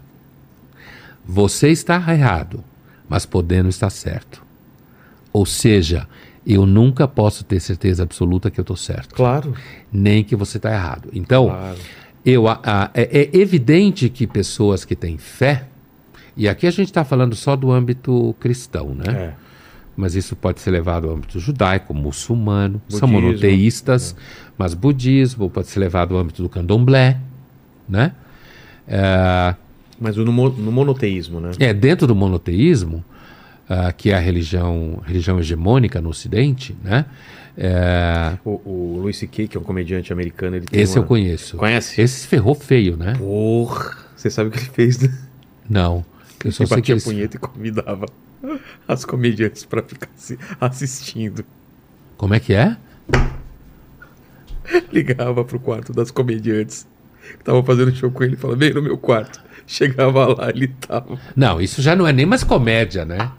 Você 1.24 1.68
está 1.68 1.96
errado, 2.12 2.64
mas 3.08 3.26
podendo 3.26 3.68
estar 3.68 3.90
certo. 3.90 4.42
Ou 5.32 5.44
seja, 5.44 6.08
eu 6.48 6.64
nunca 6.64 7.06
posso 7.06 7.44
ter 7.44 7.60
certeza 7.60 8.02
absoluta 8.02 8.50
que 8.50 8.58
eu 8.58 8.62
estou 8.62 8.76
certo, 8.76 9.14
Claro. 9.14 9.54
nem 9.92 10.24
que 10.24 10.34
você 10.34 10.56
está 10.56 10.72
errado. 10.72 11.10
Então, 11.12 11.46
Claro. 11.48 11.78
eu, 12.24 12.48
a- 12.48 12.60
a- 12.64 12.90
é, 12.94 13.18
é 13.32 13.36
evidente 13.36 14.08
que 14.08 14.26
pessoas 14.26 14.84
que 14.84 14.96
têm 14.96 15.18
fé, 15.18 15.66
e 16.36 16.48
aqui 16.48 16.66
a 16.66 16.70
gente 16.70 16.86
está 16.88 17.04
falando 17.04 17.34
só 17.34 17.54
do 17.56 17.70
âmbito 17.70 18.34
cristão, 18.40 18.94
né? 18.94 19.04
É. 19.12 19.34
Mas 19.96 20.14
isso 20.14 20.36
pode 20.36 20.60
ser 20.60 20.70
levado 20.70 21.08
ao 21.08 21.14
âmbito 21.16 21.40
judaico, 21.40 21.92
muçulmano, 21.92 22.80
são 22.88 23.08
Budismo. 23.08 23.20
monoteístas, 23.28 24.14
mas 24.56 24.72
budismo 24.72 25.50
pode 25.50 25.66
ser 25.66 25.80
levado 25.80 26.14
ao 26.14 26.20
âmbito 26.20 26.40
do 26.40 26.48
candomblé, 26.48 27.18
né? 27.88 28.12
É, 28.86 29.54
Mas 30.00 30.16
no, 30.16 30.24
no 30.24 30.72
monoteísmo, 30.72 31.40
né? 31.40 31.50
é, 31.58 31.74
dentro 31.74 32.06
do 32.06 32.14
monoteísmo, 32.14 33.04
ah, 33.68 33.92
que 33.92 34.10
é 34.10 34.14
a 34.14 34.18
religião, 34.20 35.02
religião 35.04 35.38
hegemônica 35.38 36.00
no 36.00 36.08
Ocidente, 36.10 36.76
né? 36.82 37.04
É, 37.56 38.38
O, 38.44 38.60
o 38.64 38.98
Louis 39.00 39.16
C.K., 39.16 39.48
que 39.48 39.56
é 39.56 39.60
um 39.60 39.64
comediante 39.64 40.12
americano, 40.12 40.56
ele 40.56 40.66
tem 40.66 40.80
esse 40.80 40.96
uma... 40.96 41.04
eu 41.04 41.08
conheço. 41.08 41.56
Conhece? 41.56 42.00
Esse 42.00 42.20
se 42.20 42.26
ferrou 42.28 42.54
feio, 42.54 42.96
né? 42.96 43.14
Porra. 43.18 43.96
Você 44.16 44.30
sabe 44.30 44.48
o 44.48 44.52
que 44.52 44.58
ele 44.58 44.66
fez, 44.70 45.00
né? 45.00 45.12
Não. 45.68 46.04
Eu 46.44 46.52
só 46.52 46.62
Ele 46.62 46.68
sei 46.68 46.76
que 46.82 46.92
batia 46.92 46.94
ele... 46.94 47.00
punheta 47.02 47.36
e 47.36 47.40
convidava 47.40 48.06
as 48.86 49.04
comediantes 49.04 49.64
pra 49.64 49.82
ficar 49.82 50.08
assi- 50.16 50.38
assistindo. 50.60 51.44
Como 52.16 52.32
é 52.34 52.38
que 52.40 52.54
é? 52.54 52.76
Ligava 54.92 55.44
pro 55.44 55.58
quarto 55.58 55.92
das 55.92 56.10
comediantes 56.10 56.86
que 57.32 57.36
estavam 57.38 57.62
fazendo 57.64 57.94
show 57.94 58.10
com 58.10 58.22
ele 58.22 58.34
e 58.34 58.36
falava, 58.36 58.58
vem 58.58 58.72
no 58.72 58.82
meu 58.82 58.96
quarto. 58.98 59.42
Chegava 59.70 60.26
lá, 60.28 60.48
ele 60.48 60.68
tava. 60.68 61.18
Não, 61.36 61.60
isso 61.60 61.82
já 61.82 61.94
não 61.94 62.06
é 62.06 62.12
nem 62.12 62.24
mais 62.24 62.42
comédia, 62.42 63.04
né? 63.04 63.30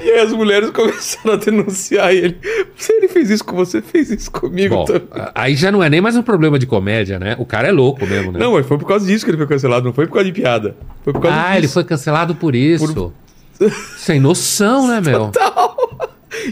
E 0.00 0.10
aí 0.10 0.20
as 0.20 0.32
mulheres 0.32 0.70
começaram 0.70 1.34
a 1.34 1.36
denunciar 1.36 2.14
ele. 2.14 2.38
Se 2.76 2.92
ele 2.92 3.08
fez 3.08 3.28
isso 3.28 3.44
com 3.44 3.56
você, 3.56 3.82
fez 3.82 4.08
isso 4.10 4.30
comigo 4.30 4.76
Bom, 4.76 4.84
também. 4.84 5.08
aí 5.34 5.54
já 5.54 5.72
não 5.72 5.82
é 5.82 5.90
nem 5.90 6.00
mais 6.00 6.16
um 6.16 6.22
problema 6.22 6.58
de 6.58 6.66
comédia, 6.66 7.18
né? 7.18 7.36
O 7.38 7.44
cara 7.44 7.68
é 7.68 7.72
louco 7.72 8.06
mesmo, 8.06 8.32
né? 8.32 8.38
Não, 8.38 8.52
mas 8.52 8.64
foi 8.64 8.78
por 8.78 8.86
causa 8.86 9.04
disso 9.04 9.24
que 9.24 9.30
ele 9.30 9.36
foi 9.36 9.46
cancelado, 9.46 9.84
não 9.84 9.92
foi 9.92 10.06
por 10.06 10.14
causa 10.14 10.24
de 10.24 10.32
piada. 10.32 10.76
Foi 11.02 11.12
por 11.12 11.20
causa 11.20 11.36
ah, 11.36 11.48
disso. 11.48 11.58
ele 11.58 11.68
foi 11.68 11.84
cancelado 11.84 12.34
por 12.34 12.54
isso. 12.54 13.12
Sem 13.98 14.18
noção, 14.18 14.86
né, 14.86 15.00
meu? 15.00 15.30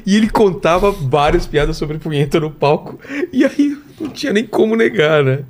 E 0.04 0.16
ele 0.16 0.28
contava 0.28 0.90
várias 0.90 1.46
piadas 1.46 1.76
sobre 1.76 1.98
punheta 1.98 2.38
no 2.40 2.50
palco. 2.50 2.98
E 3.32 3.44
aí 3.44 3.78
não 3.98 4.10
tinha 4.10 4.32
nem 4.32 4.44
como 4.44 4.76
negar, 4.76 5.22
né? 5.24 5.44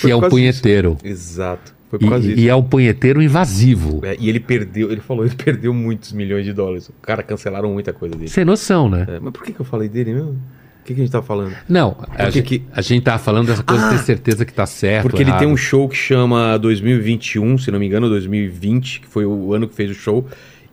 Que 0.00 0.06
é 0.06 0.10
causa 0.10 0.28
punheteiro. 0.28 0.94
disso. 1.02 1.06
Exato. 1.06 1.74
Foi 1.90 1.98
por 1.98 2.10
causa 2.10 2.24
E, 2.26 2.28
disso. 2.34 2.40
e 2.40 2.48
é 2.48 2.54
um 2.54 2.62
punheteiro 2.62 3.22
invasivo. 3.22 4.00
É, 4.04 4.14
e 4.20 4.28
ele 4.28 4.40
perdeu, 4.40 4.90
ele 4.92 5.00
falou, 5.00 5.24
ele 5.26 5.34
perdeu 5.34 5.72
muitos 5.72 6.12
milhões 6.12 6.44
de 6.44 6.52
dólares. 6.52 6.88
O 6.88 6.92
cara 7.00 7.22
cancelaram 7.22 7.72
muita 7.72 7.92
coisa 7.92 8.14
dele. 8.14 8.28
Sem 8.28 8.44
noção, 8.44 8.88
né? 8.90 9.06
É, 9.08 9.18
mas 9.20 9.32
por 9.32 9.42
que, 9.42 9.52
que 9.52 9.60
eu 9.60 9.64
falei 9.64 9.88
dele 9.88 10.12
mesmo? 10.12 10.32
O 10.32 10.84
que, 10.88 10.94
que 10.94 11.00
a 11.00 11.04
gente 11.04 11.12
tá 11.12 11.20
falando? 11.22 11.54
Não, 11.68 11.96
a, 12.00 12.06
Porque 12.06 12.30
gente, 12.32 12.42
que- 12.42 12.62
a 12.72 12.80
gente 12.80 13.02
tá 13.02 13.18
falando 13.18 13.46
dessa 13.48 13.62
coisa 13.62 13.86
Ah! 13.86 13.90
ter 13.90 13.98
certeza 13.98 14.44
que 14.44 14.52
tá 14.54 14.64
certo. 14.66 15.02
Porque 15.02 15.22
ele 15.22 15.28
errado. 15.30 15.40
tem 15.40 15.48
um 15.48 15.56
show 15.56 15.86
que 15.88 15.96
chama 15.96 16.58
2021, 16.58 17.58
se 17.58 17.70
não 17.70 17.78
me 17.78 17.86
engano, 17.86 18.08
2020, 18.08 19.00
que 19.00 19.06
foi 19.06 19.26
o 19.26 19.52
ano 19.52 19.68
que 19.68 19.74
fez 19.74 19.90
o 19.90 19.94
show. 19.94 20.26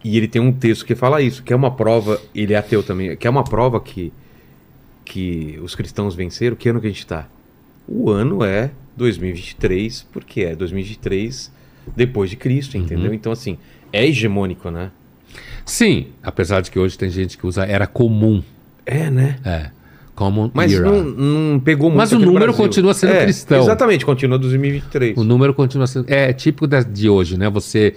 E 0.03 0.18
ele 0.18 0.27
tem 0.27 0.41
um 0.41 0.52
texto 0.53 0.85
que 0.85 0.95
fala 0.95 1.22
isso, 1.22 1.43
que 1.43 1.52
é 1.52 1.56
uma 1.56 1.72
prova, 1.72 2.22
ele 2.34 2.53
é 2.53 2.57
ateu 2.57 2.81
também, 2.84 3.15
que 3.18 3.26
é 3.27 3.30
uma 3.30 3.43
prova 3.43 3.80
que, 3.81 4.14
que 5.03 5.60
os 5.61 5.76
cristãos 5.76 6.15
venceram. 6.15 6.56
Que 6.56 6.69
ano 6.69 6.80
que 6.80 6.88
a 6.88 6.89
gente 6.89 7.06
tá? 7.06 7.27
O 7.87 8.09
ano 8.09 8.43
é 8.43 8.71
2023, 8.97 10.07
porque 10.11 10.41
é 10.41 10.55
2023 10.55 11.51
depois 11.95 12.29
de 12.29 12.35
Cristo, 12.35 12.77
entendeu? 12.77 13.13
Então, 13.13 13.31
assim, 13.31 13.57
é 13.93 14.05
hegemônico, 14.05 14.69
né? 14.71 14.89
Sim, 15.65 16.07
apesar 16.23 16.61
de 16.61 16.71
que 16.71 16.79
hoje 16.79 16.97
tem 16.97 17.09
gente 17.09 17.37
que 17.37 17.45
usa 17.45 17.63
era 17.65 17.85
comum. 17.87 18.41
É, 18.85 19.09
né? 19.09 19.37
É. 19.45 19.69
Common 20.15 20.49
Mas 20.53 20.71
era. 20.73 20.83
não, 20.89 21.03
não 21.03 21.59
pegou 21.59 21.89
muito 21.89 21.97
Mas 21.97 22.11
o 22.13 22.19
número 22.19 22.53
continua 22.53 22.93
sendo 22.93 23.13
É, 23.13 23.23
cristão. 23.23 23.61
Exatamente, 23.61 24.05
continua 24.05 24.39
2023. 24.39 25.17
O 25.17 25.23
número 25.25 25.53
continua 25.53 25.85
sendo. 25.87 26.05
É 26.09 26.31
típico 26.31 26.65
da- 26.65 26.81
de 26.81 27.09
hoje, 27.09 27.37
né? 27.37 27.49
Você 27.49 27.95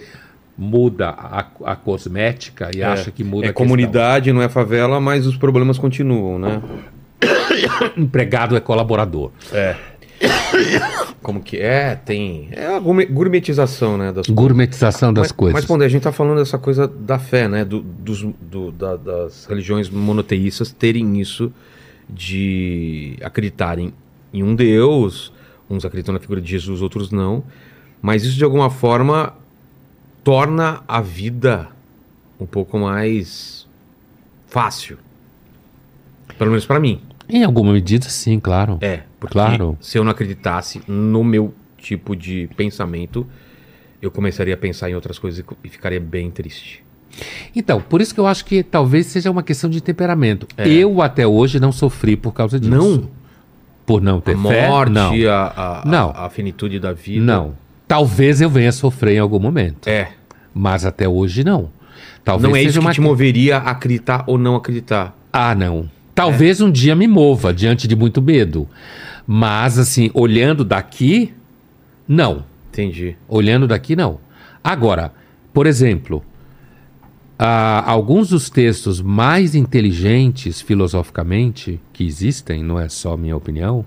muda 0.57 1.09
a, 1.11 1.45
a 1.63 1.75
cosmética 1.77 2.69
e 2.75 2.83
acha 2.83 3.09
que 3.09 3.23
muda 3.23 3.45
é 3.45 3.49
a 3.49 3.53
questão. 3.53 3.65
comunidade, 3.65 4.33
não 4.33 4.41
é 4.41 4.49
favela, 4.49 4.99
mas 4.99 5.25
os 5.25 5.37
problemas 5.37 5.77
continuam, 5.77 6.37
né? 6.37 6.61
Empregado 7.97 8.55
é 8.55 8.59
colaborador. 8.59 9.31
É. 9.51 9.75
Como 11.21 11.41
que 11.41 11.57
é? 11.57 11.95
Tem. 11.95 12.49
É 12.51 12.67
a 12.75 12.79
gourmet- 12.79 13.05
gourmetização, 13.05 13.97
né? 13.97 14.11
Das 14.11 14.27
Gourmetização 14.27 15.13
das 15.13 15.23
mas, 15.27 15.31
coisas. 15.31 15.53
Mas, 15.53 15.65
Pondé, 15.65 15.85
a 15.85 15.89
gente 15.89 16.03
tá 16.03 16.11
falando 16.11 16.39
dessa 16.39 16.57
coisa 16.57 16.87
da 16.87 17.17
fé, 17.19 17.47
né? 17.47 17.63
Do, 17.63 17.79
dos, 17.81 18.21
do- 18.41 18.71
da- 18.71 18.95
das 18.97 19.45
religiões 19.45 19.89
monoteístas 19.89 20.71
terem 20.71 21.19
isso 21.19 21.51
de 22.09 23.17
acreditarem 23.21 23.93
em 24.33 24.43
um 24.43 24.55
Deus, 24.55 25.31
uns 25.69 25.85
acreditam 25.85 26.13
na 26.13 26.19
figura 26.19 26.41
de 26.41 26.49
Jesus, 26.49 26.81
outros 26.81 27.11
não. 27.11 27.43
Mas 28.01 28.23
isso, 28.23 28.35
de 28.37 28.43
alguma 28.43 28.69
forma, 28.69 29.33
torna 30.23 30.81
a 30.87 30.99
vida 31.01 31.67
um 32.39 32.45
pouco 32.45 32.77
mais 32.79 33.67
fácil. 34.47 34.97
Pelo 36.37 36.49
menos 36.51 36.65
pra 36.65 36.79
mim. 36.79 37.01
Em 37.29 37.43
alguma 37.43 37.71
medida, 37.73 38.07
sim, 38.09 38.39
claro. 38.39 38.77
É, 38.81 39.01
porque 39.19 39.33
Claro. 39.33 39.77
se 39.79 39.97
eu 39.97 40.03
não 40.03 40.11
acreditasse 40.11 40.81
no 40.87 41.23
meu 41.23 41.53
tipo 41.77 42.15
de 42.15 42.49
pensamento, 42.57 43.25
eu 44.01 44.09
começaria 44.09 44.53
a 44.53 44.57
pensar 44.57 44.89
em 44.89 44.95
outras 44.95 45.19
coisas 45.19 45.43
e- 45.63 45.69
ficaria 45.69 45.99
bem 45.99 46.31
triste. 46.31 46.83
Então, 47.55 47.81
por 47.81 48.01
isso 48.01 48.13
que 48.13 48.19
eu 48.19 48.27
acho 48.27 48.45
que 48.45 48.63
talvez 48.63 49.07
seja 49.07 49.29
uma 49.29 49.43
questão 49.43 49.69
de 49.69 49.81
temperamento. 49.81 50.47
É. 50.57 50.67
Eu 50.67 51.01
até 51.01 51.25
hoje 51.27 51.59
não 51.59 51.71
sofri 51.71 52.15
por 52.15 52.31
causa 52.33 52.59
disso. 52.59 52.71
Não? 52.71 53.09
Por 53.85 54.01
não 54.01 54.21
ter 54.21 54.35
a 54.35 54.41
fé? 54.41 54.67
morte, 54.67 54.91
Não. 54.91 55.11
A, 55.29 55.81
a, 55.81 55.85
Não. 55.85 56.09
a, 56.11 56.25
a 56.25 56.29
finitude 56.29 56.79
da 56.79 56.93
vida. 56.93 57.23
Não. 57.25 57.55
Talvez 57.87 58.39
eu 58.39 58.49
venha 58.49 58.71
sofrer 58.71 59.15
em 59.15 59.19
algum 59.19 59.39
momento. 59.39 59.87
É. 59.87 60.09
Mas 60.53 60.85
até 60.85 61.07
hoje 61.09 61.43
não. 61.43 61.69
Talvez 62.23 62.49
não 62.49 62.55
é 62.55 62.59
seja 62.59 62.69
isso 62.69 62.79
que 62.79 62.85
uma 62.85 62.93
te 62.93 63.01
moveria 63.01 63.57
a 63.57 63.71
acreditar 63.71 64.23
ou 64.27 64.37
não 64.37 64.55
acreditar. 64.55 65.17
Ah, 65.33 65.55
não. 65.55 65.89
Talvez 66.19 66.59
um 66.59 66.69
dia 66.69 66.97
me 66.97 67.07
mova 67.07 67.53
diante 67.53 67.87
de 67.87 67.95
muito 67.95 68.21
medo. 68.21 68.67
Mas, 69.25 69.77
assim, 69.77 70.11
olhando 70.13 70.65
daqui, 70.65 71.33
não. 72.05 72.43
Entendi. 72.69 73.15
Olhando 73.25 73.65
daqui, 73.65 73.95
não. 73.95 74.19
Agora, 74.61 75.13
por 75.53 75.65
exemplo, 75.65 76.21
ah, 77.37 77.89
alguns 77.89 78.31
dos 78.31 78.49
textos 78.49 78.99
mais 79.01 79.55
inteligentes 79.55 80.59
filosoficamente 80.59 81.79
que 81.93 82.05
existem, 82.05 82.65
não 82.65 82.77
é 82.77 82.89
só 82.89 83.15
minha 83.15 83.37
opinião, 83.37 83.85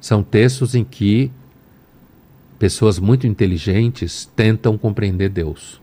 são 0.00 0.22
textos 0.22 0.74
em 0.74 0.84
que 0.84 1.30
pessoas 2.58 2.98
muito 2.98 3.26
inteligentes 3.26 4.24
tentam 4.34 4.78
compreender 4.78 5.28
Deus. 5.28 5.82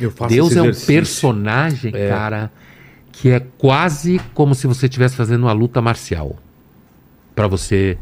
Eu 0.00 0.10
faço 0.10 0.34
Deus 0.34 0.56
é 0.56 0.62
um 0.62 0.72
personagem, 0.72 1.92
cara, 1.92 2.50
que 3.20 3.30
é 3.30 3.40
quase 3.40 4.20
como 4.34 4.54
se 4.54 4.66
você 4.66 4.86
estivesse 4.86 5.16
fazendo 5.16 5.42
uma 5.44 5.52
luta 5.52 5.80
marcial. 5.80 6.36
Pra 7.34 7.46
você. 7.46 7.98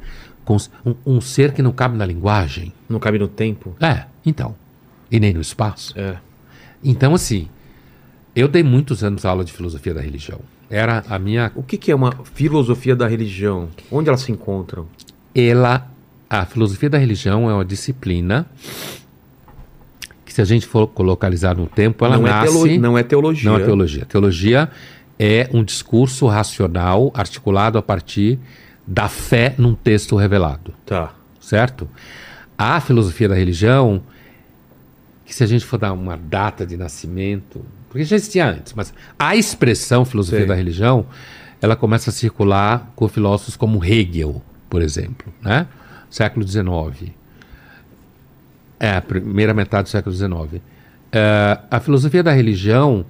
Um, 0.85 0.95
um 1.07 1.21
ser 1.21 1.53
que 1.53 1.63
não 1.63 1.73
cabe 1.73 1.97
na 1.97 2.05
linguagem. 2.05 2.73
Não 2.89 2.99
cabe 2.99 3.19
no 3.19 3.29
tempo. 3.29 3.77
É, 3.81 4.05
então. 4.27 4.55
E 5.11 5.21
nem 5.21 5.33
no 5.33 5.41
espaço. 5.41 5.95
É. 5.97 6.17
Então, 6.83 7.15
assim, 7.15 7.49
eu 8.35 8.49
dei 8.49 8.63
muitos 8.63 9.05
anos 9.05 9.25
aula 9.25 9.45
de 9.45 9.53
filosofia 9.53 9.95
da 9.95 10.01
religião. 10.01 10.41
Era 10.69 11.05
a 11.09 11.19
minha. 11.19 11.53
O 11.55 11.63
que, 11.63 11.77
que 11.79 11.91
é 11.93 11.95
uma 11.95 12.13
filosofia 12.35 12.97
da 12.97 13.07
religião? 13.07 13.69
Onde 13.91 14.09
elas 14.09 14.23
se 14.23 14.33
encontram? 14.33 14.87
Ela. 15.35 15.87
A 16.29 16.47
filosofia 16.47 16.89
da 16.91 16.97
religião 16.99 17.49
é 17.49 17.53
uma 17.55 17.65
disciplina 17.65 18.47
que, 20.25 20.33
se 20.33 20.41
a 20.41 20.45
gente 20.47 20.67
for 20.67 20.91
localizar 20.99 21.55
no 21.57 21.67
tempo, 21.67 22.05
ela 22.07 22.17
não, 22.17 22.25
nasce. 22.25 22.49
é 22.49 22.51
teolo- 22.51 22.81
não 22.81 22.99
é 22.99 23.03
teologia. 23.03 23.51
Não 23.51 23.59
é 23.59 23.63
teologia. 23.65 24.05
Teologia 24.07 24.71
é 25.19 25.49
um 25.53 25.63
discurso 25.63 26.27
racional 26.27 27.11
articulado 27.15 27.79
a 27.79 27.83
partir 27.83 28.39
da 28.87 29.09
fé 29.09 29.55
num 29.59 29.75
texto 29.75 30.17
revelado, 30.17 30.75
Tá. 30.85 31.13
certo? 31.41 31.89
A 32.59 32.81
filosofia 32.81 33.29
da 33.29 33.35
religião, 33.35 34.03
que 35.25 35.35
se 35.35 35.43
a 35.45 35.47
gente 35.47 35.65
for 35.65 35.79
dar 35.79 35.93
uma 35.93 36.17
data 36.17 36.67
de 36.67 36.77
nascimento, 36.77 37.65
porque 37.89 38.05
já 38.05 38.17
existia 38.17 38.47
antes, 38.49 38.73
mas 38.75 38.93
a 39.19 39.37
expressão 39.37 40.05
filosofia 40.05 40.41
Sei. 40.41 40.49
da 40.49 40.55
religião, 40.55 41.07
ela 41.61 41.77
começa 41.77 42.11
a 42.11 42.13
circular 42.13 42.91
com 42.97 43.07
filósofos 43.09 43.57
como 43.57 43.85
Hegel, 43.85 44.43
por 44.69 44.83
exemplo, 44.83 45.33
né? 45.41 45.67
Século 46.11 46.47
XIX. 46.47 47.13
É, 48.81 48.97
a 48.97 49.01
primeira 49.03 49.55
metade 49.55 49.85
do 49.85 49.89
século 49.91 50.15
XIX. 50.15 50.61
É, 51.13 51.59
a 51.71 51.79
filosofia 51.79 52.23
da 52.23 52.33
religião 52.33 53.07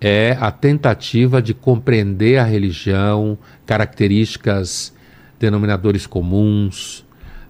é 0.00 0.36
a 0.40 0.50
tentativa 0.50 1.42
de 1.42 1.52
compreender 1.52 2.38
a 2.38 2.44
religião, 2.44 3.36
características, 3.66 4.94
denominadores 5.38 6.06
comuns, 6.06 7.04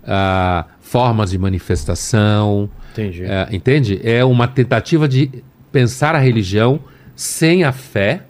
ah, 0.05 0.66
formas 0.81 1.31
de 1.31 1.39
manifestação. 1.39 2.70
Entendi. 2.93 3.25
É, 3.25 3.49
entende? 3.53 4.01
É 4.03 4.25
uma 4.25 4.49
tentativa 4.49 5.07
de 5.07 5.43
pensar 5.70 6.15
a 6.15 6.19
religião 6.19 6.81
sem 7.15 7.65
a 7.65 7.73
fé, 7.73 8.23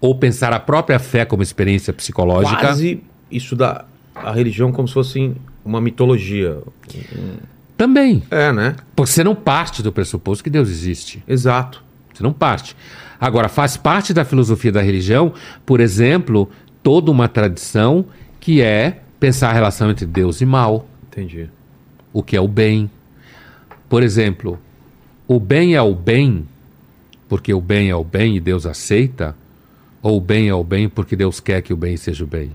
ou 0.00 0.14
pensar 0.14 0.52
a 0.52 0.60
própria 0.60 0.98
fé 0.98 1.24
como 1.24 1.42
experiência 1.42 1.92
psicológica. 1.92 2.58
Quase 2.58 3.02
isso 3.30 3.54
da 3.54 3.84
a 4.14 4.32
religião 4.32 4.72
como 4.72 4.88
se 4.88 4.94
fosse 4.94 5.32
uma 5.64 5.80
mitologia. 5.80 6.58
Também. 7.76 8.22
É, 8.30 8.52
né? 8.52 8.76
Porque 8.94 9.10
você 9.10 9.24
não 9.24 9.34
parte 9.34 9.82
do 9.82 9.92
pressuposto 9.92 10.44
que 10.44 10.50
Deus 10.50 10.68
existe. 10.68 11.22
Exato. 11.26 11.82
Você 12.12 12.22
não 12.22 12.32
parte. 12.32 12.76
Agora, 13.20 13.48
faz 13.48 13.76
parte 13.76 14.14
da 14.14 14.24
filosofia 14.24 14.72
da 14.72 14.80
religião, 14.80 15.32
por 15.66 15.78
exemplo, 15.80 16.48
toda 16.82 17.10
uma 17.10 17.28
tradição 17.28 18.06
que 18.40 18.62
é 18.62 19.00
pensar 19.18 19.50
a 19.50 19.52
relação 19.52 19.90
entre 19.90 20.06
Deus 20.06 20.40
e 20.40 20.46
mal, 20.46 20.86
Entendi. 21.08 21.50
o 22.12 22.22
que 22.22 22.34
é 22.36 22.40
o 22.40 22.48
bem. 22.48 22.90
Por 23.88 24.02
exemplo, 24.02 24.58
o 25.28 25.38
bem 25.38 25.74
é 25.74 25.82
o 25.82 25.94
bem 25.94 26.46
porque 27.28 27.52
o 27.54 27.60
bem 27.60 27.90
é 27.90 27.94
o 27.94 28.02
bem 28.02 28.36
e 28.36 28.40
Deus 28.40 28.66
aceita, 28.66 29.36
ou 30.02 30.16
o 30.16 30.20
bem 30.20 30.48
é 30.48 30.54
o 30.54 30.64
bem 30.64 30.88
porque 30.88 31.14
Deus 31.14 31.38
quer 31.38 31.60
que 31.62 31.72
o 31.72 31.76
bem 31.76 31.96
seja 31.96 32.24
o 32.24 32.26
bem. 32.26 32.50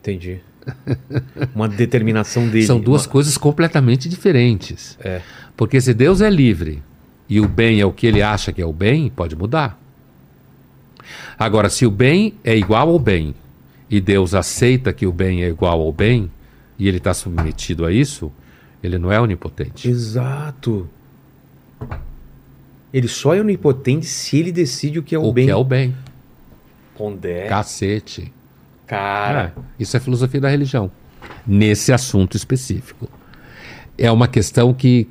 Entendi. 0.00 0.38
Uma 1.54 1.68
determinação 1.68 2.46
dele. 2.48 2.66
São 2.66 2.78
duas 2.78 3.04
Uma- 3.06 3.12
coisas 3.12 3.36
completamente 3.38 4.08
diferentes. 4.08 4.96
É. 5.02 5.22
Porque 5.56 5.80
se 5.80 5.92
Deus 5.94 6.20
é 6.20 6.28
livre 6.30 6.82
e 7.28 7.40
o 7.40 7.48
bem 7.48 7.80
é 7.80 7.86
o 7.86 7.92
que 7.92 8.06
ele 8.06 8.22
acha 8.22 8.52
que 8.52 8.60
é 8.62 8.66
o 8.66 8.72
bem, 8.72 9.08
pode 9.08 9.34
mudar. 9.34 9.80
Agora, 11.38 11.68
se 11.68 11.84
o 11.84 11.90
bem 11.90 12.34
é 12.42 12.56
igual 12.56 12.88
ao 12.88 12.98
bem 12.98 13.34
e 13.90 14.00
Deus 14.00 14.34
aceita 14.34 14.92
que 14.92 15.06
o 15.06 15.12
bem 15.12 15.44
é 15.44 15.48
igual 15.48 15.80
ao 15.80 15.92
bem 15.92 16.30
e 16.78 16.88
ele 16.88 16.96
está 16.96 17.12
submetido 17.12 17.84
a 17.84 17.92
isso, 17.92 18.32
ele 18.82 18.98
não 18.98 19.12
é 19.12 19.20
onipotente. 19.20 19.88
Exato. 19.88 20.88
Ele 22.92 23.08
só 23.08 23.34
é 23.34 23.40
onipotente 23.40 24.06
se 24.06 24.38
ele 24.38 24.50
decide 24.50 24.98
o 24.98 25.02
que 25.02 25.14
é 25.14 25.18
o, 25.18 25.24
o 25.24 25.32
bem. 25.32 25.46
que 25.46 25.50
é 25.50 25.56
o 25.56 25.64
bem. 25.64 25.94
Pondé. 26.96 27.48
Cacete. 27.48 28.32
Cara. 28.86 29.52
É, 29.56 29.60
isso 29.78 29.96
é 29.96 30.00
filosofia 30.00 30.40
da 30.40 30.48
religião. 30.48 30.90
Nesse 31.46 31.92
assunto 31.92 32.36
específico. 32.36 33.08
É 33.98 34.10
uma 34.10 34.28
questão 34.28 34.72
que, 34.72 35.08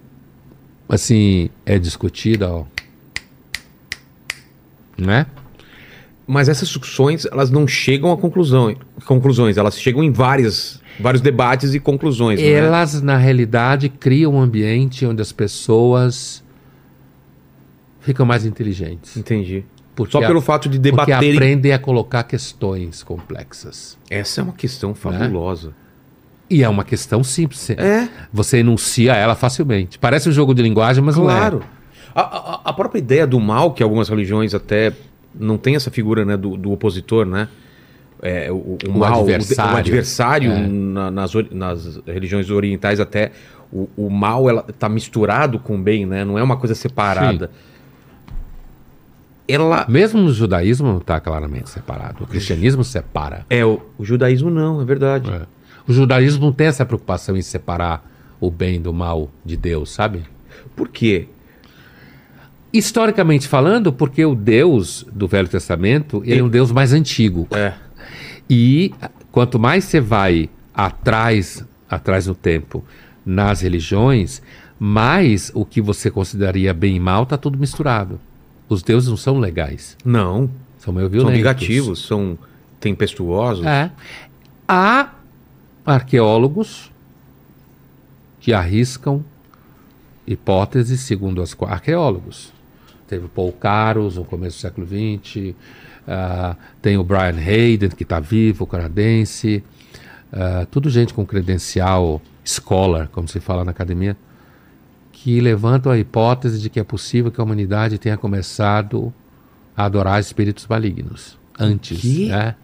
assim, 0.87 1.49
é 1.65 1.77
discutida, 1.77 2.51
ó. 2.51 2.65
Né? 4.97 5.25
Mas 6.27 6.49
essas 6.49 6.67
discussões, 6.69 7.25
elas 7.31 7.51
não 7.51 7.67
chegam 7.67 8.11
a 8.11 8.17
conclusão, 8.17 8.75
conclusões. 9.05 9.57
Elas 9.57 9.79
chegam 9.79 10.03
em 10.03 10.11
várias, 10.11 10.81
vários 10.99 11.21
debates 11.21 11.73
e 11.75 11.79
conclusões. 11.79 12.39
é? 12.39 12.49
Elas, 12.51 12.99
na 13.01 13.15
realidade, 13.15 13.89
criam 13.89 14.33
um 14.33 14.41
ambiente 14.41 15.05
onde 15.05 15.21
as 15.21 15.31
pessoas 15.31 16.43
ficam 17.99 18.25
mais 18.25 18.45
inteligentes. 18.45 19.15
Entendi. 19.17 19.63
Porque 19.95 20.11
Só 20.11 20.17
a- 20.23 20.27
pelo 20.27 20.41
fato 20.41 20.67
de 20.67 20.77
Porque 20.77 20.91
debaterem. 20.91 21.35
aprendem 21.37 21.71
a 21.73 21.79
colocar 21.79 22.23
questões 22.23 23.01
complexas. 23.03 23.97
Essa 24.09 24.41
é 24.41 24.43
uma 24.43 24.53
questão 24.53 24.93
fabulosa. 24.93 25.73
E 26.49 26.63
é 26.63 26.69
uma 26.69 26.83
questão 26.83 27.23
simples. 27.23 27.69
É. 27.71 28.07
Você 28.31 28.57
enuncia 28.59 29.13
ela 29.13 29.35
facilmente. 29.35 29.97
Parece 29.97 30.27
um 30.29 30.31
jogo 30.31 30.53
de 30.53 30.61
linguagem, 30.61 31.03
mas 31.03 31.15
Claro. 31.15 31.59
não 31.59 31.63
é. 31.65 31.69
A, 32.13 32.21
a- 32.21 32.61
a 32.65 32.73
própria 32.73 32.99
ideia 32.99 33.25
do 33.25 33.39
mal, 33.39 33.73
que 33.73 33.81
algumas 33.81 34.09
religiões 34.09 34.53
até 34.53 34.91
não 35.39 35.57
tem 35.57 35.75
essa 35.75 35.89
figura 35.91 36.23
né, 36.25 36.35
do, 36.37 36.55
do 36.57 36.71
opositor, 36.71 37.25
né? 37.25 37.47
é, 38.21 38.51
o, 38.51 38.55
o, 38.55 38.77
O 38.87 38.97
mal, 38.97 39.19
o- 39.19 39.21
adversário. 39.23 39.73
o 39.73 39.77
adversário 39.77 40.51
É. 40.51 40.67
na- 40.67 41.11
nas, 41.11 41.31
nas 41.51 42.01
religiões 42.07 42.49
orientais 42.49 42.99
até 42.99 43.31
o, 43.71 43.87
o 43.97 44.09
mal 44.09 44.49
ela 44.49 44.63
tá 44.63 44.87
misturado 44.87 45.59
com 45.59 45.75
o 45.75 45.77
bem, 45.77 46.05
né? 46.05 46.23
Não 46.23 46.37
é 46.39 46.43
uma 46.43 46.55
coisa 46.57 46.73
separada. 46.73 47.51
Ela 49.47 49.85
Mesmo 49.87 50.21
no 50.21 50.31
judaísmo 50.33 50.87
não 50.87 50.97
está 50.97 51.19
claramente 51.19 51.69
separado. 51.69 52.23
O 52.23 52.27
cristianismo 52.27 52.83
separa. 52.83 53.45
é 53.49 53.63
o, 53.63 53.79
o 53.97 54.03
judaísmo 54.03 54.49
não, 54.49 54.81
é 54.81 54.85
verdade. 54.85 55.29
É. 55.29 55.41
O 55.87 55.93
judaísmo 55.93 56.45
não 56.45 56.51
tem 56.53 56.67
essa 56.67 56.83
preocupação 56.85 57.37
em 57.37 57.41
separar 57.43 58.09
o 58.39 58.49
bem 58.49 58.81
do 58.81 58.91
mal 58.91 59.29
de 59.43 59.55
Deus, 59.55 59.91
sabe? 59.91 60.23
Por 60.75 60.89
quê? 60.89 61.27
Historicamente 62.77 63.47
falando, 63.47 63.93
porque 63.93 64.25
o 64.25 64.35
Deus 64.35 65.05
do 65.11 65.27
Velho 65.27 65.47
Testamento 65.47 66.21
ele 66.25 66.41
é 66.41 66.43
um 66.43 66.49
Deus 66.49 66.71
mais 66.71 66.91
antigo. 66.91 67.47
É. 67.51 67.73
E 68.49 68.93
quanto 69.31 69.57
mais 69.57 69.85
você 69.85 69.99
vai 70.01 70.49
atrás, 70.73 71.65
atrás 71.89 72.27
no 72.27 72.35
tempo, 72.35 72.83
nas 73.25 73.61
religiões, 73.61 74.41
mais 74.77 75.51
o 75.53 75.65
que 75.65 75.81
você 75.81 76.11
consideraria 76.11 76.73
bem 76.73 76.97
e 76.97 76.99
mal 76.99 77.23
está 77.23 77.37
tudo 77.37 77.57
misturado. 77.57 78.19
Os 78.67 78.83
deuses 78.83 79.09
não 79.09 79.17
são 79.17 79.39
legais, 79.39 79.95
Não, 80.03 80.49
são 80.77 80.93
meio 80.93 81.05
são 81.05 81.11
violentos. 81.11 81.37
negativos, 81.37 82.05
são 82.05 82.37
tempestuosos. 82.79 83.65
É. 83.65 83.89
Há 84.67 85.11
arqueólogos 85.85 86.91
que 88.39 88.53
arriscam 88.53 89.23
hipóteses 90.27 91.01
segundo 91.01 91.41
os 91.41 91.55
arqueólogos. 91.61 92.54
Teve 93.07 93.27
Paul 93.27 93.51
Caros 93.53 94.17
no 94.17 94.25
começo 94.25 94.57
do 94.57 94.61
século 94.61 94.87
XX, 94.87 95.55
ah, 96.07 96.55
tem 96.81 96.97
o 96.97 97.03
Brian 97.03 97.37
Hayden, 97.37 97.89
que 97.89 98.03
está 98.03 98.19
vivo, 98.19 98.65
canadense, 98.65 99.63
ah, 100.31 100.65
tudo 100.69 100.89
gente 100.89 101.13
com 101.13 101.25
credencial 101.25 102.21
scholar, 102.43 103.09
como 103.11 103.27
se 103.27 103.39
fala 103.39 103.63
na 103.63 103.71
academia, 103.71 104.17
que 105.11 105.39
levantam 105.39 105.91
a 105.91 105.97
hipótese 105.97 106.59
de 106.59 106.69
que 106.69 106.79
é 106.79 106.83
possível 106.83 107.31
que 107.31 107.39
a 107.39 107.43
humanidade 107.43 107.97
tenha 107.97 108.17
começado 108.17 109.13
a 109.75 109.85
adorar 109.85 110.19
espíritos 110.19 110.67
malignos 110.67 111.37
antes. 111.59 112.01
quê? 112.01 112.27
né? 112.29 112.55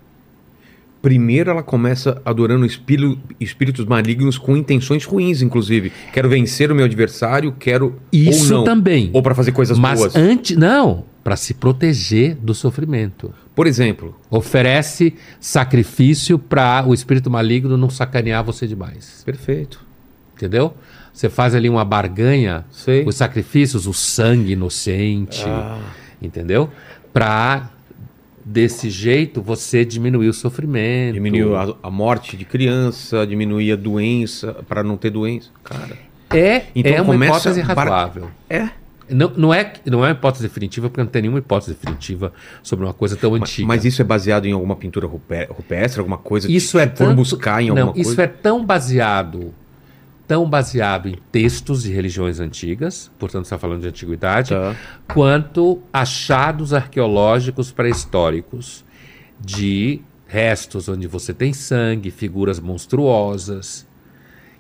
Primeiro 1.02 1.49
ela 1.49 1.64
começa 1.64 2.22
adorando 2.23 2.64
espírito- 2.64 3.18
espíritos 3.40 3.86
malignos 3.86 4.38
com 4.38 4.56
intenções 4.56 5.03
ruins, 5.03 5.41
inclusive. 5.41 5.91
Quero 6.14 6.30
vencer 6.30 6.72
o 6.72 6.76
meu 6.76 6.86
adversário, 6.86 7.52
quero. 7.57 7.95
Isso 8.14 8.53
ou 8.53 8.60
não. 8.60 8.64
também. 8.65 9.10
Ou 9.11 9.23
para 9.23 9.34
fazer 9.34 9.52
coisas 9.52 9.80
Mas 9.80 9.98
boas. 9.99 10.15
antes, 10.15 10.56
não, 10.56 11.03
para 11.23 11.36
se 11.36 11.56
proteger 11.56 12.36
do 12.36 12.53
sofrimento. 12.53 13.34
Por 13.56 13.65
exemplo, 13.65 14.15
Oferece 14.30 15.15
sacrifício 15.40 16.38
para 16.38 16.84
o 16.88 16.94
espírito 16.94 17.32
maligno 17.32 17.76
não 17.78 17.90
sacanear 17.90 18.44
você 18.44 18.68
demais. 18.68 19.23
perfeito. 19.26 19.84
Entendeu? 20.38 20.73
Você 21.11 21.30
faz 21.30 21.53
ali 21.56 21.68
uma 21.68 21.84
barganha, 21.84 22.64
Sei. 22.72 23.03
os 23.06 23.15
sacrifícios, 23.15 23.86
o 23.88 23.94
sangue 23.94 24.53
inocente, 24.53 25.44
Ah. 25.45 25.80
entendeu? 26.22 26.69
Para 27.11 27.70
desse 28.52 28.90
jeito 28.90 29.41
você 29.41 29.86
diminuir 29.86 30.28
o 30.28 30.34
sofrimento. 30.34 31.14
Diminuiu 31.14 31.56
a, 31.56 31.76
a 31.84 31.90
morte 31.90 32.36
de 32.36 32.44
criança, 32.45 33.26
diminuir 33.26 33.72
a 33.72 33.76
doença, 33.76 34.53
para 34.68 34.84
não 34.84 34.98
ter 34.98 35.10
doença. 35.10 35.49
Cara. 35.64 35.98
É, 36.30 36.64
Então 36.76 36.91
é 36.94 37.02
uma 37.02 37.26
hipótese 37.26 37.61
razoável. 37.61 38.30
É. 38.49 38.69
Não, 39.10 39.30
não, 39.36 39.53
é, 39.53 39.73
não 39.86 39.99
é 40.06 40.07
uma 40.07 40.11
hipótese 40.11 40.44
definitiva, 40.44 40.90
porque 40.90 41.02
não 41.02 41.10
tem 41.10 41.23
nenhuma 41.23 41.40
hipótese 41.40 41.72
definitiva 41.73 42.32
sobre 42.64 42.86
uma 42.86 42.94
coisa 42.94 43.18
tão 43.18 43.36
antiga. 43.36 43.68
Mas 43.68 43.84
isso 43.84 44.02
é 44.02 44.06
baseado 44.06 44.45
em 44.45 44.53
alguma 44.53 44.76
pintura 44.76 45.06
rupe- 45.06 45.48
rupestre, 45.49 45.99
alguma 45.99 46.18
coisa 46.18 46.49
Isso 46.49 46.78
que 46.78 46.84
é 46.84 46.88
foram 46.88 47.11
tanto- 47.11 47.15
buscar 47.18 47.61
em 47.61 47.68
alguma 47.69 47.88
não, 47.88 47.94
coisa? 47.94 48.10
Isso 48.10 48.22
é 48.22 48.28
tão 48.28 48.65
baseado, 48.65 49.53
tão 50.31 50.49
baseado 50.49 51.09
em 51.09 51.15
textos 51.29 51.83
de 51.83 51.91
religiões 51.91 52.39
antigas, 52.39 53.11
portanto 53.19 53.43
está 53.43 53.57
falando 53.59 53.81
de 53.81 53.89
antiguidade, 53.89 54.51
Tá. 54.51 54.73
quanto 55.13 55.81
achados 55.91 56.73
arqueológicos 56.73 57.69
pré-históricos 57.73 58.85
de 59.37 59.99
restos 60.25 60.87
onde 60.87 61.05
você 61.05 61.33
tem 61.33 61.51
sangue, 61.51 62.09
figuras 62.11 62.61
monstruosas 62.61 63.85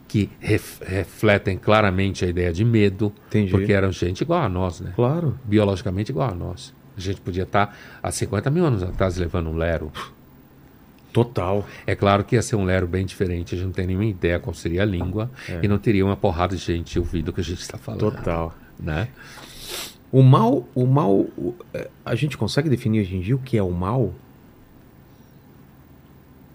que 0.09 0.29
ref- 0.41 0.81
refletem 0.85 1.57
claramente 1.57 2.25
a 2.25 2.27
ideia 2.27 2.51
de 2.51 2.65
medo, 2.65 3.13
Entendi. 3.29 3.49
porque 3.51 3.71
eram 3.71 3.93
gente 3.93 4.19
igual 4.21 4.41
a 4.41 4.49
nós, 4.49 4.81
né? 4.81 4.91
Claro. 4.93 5.39
Biologicamente 5.45 6.11
igual 6.11 6.31
a 6.31 6.35
nós. 6.35 6.73
A 6.97 6.99
gente 6.99 7.21
podia 7.21 7.43
estar 7.43 7.73
há 8.03 8.11
50 8.11 8.49
mil 8.49 8.65
anos 8.65 8.83
atrás 8.83 9.15
levando 9.15 9.49
um 9.49 9.55
lero. 9.55 9.89
Total. 11.11 11.65
É 11.85 11.95
claro 11.95 12.23
que 12.23 12.35
ia 12.35 12.41
ser 12.41 12.55
um 12.55 12.63
lero 12.63 12.87
bem 12.87 13.05
diferente, 13.05 13.53
a 13.53 13.57
gente 13.57 13.65
não 13.67 13.73
tem 13.73 13.87
nenhuma 13.87 14.05
ideia 14.05 14.39
qual 14.39 14.53
seria 14.53 14.83
a 14.83 14.85
língua 14.85 15.29
e 15.61 15.67
não 15.67 15.77
teria 15.77 16.05
uma 16.05 16.15
porrada 16.15 16.55
de 16.55 16.61
gente 16.61 16.97
ouvindo 16.97 17.29
o 17.29 17.33
que 17.33 17.41
a 17.41 17.43
gente 17.43 17.61
está 17.61 17.77
falando. 17.77 17.99
Total. 17.99 18.55
Né? 18.79 19.07
O 20.11 20.21
mal, 20.23 20.67
o 20.75 20.85
mal, 20.85 21.25
é, 21.73 21.89
a 22.05 22.15
gente 22.15 22.37
consegue 22.37 22.69
definir 22.69 23.01
hoje 23.01 23.15
em 23.15 23.21
dia 23.21 23.35
o 23.35 23.39
que 23.39 23.57
é 23.57 23.63
o 23.63 23.71
mal? 23.71 24.13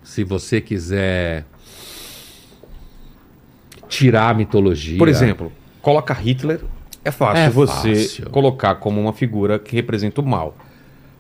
Se 0.03 0.23
você 0.25 0.61
quiser 0.61 1.45
tirar 3.89 4.31
a 4.31 4.35
mitologia. 4.35 4.99
Por 4.99 5.09
exemplo, 5.09 5.53
coloca 5.81 6.13
Hitler, 6.15 6.61
é 7.05 7.11
fácil 7.11 7.43
É 7.45 7.51
você 7.51 7.95
fácil. 7.95 8.31
colocar 8.31 8.75
como 8.77 9.01
uma 9.01 9.13
figura 9.13 9.59
que 9.59 9.75
representa 9.75 10.21
o 10.21 10.27
mal. 10.27 10.57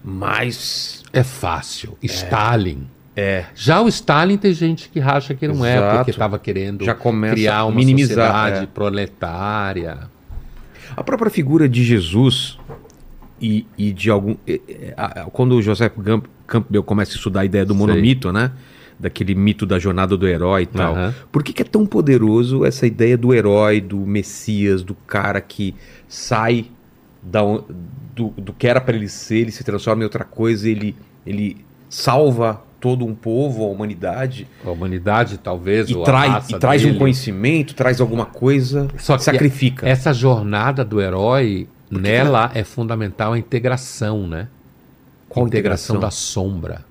Mas 0.03 1.03
É 1.13 1.23
fácil. 1.23 1.97
Stalin. 2.03 2.87
É, 3.17 3.47
Já 3.55 3.81
o 3.81 3.89
Stalin 3.89 4.37
tem 4.37 4.53
gente 4.53 4.91
que 4.91 5.01
racha 5.01 5.35
que 5.35 5.49
não 5.49 5.65
é, 5.65 5.77
Exato. 5.77 5.97
porque 5.97 6.11
estava 6.11 6.39
querendo 6.39 6.85
criar 7.31 7.65
uma 7.65 7.75
minimizar, 7.75 8.09
sociedade 8.09 8.65
é. 8.65 8.67
proletária. 8.67 9.99
a 10.95 11.03
própria 11.03 11.31
figura 11.31 11.67
de 11.67 11.83
Jesus 11.83 12.59
e, 13.41 13.67
e 13.79 13.91
de 13.93 14.11
algum 14.11 14.37
é, 14.47 14.61
é, 14.69 14.95
quando 15.33 15.53
o 15.57 15.63
Joseph 15.63 15.95
Camp- 16.05 16.27
Campbell 16.47 16.83
começa 16.83 17.13
a 17.13 17.17
estudar 17.17 17.41
a 17.41 17.45
ideia 17.47 17.65
do 17.65 17.73
Sei. 17.73 17.79
monomito, 17.79 18.31
né? 18.31 18.53
Daquele 18.99 19.35
mito 19.35 19.67
da 19.67 19.79
jornada 19.79 20.17
do 20.17 20.27
herói 20.29 20.63
e 20.63 20.67
tal. 20.67 20.95
Aham. 20.95 21.15
Por 21.33 21.43
que, 21.43 21.53
que 21.53 21.63
é 21.63 21.65
tão 21.65 21.85
poderoso 21.87 22.65
essa 22.65 22.87
ideia 22.87 23.17
do 23.17 23.35
herói, 23.35 23.81
do 23.81 23.99
Messias, 23.99 24.83
do 24.83 24.95
cara 24.95 25.41
que 25.41 25.75
sai 26.09 26.67
da, 27.23 27.41
do, 28.15 28.29
do 28.37 28.53
que 28.53 28.67
era 28.67 28.81
para 28.81 28.97
ele 28.97 29.09
ser, 29.09 29.39
ele 29.39 29.51
se 29.53 29.65
transforma 29.65 30.03
em 30.03 30.05
outra 30.05 30.25
coisa, 30.25 30.69
ele, 30.69 30.97
ele 31.27 31.59
salva 31.91 32.63
todo 32.81 33.05
um 33.05 33.15
povo, 33.15 33.65
a 33.65 33.69
humanidade, 33.69 34.47
A 34.65 34.71
humanidade, 34.71 35.39
talvez, 35.39 35.89
e, 35.91 35.95
trai, 36.05 36.43
e 36.49 36.59
traz 36.59 36.83
um 36.85 36.89
dele. 36.89 36.99
conhecimento, 36.99 37.75
traz 37.75 38.01
alguma 38.01 38.27
coisa, 38.27 38.89
Só 38.99 39.17
que 39.17 39.25
sacrifica. 39.25 39.89
Essa 39.89 40.13
jornada 40.13 40.85
do 40.85 41.01
herói, 41.01 41.69
nela 41.91 42.51
é 42.55 42.63
fundamental 42.65 43.33
a 43.33 43.39
integração, 43.39 44.27
né? 44.27 44.49
Qual 45.29 45.45
a 45.45 45.49
integração, 45.49 45.97
integração? 45.97 46.01
da 46.01 46.11
sombra. 46.11 46.85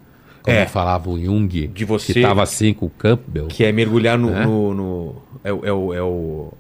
Como 0.44 0.56
É. 0.56 0.66
falava 0.68 1.10
o 1.10 1.20
Jung, 1.20 1.68
De 1.68 1.86
você- 1.86 2.14
que 2.14 2.20
estava 2.20 2.44
assim 2.44 2.74
com 2.74 2.86
o 2.86 2.90
Campbell. 2.90 3.48
Que 3.48 3.64
é 3.66 3.72
mergulhar 3.72 4.18
no. 4.18 4.30
É. 4.36 4.46
no- 4.46 4.74
no- 4.74 5.16
é, 5.44 5.50
é 5.50 5.54
o, 5.74 5.94
é, 5.94 6.02
o, 6.04 6.54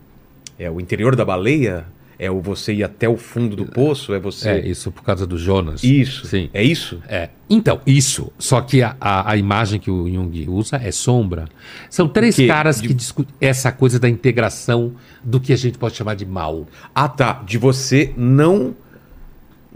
é 0.57 0.71
o 0.71 0.79
interior 0.81 1.15
da 1.15 1.23
baleia? 1.23 1.85
É 2.17 2.31
o 2.31 2.39
você 2.39 2.73
ir 2.73 2.83
até 2.83 3.09
o 3.09 3.17
fundo 3.17 3.55
do 3.55 3.65
poço? 3.65 4.13
É 4.13 4.19
você. 4.19 4.49
É, 4.49 4.67
isso 4.67 4.91
por 4.91 5.03
causa 5.03 5.27
do 5.27 5.37
Jonas. 5.37 5.83
Isso. 5.83 6.25
Sim. 6.27 6.49
É 6.53 6.63
isso? 6.63 7.01
É. 7.07 7.29
Então, 7.49 7.81
isso. 7.85 8.31
Só 8.39 8.61
que 8.61 8.81
a, 8.81 8.95
a, 9.01 9.31
a 9.31 9.37
imagem 9.37 9.79
que 9.79 9.91
o 9.91 10.09
Jung 10.09 10.47
usa 10.49 10.77
é 10.77 10.91
sombra. 10.91 11.47
São 11.89 12.07
três 12.07 12.35
Que- 12.35 12.47
caras 12.47 12.81
de- 12.81 12.87
que 12.87 12.93
discutem 12.93 13.35
essa 13.41 13.71
coisa 13.71 13.99
da 13.99 14.07
integração 14.09 14.93
do 15.23 15.39
que 15.39 15.51
a 15.51 15.57
gente 15.57 15.77
pode 15.77 15.95
chamar 15.95 16.15
de 16.15 16.25
mal. 16.25 16.65
Ah, 16.93 17.09
tá. 17.09 17.43
De 17.45 17.57
você 17.57 18.13
não. 18.15 18.73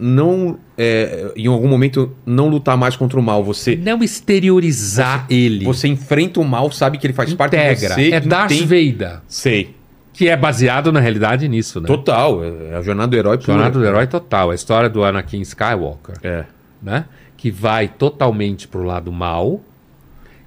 Não. 0.01 0.57
é, 0.77 1.33
em 1.35 1.47
algum 1.47 1.67
momento, 1.67 2.15
não 2.25 2.47
lutar 2.47 2.77
mais 2.77 2.95
contra 2.95 3.19
o 3.19 3.21
mal. 3.23 3.43
Você. 3.43 3.75
Não 3.75 4.01
exteriorizar 4.01 5.25
ele. 5.29 5.65
Você 5.65 5.89
enfrenta 5.89 6.39
o 6.39 6.45
mal, 6.45 6.71
sabe 6.71 6.97
que 6.97 7.05
ele 7.05 7.13
faz 7.13 7.33
parte 7.33 7.51
de 7.57 7.57
integra. 7.61 7.95
você. 7.95 8.11
é 8.11 8.19
Darth 8.21 8.51
entende- 8.53 8.91
Vader. 8.97 9.19
Sei. 9.27 9.75
Que 10.19 10.27
é 10.27 10.35
baseado, 10.35 10.91
na 10.91 10.99
realidade, 10.99 11.47
nisso, 11.47 11.79
né? 11.79 11.87
Total. 11.87 12.43
É 12.43 12.75
a 12.75 12.81
jornada 12.81 13.07
do 13.09 13.15
herói. 13.15 13.37
pura. 13.37 13.53
Jornada 13.53 13.79
do 13.79 13.85
Herói 13.85 14.05
total. 14.05 14.51
A 14.51 14.55
história 14.55 14.89
do 14.89 15.01
Anakin 15.01 15.39
Skywalker, 15.39 16.15
É. 16.21 16.43
né? 16.83 17.05
Que 17.37 17.49
vai 17.49 17.87
totalmente 17.87 18.67
pro 18.67 18.83
lado 18.83 19.13
mal 19.13 19.61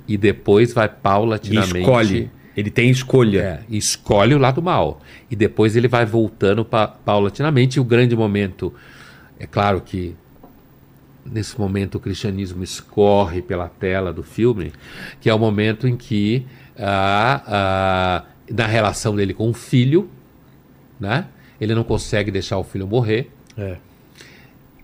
e 0.07 0.19
depois 0.19 0.75
vai 0.75 0.85
E 0.85 0.89
paulatinamente... 0.91 1.79
escolhe. 1.79 2.31
Ele 2.55 2.71
tem 2.71 2.91
escolha. 2.91 3.41
É, 3.41 3.75
escolhe 3.75 4.35
o 4.35 4.39
lado 4.39 4.61
mal. 4.61 5.01
E 5.31 5.35
depois 5.35 5.75
ele 5.75 5.89
vai 5.89 6.05
voltando 6.05 6.67
pa 6.67 6.87
paulatinamente. 6.87 7.79
E 7.79 7.81
o 7.81 7.85
grande 7.85 8.15
momento, 8.15 8.75
é 9.41 9.47
claro 9.47 9.81
que 9.81 10.15
nesse 11.25 11.59
momento 11.59 11.95
o 11.95 11.99
cristianismo 11.99 12.63
escorre 12.63 13.41
pela 13.41 13.71
tela 13.71 14.13
do 14.13 14.23
filme, 14.23 14.71
que 15.19 15.31
é 15.31 15.35
o 15.35 15.39
momento 15.39 15.89
em 15.89 15.97
que, 15.97 16.45
ah, 16.79 17.43
ah, 17.47 18.25
na 18.53 18.67
relação 18.67 19.17
dele 19.17 19.33
com 19.33 19.51
o 19.51 19.55
filho, 19.55 20.09
né, 21.01 21.27
ele 21.61 21.75
não 21.75 21.83
consegue 21.83 22.31
deixar 22.31 22.59
o 22.59 22.65
filho 22.65 22.87
morrer. 22.87 23.31
É. 23.57 23.77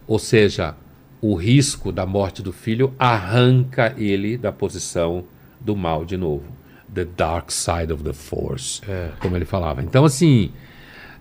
Ou 0.06 0.18
seja, 0.18 0.74
o 1.20 1.34
risco 1.34 1.92
da 1.92 2.06
morte 2.06 2.42
do 2.42 2.52
filho 2.52 2.94
arranca 2.98 3.94
ele 3.96 4.38
da 4.38 4.50
posição 4.50 5.24
do 5.60 5.76
mal 5.76 6.04
de 6.04 6.16
novo. 6.16 6.44
The 6.92 7.04
dark 7.04 7.50
side 7.50 7.92
of 7.92 8.02
the 8.02 8.14
force, 8.14 8.80
como 9.20 9.36
ele 9.36 9.44
falava. 9.44 9.82
Então, 9.82 10.06
assim, 10.06 10.50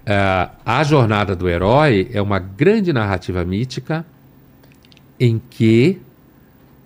eh, 0.06 0.50
a 0.66 0.84
jornada 0.84 1.36
do 1.36 1.50
herói 1.50 2.10
é 2.14 2.22
uma 2.22 2.40
grande 2.40 2.94
narrativa 2.94 3.44
mítica 3.44 4.06
em 5.20 5.42
que 5.50 6.00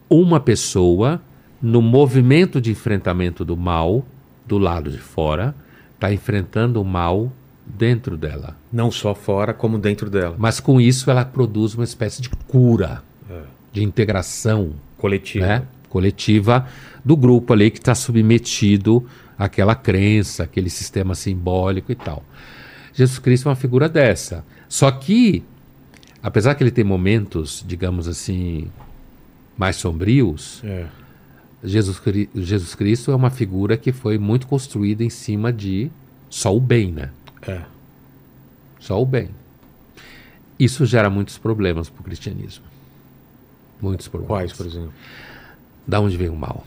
uma 0.10 0.40
pessoa, 0.40 1.22
no 1.62 1.82
movimento 1.82 2.60
de 2.60 2.72
enfrentamento 2.72 3.46
do 3.46 3.56
mal, 3.56 4.04
do 4.52 4.58
lado 4.58 4.92
de 4.92 4.98
fora, 4.98 5.56
está 5.96 6.12
enfrentando 6.12 6.82
o 6.82 6.84
mal 6.84 7.32
dentro 7.66 8.18
dela. 8.18 8.58
Não 8.72 8.92
só 8.92 9.16
fora, 9.16 9.54
como 9.54 9.80
dentro 9.80 10.10
dela. 10.10 10.36
Mas 10.38 10.60
com 10.60 10.82
isso 10.82 11.10
ela 11.10 11.24
produz 11.24 11.74
uma 11.74 11.86
espécie 11.86 12.22
de 12.22 12.30
cura, 12.30 13.02
de 13.72 13.82
integração 13.82 14.74
Coletiva. 14.98 15.46
né, 15.48 15.64
coletiva 15.88 16.68
do 17.04 17.16
grupo 17.16 17.54
ali 17.54 17.72
que 17.72 17.78
está 17.78 17.96
submetido 17.96 19.08
àquela 19.38 19.74
crença, 19.74 20.44
aquele 20.44 20.70
sistema 20.70 21.16
simbólico 21.16 21.90
e 21.94 21.96
tal. 21.96 22.22
Jesus 22.94 23.20
Cristo 23.20 23.48
é 23.48 23.50
uma 23.52 23.56
figura 23.56 23.88
dessa. 23.88 24.44
Só 24.68 24.92
que, 24.92 25.46
apesar 26.22 26.56
que 26.56 26.64
ele 26.64 26.72
tem 26.72 26.84
momentos, 26.84 27.64
digamos 27.66 28.06
assim, 28.06 28.68
mais 29.58 29.78
sombrios, 29.78 30.62
É. 30.66 30.88
Jesus, 31.64 32.02
Jesus 32.34 32.76
Cristo 32.76 33.12
é 33.12 33.16
uma 33.16 33.30
figura 33.30 33.78
que 33.78 33.92
foi 33.92 34.18
muito 34.18 34.48
construída 34.48 35.04
em 35.04 35.10
cima 35.10 35.54
de 35.54 35.92
só 36.30 36.56
o 36.56 36.60
bem, 36.60 36.92
né? 36.92 37.12
É. 37.44 37.62
Só 38.80 39.02
o 39.02 39.06
bem. 39.06 39.30
Isso 40.58 40.86
gera 40.86 41.10
muitos 41.10 41.38
problemas 41.38 41.90
para 41.90 42.02
o 42.02 42.04
cristianismo. 42.04 42.66
Muitos 43.82 44.08
problemas. 44.08 44.30
Quais, 44.30 44.54
por 44.54 44.66
exemplo? 44.66 44.94
Da 45.88 46.00
onde 46.00 46.18
vem 46.18 46.30
o 46.30 46.36
mal? 46.36 46.66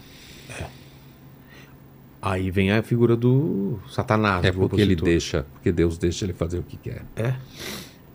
Aí 2.24 2.50
vem 2.50 2.72
a 2.72 2.82
figura 2.82 3.14
do 3.14 3.78
Satanás. 3.86 4.42
É 4.46 4.50
do 4.50 4.60
porque 4.60 4.80
ele 4.80 4.96
deixa, 4.96 5.44
porque 5.52 5.70
Deus 5.70 5.98
deixa 5.98 6.24
ele 6.24 6.32
fazer 6.32 6.58
o 6.58 6.62
que 6.62 6.78
quer. 6.78 7.04
É. 7.14 7.34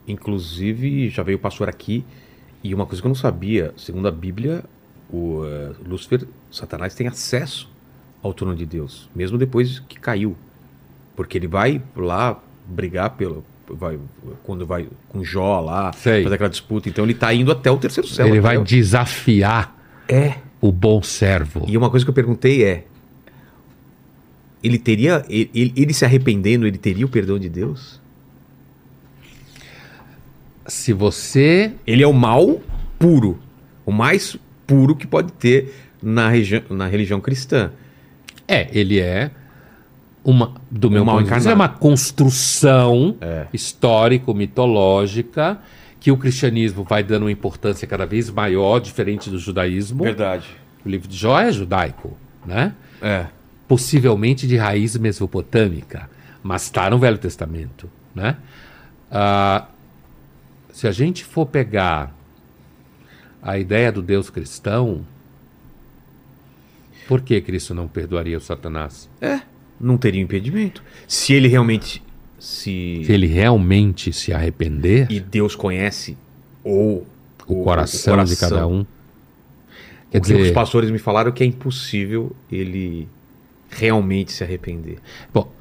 Inclusive, 0.07 1.10
já 1.10 1.22
veio 1.22 1.38
o 1.38 1.39
pastor 1.39 1.69
aqui 1.69 2.03
e 2.64 2.73
uma 2.73 2.88
coisa 2.88 3.01
que 3.01 3.06
eu 3.06 3.10
não 3.10 3.15
sabia, 3.15 3.72
segundo 3.77 4.07
a 4.07 4.11
Bíblia, 4.11 4.64
o 5.11 5.45
eh, 5.45 5.76
Lúcifer, 5.85 6.27
Satanás 6.51 6.93
tem 6.95 7.07
acesso 7.07 7.69
ao 8.21 8.34
trono 8.34 8.55
de 8.55 8.65
Deus, 8.65 9.09
mesmo 9.15 9.38
depois 9.38 9.80
que 9.80 9.99
caiu. 9.99 10.35
Porque 11.15 11.38
ele 11.38 11.47
vai 11.47 11.81
lá 11.95 12.41
brigar 12.67 13.11
pelo 13.11 13.43
vai 13.71 13.99
quando 14.43 14.65
vai 14.65 14.88
com 15.09 15.23
Jó 15.23 15.59
lá, 15.59 15.93
Sei. 15.93 16.23
fazer 16.23 16.35
aquela 16.35 16.49
disputa, 16.49 16.89
então 16.89 17.05
ele 17.05 17.13
tá 17.13 17.31
indo 17.34 17.51
até 17.51 17.69
o 17.69 17.77
terceiro 17.77 18.07
céu. 18.09 18.27
ele 18.27 18.41
vai 18.41 18.57
desafiar 18.63 19.76
É. 20.07 20.38
o 20.59 20.71
bom 20.71 21.03
servo. 21.03 21.65
E 21.67 21.77
uma 21.77 21.89
coisa 21.89 22.03
que 22.03 22.09
eu 22.09 22.13
perguntei 22.15 22.63
é 22.63 22.85
ele 24.63 24.80
teria 24.80 25.23
ele- 25.30 25.71
ele 25.76 25.93
se 25.93 26.03
arrependendo, 26.03 26.65
ele 26.65 26.80
teria 26.80 27.05
o 27.05 27.09
perdão 27.09 27.38
de 27.38 27.47
Deus? 27.47 28.01
Se 30.67 30.93
você 30.93 31.73
Ele 31.85 32.03
é 32.03 32.07
o 32.07 32.13
mal 32.13 32.59
puro. 32.97 33.39
O 33.85 33.91
mais 33.91 34.35
puro 34.67 34.95
que 34.95 35.07
pode 35.07 35.31
ter 35.34 35.73
na, 36.01 36.30
na 36.69 36.88
religião 36.88 37.19
cristã. 37.21 37.71
é, 38.47 38.69
ele 38.71 38.99
é 38.99 39.31
uma 40.23 40.53
do 40.69 40.91
meu 40.91 41.05
mal 41.05 41.17
ponto 41.17 41.27
de 41.27 41.34
vista, 41.34 41.49
é 41.49 41.53
uma 41.53 41.69
construção 41.69 43.15
É. 43.21 43.47
histórico 43.53 44.34
mitológica 44.34 45.59
que 45.99 46.11
o 46.11 46.17
cristianismo 46.17 46.84
vai 46.84 47.03
dando 47.03 47.23
uma 47.23 47.31
importância 47.31 47.88
cada 47.88 48.05
vez 48.05 48.30
maior, 48.30 48.80
diferente 48.80 49.30
do 49.30 49.38
judaísmo. 49.38 50.03
Verdade. 50.03 50.47
O 50.85 50.89
livro 50.89 51.07
de 51.07 51.17
Jó 51.17 51.39
é 51.39 51.51
judaico, 51.51 52.17
né? 52.45 52.73
É. 53.01 53.26
possivelmente 53.67 54.47
de 54.47 54.57
raiz 54.57 54.97
mesopotâmica, 54.97 56.09
mas 56.41 56.63
está 56.63 56.89
no 56.89 56.97
Velho 56.97 57.17
Testamento. 57.17 57.89
Né? 58.15 58.35
Ah, 59.11 59.67
se 60.73 60.88
a 60.88 60.91
gente 60.91 61.23
for 61.23 61.45
pegar 61.45 62.13
a 63.41 63.57
ideia 63.57 63.91
do 63.91 64.01
Deus 64.01 64.30
cristão, 64.30 65.05
por 67.10 67.22
que 67.22 67.41
Cristo 67.41 67.73
não 67.73 67.88
perdoaria 67.88 68.38
o 68.38 68.40
Satanás? 68.40 69.10
É. 69.19 69.41
Não 69.81 69.98
teria 69.98 70.22
impedimento. 70.22 70.84
Se 71.07 71.34
ele 71.34 71.48
realmente 71.48 72.03
se. 72.38 73.02
Se 73.03 73.11
ele 73.11 73.26
realmente 73.26 74.14
se 74.14 74.31
arrepender, 74.31 75.07
E 75.10 75.19
Deus 75.19 75.56
conhece 75.56 76.15
ou 76.64 77.07
o, 77.48 77.64
coração 77.64 78.23
de 78.23 78.36
cada 78.36 78.68
um. 78.68 78.86
Quer 80.11 80.19
o 80.19 80.22
que 80.22 80.31
os 80.34 80.38
dizer, 80.38 80.53
pastores 80.53 80.91
me 80.91 80.99
falaram 80.99 81.31
que 81.31 81.41
é 81.44 81.48
impossível 81.48 82.31
ele 82.52 83.07
realmente 83.72 84.31
se 84.31 84.44
arrepender. 84.44 84.99
bom, 85.34 85.52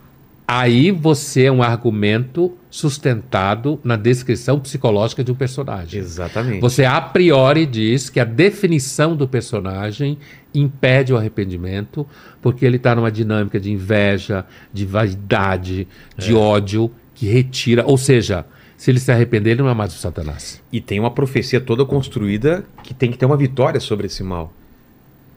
aí 0.51 0.91
você 0.91 1.45
é 1.45 1.53
um 1.53 1.63
argumento 1.63 2.57
sustentado 2.71 3.79
na 3.85 3.97
descrição 3.97 4.59
psicológica 4.59 5.23
de 5.23 5.31
um 5.31 5.35
personagem. 5.35 6.01
Exatamente. 6.01 6.63
Você 6.63 6.87
a 6.87 6.99
priori 7.03 7.67
diz 7.67 8.09
que 8.09 8.19
a 8.19 8.25
definição 8.25 9.15
do 9.15 9.29
personagem 9.29 10.17
impede 10.55 11.13
o 11.13 11.19
arrependimento, 11.19 12.07
porque 12.41 12.65
ele 12.65 12.79
está 12.79 12.95
numa 12.95 13.13
dinâmica 13.13 13.61
de 13.61 13.71
inveja, 13.71 14.47
de 14.73 14.87
vaidade, 14.87 15.87
de 16.17 16.33
ódio, 16.35 16.91
que 17.15 17.27
retira. 17.27 17.85
Ou 17.85 17.99
seja, 17.99 18.47
se 18.75 18.91
ele 18.91 19.01
se 19.01 19.13
arrepender, 19.13 19.51
ele 19.51 19.63
não 19.63 19.69
é 19.69 19.75
mais 19.75 19.95
o 19.95 19.99
Satanás. 19.99 20.63
E 20.73 20.81
tem 20.81 20.99
uma 20.99 21.11
profecia 21.11 21.61
toda 21.61 21.85
construída 21.85 22.65
que 22.83 22.95
tem 22.95 23.11
que 23.11 23.19
ter 23.19 23.27
uma 23.27 23.37
vitória 23.37 23.81
sobre 23.81 24.07
esse 24.07 24.23
mal. 24.23 24.51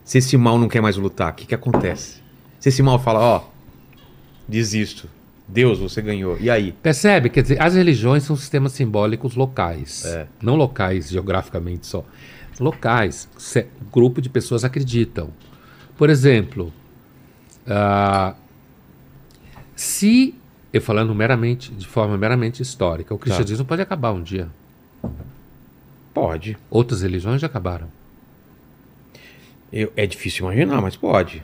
Se 0.05 0.19
esse 0.19 0.37
mal 0.37 0.57
não 0.57 0.69
quer 0.69 0.81
mais 0.81 0.95
lutar, 0.95 1.33
o 1.33 1.35
que, 1.35 1.45
que 1.45 1.55
acontece? 1.55 2.21
Se 2.59 2.69
esse 2.69 2.81
mal 2.81 2.97
fala, 2.97 3.19
ó, 3.19 3.51
desisto. 4.51 5.09
Deus, 5.47 5.79
você 5.79 6.01
ganhou. 6.01 6.37
E 6.39 6.49
aí? 6.49 6.71
Percebe? 6.71 7.29
Quer 7.29 7.41
dizer, 7.41 7.61
as 7.61 7.73
religiões 7.75 8.23
são 8.23 8.35
sistemas 8.35 8.71
simbólicos 8.73 9.35
locais. 9.35 10.05
É. 10.05 10.27
Não 10.41 10.55
locais 10.55 11.09
geograficamente 11.09 11.87
só. 11.87 12.05
Locais. 12.59 13.27
Se- 13.37 13.67
grupo 13.91 14.21
de 14.21 14.29
pessoas 14.29 14.63
acreditam. 14.63 15.29
Por 15.97 16.09
exemplo, 16.09 16.71
ah, 17.67 18.35
se, 19.75 20.35
eu 20.71 20.81
falando 20.81 21.13
meramente, 21.13 21.71
de 21.71 21.87
forma 21.87 22.17
meramente 22.17 22.61
histórica, 22.61 23.13
o 23.13 23.17
cristianismo 23.17 23.65
pode 23.65 23.81
acabar 23.81 24.11
um 24.13 24.21
dia. 24.21 24.47
Pode. 26.13 26.57
Outras 26.69 27.01
religiões 27.01 27.41
já 27.41 27.47
acabaram. 27.47 27.87
Eu- 29.71 29.91
é 29.95 30.05
difícil 30.05 30.45
imaginar, 30.45 30.81
mas 30.81 30.95
pode. 30.95 31.43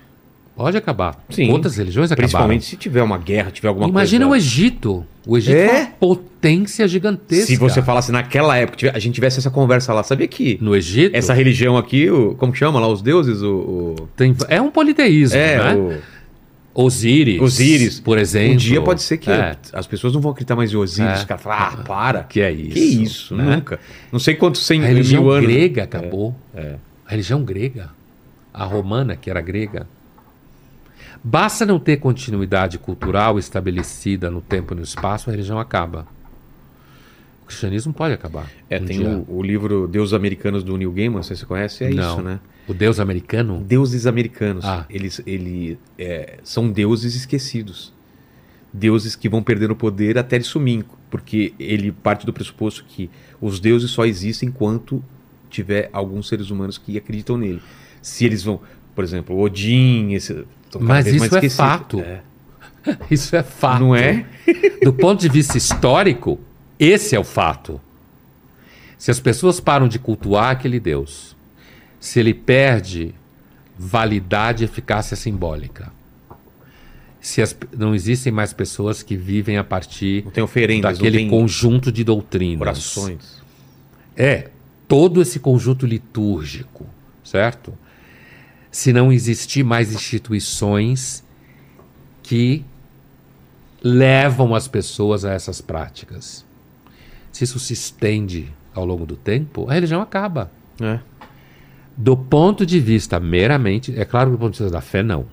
Pode 0.57 0.75
acabar. 0.75 1.23
Sim. 1.29 1.51
Outras 1.51 1.77
religiões 1.77 2.11
acabaram. 2.11 2.27
Principalmente 2.27 2.65
se 2.65 2.75
tiver 2.75 3.03
uma 3.03 3.17
guerra, 3.19 3.51
tiver 3.51 3.67
alguma 3.67 3.87
Imagina 3.87 4.25
o 4.25 4.29
coisa. 4.29 4.43
Egito. 4.45 5.05
O 5.25 5.37
Egito 5.37 5.55
É? 5.55 5.65
é 5.67 5.81
uma 5.83 5.85
potência 5.99 6.87
gigantesca. 6.87 7.45
Se 7.45 7.55
você 7.57 7.79
falasse 7.81 8.11
naquela 8.11 8.57
época, 8.57 8.91
a 8.91 8.97
gente 8.99 9.13
tivesse 9.13 9.37
essa 9.37 9.51
conversa 9.51 9.93
lá, 9.93 10.01
sabia 10.01 10.27
que 10.27 10.57
No 10.59 10.75
Egito, 10.75 11.15
essa 11.15 11.31
religião 11.33 11.77
aqui, 11.77 12.09
o, 12.09 12.33
como 12.35 12.51
que 12.51 12.57
chama 12.57 12.79
lá, 12.79 12.87
os 12.87 13.03
deuses? 13.03 13.41
O, 13.43 13.55
o- 13.99 14.07
tem- 14.15 14.35
é 14.49 14.59
um 14.59 14.71
politeísmo, 14.71 15.37
é, 15.37 15.57
né? 15.57 15.75
o, 15.75 15.93
Osíris, 16.73 17.41
Osíris. 17.41 17.99
por 17.99 18.17
exemplo. 18.17 18.53
Um 18.53 18.57
dia 18.57 18.81
pode 18.81 19.01
ser 19.01 19.17
que 19.17 19.29
É, 19.31 19.55
as 19.73 19.87
pessoas 19.87 20.13
não 20.13 20.21
vão 20.21 20.31
acreditar 20.31 20.55
mais 20.55 20.71
em 20.71 20.75
Osíris. 20.75 21.21
É. 21.21 21.25
Ah, 21.45 21.77
para. 21.85 22.23
que 22.23 22.39
é 22.39 22.51
isso. 22.51 22.73
Que 22.73 22.79
isso, 22.79 23.35
né? 23.35 23.55
nunca. 23.55 23.79
Não 24.11 24.19
sei 24.19 24.35
quantos 24.35 24.65
cem 24.65 24.83
A 24.83 24.87
religião 24.87 25.23
mil 25.23 25.31
anos. 25.31 25.47
grega 25.49 25.83
acabou. 25.83 26.35
É. 26.55 26.75
A 27.05 27.11
religião 27.11 27.43
grega. 27.43 27.89
A 28.53 28.63
romana, 28.63 29.15
que 29.15 29.29
era 29.29 29.41
grega. 29.41 29.87
Basta 31.29 31.65
não 31.65 31.77
ter 31.77 31.97
continuidade 31.97 32.79
cultural 32.79 33.37
estabelecida 33.37 34.31
no 34.31 34.39
tempo 34.39 34.73
e 34.73 34.77
no 34.77 34.81
espaço, 34.81 35.29
a 35.29 35.33
religião 35.33 35.59
acaba. 35.59 36.07
O 37.43 37.47
cristianismo 37.47 37.93
pode 37.93 38.13
acabar. 38.13 38.49
É, 38.69 38.79
um 38.79 38.85
tem 38.85 39.05
o, 39.05 39.25
o 39.27 39.43
livro 39.43 39.89
Deuses 39.89 40.13
Americanos 40.13 40.63
do 40.63 40.77
Neil 40.77 40.89
Gaiman, 40.89 41.21
sei 41.23 41.35
se 41.35 41.41
você 41.41 41.45
conhece, 41.45 41.83
é 41.83 41.89
não. 41.89 42.13
isso, 42.13 42.21
né? 42.21 42.39
O 42.65 42.73
Deus 42.73 42.97
americano? 42.97 43.61
Deuses 43.61 44.07
americanos. 44.07 44.63
Ah. 44.63 44.85
Eles 44.89 45.21
ele, 45.27 45.77
é, 45.99 46.37
são 46.43 46.71
deuses 46.71 47.13
esquecidos. 47.13 47.93
Deuses 48.71 49.13
que 49.13 49.27
vão 49.27 49.43
perdendo 49.43 49.75
poder 49.75 50.17
até 50.17 50.37
eles 50.37 50.47
sumirem. 50.47 50.85
Porque 51.09 51.53
ele 51.59 51.91
parte 51.91 52.25
do 52.25 52.31
pressuposto 52.31 52.85
que 52.87 53.09
os 53.41 53.59
deuses 53.59 53.91
só 53.91 54.05
existem 54.05 54.47
enquanto 54.47 55.03
tiver 55.49 55.89
alguns 55.91 56.29
seres 56.29 56.51
humanos 56.51 56.77
que 56.77 56.97
acreditam 56.97 57.37
nele. 57.37 57.61
Se 58.01 58.23
eles 58.23 58.43
vão, 58.43 58.61
por 58.95 59.03
exemplo, 59.03 59.37
Odin, 59.37 60.13
esse, 60.13 60.45
Mas 60.79 61.05
isso 61.07 61.37
é 61.37 61.49
fato. 61.49 61.99
É. 62.01 62.21
Isso 63.11 63.35
é 63.35 63.43
fato. 63.43 63.79
Não 63.81 63.93
é? 63.95 64.25
Do 64.81 64.93
ponto 64.93 65.19
de 65.19 65.27
vista 65.27 65.57
histórico, 65.57 66.39
esse 66.79 67.15
é 67.15 67.19
o 67.19 67.23
fato. 67.23 67.81
Se 68.97 69.11
as 69.11 69.19
pessoas 69.19 69.59
param 69.59 69.87
de 69.89 69.99
cultuar 69.99 70.51
aquele 70.51 70.79
Deus, 70.79 71.35
se 71.99 72.17
ele 72.19 72.33
perde 72.33 73.13
validade 73.77 74.63
e 74.63 74.65
eficácia 74.65 75.17
simbólica, 75.17 75.91
se 77.19 77.41
as- 77.41 77.55
não 77.77 77.93
existem 77.93 78.31
mais 78.31 78.53
pessoas 78.53 79.03
que 79.03 79.17
vivem 79.17 79.57
a 79.57 79.63
partir 79.65 80.23
daquele 80.81 81.29
conjunto 81.29 81.91
de 81.91 82.03
doutrinas. 82.05 82.61
orações. 82.61 83.41
É, 84.15 84.49
todo 84.87 85.21
esse 85.21 85.39
conjunto 85.39 85.85
litúrgico, 85.85 86.85
certo? 87.23 87.73
Se 88.77 88.93
não 88.93 89.11
existir 89.11 89.63
mais 89.63 89.91
instituições 89.91 91.25
que 92.21 92.63
levam 93.81 94.53
as 94.53 94.67
pessoas 94.67 95.25
a 95.25 95.33
essas 95.33 95.59
práticas. 95.61 96.45
Se 97.31 97.43
isso 97.43 97.57
se 97.57 97.73
estende 97.73 98.53
ao 98.75 98.85
longo 98.85 99.03
do 99.03 99.15
tempo, 99.15 99.67
a 99.67 99.73
religião 99.73 99.99
acaba. 99.99 100.51
É. 100.79 100.99
Do 101.97 102.15
ponto 102.15 102.67
de 102.67 102.79
vista 102.79 103.19
meramente, 103.19 103.99
é 103.99 104.05
claro 104.05 104.29
que 104.29 104.37
do 104.37 104.39
ponto 104.39 104.53
de 104.53 104.59
vista 104.59 104.71
da 104.71 104.81
fé, 104.81 105.01
não. 105.01 105.25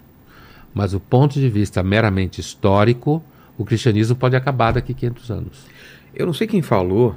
Mas 0.72 0.92
do 0.92 1.00
ponto 1.00 1.34
de 1.34 1.50
vista 1.50 1.82
meramente 1.82 2.40
histórico, 2.40 3.22
o 3.58 3.64
cristianismo 3.66 4.16
pode 4.16 4.34
acabar 4.34 4.72
daqui 4.72 4.92
a 4.92 4.94
500 4.94 5.30
anos. 5.30 5.66
Eu 6.14 6.24
não 6.24 6.32
sei 6.32 6.46
quem 6.46 6.62
falou. 6.62 7.14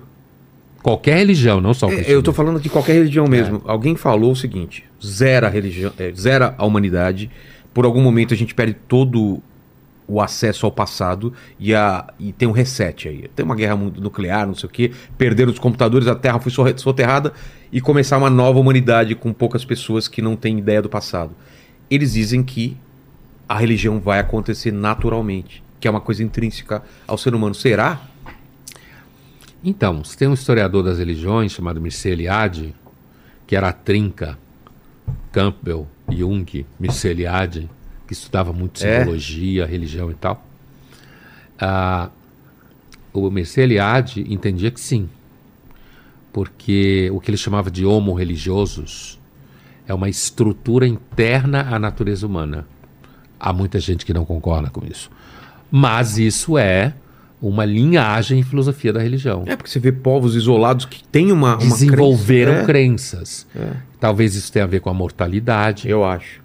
Qualquer 0.83 1.17
religião, 1.17 1.59
não 1.59 1.73
só 1.73 1.87
o 1.87 1.89
É, 1.89 1.93
cristianismo. 1.95 2.19
eu 2.19 2.23
tô 2.23 2.33
falando 2.33 2.59
de 2.59 2.69
qualquer 2.69 2.93
religião 2.93 3.27
mesmo. 3.27 3.61
Alguém 3.65 3.95
falou 3.95 4.31
o 4.31 4.35
seguinte: 4.35 4.83
zera 5.03 5.47
a 5.47 5.49
religião, 5.49 5.91
é, 5.97 6.11
zera 6.13 6.55
a 6.57 6.65
humanidade. 6.65 7.29
Por 7.73 7.85
algum 7.85 8.01
momento 8.01 8.33
a 8.33 8.37
gente 8.37 8.53
perde 8.55 8.75
todo 8.87 9.41
o 10.07 10.21
acesso 10.21 10.65
ao 10.65 10.71
passado 10.71 11.33
e, 11.59 11.75
a, 11.75 12.07
e 12.17 12.31
tem 12.31 12.47
um 12.47 12.51
reset 12.53 13.09
aí. 13.09 13.25
Tem 13.35 13.45
uma 13.45 13.55
guerra 13.55 13.75
nuclear, 13.75 14.47
não 14.47 14.55
sei 14.55 14.67
o 14.67 14.71
quê. 14.71 14.91
Perderam 15.17 15.51
os 15.51 15.59
computadores, 15.59 16.07
a 16.07 16.15
Terra 16.15 16.39
foi 16.39 16.51
soterrada 16.77 17.33
e 17.71 17.81
começar 17.81 18.17
uma 18.17 18.29
nova 18.29 18.57
humanidade 18.57 19.13
com 19.15 19.33
poucas 19.33 19.65
pessoas 19.65 20.07
que 20.07 20.21
não 20.21 20.35
têm 20.37 20.57
ideia 20.59 20.81
do 20.81 20.87
passado. 20.89 21.31
Eles 21.91 22.13
dizem 22.13 22.41
que 22.41 22.77
a 23.49 23.57
religião 23.57 23.99
vai 23.99 24.19
acontecer 24.19 24.71
naturalmente, 24.71 25.61
que 25.79 25.87
é 25.87 25.91
uma 25.91 26.01
coisa 26.01 26.23
intrínseca 26.23 26.81
ao 27.05 27.17
ser 27.17 27.35
humano. 27.35 27.53
Será? 27.53 27.99
Então, 29.63 30.03
você 30.03 30.17
tem 30.17 30.27
um 30.27 30.33
historiador 30.33 30.83
das 30.83 30.99
religiões 30.99 31.51
chamado 31.51 31.81
Mircea 31.81 32.13
Eliade, 32.13 32.75
que 33.45 33.55
era 33.55 33.69
a 33.69 33.73
trinca 33.73 34.37
Campbell, 35.31 35.87
Jung, 36.09 36.65
Mircea 36.79 37.11
Eliade, 37.11 37.69
que 38.05 38.13
estudava 38.13 38.53
muito 38.53 38.83
É. 38.83 38.99
simbologia, 38.99 39.65
religião 39.65 40.09
e 40.11 40.13
tal. 40.13 40.45
Ah, 41.59 42.09
o 43.11 43.29
Mircea 43.29 43.63
Eliade 43.63 44.25
entendia 44.31 44.69
que 44.71 44.79
sim, 44.79 45.09
porque 46.31 47.09
o 47.11 47.19
que 47.19 47.31
ele 47.31 47.37
chamava 47.37 47.71
de 47.71 47.85
homo 47.85 48.13
religiosos 48.13 49.19
é 49.87 49.93
uma 49.93 50.07
estrutura 50.09 50.87
interna 50.87 51.61
à 51.73 51.79
natureza 51.79 52.27
humana. 52.27 52.67
Há 53.39 53.51
muita 53.53 53.79
gente 53.79 54.05
que 54.05 54.13
não 54.13 54.25
concorda 54.25 54.69
com 54.69 54.85
isso. 54.85 55.09
Mas 55.71 56.17
isso 56.17 56.57
é 56.57 56.93
uma 57.41 57.63
linhagem 57.65 58.39
em 58.39 58.43
filosofia 58.43 58.91
da 58.91 58.99
religião. 58.99 59.43
É 59.45 59.55
porque 59.55 59.69
você 59.69 59.79
vê 59.79 59.91
povos 59.91 60.35
isolados 60.35 60.85
que 60.85 61.03
têm 61.03 61.31
uma, 61.31 61.49
uma 61.51 61.57
Desenvolveram 61.57 62.65
crença- 62.65 63.17
É, 63.17 63.19
crenças. 63.21 63.47
Talvez 63.99 64.35
isso 64.35 64.51
tenha 64.51 64.65
a 64.65 64.67
ver 64.67 64.79
com 64.79 64.89
a 64.89 64.93
mortalidade, 64.93 65.87
Eu 65.89 66.03
acho. 66.03 66.41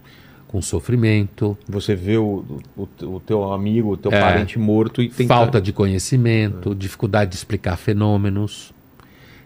com 0.49 0.61
sofrimento, 0.61 1.57
Você 1.67 1.95
vê 1.97 2.19
o, 2.19 2.45
o, 2.77 2.87
o 3.07 3.21
teu 3.21 3.51
amigo, 3.53 3.93
o 3.93 3.97
teu 3.97 4.13
É. 4.13 4.21
parente 4.21 4.59
morto 4.59 5.01
e 5.01 5.09
tem 5.09 5.27
falta 5.27 5.59
de 5.61 5.73
conhecimento, 5.73 6.75
dificuldade 6.75 7.31
de 7.31 7.37
explicar 7.37 7.77
fenômenos, 7.79 8.71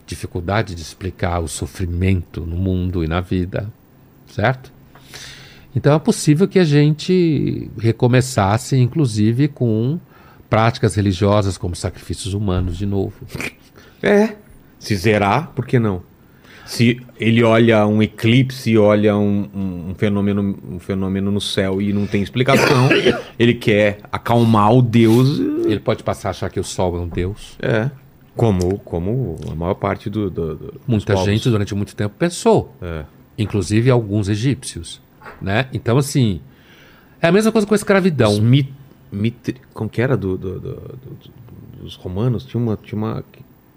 dificuldade 0.05 0.75
de 0.75 0.83
explicar 0.83 1.39
o 1.41 1.47
sofrimento 1.49 2.41
no 2.45 2.57
mundo 2.57 3.05
e 3.05 3.09
na 3.09 3.21
vida, 3.21 3.73
certo? 4.27 4.73
Então 5.75 5.95
é 5.95 5.99
possível 6.01 6.49
que 6.49 6.59
a 6.59 6.65
gente 6.65 7.71
recomeçasse, 7.79 8.77
inclusive, 8.77 9.47
com 9.47 10.01
práticas 10.49 10.95
religiosas 10.95 11.57
como 11.59 11.75
sacrifícios 11.77 12.35
humanos 12.35 12.77
de 12.77 12.87
novo. 12.87 13.13
É. 14.03 14.35
Se 14.79 14.95
zerar, 14.97 15.53
por 15.55 15.67
que 15.67 15.79
não? 15.79 16.03
Se 16.65 17.01
ele 17.19 17.45
olha 17.45 17.87
um 17.87 18.03
eclipse, 18.03 18.77
olha 18.77 19.17
um, 19.17 19.49
um- 19.55 19.91
um 19.91 19.95
fenômeno, 19.97 20.59
um 20.69 20.79
fenômeno 20.81 21.31
no 21.31 21.41
céu 21.41 21.81
e 21.81 21.93
não 21.93 22.07
tem 22.07 22.23
explicação, 22.23 22.89
ele 23.39 23.55
quer 23.55 24.01
acalmar 24.11 24.73
o 24.73 24.83
Deus. 24.83 25.39
Ele 25.39 25.79
pode 25.79 26.03
passar 26.03 26.29
a 26.29 26.31
achar 26.31 26.51
que 26.51 26.59
o 26.59 26.65
Sol 26.65 26.97
é 26.97 27.01
um 27.01 27.09
Deus. 27.09 27.57
É. 27.63 27.89
Como, 28.35 28.79
como 28.81 29.37
a 29.51 29.55
maior 29.55 29.75
parte 29.75 30.11
do. 30.11 30.29
do- 30.29 30.57
do- 30.57 30.73
dos 30.73 30.81
Muita 30.87 31.13
povos. 31.15 31.29
gente 31.31 31.49
durante 31.49 31.75
muito 31.75 31.95
tempo 31.95 32.15
pensou. 32.19 32.75
É. 32.83 33.05
inclusive 33.39 33.91
alguns 33.91 34.29
egípcios, 34.29 35.01
né? 35.43 35.67
Então 35.73 35.99
assim, 35.99 36.41
é 37.21 37.29
a 37.29 37.33
mesma 37.33 37.53
coisa 37.53 37.67
com 37.67 37.75
a 37.75 37.77
escravidão. 37.77 38.33
Os 38.33 38.41
mit, 38.41 38.73
mit- 39.17 39.57
como 39.75 39.89
que 39.91 40.01
era 40.03 40.17
do, 40.17 40.37
do- 40.37 40.61
do- 40.61 40.75
do- 40.77 41.83
dos 41.83 41.95
romanos? 41.97 42.45
Tinha 42.45 42.63
uma. 42.63 42.77
Tinha 42.77 42.97
uma, 42.99 43.25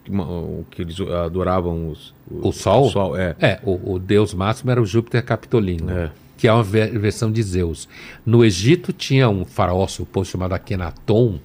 uma- 0.07 0.25
o 0.29 0.65
que 0.69 0.81
eles 0.81 0.99
adoravam 1.01 1.89
os, 1.89 2.13
O 2.29 2.51
sol? 2.51 2.87
O 2.87 2.89
sol, 2.89 3.17
é. 3.17 3.35
É, 3.39 3.59
o, 3.63 3.93
o 3.93 3.99
deus 3.99 4.33
máximo 4.33 4.71
era 4.71 4.81
o 4.81 4.85
Júpiter 4.85 5.23
Capitolino, 5.23 5.89
É. 5.91 6.11
que 6.37 6.47
é 6.47 6.53
uma 6.53 6.63
ve- 6.63 6.87
versão 6.97 7.31
de 7.31 7.41
Zeus. 7.43 7.87
No 8.25 8.43
Egito 8.43 8.91
tinha 8.93 9.29
um 9.29 9.45
faraó 9.45 9.87
suposto 9.87 10.31
chamado 10.31 10.53
Akhenaton, 10.53 11.39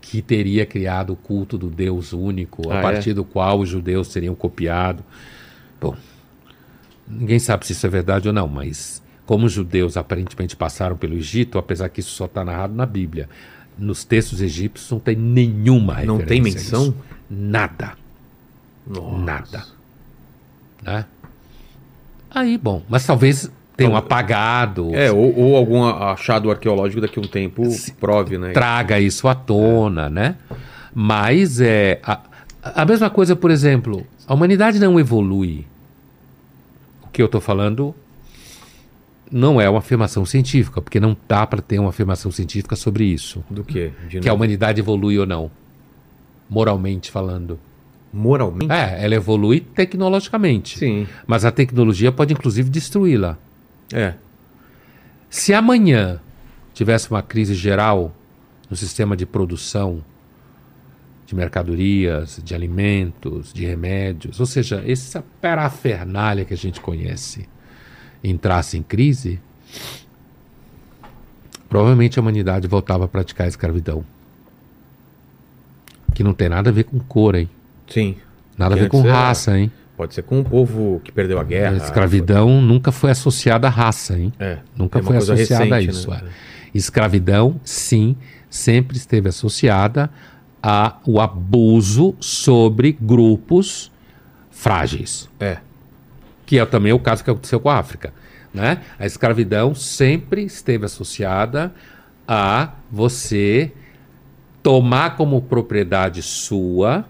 que 0.00 0.20
teria 0.22 0.64
criado 0.66 1.12
o 1.14 1.16
culto 1.16 1.56
do 1.58 1.68
Deus 1.70 2.12
único, 2.12 2.70
a 2.70 2.74
Ah, 2.74 2.78
é? 2.78 2.82
partir 2.82 3.12
do 3.14 3.24
qual 3.24 3.60
os 3.60 3.68
judeus 3.68 4.08
teriam 4.08 4.34
copiado. 4.34 5.02
Bom, 5.80 5.96
ninguém 7.08 7.38
sabe 7.38 7.66
se 7.66 7.72
isso 7.72 7.86
é 7.86 7.90
verdade 7.90 8.28
ou 8.28 8.34
não, 8.34 8.46
mas 8.48 9.01
como 9.26 9.46
os 9.46 9.52
judeus 9.52 9.96
aparentemente 9.96 10.56
passaram 10.56 10.96
pelo 10.96 11.14
Egito, 11.14 11.58
apesar 11.58 11.88
que 11.88 12.00
isso 12.00 12.10
só 12.10 12.26
está 12.26 12.44
narrado 12.44 12.74
na 12.74 12.86
Bíblia, 12.86 13.28
nos 13.78 14.04
textos 14.04 14.40
egípcios 14.40 14.90
não 14.90 14.98
tem 14.98 15.16
nenhuma 15.16 15.94
referência. 15.94 16.18
Não 16.18 16.26
tem 16.26 16.40
menção? 16.40 16.94
Nada. 17.30 17.92
Nossa. 18.86 19.18
Nada. 19.18 19.64
Né? 20.82 21.04
Aí, 22.30 22.58
bom, 22.58 22.82
mas 22.88 23.06
talvez 23.06 23.50
tenham 23.76 23.96
apagado, 23.96 24.94
É, 24.94 25.10
ou, 25.10 25.36
ou 25.38 25.56
algum 25.56 25.84
achado 25.84 26.50
arqueológico 26.50 27.00
daqui 27.00 27.18
a 27.18 27.22
um 27.22 27.26
tempo 27.26 27.62
prove, 27.98 28.38
né? 28.38 28.52
traga 28.52 29.00
isso 29.00 29.28
à 29.28 29.34
tona, 29.34 30.10
né? 30.10 30.36
Mas 30.94 31.60
é 31.60 32.00
a, 32.02 32.20
a 32.62 32.84
mesma 32.84 33.08
coisa, 33.08 33.34
por 33.34 33.50
exemplo, 33.50 34.06
a 34.26 34.34
humanidade 34.34 34.78
não 34.78 35.00
evolui. 35.00 35.66
O 37.02 37.08
que 37.08 37.22
eu 37.22 37.26
estou 37.26 37.40
falando 37.40 37.94
não 39.32 39.60
é 39.60 39.68
uma 39.68 39.78
afirmação 39.78 40.24
científica, 40.26 40.80
porque 40.82 41.00
não 41.00 41.16
dá 41.26 41.46
para 41.46 41.62
ter 41.62 41.78
uma 41.78 41.88
afirmação 41.88 42.30
científica 42.30 42.76
sobre 42.76 43.04
isso. 43.04 43.42
Do 43.50 43.64
quê? 43.64 43.90
De 44.08 44.20
Que 44.20 44.28
a 44.28 44.32
novo? 44.32 44.36
humanidade 44.36 44.80
evolui 44.80 45.18
ou 45.18 45.26
não, 45.26 45.50
moralmente 46.48 47.10
falando. 47.10 47.58
Moralmente? 48.12 48.70
É, 48.70 49.02
ela 49.02 49.14
evolui 49.14 49.60
tecnologicamente. 49.60 50.78
Sim. 50.78 51.06
Mas 51.26 51.46
a 51.46 51.50
tecnologia 51.50 52.12
pode 52.12 52.34
inclusive 52.34 52.68
destruí-la. 52.68 53.38
É. 53.92 54.14
Se 55.30 55.54
amanhã 55.54 56.20
tivesse 56.74 57.10
uma 57.10 57.22
crise 57.22 57.54
geral 57.54 58.14
no 58.68 58.76
sistema 58.76 59.16
de 59.16 59.24
produção 59.24 60.04
de 61.24 61.34
mercadorias, 61.34 62.38
de 62.44 62.54
alimentos, 62.54 63.50
de 63.52 63.64
remédios, 63.64 64.38
ou 64.38 64.44
seja, 64.44 64.82
essa 64.86 65.24
parafernália 65.40 66.44
que 66.44 66.52
a 66.52 66.56
gente 66.56 66.80
conhece 66.82 67.48
entrasse 68.22 68.76
em 68.78 68.82
crise, 68.82 69.40
provavelmente 71.68 72.18
a 72.18 72.22
humanidade 72.22 72.66
voltava 72.68 73.04
a 73.04 73.08
praticar 73.08 73.46
a 73.46 73.48
escravidão. 73.48 74.04
Que 76.14 76.22
não 76.22 76.34
tem 76.34 76.48
nada 76.48 76.70
a 76.70 76.72
ver 76.72 76.84
com 76.84 76.98
cor, 77.00 77.34
hein? 77.34 77.48
Sim. 77.88 78.16
Nada 78.56 78.74
a 78.74 78.78
ver 78.78 78.88
com 78.88 79.00
raça, 79.02 79.58
hein? 79.58 79.70
Pode 79.96 80.14
ser 80.14 80.22
com 80.22 80.40
um 80.40 80.44
povo 80.44 81.00
que 81.04 81.10
perdeu 81.12 81.38
a 81.38 81.44
guerra. 81.44 81.74
A 81.74 81.84
escravidão 81.84 82.60
nunca 82.60 82.92
foi 82.92 83.10
associada 83.10 83.66
à 83.66 83.70
raça, 83.70 84.18
hein? 84.18 84.32
É. 84.38 84.58
Nunca 84.76 84.98
É 84.98 85.02
foi 85.02 85.16
associada 85.16 85.74
a 85.74 85.78
recente, 85.78 85.90
isso. 85.90 86.10
né? 86.10 86.22
é. 86.24 86.52
Escravidão, 86.74 87.60
sim, 87.64 88.16
sempre 88.50 88.96
esteve 88.96 89.28
associada 89.28 90.10
ao 90.62 91.20
abuso 91.20 92.14
sobre 92.20 92.96
grupos 93.00 93.90
frágeis, 94.50 95.28
É. 95.40 95.58
que 96.46 96.58
é 96.58 96.66
também 96.66 96.92
o 96.92 96.98
caso 96.98 97.22
que 97.24 97.30
aconteceu 97.30 97.60
com 97.60 97.68
a 97.70 97.78
África. 97.78 98.12
Né? 98.52 98.82
A 98.98 99.06
escravidão 99.06 99.74
sempre 99.74 100.42
esteve 100.42 100.84
associada 100.84 101.72
a 102.26 102.72
você 102.90 103.72
tomar 104.62 105.16
como 105.16 105.40
propriedade 105.42 106.22
sua 106.22 107.04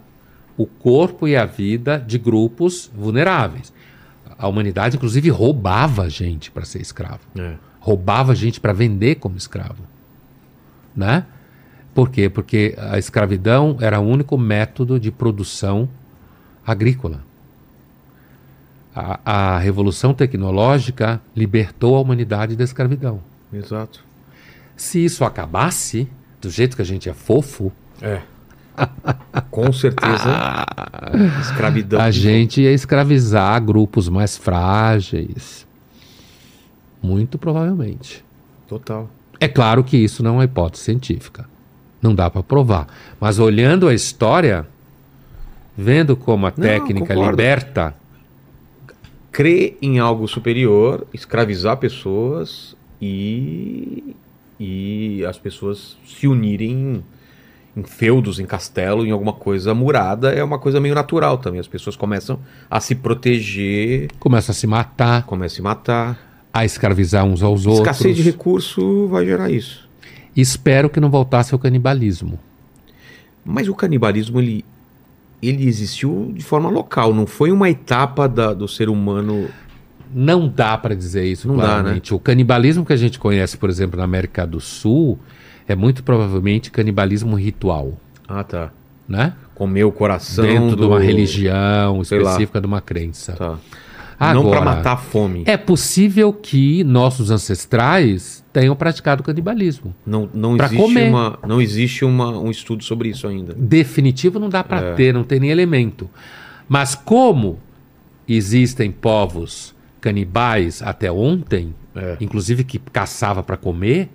o 0.56 0.66
corpo 0.66 1.26
e 1.26 1.36
a 1.36 1.44
vida 1.44 1.98
de 1.98 2.18
grupos 2.18 2.90
vulneráveis. 2.94 3.72
A 4.38 4.46
humanidade, 4.48 4.96
inclusive, 4.96 5.28
roubava 5.30 6.08
gente 6.08 6.50
para 6.50 6.64
ser 6.64 6.80
escravo 6.80 7.20
É. 7.36 7.54
roubava 7.80 8.34
gente 8.34 8.60
para 8.60 8.72
vender 8.72 9.16
como 9.16 9.36
escravo. 9.36 9.82
Né? 10.94 11.24
Por 11.94 12.10
quê? 12.10 12.28
Porque 12.28 12.74
a 12.78 12.98
escravidão 12.98 13.76
era 13.80 13.98
o 14.00 14.06
único 14.06 14.38
método 14.38 15.00
de 15.00 15.10
produção 15.10 15.88
agrícola. 16.66 17.24
A, 18.94 19.54
a 19.54 19.58
revolução 19.58 20.12
tecnológica 20.12 21.20
libertou 21.34 21.96
a 21.96 22.00
humanidade 22.00 22.54
da 22.56 22.64
escravidão. 22.64 23.20
Exato. 23.52 24.04
Se 24.76 25.02
isso 25.04 25.24
acabasse, 25.24 26.08
do 26.40 26.50
jeito 26.50 26.76
que 26.76 26.82
a 26.82 26.84
gente 26.84 27.08
é 27.08 27.14
fofo, 27.14 27.72
É. 28.00 28.20
Com 29.50 29.70
certeza. 29.72 30.64
escravidão. 31.42 32.00
a 32.00 32.10
gente 32.10 32.62
ia 32.62 32.72
escravizar 32.72 33.62
grupos 33.62 34.08
mais 34.08 34.36
frágeis. 34.36 35.66
Muito 37.02 37.36
provavelmente. 37.38 38.24
Total. 38.66 39.10
É 39.38 39.46
claro 39.48 39.84
que 39.84 39.96
isso 39.96 40.22
não 40.22 40.30
é 40.30 40.34
uma 40.34 40.44
hipótese 40.44 40.84
científica. 40.84 41.46
Não 42.00 42.14
dá 42.14 42.30
para 42.30 42.42
provar. 42.42 42.86
Mas 43.20 43.38
olhando 43.38 43.88
a 43.88 43.94
história, 43.94 44.66
vendo 45.76 46.16
como 46.16 46.46
a 46.46 46.50
Não, 46.56 46.56
técnica 46.56 47.08
concordo. 47.14 47.30
liberta, 47.30 47.94
Crer 49.32 49.78
em 49.80 49.98
algo 49.98 50.28
superior, 50.28 51.06
escravizar 51.12 51.78
pessoas 51.78 52.76
e. 53.00 54.14
e 54.60 55.24
as 55.26 55.38
pessoas 55.38 55.96
se 56.06 56.28
unirem 56.28 56.70
em, 56.70 57.04
em 57.80 57.82
feudos, 57.82 58.38
em 58.38 58.44
castelo, 58.44 59.06
em 59.06 59.10
alguma 59.10 59.32
coisa 59.32 59.74
murada, 59.74 60.30
é 60.32 60.44
uma 60.44 60.58
coisa 60.58 60.78
meio 60.78 60.94
natural 60.94 61.38
também. 61.38 61.58
As 61.58 61.66
pessoas 61.66 61.96
começam 61.96 62.38
a 62.70 62.78
se 62.78 62.94
proteger, 62.94 64.10
começa 64.20 64.52
a 64.52 64.54
se 64.54 64.66
matar, 64.66 65.24
começam 65.24 65.54
a 65.54 65.56
se 65.56 65.62
matar. 65.62 66.48
a 66.52 66.64
escravizar 66.66 67.24
uns 67.24 67.42
aos 67.42 67.64
outros. 67.64 67.88
Escassez 67.88 68.16
de 68.16 68.22
recurso 68.22 69.08
vai 69.08 69.24
gerar 69.24 69.50
isso. 69.50 69.88
Espero 70.36 70.90
que 70.90 71.00
não 71.00 71.10
voltasse 71.10 71.54
ao 71.54 71.58
canibalismo. 71.58 72.38
Mas 73.44 73.68
o 73.68 73.74
canibalismo, 73.74 74.40
ele, 74.40 74.64
ele 75.42 75.66
existiu 75.66 76.32
de 76.34 76.42
forma 76.44 76.70
local, 76.70 77.12
não 77.12 77.26
foi 77.26 77.50
uma 77.50 77.68
etapa 77.68 78.28
da- 78.28 78.54
do 78.54 78.68
ser 78.68 78.88
humano. 78.88 79.48
Não 80.14 80.46
dá 80.46 80.76
para 80.76 80.94
dizer 80.94 81.24
isso 81.24 81.48
Não 81.48 81.56
dá, 81.56 81.62
né? 81.62 81.68
claramente. 81.80 82.14
O 82.14 82.18
canibalismo 82.18 82.84
que 82.84 82.92
a 82.92 82.96
gente 82.96 83.18
conhece, 83.18 83.56
por 83.56 83.70
exemplo, 83.70 83.96
na 83.98 84.04
América 84.04 84.46
do 84.46 84.60
Sul, 84.60 85.18
é 85.66 85.74
muito 85.74 86.02
provavelmente 86.04 86.70
canibalismo 86.70 87.34
ritual, 87.34 87.94
Ah, 88.28 88.44
tá. 88.44 88.70
né? 89.08 89.32
Comer 89.54 89.84
o 89.84 89.92
coração. 89.92 90.44
Dentro 90.44 90.70
de 90.70 90.76
do- 90.76 90.88
uma 90.88 91.00
religião 91.00 92.02
específica, 92.02 92.60
de 92.60 92.66
uma 92.66 92.80
crença. 92.80 93.32
Tá. 93.32 93.58
Não 94.20 94.48
para 94.48 94.58
Agora, 94.60 94.64
matar 94.76 94.92
a 94.92 94.96
fome. 94.96 95.42
É 95.46 95.56
possível 95.56 96.32
que 96.32 96.84
nossos 96.84 97.30
ancestrais 97.30 98.44
tenham 98.52 98.76
praticado 98.76 99.22
canibalismo. 99.22 99.94
Não, 100.06 100.28
não 100.32 100.56
existe, 100.56 100.76
comer. 100.76 101.08
uma, 101.08 101.38
não 101.46 101.60
existe 101.60 102.04
uma, 102.04 102.28
um 102.38 102.50
estudo 102.50 102.84
sobre 102.84 103.08
isso 103.08 103.26
ainda. 103.26 103.54
Definitivo 103.56 104.38
não 104.38 104.48
dá 104.48 104.62
para 104.62 104.80
É. 104.80 104.94
ter, 104.94 105.12
não 105.12 105.24
tem 105.24 105.40
nem 105.40 105.50
elemento. 105.50 106.08
Mas 106.68 106.94
como 106.94 107.58
existem 108.28 108.90
povos 108.92 109.74
canibais 110.00 110.82
até 110.82 111.10
ontem, 111.10 111.74
É. 111.94 112.16
inclusive 112.20 112.64
que 112.64 112.78
caçava 112.78 113.42
para 113.42 113.56
comer, 113.56 114.08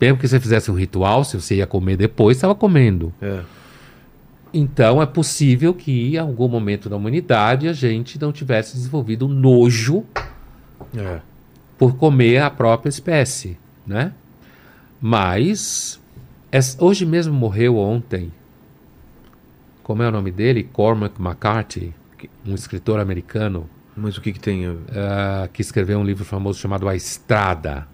mesmo 0.00 0.18
que 0.18 0.26
você 0.28 0.38
fizesse 0.38 0.70
um 0.70 0.74
ritual, 0.74 1.24
se 1.24 1.40
você 1.40 1.56
ia 1.56 1.66
comer 1.66 1.96
depois, 1.96 2.36
estava 2.36 2.54
comendo. 2.54 3.12
É. 3.20 3.40
Então 4.58 5.02
é 5.02 5.06
possível 5.06 5.74
que 5.74 6.14
em 6.14 6.18
algum 6.18 6.48
momento 6.48 6.88
da 6.88 6.96
humanidade 6.96 7.68
a 7.68 7.72
gente 7.74 8.18
não 8.18 8.32
tivesse 8.32 8.74
desenvolvido 8.74 9.28
nojo 9.28 10.02
É. 10.96 11.20
por 11.76 11.96
comer 11.96 12.38
a 12.38 12.48
própria 12.50 12.88
espécie, 12.88 13.58
né? 13.86 14.12
Mas 15.00 16.00
es- 16.50 16.76
hoje 16.80 17.04
mesmo 17.04 17.34
morreu 17.34 17.76
ontem. 17.76 18.32
Como 19.82 20.02
é 20.02 20.08
o 20.08 20.10
nome 20.10 20.30
dele? 20.32 20.64
Cormac 20.72 21.20
McCarthy, 21.20 21.94
um 22.46 22.54
escritor 22.54 22.98
americano 22.98 23.68
Mas 23.94 24.16
o 24.16 24.20
que, 24.22 24.32
que 24.32 24.40
tem? 24.40 24.64
ah, 24.90 25.48
que 25.52 25.60
escreveu 25.60 25.98
um 25.98 26.04
livro 26.04 26.24
famoso 26.24 26.58
chamado 26.58 26.88
A 26.88 26.96
Estrada, 26.96 27.86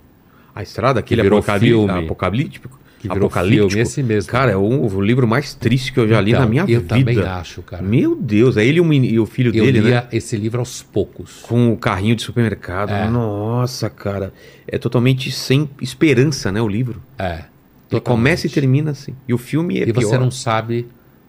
A 0.54 0.62
estrada, 0.62 1.00
aquele 1.00 1.22
apocalí- 1.26 1.66
filme. 1.66 2.04
apocalíptico? 2.04 2.78
Que 3.02 3.08
virou 3.08 3.26
apocalíptico? 3.26 3.68
filme, 3.70 3.82
esse 3.82 4.02
mesmo. 4.02 4.30
Cara, 4.30 4.52
é 4.52 4.56
o, 4.56 4.60
o 4.86 5.00
livro 5.00 5.26
mais 5.26 5.54
triste 5.54 5.92
que 5.92 5.98
eu 6.00 6.08
já 6.08 6.20
li 6.20 6.30
Então, 6.30 6.42
na 6.42 6.48
minha 6.48 6.62
eu 6.62 6.66
vida. 6.80 6.82
também 6.96 7.20
acho, 7.20 7.60
cara. 7.62 7.82
Meu 7.82 8.14
Deus, 8.14 8.56
é 8.56 8.64
ele 8.64 8.78
e 8.78 8.80
o, 8.80 8.92
e 8.92 9.18
filho 9.26 9.48
eu 9.54 9.64
dele, 9.64 9.80
lia 9.80 10.00
né? 10.02 10.06
esse 10.12 10.36
livro 10.36 10.60
aos 10.60 10.82
poucos. 10.82 11.40
Com 11.42 11.72
o 11.72 11.76
carrinho 11.76 12.14
de 12.16 12.22
supermercado. 12.22 12.90
É. 12.90 13.08
Nossa, 13.08 13.90
cara. 13.90 14.32
É 14.66 14.78
totalmente 14.78 15.30
sem 15.30 15.68
esperança, 15.80 16.50
né? 16.52 16.62
O 16.62 16.68
livro. 16.68 17.02
É. 17.18 17.44
Ele 17.90 18.00
começa 18.00 18.46
e 18.46 18.50
termina 18.50 18.92
assim. 18.92 19.14
E 19.28 19.34
o 19.34 19.38
filme 19.38 19.78
é 19.80 19.88
E 19.88 19.92
você 19.92 20.08
pior. 20.08 20.20
não 20.20 20.30
sabe 20.30 20.86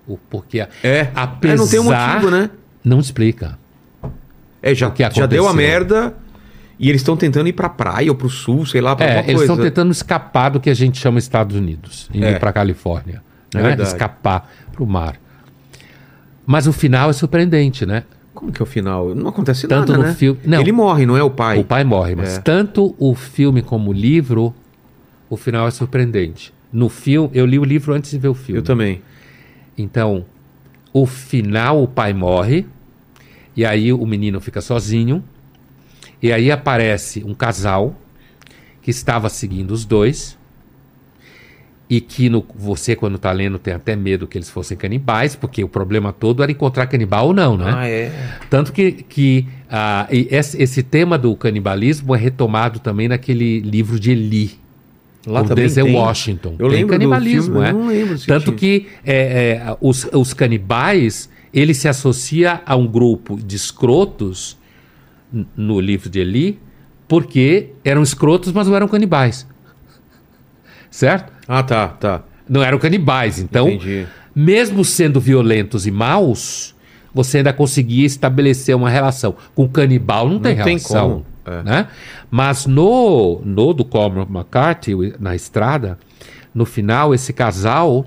o 0.08 0.18
porquê. 0.18 0.66
É. 0.84 1.10
Apesar- 1.14 1.54
É, 1.56 1.58
não 1.58 1.68
tem 1.68 1.80
um 1.80 1.84
motivo, 1.84 2.32
né? 2.32 2.50
Não 2.84 3.00
explica. 3.00 3.58
É, 4.62 4.74
já, 4.74 4.92
já 5.14 5.26
deu 5.26 5.48
a 5.48 5.54
merda 5.54 6.16
e 6.86 6.90
eles 6.90 7.02
estão 7.02 7.16
tentando 7.16 7.48
ir 7.48 7.54
pra 7.54 7.70
praia 7.70 8.12
ou 8.12 8.16
pro 8.16 8.30
sul, 8.30 8.66
sei 8.66 8.82
lá, 8.82 8.96
pra 8.96 9.06
É, 9.06 9.24
eles 9.28 9.42
estão 9.42 9.56
tentando 9.58 9.92
escapar 9.92 10.50
do 10.50 10.60
que 10.60 10.70
a 10.70 10.74
gente 10.74 10.98
chama 11.00 11.18
Estados 11.18 11.56
Unidos, 11.56 12.10
indo 12.14 12.26
É. 12.26 12.38
para 12.38 12.52
Califórnia, 12.52 13.24
É 13.54 13.58
né? 13.58 13.64
verdade. 13.64 13.90
escapar 13.90 14.52
para 14.72 14.84
o 14.84 14.86
mar. 14.88 15.16
Mas 16.46 16.68
o 16.68 16.74
final 16.74 17.10
é 17.10 17.14
surpreendente, 17.14 17.86
né? 17.86 18.04
Como 18.34 18.52
que 18.52 18.62
é 18.62 18.64
o 18.64 18.66
final? 18.66 19.16
Não 19.16 19.30
acontece 19.30 19.68
Tanto 19.68 19.92
nada, 19.92 20.04
no 20.04 20.10
né? 20.10 20.14
filme- 20.16 20.40
não. 20.46 20.60
Ele 20.60 20.72
morre, 20.74 21.06
não 21.06 21.16
é 21.16 21.24
o 21.24 21.30
pai. 21.30 21.60
O 21.60 21.64
pai 21.64 21.84
morre, 21.86 22.16
mas 22.16 22.38
É. 22.38 22.42
tanto 22.42 22.94
o 23.00 23.16
filme 23.16 23.62
como 23.62 23.92
o 23.92 23.94
livro, 23.94 24.54
o 25.30 25.38
final 25.38 25.68
é 25.68 25.72
surpreendente. 25.72 26.54
No 26.72 26.90
filme, 26.90 27.30
eu 27.34 27.46
li 27.46 27.58
o 27.60 27.64
livro 27.64 27.94
antes 27.94 28.12
de 28.12 28.18
ver 28.18 28.28
o 28.28 28.34
filme. 28.34 28.60
Eu 28.60 28.64
também. 28.64 29.02
Então, 29.78 30.26
o 30.92 31.06
final, 31.06 31.82
o 31.82 31.88
pai 31.88 32.14
morre, 32.14 32.66
e 33.56 33.64
aí 33.64 33.94
o 33.94 34.06
menino 34.06 34.42
fica 34.42 34.60
sozinho, 34.60 35.24
e 36.24 36.32
aí 36.32 36.50
aparece 36.50 37.22
um 37.24 37.34
casal 37.36 37.96
que 38.82 38.90
estava 38.90 39.30
seguindo 39.30 39.72
os 39.72 39.86
dois, 39.86 40.38
e 41.90 42.02
que 42.02 42.30
no- 42.30 42.46
você, 42.56 42.96
quando 42.96 43.16
está 43.18 43.32
lendo, 43.32 43.60
tem 43.60 43.74
até 43.74 43.96
medo 43.96 44.26
que 44.26 44.38
eles 44.38 44.50
fossem 44.50 44.76
canibais, 44.76 45.36
porque 45.36 45.64
o 45.64 45.68
problema 45.68 46.12
todo 46.12 46.42
era 46.42 46.52
encontrar 46.52 46.88
canibal 46.88 47.28
ou 47.28 47.34
não, 47.34 47.56
né? 47.58 47.72
Ah, 47.76 47.88
é. 47.88 48.12
Tanto 48.50 48.72
que, 48.74 48.92
que 48.92 49.46
e 50.12 50.28
esse, 50.32 50.62
esse 50.62 50.82
tema 50.82 51.18
do 51.18 51.36
canibalismo 51.36 52.16
é 52.16 52.18
retomado 52.18 52.80
também 52.80 53.08
naquele 53.08 53.60
livro 53.60 54.00
de 54.00 54.12
Eli, 54.12 54.64
Lá 55.28 55.42
o 55.42 55.56
Denzel 55.56 55.86
tem. 55.86 55.96
Washington. 55.96 56.56
Eu 56.60 56.70
tem 56.70 56.80
lembro 56.80 56.88
do 56.88 57.00
canibalismo, 57.00 57.54
filme, 57.62 57.68
é. 57.68 57.70
eu 57.70 57.74
não 57.74 57.88
lembro 57.88 58.18
se 58.18 58.28
Tanto 58.28 58.52
tinha. 58.54 58.58
que 58.58 58.88
é, 59.06 59.16
é, 59.16 59.78
os, 59.80 60.06
os 60.12 60.34
canibais, 60.34 61.30
ele 61.54 61.74
se 61.74 61.88
associa 61.88 62.62
a 62.66 62.76
um 62.76 62.88
grupo 62.88 63.38
de 63.38 63.56
escrotos 63.56 64.58
no 65.56 65.80
livro 65.80 66.10
de 66.10 66.20
Eli, 66.20 66.60
porque 67.08 67.70
eram 67.84 68.04
escrotos, 68.04 68.52
mas 68.52 68.68
não 68.68 68.76
eram 68.76 68.88
canibais. 68.88 69.48
Certo? 70.90 71.34
Ah, 71.48 71.64
tá, 71.64 71.88
tá. 71.88 72.24
Não 72.48 72.62
eram 72.64 72.78
canibais. 72.78 73.40
Então, 73.40 73.68
Entendi. 73.70 74.06
mesmo 74.36 74.86
sendo 74.86 75.20
violentos 75.20 75.88
e 75.88 75.92
maus, 75.92 76.76
você 77.14 77.38
ainda 77.38 77.52
conseguia 77.52 78.06
estabelecer 78.06 78.76
uma 78.76 78.90
relação. 78.90 79.36
Com 79.56 79.68
canibal 79.68 80.30
não, 80.30 80.40
tem 80.40 80.56
Não 80.56 80.64
tem 80.64 80.78
relação. 80.78 81.10
como, 81.10 81.26
é. 81.46 81.64
Né? 81.64 81.88
Mas 82.30 82.66
no, 82.66 83.42
no 83.44 83.74
do 83.74 83.84
Cormac 83.84 84.32
McCarthy, 84.32 84.94
na 85.20 85.36
estrada, 85.36 85.98
no 86.54 86.66
final, 86.66 87.14
esse 87.14 87.34
casal 87.34 88.06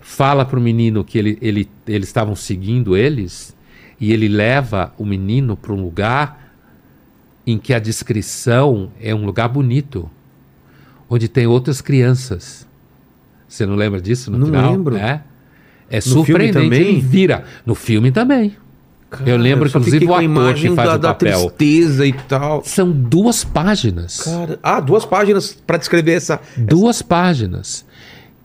fala 0.00 0.44
pro 0.44 0.60
menino 0.60 1.04
que 1.04 1.18
ele, 1.18 1.38
ele, 1.40 1.68
eles 1.86 2.08
estavam 2.08 2.34
seguindo 2.34 2.96
eles 2.96 3.54
e 4.02 4.12
ele 4.12 4.26
leva 4.26 4.92
o 4.98 5.06
menino 5.06 5.56
para 5.56 5.72
um 5.72 5.80
lugar 5.80 6.52
em 7.46 7.56
que 7.56 7.72
a 7.72 7.78
descrição 7.78 8.90
é 9.00 9.14
um 9.14 9.24
lugar 9.24 9.48
bonito, 9.48 10.10
onde 11.08 11.28
tem 11.28 11.46
outras 11.46 11.80
crianças. 11.80 12.66
Você 13.46 13.64
não 13.64 13.76
lembra 13.76 14.00
disso 14.00 14.28
no 14.28 14.38
Não 14.38 14.46
final? 14.46 14.72
lembro. 14.72 14.96
É, 14.96 15.22
é 15.88 16.00
filme 16.00 16.26
surpreendente. 16.26 16.64
também? 16.64 16.80
Ele 16.80 17.00
vira. 17.00 17.44
No 17.64 17.76
filme 17.76 18.10
também. 18.10 18.56
eu 19.24 19.36
lembro, 19.36 19.70
só 19.70 19.78
inclusive, 19.78 20.04
o 20.04 20.14
ator 20.14 20.54
que 20.54 20.70
faz 20.70 20.88
da, 20.88 20.94
o 20.96 20.98
da 20.98 21.08
papel. 21.14 21.50
tristeza 21.50 22.04
e 22.04 22.12
tal. 22.12 22.64
São 22.64 22.90
duas 22.90 23.44
páginas. 23.44 24.18
Cara, 24.18 24.58
ah, 24.64 24.80
duas 24.80 25.04
páginas 25.04 25.56
pra 25.64 25.76
descrever 25.78 26.14
essa. 26.14 26.40
duas 26.56 27.02
páginas 27.02 27.86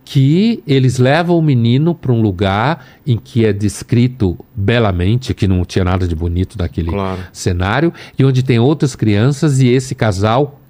que 0.10 0.64
eles 0.66 1.00
levam 1.00 1.38
o 1.38 1.42
menino 1.42 1.94
para 1.94 2.14
um 2.14 2.22
lugar 2.22 2.86
em 3.06 3.18
que 3.18 3.46
é 3.46 3.52
descrito 3.52 4.38
belamente, 4.56 5.34
que 5.34 5.50
não 5.50 5.66
tinha 5.66 5.84
nada 5.84 6.08
de 6.08 6.16
bonito 6.16 6.58
daquele 6.58 6.90
Claro. 6.92 7.20
cenário, 7.34 7.94
e 8.18 8.24
onde 8.24 8.42
tem 8.42 8.58
outras 8.58 8.96
crianças 8.96 9.60
e 9.60 9.68
esse 9.68 9.94
casal 9.94 10.62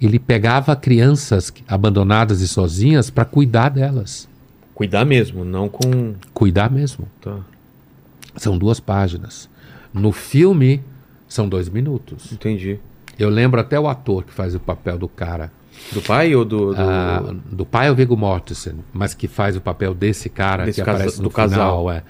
ele 0.00 0.18
pegava 0.18 0.74
crianças 0.74 1.52
abandonadas 1.68 2.40
e 2.40 2.48
sozinhas 2.48 3.10
para 3.10 3.24
cuidar 3.26 3.68
delas, 3.68 4.26
Cuidar 4.74 5.04
mesmo, 5.04 5.44
não 5.44 5.68
com. 5.70 6.14
cuidar 6.34 6.70
mesmo. 6.70 7.06
Tá, 7.20 7.38
São 8.36 8.56
duas 8.58 8.78
páginas. 8.80 9.48
No 9.92 10.12
filme 10.12 10.82
são 11.28 11.48
dois 11.48 11.68
minutos. 11.68 12.30
entendi. 12.32 12.78
Eu 13.18 13.28
lembro 13.30 13.58
até 13.60 13.78
o 13.80 13.88
ator 13.88 14.24
que 14.24 14.32
faz 14.32 14.54
o 14.54 14.60
papel 14.60 14.98
do 14.98 15.08
cara. 15.08 15.50
Do 15.92 16.02
pai 16.02 16.34
ou 16.34 16.44
do. 16.44 16.74
do... 16.74 16.80
Ah, 16.80 17.34
do 17.50 17.64
pai 17.64 17.88
é 17.88 17.90
o 17.90 17.94
Viggo 17.94 18.16
Mortensen, 18.16 18.74
mas 18.92 19.14
que 19.14 19.28
faz 19.28 19.56
o 19.56 19.60
papel 19.60 19.94
desse 19.94 20.28
cara 20.28 20.64
Desse 20.64 20.80
que 20.80 20.84
casa- 20.84 20.98
aparece 20.98 21.16
do 21.18 21.22
no 21.24 21.30
casal. 21.30 21.78
final. 21.78 21.90
É, 21.92 22.02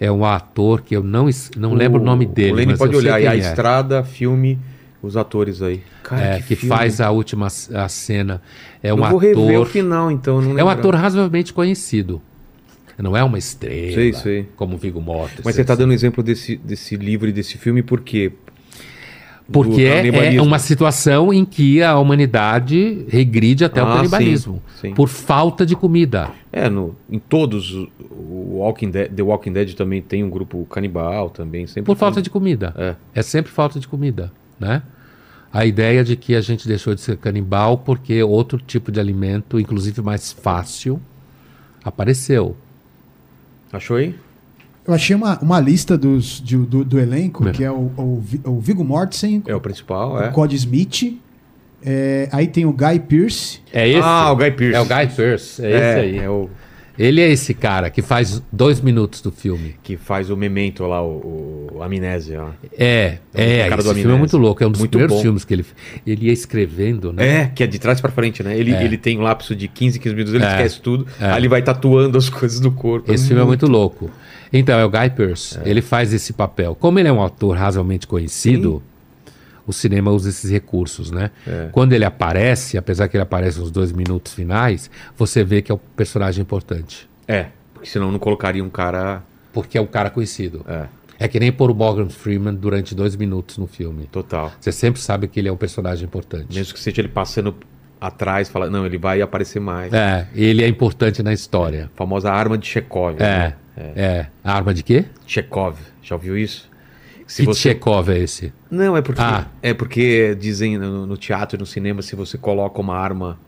é 0.00 0.10
um 0.10 0.24
ator 0.24 0.80
que 0.82 0.96
eu 0.96 1.02
não, 1.02 1.28
não 1.56 1.74
lembro 1.74 2.00
o 2.00 2.04
nome 2.04 2.24
dele. 2.24 2.64
O 2.64 2.66
mas 2.68 2.78
pode 2.78 2.96
olhar. 2.96 3.20
E 3.20 3.26
a 3.26 3.34
é. 3.34 3.38
estrada, 3.38 4.02
filme, 4.02 4.58
os 5.02 5.16
atores 5.16 5.60
aí. 5.60 5.82
Cara, 6.02 6.22
É, 6.36 6.40
que 6.40 6.56
filme. 6.56 6.74
faz 6.74 7.00
a 7.00 7.10
última 7.10 7.48
a 7.74 7.88
cena. 7.88 8.40
É 8.82 8.94
um 8.94 8.98
eu 8.98 9.10
vou 9.10 9.18
rever 9.18 9.38
o 9.38 9.48
ator. 9.62 9.66
final, 9.66 10.10
então. 10.10 10.40
Não 10.40 10.58
É 10.58 10.64
um 10.64 10.68
ator 10.68 10.94
razoavelmente 10.94 11.52
conhecido. 11.52 12.22
Não 12.96 13.16
é 13.16 13.22
uma 13.22 13.38
estrela. 13.38 13.92
Sei, 13.92 14.12
sei. 14.12 14.48
Como 14.56 14.76
Viggo 14.76 15.00
Mortensen. 15.00 15.42
Mas 15.44 15.54
você 15.54 15.64
tá 15.64 15.76
dando 15.76 15.92
exemplo 15.92 16.20
desse, 16.22 16.56
desse 16.56 16.96
livro 16.96 17.28
e 17.28 17.32
desse 17.32 17.56
filme 17.56 17.80
por 17.82 18.00
quê? 18.00 18.32
Porque 19.50 19.82
é, 19.82 20.34
é 20.36 20.42
uma 20.42 20.58
situação 20.58 21.32
em 21.32 21.42
que 21.44 21.82
a 21.82 21.98
humanidade 21.98 23.06
regride 23.08 23.64
até 23.64 23.82
o 23.82 23.86
Ah, 23.86 23.96
canibalismo. 23.96 24.62
sim, 24.76 24.88
sim. 24.88 24.94
Por 24.94 25.08
falta 25.08 25.64
de 25.64 25.74
comida. 25.74 26.30
É, 26.52 26.68
no, 26.68 26.94
em 27.10 27.18
todos, 27.18 27.72
o- 27.74 27.88
o 28.10 28.56
Walking 28.58 28.90
Dead, 28.90 29.10
The 29.10 29.22
Walking 29.22 29.52
Dead 29.52 29.72
também 29.74 30.02
tem 30.02 30.22
um 30.22 30.28
grupo 30.28 30.66
canibal 30.66 31.30
também. 31.30 31.66
Sempre 31.66 31.84
Por 31.84 31.96
falta 31.96 32.20
de 32.20 32.28
comida. 32.28 32.74
É. 32.76 32.94
É 33.14 33.22
sempre 33.22 33.50
falta 33.50 33.80
de 33.80 33.88
comida, 33.88 34.30
né? 34.60 34.82
A 35.50 35.64
ideia 35.64 36.04
de 36.04 36.14
que 36.14 36.34
a 36.34 36.42
gente 36.42 36.68
deixou 36.68 36.94
de 36.94 37.00
ser 37.00 37.16
canibal 37.16 37.78
porque 37.78 38.22
outro 38.22 38.58
tipo 38.58 38.92
de 38.92 39.00
alimento, 39.00 39.58
inclusive 39.58 40.02
mais 40.02 40.30
fácil, 40.30 41.00
apareceu. 41.82 42.54
Achou 43.72 43.96
aí? 43.96 44.14
Eu 44.88 44.94
achei 44.94 45.14
uma, 45.14 45.38
uma 45.40 45.60
lista 45.60 45.96
dos, 45.98 46.40
de- 46.44 46.56
do, 46.56 46.82
do 46.84 46.98
elenco, 46.98 47.46
É. 47.46 47.52
que 47.52 47.62
é 47.62 47.70
o, 47.70 47.90
o, 47.96 48.24
o 48.46 48.58
Viggo 48.60 48.82
Mortensen, 48.82 49.42
É 49.46 49.54
o 49.54 49.60
principal, 49.60 50.14
o 50.14 50.20
é. 50.22 50.28
Cody 50.30 50.56
Smith, 50.56 51.20
é, 51.84 52.28
aí 52.32 52.46
tem 52.48 52.64
o 52.64 52.72
Guy 52.72 52.98
Pearce, 53.00 53.60
É 53.72 53.86
esse. 53.88 54.00
Ah, 54.02 54.32
o 54.32 54.36
Guy 54.36 54.50
Pearce. 54.52 54.74
É 54.76 54.80
o 54.80 54.84
Guy 54.86 55.14
Pearce, 55.14 55.64
é, 55.64 55.68
esse 55.70 56.00
aí. 56.00 56.18
É 56.18 56.28
o 56.30 56.48
Ele 56.98 57.20
é 57.20 57.28
esse 57.30 57.54
cara 57.54 57.88
que 57.90 58.02
faz 58.02 58.42
dois 58.52 58.80
minutos 58.80 59.20
do 59.22 59.30
filme. 59.30 59.76
que 59.82 59.96
faz 59.96 60.30
o 60.30 60.36
Memento 60.36 60.84
lá, 60.84 61.02
o, 61.02 61.68
o 61.74 61.82
Amnésia. 61.82 62.42
ó. 62.42 62.48
É, 62.76 63.18
é, 63.32 63.70
do 63.70 63.80
esse 63.80 63.94
filme 63.94 64.14
é 64.14 64.18
muito 64.18 64.36
louco. 64.36 64.62
É 64.64 64.66
um 64.66 64.70
dos 64.70 64.80
Muito 64.80 64.90
primeiros 64.90 65.16
bom. 65.16 65.22
filmes 65.22 65.44
que 65.44 65.54
ele 65.54 65.64
ele 66.06 66.26
ia 66.26 66.32
escrevendo, 66.32 67.12
né? 67.12 67.42
É, 67.42 67.46
que 67.46 67.62
é 67.62 67.66
de 67.66 67.78
trás 67.78 68.00
pra 68.00 68.10
frente, 68.10 68.42
né? 68.42 68.58
Ele, 68.58 68.72
É. 68.72 68.84
ele 68.84 68.98
tem 68.98 69.16
um 69.18 69.22
lapso 69.22 69.54
de 69.54 69.68
15, 69.68 69.98
15 70.00 70.14
minutos, 70.14 70.34
ele 70.34 70.44
É. 70.44 70.48
esquece 70.50 70.80
tudo. 70.80 71.06
É. 71.20 71.26
Aí 71.30 71.38
ele 71.40 71.48
vai 71.48 71.62
tatuando 71.62 72.18
as 72.18 72.28
coisas 72.30 72.58
do 72.58 72.70
corpo. 72.72 73.12
Esse 73.12 73.28
filme 73.28 73.42
é 73.42 73.46
muito 73.46 73.66
louco. 73.66 74.10
Então, 74.52 74.78
é 74.78 74.84
o 74.84 74.88
Guy 74.90 75.10
Pearce. 75.10 75.58
Ele 75.64 75.82
faz 75.82 76.12
esse 76.12 76.32
papel. 76.32 76.74
Como 76.74 76.98
ele 76.98 77.06
é 77.08 77.12
um 77.12 77.22
ator 77.22 77.54
razoavelmente 77.56 78.06
conhecido, 78.06 78.82
o 79.68 79.72
cinema 79.72 80.10
usa 80.10 80.30
esses 80.30 80.50
recursos, 80.50 81.10
né? 81.10 81.30
É. 81.46 81.68
Quando 81.70 81.92
ele 81.92 82.04
aparece, 82.04 82.78
apesar 82.78 83.06
que 83.06 83.16
ele 83.16 83.22
aparece 83.22 83.60
nos 83.60 83.70
dois 83.70 83.92
minutos 83.92 84.32
finais, 84.32 84.90
você 85.14 85.44
vê 85.44 85.60
que 85.60 85.70
é 85.70 85.74
o 85.74 85.78
personagem 85.78 86.40
importante. 86.40 87.08
É, 87.28 87.48
porque 87.74 87.88
senão 87.88 88.10
não 88.10 88.18
colocaria 88.18 88.64
um 88.64 88.70
cara. 88.70 89.22
Porque 89.52 89.76
é 89.76 89.80
um 89.80 89.86
cara 89.86 90.08
conhecido. 90.08 90.64
É, 90.66 90.86
É 91.20 91.28
que 91.28 91.38
nem 91.38 91.52
pôr 91.52 91.70
o 91.70 91.74
Morgan 91.74 92.08
Freeman 92.08 92.54
durante 92.54 92.94
dois 92.94 93.14
minutos 93.14 93.58
no 93.58 93.66
filme. 93.66 94.08
total. 94.10 94.52
Você 94.58 94.72
sempre 94.72 95.00
sabe 95.02 95.28
que 95.28 95.38
ele 95.38 95.48
é 95.48 95.52
um 95.52 95.56
personagem 95.56 96.06
importante. 96.06 96.54
Mesmo 96.54 96.72
que 96.72 96.80
seja 96.80 97.02
ele 97.02 97.08
passando 97.08 97.54
atrás, 98.00 98.48
fala, 98.48 98.70
não, 98.70 98.86
ele 98.86 98.96
vai 98.96 99.20
aparecer 99.20 99.60
mais. 99.60 99.92
É, 99.92 100.28
ele 100.34 100.62
é 100.62 100.68
importante 100.68 101.22
na 101.22 101.32
história. 101.32 101.90
A 101.92 101.96
famosa 101.96 102.30
arma 102.30 102.56
de 102.56 102.66
Chekhov. 102.66 103.16
É, 103.20 103.54
né? 103.76 103.92
é. 103.96 104.26
A 104.42 104.54
arma 104.54 104.72
de 104.72 104.82
quê? 104.82 105.04
Chekhov, 105.26 105.76
já 106.02 106.14
ouviu 106.14 106.38
isso? 106.38 106.67
Se 107.28 107.42
que 107.42 107.46
você... 107.46 107.60
Chekhov 107.74 108.08
é 108.10 108.18
esse? 108.18 108.52
Não, 108.70 108.96
é 108.96 109.02
porque, 109.02 109.20
Ah. 109.22 109.46
é 109.62 109.72
porque 109.74 110.34
dizem 110.34 110.76
no, 110.78 111.06
no 111.06 111.16
teatro 111.16 111.56
e 111.56 111.60
no 111.60 111.66
cinema, 111.66 112.02
se 112.02 112.16
você 112.16 112.36
coloca 112.36 112.80
uma 112.80 112.96
arma 112.96 113.38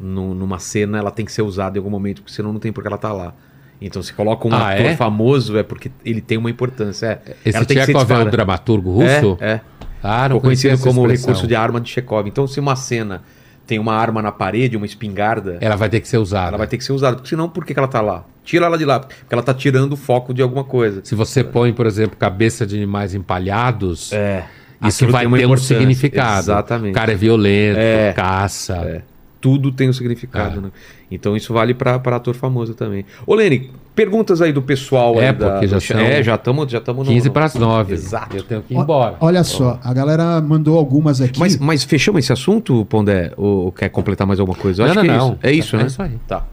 nu- 0.00 0.34
numa 0.34 0.58
cena, 0.58 0.98
ela 0.98 1.10
tem 1.10 1.24
que 1.24 1.30
ser 1.30 1.42
usada 1.42 1.76
em 1.76 1.80
algum 1.80 1.90
momento, 1.90 2.22
porque 2.22 2.34
senão 2.34 2.52
não 2.52 2.58
tem 2.58 2.72
porque 2.72 2.88
ela 2.88 2.98
tá 2.98 3.12
lá. 3.12 3.34
Então, 3.80 4.02
se 4.02 4.12
coloca 4.12 4.48
um 4.48 4.54
Ah, 4.54 4.70
ator 4.72 4.86
é? 4.86 4.96
famoso, 4.96 5.56
é 5.58 5.62
porque 5.62 5.90
ele 6.04 6.20
tem 6.20 6.38
uma 6.38 6.48
importância. 6.50 7.20
É, 7.26 7.36
Esse 7.44 7.58
Chekhov 7.58 7.78
é 7.78 7.86
disparada. 7.98 8.30
dramaturgo 8.30 8.90
russo? 8.92 9.36
É, 9.40 9.50
é. 9.54 9.60
Ah, 10.02 10.22
não 10.28 10.36
Ficou 10.36 10.40
conhecido 10.42 10.78
como 10.78 11.06
recurso 11.06 11.46
de 11.46 11.54
arma 11.54 11.80
de 11.80 11.88
Chekhov. 11.90 12.26
Então, 12.28 12.46
se 12.46 12.58
uma 12.58 12.74
cena 12.76 13.22
tem 13.66 13.78
uma 13.78 13.94
arma 13.94 14.20
na 14.20 14.32
parede, 14.32 14.76
uma 14.76 14.86
espingarda, 14.86 15.58
Ela 15.60 15.76
vai 15.76 15.88
ter 15.88 16.00
que 16.00 16.08
ser 16.08 16.18
usada. 16.18 16.48
ela 16.48 16.58
vai 16.58 16.66
ter 16.66 16.76
que 16.78 16.84
ser 16.84 16.92
usada. 16.92 17.16
Porque 17.16 17.28
senão, 17.28 17.48
por 17.48 17.64
que, 17.64 17.72
que 17.72 17.78
ela 17.78 17.88
tá 17.88 18.00
lá? 18.00 18.24
Tira 18.44 18.66
ela 18.66 18.76
de 18.76 18.84
lá. 18.84 19.00
Porque 19.00 19.32
ela 19.32 19.42
tá 19.42 19.54
tirando 19.54 19.92
o 19.92 19.96
foco 19.96 20.34
de 20.34 20.42
alguma 20.42 20.64
coisa. 20.64 21.00
Se 21.04 21.14
você 21.14 21.44
põe, 21.44 21.72
por 21.72 21.86
exemplo, 21.86 22.16
cabeça 22.16 22.66
de 22.66 22.76
animais 22.76 23.14
empalhados, 23.14 24.12
É. 24.12 24.44
isso 24.84 25.04
Aquilo 25.04 25.12
vai 25.12 25.28
ter 25.40 25.46
um 25.46 25.56
significado. 25.56 26.40
Exatamente. 26.40 26.90
O 26.92 26.94
cara 26.94 27.12
é 27.12 27.14
violento, 27.14 27.78
É. 27.78 28.12
caça. 28.12 28.74
É. 28.84 29.02
Tudo 29.42 29.70
tem 29.72 29.90
um 29.90 29.92
significado, 29.92 30.58
É. 30.58 30.62
né? 30.62 30.70
Então 31.10 31.36
isso 31.36 31.52
vale 31.52 31.74
pra 31.74 31.98
pra 31.98 32.16
ator 32.16 32.32
famoso 32.34 32.74
também. 32.74 33.04
Ô, 33.26 33.34
Lene, 33.34 33.70
perguntas 33.94 34.40
aí 34.40 34.52
do 34.52 34.62
pessoal 34.62 35.20
É, 35.20 35.28
aí 35.28 35.32
da- 35.34 35.50
porque 35.50 35.66
já 35.66 35.80
são 35.80 35.98
É, 36.00 36.22
já 36.22 36.36
estamos 36.36 36.70
já 36.72 36.80
tamo 36.80 37.02
no- 37.02 37.10
15 37.10 37.26
no- 37.26 37.32
para 37.34 37.44
as 37.46 37.54
9. 37.56 37.92
Exato. 37.92 38.36
Eu 38.36 38.44
tenho 38.44 38.62
que 38.62 38.72
ir 38.72 38.76
embora. 38.78 39.16
Olha 39.20 39.42
só, 39.44 39.78
a 39.82 39.92
galera 39.92 40.40
mandou 40.40 40.78
algumas 40.78 41.20
aqui. 41.20 41.38
Mas, 41.40 41.58
mas 41.58 41.82
fechamos 41.84 42.20
esse 42.20 42.32
assunto, 42.32 42.84
Pondé? 42.86 43.32
Ou, 43.36 43.64
ou 43.66 43.72
quer 43.72 43.88
completar 43.88 44.26
mais 44.26 44.38
alguma 44.40 44.56
coisa? 44.56 44.82
Eu 44.84 44.86
Não, 44.86 44.92
acho 44.92 45.04
não, 45.04 45.12
que 45.12 45.18
não. 45.18 45.38
é 45.42 45.52
isso. 45.52 45.52
É 45.52 45.52
isso, 45.52 45.76
É 45.76 45.78
né? 45.80 45.86
isso 45.86 46.02
aí. 46.02 46.18
Tá. 46.26 46.46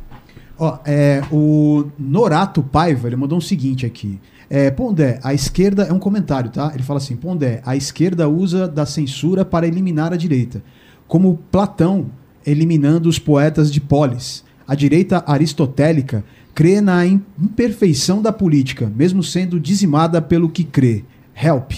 Ó, 0.58 0.80
é, 0.84 1.22
o 1.32 1.86
Norato 1.98 2.62
Paiva, 2.64 3.08
ele 3.08 3.16
mandou 3.16 3.38
um 3.38 3.42
seguinte 3.42 3.86
aqui. 3.86 4.20
É, 4.50 4.72
Pondé, 4.72 5.20
a 5.24 5.32
esquerda 5.32 5.84
é 5.84 5.94
um 5.94 6.00
comentário, 6.00 6.50
tá? 6.50 6.72
Ele 6.74 6.82
fala 6.82 6.98
assim: 6.98 7.16
Pondé, 7.16 7.62
a 7.64 7.76
esquerda 7.76 8.28
usa 8.28 8.68
da 8.68 8.84
censura 8.86 9.46
para 9.46 9.68
eliminar 9.68 10.12
a 10.12 10.18
direita, 10.18 10.64
como 11.08 11.40
Platão 11.52 12.08
eliminando 12.50 13.08
os 13.10 13.20
poetas 13.20 13.72
de 13.72 13.80
polis. 13.80 14.44
A 14.68 14.76
direita 14.76 15.24
aristotélica 15.26 16.24
crê 16.54 16.82
na 16.82 17.06
im- 17.06 17.22
imperfeição 17.42 18.22
da 18.22 18.32
política, 18.32 18.92
mesmo 18.96 19.24
sendo 19.24 19.60
dizimada 19.60 20.22
pelo 20.22 20.50
que 20.50 20.64
crê. 20.64 21.04
Help. 21.36 21.72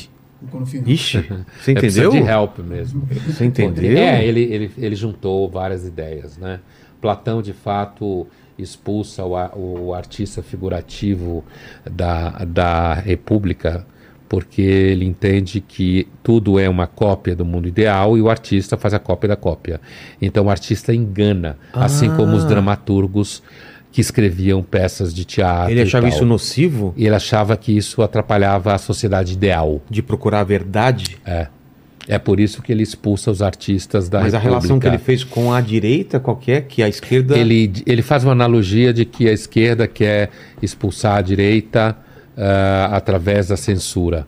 Ixi, 0.87 1.19
você 1.61 1.71
É, 1.71 1.73
precisa 1.75 2.05
entendeu? 2.05 2.11
de 2.23 2.29
help 2.29 2.59
mesmo. 2.59 3.07
Você 3.27 3.45
entendeu? 3.45 3.97
É, 3.97 4.25
ele, 4.25 4.41
ele, 4.41 4.71
ele 4.77 4.95
juntou 4.95 5.47
várias 5.49 5.85
ideias, 5.85 6.35
né? 6.37 6.59
Platão, 6.99 7.41
de 7.43 7.53
fato, 7.53 8.25
expulsa 8.57 9.23
o, 9.23 9.87
o 9.87 9.93
artista 9.93 10.41
figurativo 10.41 11.43
da, 11.89 12.29
da 12.45 12.93
República 12.95 13.85
porque 14.31 14.61
ele 14.61 15.03
entende 15.03 15.59
que 15.59 16.07
tudo 16.23 16.57
é 16.57 16.69
uma 16.69 16.87
cópia 16.87 17.35
do 17.35 17.43
mundo 17.43 17.67
ideal 17.67 18.17
e 18.17 18.21
o 18.21 18.29
artista 18.29 18.77
faz 18.77 18.93
a 18.93 18.99
cópia 18.99 19.27
da 19.27 19.35
cópia. 19.35 19.81
Então 20.21 20.45
o 20.45 20.49
artista 20.49 20.95
engana, 20.95 21.57
assim 21.73 22.09
como 22.15 22.33
os 22.37 22.45
Ah. 22.45 22.47
dramaturgos 22.47 23.43
que 23.91 23.99
escreviam 23.99 24.63
peças 24.63 25.13
de 25.13 25.25
teatro. 25.25 25.69
Ele 25.73 25.81
achava 25.81 26.07
isso 26.07 26.25
nocivo 26.25 26.93
E 26.95 27.05
ele 27.07 27.13
achava 27.15 27.57
que 27.57 27.75
isso 27.75 28.01
atrapalhava 28.01 28.73
a 28.73 28.77
sociedade 28.77 29.33
ideal. 29.33 29.81
de 29.89 30.01
procurar 30.01 30.39
a 30.39 30.43
verdade? 30.45 31.17
É. 31.25 31.47
É 32.07 32.17
por 32.17 32.39
isso 32.39 32.61
que 32.61 32.71
ele 32.71 32.83
expulsa 32.83 33.29
os 33.31 33.41
artistas 33.41 34.07
da 34.07 34.21
Mas 34.21 34.33
a 34.33 34.37
República. 34.37 34.49
relação 34.61 34.79
que 34.79 34.87
ele 34.87 34.97
fez 34.97 35.25
com 35.25 35.51
a 35.53 35.59
direita, 35.59 36.21
qual 36.21 36.37
que 36.37 36.53
é? 36.53 36.61
Que 36.61 36.81
a 36.81 36.87
esquerda. 36.87 37.37
Ele, 37.37 37.69
ele 37.85 38.01
faz 38.01 38.23
uma 38.23 38.31
analogia 38.31 38.93
de 38.93 39.03
que 39.03 39.27
a 39.27 39.33
esquerda 39.33 39.85
quer 39.89 40.29
expulsar 40.61 41.17
a 41.17 41.21
direita 41.21 41.97
ah, 42.37 42.89
através 42.93 43.47
da 43.47 43.57
censura. 43.57 44.27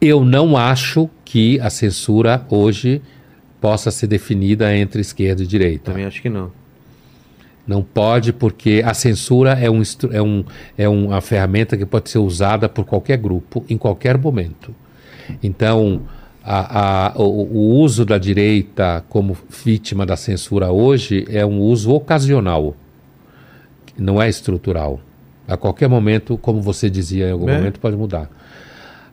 Eu 0.00 0.24
não 0.24 0.56
acho 0.56 1.08
que 1.24 1.60
a 1.60 1.68
censura 1.70 2.44
hoje 2.48 3.02
possa 3.60 3.90
ser 3.90 4.06
definida 4.06 4.74
entre 4.74 5.00
esquerda 5.00 5.42
e 5.42 5.46
direita. 5.46 5.90
Também 5.92 6.06
acho 6.06 6.22
que 6.22 6.30
não. 6.30 6.50
Não 7.66 7.82
pode, 7.82 8.32
porque 8.32 8.82
a 8.84 8.94
censura 8.94 9.52
é, 9.52 9.70
um, 9.70 9.82
é, 10.10 10.22
um, 10.22 10.44
é 10.76 10.88
uma 10.88 11.20
ferramenta 11.20 11.76
que 11.76 11.84
pode 11.86 12.08
ser 12.10 12.18
usada 12.18 12.68
por 12.68 12.84
qualquer 12.84 13.18
grupo, 13.18 13.64
em 13.68 13.76
qualquer 13.76 14.16
momento. 14.18 14.74
Então, 15.42 16.00
a- 16.42 17.08
a- 17.10 17.18
o, 17.18 17.22
o 17.22 17.80
uso 17.80 18.04
da 18.04 18.16
direita 18.18 19.04
como 19.08 19.36
vítima 19.64 20.04
da 20.06 20.16
censura 20.16 20.72
hoje 20.72 21.26
é 21.28 21.44
um 21.44 21.60
uso 21.60 21.92
ocasional, 21.92 22.74
não 23.96 24.20
é 24.20 24.28
estrutural. 24.28 24.98
A 25.50 25.56
qualquer 25.56 25.88
momento, 25.88 26.38
como 26.38 26.62
você 26.62 26.88
dizia 26.88 27.28
em 27.28 27.32
algum 27.32 27.48
É. 27.48 27.56
momento, 27.58 27.80
pode 27.80 27.96
mudar. 27.96 28.30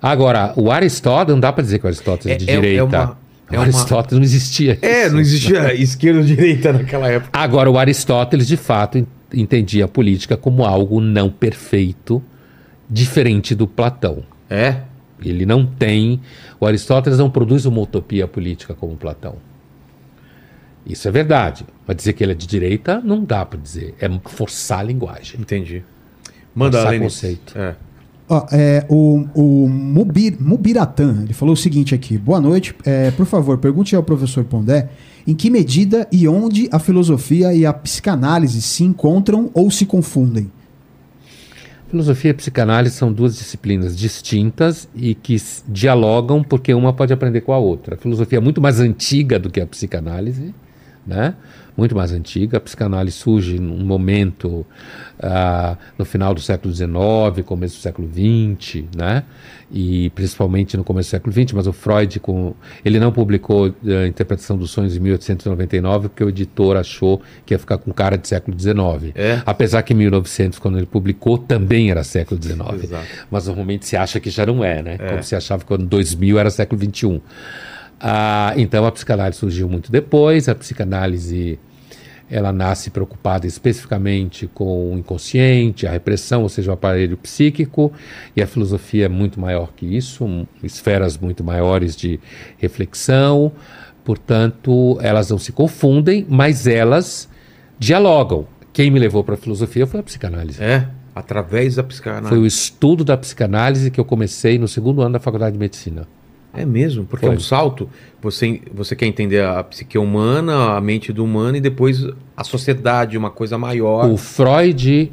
Agora, 0.02 0.54
o 0.56 0.72
Aristóteles, 0.72 1.34
não 1.34 1.40
dá 1.40 1.52
para 1.52 1.64
dizer 1.64 1.80
que 1.80 1.86
o 1.86 1.88
Aristóteles 1.88 2.36
é, 2.36 2.38
de 2.38 2.50
É- 2.50 2.54
é- 2.54 2.58
é 2.58 2.62
direita. 2.62 2.84
uma- 2.86 3.18
é 3.50 3.54
o 3.54 3.56
uma- 3.56 3.64
Aristóteles 3.64 4.18
não 4.20 4.24
existia. 4.24 4.78
É, 4.82 5.10
não 5.10 5.20
existia 5.20 5.74
esquerda 5.82 6.20
ou 6.20 6.26
direita 6.26 6.72
naquela 6.72 7.08
época. 7.10 7.32
Agora, 7.34 7.72
o 7.72 7.78
Aristóteles, 7.80 8.48
de 8.48 8.56
fato, 8.58 9.00
en- 9.00 9.08
entendia 9.34 9.86
a 9.86 9.88
política 9.88 10.38
como 10.38 10.64
algo 10.64 11.02
não 11.02 11.30
perfeito, 11.30 12.22
diferente 12.90 13.56
do 13.56 13.66
Platão. 13.68 14.24
É? 14.50 14.82
Ele 15.24 15.46
não 15.46 15.66
tem. 15.66 16.22
O 16.60 16.66
Aristóteles 16.68 17.18
não 17.18 17.30
produz 17.32 17.66
uma 17.66 17.82
utopia 17.82 18.28
política 18.28 18.76
como 18.76 18.96
Platão. 18.96 19.36
Isso 20.86 21.08
é 21.08 21.12
verdade. 21.12 21.66
Mas 21.86 21.98
dizer 21.98 22.14
que 22.14 22.24
ele 22.24 22.32
é 22.34 22.36
de 22.36 22.46
direita, 22.48 23.02
não 23.04 23.24
dá 23.26 23.44
para 23.44 23.60
dizer. 23.60 23.96
É 24.00 24.08
forçar 24.30 24.80
a 24.80 24.84
linguagem. 24.84 25.42
Entendi. 25.42 25.84
Manda, 26.58 26.90
Lene. 26.90 27.06
conceito. 27.06 27.56
É. 27.56 27.76
Ó, 28.28 28.46
é, 28.52 28.84
o 28.90 29.26
o 29.36 29.70
Mubir, 29.70 30.36
Mubiratan, 30.40 31.22
ele 31.24 31.34
falou 31.34 31.54
o 31.54 31.58
seguinte 31.58 31.94
aqui. 31.94 32.18
Boa 32.18 32.42
noite. 32.42 32.76
É, 32.84 33.12
por 33.12 33.28
favor, 33.28 33.60
pergunte 33.60 33.96
ao 33.96 34.02
professor 34.02 34.44
Pondé 34.44 34.90
em 35.26 35.36
que 35.36 35.52
medida 35.52 36.08
e 36.12 36.28
onde 36.28 36.68
a 36.72 36.80
filosofia 36.80 37.54
e 37.54 37.66
a 37.66 37.72
psicanálise 37.72 38.62
se 38.62 38.84
encontram 38.84 39.52
ou 39.54 39.70
se 39.70 39.86
confundem. 39.86 40.52
Filosofia 41.90 42.32
e 42.32 42.34
psicanálise 42.34 42.96
são 42.96 43.14
duas 43.14 43.38
disciplinas 43.38 43.96
distintas 43.96 44.90
e 44.96 45.14
que 45.14 45.38
dialogam 45.68 46.44
porque 46.44 46.74
uma 46.74 46.92
pode 46.92 47.14
aprender 47.14 47.42
com 47.42 47.54
a 47.54 47.58
outra. 47.58 47.96
A 47.96 47.98
filosofia 47.98 48.40
é 48.40 48.42
muito 48.42 48.60
mais 48.60 48.80
antiga 48.80 49.38
do 49.38 49.50
que 49.50 49.62
a 49.62 49.68
psicanálise, 49.68 50.54
né? 51.08 51.34
Muito 51.76 51.96
mais 51.96 52.12
antiga. 52.12 52.58
A 52.58 52.60
psicanálise 52.60 53.16
surge 53.16 53.60
num 53.60 53.86
momento 53.86 54.66
ah, 55.20 55.78
no 55.98 56.04
final 56.04 56.34
do 56.34 56.42
século 56.42 56.74
XIX, 56.74 56.90
começo 57.46 57.78
do 57.78 57.82
século 57.82 58.10
XX, 58.10 58.84
né? 58.96 59.24
E 59.72 60.10
principalmente 60.12 60.76
no 60.76 60.84
começo 60.84 61.10
do 61.10 61.12
século 61.12 61.34
XX, 61.34 61.54
mas 61.54 61.68
o 61.68 61.74
Freud, 61.74 62.20
com, 62.20 62.56
ele 62.84 63.00
não 63.00 63.12
publicou 63.12 63.66
a 63.86 64.08
interpretação 64.08 64.58
dos 64.58 64.72
sonhos 64.72 64.96
em 64.96 65.00
1899 65.00 66.10
porque 66.10 66.24
o 66.24 66.30
editor 66.30 66.78
achou 66.78 67.22
que 67.46 67.54
ia 67.54 67.60
ficar 67.60 67.78
com 67.78 67.92
cara 67.92 68.18
de 68.18 68.28
século 68.28 68.60
XIX. 68.60 69.14
É? 69.14 69.42
Apesar 69.46 69.84
que 69.84 69.94
em 69.94 69.98
1900, 69.98 70.58
quando 70.58 70.78
ele 70.78 70.88
publicou, 70.88 71.38
também 71.38 71.92
era 71.92 72.04
século 72.04 72.42
XIX. 72.42 72.84
Exato. 72.84 73.06
Mas 73.30 73.46
normalmente 73.48 73.86
se 73.86 73.96
acha 73.96 74.20
que 74.20 74.30
já 74.30 74.46
não 74.46 74.64
é, 74.64 74.82
né? 74.82 74.98
Como 74.98 75.22
se 75.22 75.36
achava 75.36 75.62
que 75.62 75.68
quando 75.68 75.86
2000 75.86 76.40
era 76.40 76.50
século 76.50 76.82
XXI. 76.82 77.22
Ah, 78.00 78.54
então 78.58 78.86
a 78.86 78.92
psicanálise 78.92 79.40
surgiu 79.40 79.68
muito 79.68 79.92
depois. 79.92 80.48
A 80.48 80.56
psicanálise 80.56 81.60
ela 82.30 82.52
nasce 82.52 82.90
preocupada 82.90 83.48
especificamente 83.48 84.48
com 84.48 84.94
o 84.94 84.98
inconsciente, 84.98 85.88
a 85.88 85.92
repressão, 85.92 86.44
ou 86.44 86.50
seja, 86.50 86.72
o 86.72 86.74
aparelho 86.74 87.16
psíquico, 87.18 87.92
e 88.36 88.42
a 88.42 88.48
filosofia 88.48 89.06
é 89.06 89.10
muito 89.10 89.40
maior 89.40 89.72
que 89.74 89.86
isso, 89.86 90.26
um, 90.26 90.46
esferas 90.62 91.18
muito 91.18 91.44
maiores 91.44 91.96
de 91.96 92.20
reflexão. 92.58 93.52
Portanto, 94.04 94.98
elas 95.02 95.30
não 95.30 95.38
se 95.38 95.52
confundem, 95.52 96.26
mas 96.30 96.68
elas 96.68 97.30
dialogam. 97.80 98.48
Quem 98.74 98.92
me 98.92 99.00
levou 99.00 99.24
para 99.24 99.36
a 99.36 99.38
filosofia 99.38 99.88
foi 99.88 100.00
a 100.00 100.04
psicanálise. 100.04 100.62
É, 100.62 100.88
através 101.16 101.76
da 101.76 101.84
psicanálise. 101.84 102.30
Foi 102.30 102.38
o 102.38 102.46
estudo 102.46 103.04
da 103.04 103.18
psicanálise 103.18 103.90
que 103.90 104.00
eu 104.00 104.06
comecei 104.06 104.58
no 104.58 104.68
segundo 104.68 105.02
ano 105.02 105.14
da 105.14 105.20
faculdade 105.20 105.54
de 105.54 105.60
medicina. 105.60 106.08
É 106.58 106.66
mesmo, 106.66 107.06
porque 107.06 107.26
Foi. 107.26 107.36
é 107.36 107.38
um 107.38 107.42
salto. 107.42 107.90
Você, 108.22 108.62
você 108.74 108.96
quer 108.96 109.06
entender 109.06 109.44
a 109.44 109.64
psique 109.64 109.98
humana, 109.98 110.76
a 110.76 110.82
mente 110.82 111.14
do 111.14 111.24
humano 111.24 111.58
e 111.58 111.62
depois 111.62 112.04
a 112.36 112.44
sociedade, 112.44 113.18
uma 113.18 113.30
coisa 113.30 113.58
maior. 113.58 114.10
O 114.10 114.18
Freud 114.18 115.12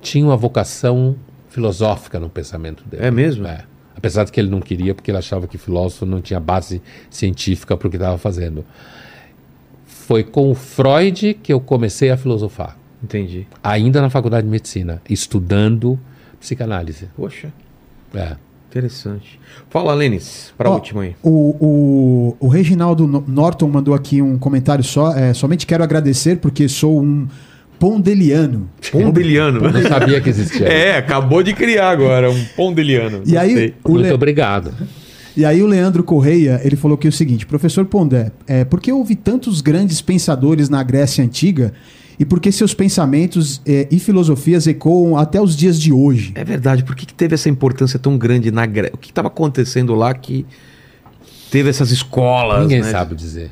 tinha 0.00 0.24
uma 0.24 0.36
vocação 0.36 1.16
filosófica 1.50 2.20
no 2.20 2.28
pensamento 2.28 2.84
dele. 2.84 3.04
É 3.04 3.10
mesmo? 3.10 3.46
É. 3.46 3.64
Apesar 3.96 4.24
de 4.24 4.30
que 4.30 4.38
ele 4.38 4.50
não 4.50 4.60
queria, 4.60 4.94
porque 4.94 5.10
ele 5.10 5.18
achava 5.18 5.46
que 5.48 5.58
filósofo 5.58 6.06
não 6.06 6.20
tinha 6.20 6.38
base 6.38 6.80
científica 7.10 7.76
para 7.76 7.88
o 7.88 7.90
que 7.90 7.96
estava 7.96 8.18
fazendo. 8.18 8.64
Foi 9.86 10.22
com 10.22 10.50
o 10.50 10.54
Freud 10.54 11.34
que 11.42 11.52
eu 11.52 11.58
comecei 11.60 12.10
a 12.10 12.16
filosofar, 12.16 12.76
Entendi. 13.02 13.46
ainda 13.64 14.00
na 14.00 14.08
faculdade 14.10 14.44
de 14.46 14.50
medicina, 14.50 15.02
estudando 15.10 15.98
psicanálise. 16.38 17.08
Poxa, 17.16 17.52
É. 18.14 18.36
interessante. 18.78 19.38
Fala, 19.70 19.94
Lênis, 19.94 20.52
para 20.56 20.68
a 20.68 20.72
última 20.72 21.02
aí. 21.02 21.14
O, 21.22 21.56
o, 21.60 22.36
o 22.40 22.48
Reginaldo 22.48 23.06
No- 23.06 23.24
Norton 23.26 23.68
mandou 23.68 23.94
aqui 23.94 24.20
um 24.20 24.38
comentário 24.38 24.84
só. 24.84 25.12
É, 25.16 25.32
somente 25.34 25.66
quero 25.66 25.82
agradecer 25.82 26.36
porque 26.36 26.68
sou 26.68 27.00
um 27.02 27.26
pondeliano. 27.78 28.68
Pondeliano. 28.92 29.60
Não 29.60 29.82
sabia 29.82 30.20
que 30.20 30.28
existia. 30.30 30.66
É, 30.66 30.96
acabou 30.96 31.42
de 31.42 31.52
criar 31.52 31.90
agora, 31.90 32.30
um 32.30 32.44
pondeliano. 32.56 33.22
E 33.26 33.36
aí, 33.36 33.74
Muito 33.86 34.02
Le- 34.02 34.12
obrigado. 34.12 34.72
E 35.36 35.44
aí 35.44 35.62
o 35.62 35.66
Leandro 35.66 36.02
Correia, 36.02 36.60
ele 36.64 36.76
falou 36.76 36.94
aqui 36.94 37.06
o 37.06 37.12
seguinte, 37.12 37.44
professor 37.44 37.84
Pondé, 37.84 38.32
é, 38.46 38.64
por 38.64 38.80
que 38.80 38.90
houve 38.90 39.14
tantos 39.14 39.60
grandes 39.60 40.00
pensadores 40.00 40.70
na 40.70 40.82
Grécia 40.82 41.22
Antiga 41.22 41.74
e 42.18 42.24
por 42.24 42.40
que 42.40 42.50
seus 42.50 42.72
pensamentos 42.72 43.60
é, 43.66 43.86
e 43.90 43.98
filosofias 43.98 44.66
ecoam 44.66 45.16
até 45.16 45.40
os 45.40 45.54
dias 45.54 45.80
de 45.80 45.92
hoje? 45.92 46.32
É 46.34 46.44
verdade, 46.44 46.82
por 46.82 46.94
que, 46.94 47.04
que 47.04 47.14
teve 47.14 47.34
essa 47.34 47.48
importância 47.48 47.98
tão 47.98 48.16
grande 48.16 48.50
na 48.50 48.64
Grécia? 48.64 48.94
O 48.94 48.98
que 48.98 49.10
estava 49.10 49.28
acontecendo 49.28 49.94
lá 49.94 50.14
que 50.14 50.46
teve 51.50 51.68
essas 51.68 51.90
escolas? 51.90 52.62
Ninguém 52.62 52.80
né? 52.80 52.90
sabe 52.90 53.14
dizer. 53.14 53.50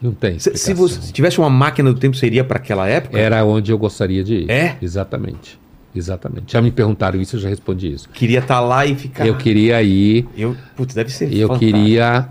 Não 0.00 0.12
tem. 0.12 0.38
Se, 0.38 0.56
se 0.56 0.74
você 0.74 1.00
se 1.00 1.12
tivesse 1.12 1.38
uma 1.38 1.50
máquina 1.50 1.92
do 1.92 1.98
tempo, 1.98 2.16
seria 2.16 2.44
para 2.44 2.58
aquela 2.58 2.88
época? 2.88 3.18
Era 3.18 3.44
onde 3.44 3.70
eu 3.70 3.78
gostaria 3.78 4.22
de 4.22 4.34
ir. 4.34 4.50
É? 4.50 4.76
Exatamente. 4.80 5.60
Exatamente. 5.94 6.52
Já 6.52 6.62
me 6.62 6.70
perguntaram 6.70 7.20
isso, 7.20 7.36
eu 7.36 7.40
já 7.40 7.48
respondi 7.48 7.92
isso. 7.92 8.08
Queria 8.08 8.38
estar 8.38 8.60
lá 8.60 8.86
e 8.86 8.94
ficar. 8.94 9.26
Eu 9.26 9.36
queria 9.36 9.82
ir, 9.82 10.26
Eu, 10.36 10.56
putz, 10.74 10.94
deve 10.94 11.12
ser 11.12 11.32
eu 11.32 11.48
fantástico. 11.48 11.58
queria 11.58 12.28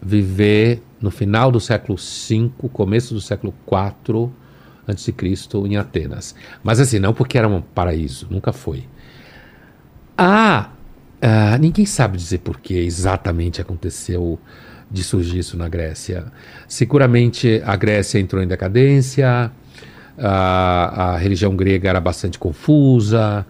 viver 0.00 0.82
no 1.00 1.10
final 1.10 1.52
do 1.52 1.60
século 1.60 1.98
V, 1.98 2.50
começo 2.72 3.12
do 3.12 3.20
século 3.20 3.52
IV 3.70 4.30
antes 4.86 5.04
de 5.04 5.12
Cristo 5.12 5.66
em 5.66 5.76
Atenas. 5.76 6.34
Mas 6.62 6.80
assim, 6.80 6.98
não 6.98 7.12
porque 7.12 7.36
era 7.38 7.48
um 7.48 7.60
paraíso, 7.60 8.26
nunca 8.30 8.52
foi. 8.52 8.84
Ah, 10.16 10.70
ah, 11.20 11.58
ninguém 11.58 11.84
sabe 11.86 12.16
dizer 12.16 12.38
por 12.38 12.58
que 12.60 12.74
exatamente 12.74 13.60
aconteceu 13.60 14.38
de 14.90 15.02
surgir 15.02 15.38
isso 15.40 15.56
na 15.56 15.68
Grécia. 15.68 16.26
Seguramente 16.68 17.60
a 17.64 17.76
Grécia 17.76 18.18
entrou 18.18 18.42
em 18.42 18.46
decadência, 18.46 19.50
a, 20.18 21.12
a 21.12 21.16
religião 21.18 21.54
grega 21.56 21.88
era 21.88 22.00
bastante 22.00 22.38
confusa, 22.38 23.44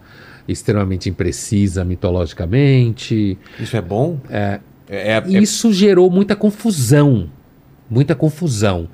extremamente 0.47 1.09
imprecisa 1.09 1.85
mitologicamente. 1.85 3.37
Isso 3.59 3.77
é 3.77 3.81
bom? 3.81 4.19
É, 4.29 4.59
É, 4.89 5.13
é- 5.17 5.23
e 5.27 5.37
Isso 5.41 5.71
gerou 5.71 6.09
muita 6.09 6.35
confusão. 6.35 7.29
Muita 7.89 8.15
confusão. 8.15 8.89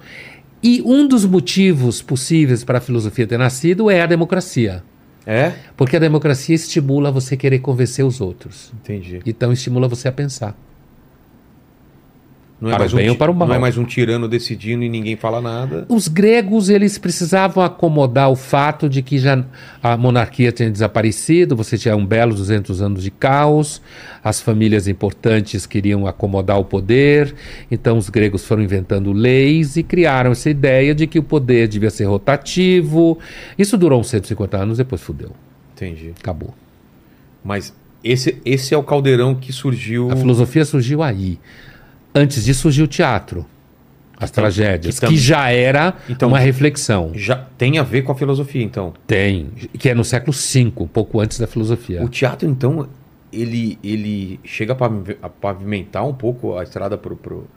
E 0.64 0.82
um 0.86 1.06
dos 1.06 1.26
motivos 1.26 2.02
possíveis 2.02 2.64
para 2.64 2.78
a 2.78 2.82
filosofia 2.82 3.28
ter 3.28 3.38
nascido 3.38 3.90
é 3.90 4.02
a 4.02 4.06
democracia. 4.06 4.82
é? 5.26 5.54
Porque 5.76 5.98
a 5.98 6.00
democracia 6.00 6.56
estimula 6.56 7.12
você 7.12 7.36
querer 7.36 7.60
convencer 7.60 8.06
os 8.06 8.22
outros. 8.22 8.72
Entendi. 8.82 9.22
Então 9.26 9.52
estimula 9.52 9.88
você 9.90 10.08
a 10.08 10.12
pensar. 10.12 10.58
Não 12.64 12.70
Para 12.70 12.78
o 12.78 12.80
mais 12.80 12.94
um 12.94 12.96
bem 12.98 13.10
ou 13.10 13.16
ti- 13.16 13.20
para 13.20 13.32
o 13.32 13.36
mal. 13.36 13.48
Não 13.50 13.56
é 13.56 13.60
mais 13.60 13.78
um 13.78 13.84
tirano 13.84 14.26
decidindo 14.26 14.86
e 14.86 14.90
ninguém 14.90 15.18
fala 15.18 15.42
nada. 15.42 15.86
Os 15.90 16.08
gregos 16.08 16.70
eles 16.70 16.98
precisavam 16.98 17.62
acomodar 17.62 18.32
o 18.32 18.38
fato 18.38 18.88
de 18.88 19.02
que 19.02 19.18
já 19.18 19.44
a 19.82 19.98
monarquia 19.98 20.50
tinha 20.50 20.72
desaparecido, 20.72 21.58
você 21.58 21.78
tinha 21.78 21.94
um 21.94 22.06
belo 22.06 22.34
200 22.34 22.82
anos 22.82 23.04
de 23.04 23.12
caos, 23.12 23.82
as 24.24 24.40
famílias 24.40 24.88
importantes 24.88 25.66
queriam 25.66 26.08
acomodar 26.08 26.58
o 26.58 26.64
poder, 26.64 27.36
então 27.70 27.98
os 27.98 28.10
gregos 28.10 28.46
foram 28.46 28.64
inventando 28.64 29.12
leis 29.12 29.76
e 29.76 29.84
criaram 29.84 30.32
essa 30.32 30.50
ideia 30.50 30.96
de 30.96 31.06
que 31.06 31.20
o 31.20 31.24
poder 31.24 31.68
devia 31.68 31.90
ser 31.90 32.06
rotativo. 32.06 33.20
Isso 33.60 33.78
durou 33.78 34.00
uns 34.00 34.08
150 34.08 34.56
anos, 34.58 34.78
depois 34.78 35.02
fudeu, 35.02 35.32
Entendi. 35.76 36.14
acabou. 36.18 36.54
Mas 37.44 37.74
esse, 38.02 38.38
esse 38.46 38.74
é 38.74 38.78
o 38.78 38.84
caldeirão 38.84 39.36
que 39.36 39.52
surgiu. 39.52 40.10
A 40.12 40.16
filosofia 40.16 40.64
surgiu 40.64 41.04
aí. 41.04 41.38
Antes 42.14 42.46
disso 42.46 42.62
surgiu 42.64 42.86
o 42.86 42.88
teatro, 42.88 43.46
as 44.18 44.30
tam- 44.32 44.44
tragédias, 44.44 44.96
que 44.96 45.02
tam- 45.02 45.10
que 45.10 45.18
já 45.18 45.50
era 45.52 45.96
Então- 46.10 46.30
uma 46.30 46.40
reflexão. 46.40 47.12
Já 47.16 47.36
tem 47.58 47.78
a 47.80 47.84
ver 47.84 48.04
com 48.04 48.12
a 48.12 48.16
filosofia, 48.16 48.64
então. 48.64 48.94
Tem, 49.08 49.48
que 49.78 49.90
é 49.90 49.94
no 49.96 50.04
século 50.04 50.32
V, 50.34 50.74
um 50.78 50.88
pouco 50.88 51.20
antes 51.20 51.40
da 51.40 51.48
filosofia. 51.48 52.04
O 52.04 52.10
teatro, 52.10 52.48
então, 52.48 52.88
ele, 53.32 53.78
ele 53.84 54.40
chega 54.44 54.74
a 54.74 54.76
pavi- 54.76 55.18
a 55.22 55.30
pavimentar 55.30 56.06
um 56.08 56.14
pouco 56.14 56.58
a 56.58 56.64
estrada 56.64 56.98
pro, 56.98 57.16
pro 57.16 57.48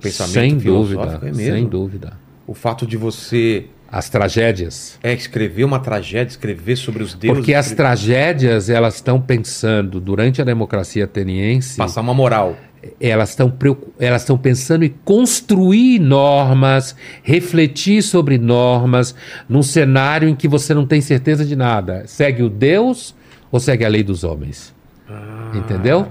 pensamento 0.00 0.32
sem 0.32 0.58
dúvida, 0.58 1.20
é 1.24 1.32
sem 1.32 1.66
dúvida. 1.66 2.14
O 2.46 2.54
fato 2.54 2.84
de 2.86 2.96
você 2.96 3.66
As 3.90 4.08
tragédias. 4.08 4.98
é, 5.02 5.12
escrever 5.14 5.62
uma 5.64 5.78
tragédia, 5.78 6.28
escrever 6.30 6.74
sobre 6.76 7.04
os 7.04 7.14
deuses. 7.14 7.38
Porque 7.38 7.54
as 7.54 7.66
escrever- 7.66 7.84
tragédias, 7.90 8.68
elas 8.68 8.96
estão 8.96 9.20
pensando, 9.20 10.00
durante 10.00 10.42
a 10.42 10.44
democracia 10.44 11.04
ateniense, 11.04 11.76
Passar 11.76 12.00
uma 12.00 12.12
moral. 12.14 12.56
Elas 13.00 13.30
estão 13.30 13.52
elas 13.98 14.22
estão 14.22 14.36
pensando 14.36 14.84
em 14.84 14.94
construir 15.04 15.98
normas, 15.98 16.96
refletir 17.22 18.02
sobre 18.02 18.38
normas, 18.38 19.14
num 19.48 19.62
cenário 19.62 20.28
em 20.28 20.34
que 20.34 20.48
você 20.48 20.74
não 20.74 20.86
tem 20.86 21.00
certeza 21.00 21.44
de 21.44 21.54
nada. 21.54 22.04
Segue 22.06 22.42
o 22.42 22.48
Deus 22.48 23.14
ou 23.50 23.60
segue 23.60 23.84
a 23.84 23.88
lei 23.88 24.02
dos 24.02 24.24
homens? 24.24 24.74
Ah. 25.08 25.52
Entendeu? 25.54 26.10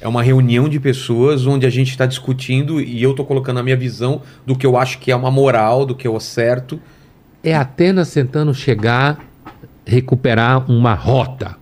É 0.00 0.08
uma 0.08 0.22
reunião 0.22 0.68
de 0.68 0.80
pessoas 0.80 1.46
onde 1.46 1.66
a 1.66 1.70
gente 1.70 1.90
está 1.90 2.06
discutindo 2.06 2.80
e 2.80 3.02
eu 3.02 3.14
tô 3.14 3.24
colocando 3.24 3.60
a 3.60 3.62
minha 3.62 3.76
visão 3.76 4.22
do 4.46 4.56
que 4.56 4.66
eu 4.66 4.76
acho 4.76 4.98
que 4.98 5.12
é 5.12 5.16
uma 5.16 5.30
moral, 5.30 5.84
do 5.84 5.94
que 5.94 6.06
é 6.06 6.10
o 6.10 6.18
certo. 6.18 6.80
É 7.44 7.54
Atenas 7.54 8.12
tentando 8.12 8.54
chegar, 8.54 9.20
recuperar 9.84 10.70
uma 10.70 10.94
rota. 10.94 11.56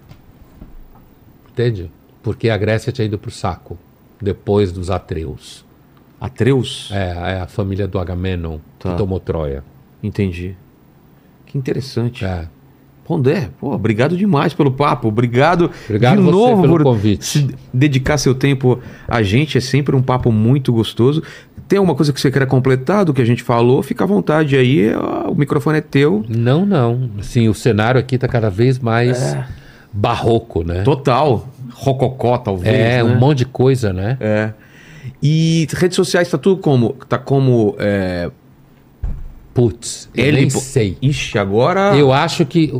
Entende? 1.50 1.90
Porque 2.22 2.48
a 2.48 2.56
Grécia 2.56 2.92
tinha 2.92 3.06
ido 3.06 3.18
para 3.18 3.28
o 3.28 3.32
saco 3.32 3.76
depois 4.20 4.72
dos 4.72 4.90
Atreus. 4.90 5.64
Atreus? 6.20 6.90
É, 6.92 7.34
é 7.36 7.40
a 7.40 7.46
família 7.46 7.86
do 7.86 7.98
Agamenon 7.98 8.58
Tá. 8.78 8.90
que 8.92 8.96
tomou 8.98 9.20
Troia. 9.20 9.62
Entendi. 10.02 10.54
Que 11.46 11.56
interessante. 11.56 12.24
É. 12.24 12.46
Pondé, 13.04 13.48
pô, 13.58 13.72
obrigado 13.74 14.16
demais 14.18 14.52
pelo 14.52 14.70
papo. 14.70 15.08
Obrigado, 15.08 15.70
Obrigado 15.86 16.16
de 16.16 16.22
novo 16.30 16.60
pelo 16.62 16.74
por 16.76 16.82
convite. 16.82 17.24
se 17.24 17.54
dedicar 17.72 18.18
seu 18.18 18.34
tempo 18.34 18.80
a 19.06 19.22
gente. 19.22 19.56
É 19.56 19.60
sempre 19.62 19.96
um 19.96 20.02
papo 20.02 20.30
muito 20.30 20.72
gostoso. 20.72 21.22
Tem 21.66 21.78
alguma 21.78 21.94
coisa 21.94 22.12
que 22.12 22.20
você 22.20 22.30
queira 22.30 22.46
completar 22.46 23.04
do 23.06 23.14
que 23.14 23.22
a 23.22 23.24
gente 23.24 23.42
falou? 23.42 23.82
Fica 23.82 24.04
à 24.04 24.06
vontade 24.06 24.56
aí. 24.56 24.92
ó, 24.94 25.30
O 25.30 25.34
microfone 25.34 25.78
é 25.78 25.80
teu. 25.80 26.22
Não, 26.28 26.66
não. 26.66 27.10
Assim, 27.18 27.48
o 27.48 27.54
cenário 27.54 27.98
aqui 27.98 28.16
está 28.16 28.28
cada 28.28 28.50
vez 28.50 28.78
mais 28.78 29.22
É. 29.34 29.46
barroco, 29.92 30.62
né? 30.64 30.82
Total. 30.82 31.46
Rococó, 31.72 32.38
talvez. 32.38 32.74
É, 32.74 33.02
né? 33.02 33.04
um 33.04 33.18
monte 33.18 33.38
de 33.38 33.46
coisa, 33.46 33.92
né? 33.92 34.16
É. 34.20 34.52
E 35.22 35.66
redes 35.72 35.96
sociais 35.96 36.28
tá 36.28 36.38
tudo 36.38 36.60
como? 36.60 36.94
Tá 37.08 37.18
como. 37.18 37.74
É, 37.78 38.30
Putz, 39.54 40.08
eu 40.14 40.24
L 40.26 40.40
nem 40.40 40.50
sei. 40.50 40.96
Ixi, 41.02 41.36
agora. 41.38 41.96
Eu 41.96 42.12
acho 42.12 42.46
que 42.46 42.72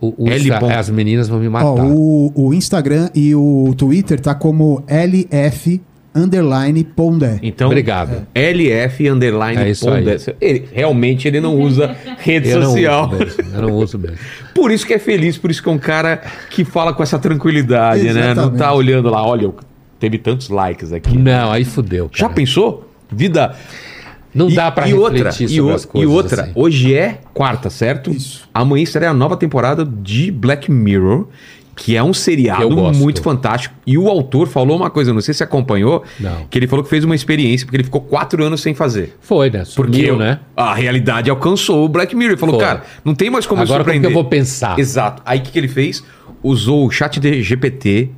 o, 0.00 0.14
o, 0.16 0.28
Insta- 0.30 0.78
as 0.78 0.88
meninas 0.88 1.28
vão 1.28 1.38
me 1.38 1.48
matar. 1.48 1.66
Ó, 1.66 1.84
o, 1.84 2.32
o 2.34 2.54
Instagram 2.54 3.10
e 3.14 3.34
o 3.34 3.74
Twitter 3.76 4.18
tá 4.18 4.34
como 4.34 4.82
LF 4.88 5.80
underline 6.16 6.82
Pondé. 6.82 7.38
Então, 7.42 7.66
Obrigado. 7.68 8.26
LF 8.34 9.08
underline 9.08 9.62
É 9.62 9.70
isso 9.70 9.84
Pondé. 9.84 10.16
Ele- 10.40 10.64
realmente 10.72 11.28
ele 11.28 11.40
não 11.40 11.54
usa 11.60 11.94
rede 12.18 12.48
Eu 12.50 12.60
não 12.60 12.70
social. 12.70 13.08
uso 13.10 13.18
mesmo, 13.18 13.54
eu 13.56 13.62
não 13.62 13.72
uso 13.74 13.98
mesmo. 13.98 14.16
Por 14.54 14.70
isso 14.72 14.86
que 14.86 14.94
é 14.94 14.98
feliz, 14.98 15.36
por 15.36 15.50
isso 15.50 15.62
que 15.62 15.68
é 15.68 15.72
um 15.72 15.78
cara 15.78 16.20
que 16.50 16.64
fala 16.64 16.92
com 16.94 17.02
essa 17.02 17.18
tranquilidade, 17.18 18.12
né? 18.12 18.34
Não 18.34 18.50
tá 18.50 18.72
olhando 18.72 19.10
lá, 19.10 19.24
olha, 19.26 19.52
teve 20.00 20.18
tantos 20.18 20.48
likes 20.48 20.92
aqui. 20.92 21.16
Não, 21.18 21.52
aí 21.52 21.64
fudeu. 21.64 22.08
Já 22.12 22.24
cara. 22.24 22.34
pensou? 22.34 22.90
Vida. 23.12 23.54
Não 24.34 24.50
E- 24.50 24.54
dá 24.54 24.70
pra 24.70 24.86
e 24.86 24.92
refletir 24.92 25.16
outra, 25.18 25.32
sobre 25.32 25.54
e, 25.54 25.60
o- 25.62 25.70
as 25.74 25.84
e 25.84 25.86
coisas. 25.86 26.14
outra, 26.14 26.42
assim. 26.42 26.52
hoje 26.54 26.94
é 26.94 27.20
quarta, 27.32 27.70
certo? 27.70 28.10
Isso. 28.10 28.46
Amanhã 28.52 28.82
estreia 28.82 29.10
a 29.10 29.14
nova 29.14 29.34
temporada 29.36 29.82
de 29.84 30.30
Black 30.30 30.70
Mirror, 30.70 31.28
que 31.76 31.94
é 31.94 32.02
um 32.02 32.08
Eu 32.08 32.14
seriado 32.14 32.70
muito 32.94 33.20
fantástico. 33.22 33.74
E 33.86 33.98
o 33.98 34.08
autor 34.08 34.48
falou 34.48 34.76
uma 34.76 34.88
coisa, 34.90 35.12
não 35.12 35.20
sei 35.20 35.34
se 35.34 35.44
acompanhou, 35.44 36.02
Não. 36.18 36.46
que 36.50 36.58
ele 36.58 36.66
falou 36.66 36.82
que 36.82 36.88
fez 36.88 37.04
uma 37.04 37.14
experiência, 37.14 37.66
porque 37.66 37.76
ele 37.76 37.84
ficou 37.84 38.00
quatro 38.00 38.42
anos 38.42 38.62
sem 38.62 38.74
fazer. 38.74 39.14
Foi, 39.20 39.50
né? 39.50 39.62
Porque 39.76 39.98
Sumiu, 39.98 40.16
né? 40.16 40.40
a 40.56 40.74
realidade 40.74 41.28
alcançou 41.28 41.84
o 41.84 41.88
Black 41.88 42.16
Mirror. 42.16 42.32
Ele 42.32 42.40
falou, 42.40 42.56
Foi. 42.58 42.64
cara, 42.64 42.82
não 43.04 43.14
tem 43.14 43.28
mais 43.28 43.46
como 43.46 43.60
eu 43.60 43.64
Agora 43.64 43.84
que 43.84 43.90
surpreender. 43.90 44.10
eu 44.10 44.14
vou 44.14 44.24
pensar? 44.24 44.78
Exato. 44.78 45.22
Aí 45.26 45.38
o 45.38 45.42
que, 45.42 45.52
que 45.52 45.58
ele 45.58 45.68
fez? 45.68 46.02
Usou 46.42 46.86
o 46.86 46.90
chat 46.90 47.20
de 47.20 47.42
GPT. 47.42 48.10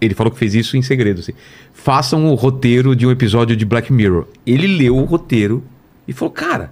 Ele 0.00 0.12
falou 0.12 0.30
que 0.32 0.38
fez 0.38 0.54
isso 0.54 0.76
em 0.76 0.82
segredo. 0.82 1.20
Assim. 1.20 1.32
Façam 1.72 2.26
o 2.26 2.34
roteiro 2.34 2.94
de 2.96 3.06
um 3.06 3.10
episódio 3.12 3.56
de 3.56 3.64
Black 3.64 3.92
Mirror. 3.92 4.26
Ele 4.44 4.66
leu 4.66 4.96
o 4.96 5.04
roteiro 5.04 5.62
e 6.08 6.12
falou: 6.12 6.32
Cara, 6.32 6.70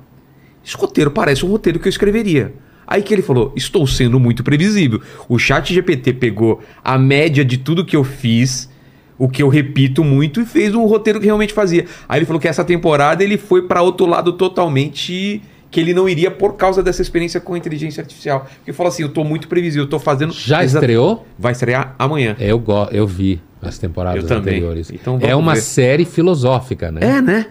esse 0.66 0.76
roteiro 0.76 1.10
parece 1.10 1.44
um 1.46 1.48
roteiro 1.48 1.78
que 1.78 1.86
eu 1.86 1.90
escreveria. 1.90 2.52
Aí 2.86 3.02
que 3.02 3.12
ele 3.14 3.22
falou: 3.22 3.52
Estou 3.56 3.86
sendo 3.86 4.18
muito 4.20 4.42
previsível. 4.42 5.00
O 5.28 5.38
chat 5.38 5.72
GPT 5.72 6.14
pegou 6.14 6.60
a 6.82 6.98
média 6.98 7.44
de 7.44 7.58
tudo 7.58 7.84
que 7.84 7.96
eu 7.96 8.04
fiz, 8.04 8.70
o 9.18 9.28
que 9.28 9.42
eu 9.42 9.48
repito 9.48 10.02
muito, 10.04 10.40
e 10.40 10.44
fez 10.44 10.74
um 10.74 10.84
roteiro 10.84 11.18
que 11.20 11.26
realmente 11.26 11.52
fazia. 11.52 11.86
Aí 12.08 12.18
ele 12.18 12.26
falou 12.26 12.40
que 12.40 12.48
essa 12.48 12.64
temporada 12.64 13.22
ele 13.22 13.36
foi 13.38 13.62
para 13.62 13.82
outro 13.82 14.06
lado 14.06 14.32
totalmente 14.32 15.42
que 15.70 15.80
ele 15.80 15.92
não 15.92 16.08
iria 16.08 16.30
por 16.30 16.54
causa 16.54 16.84
dessa 16.84 17.02
experiência 17.02 17.40
com 17.40 17.56
inteligência 17.56 18.00
artificial. 18.00 18.46
Porque 18.58 18.72
falou 18.72 18.88
assim: 18.90 19.02
eu 19.02 19.08
tô 19.08 19.24
muito 19.24 19.48
previsível, 19.48 19.84
eu 19.84 19.90
tô 19.90 19.98
fazendo. 19.98 20.32
Já 20.32 20.62
exa- 20.62 20.78
estreou? 20.78 21.26
Vai 21.36 21.50
estrear 21.52 21.96
amanhã. 21.98 22.36
Eu, 22.38 22.58
go 22.60 22.86
eu 22.92 23.06
vi 23.06 23.40
as 23.60 23.76
temporadas 23.78 24.30
anteriores. 24.30 24.90
Então 24.92 25.18
é 25.20 25.34
uma 25.34 25.54
ver. 25.54 25.60
série 25.60 26.04
filosófica, 26.04 26.92
né? 26.92 27.00
É, 27.02 27.20
né? 27.20 27.46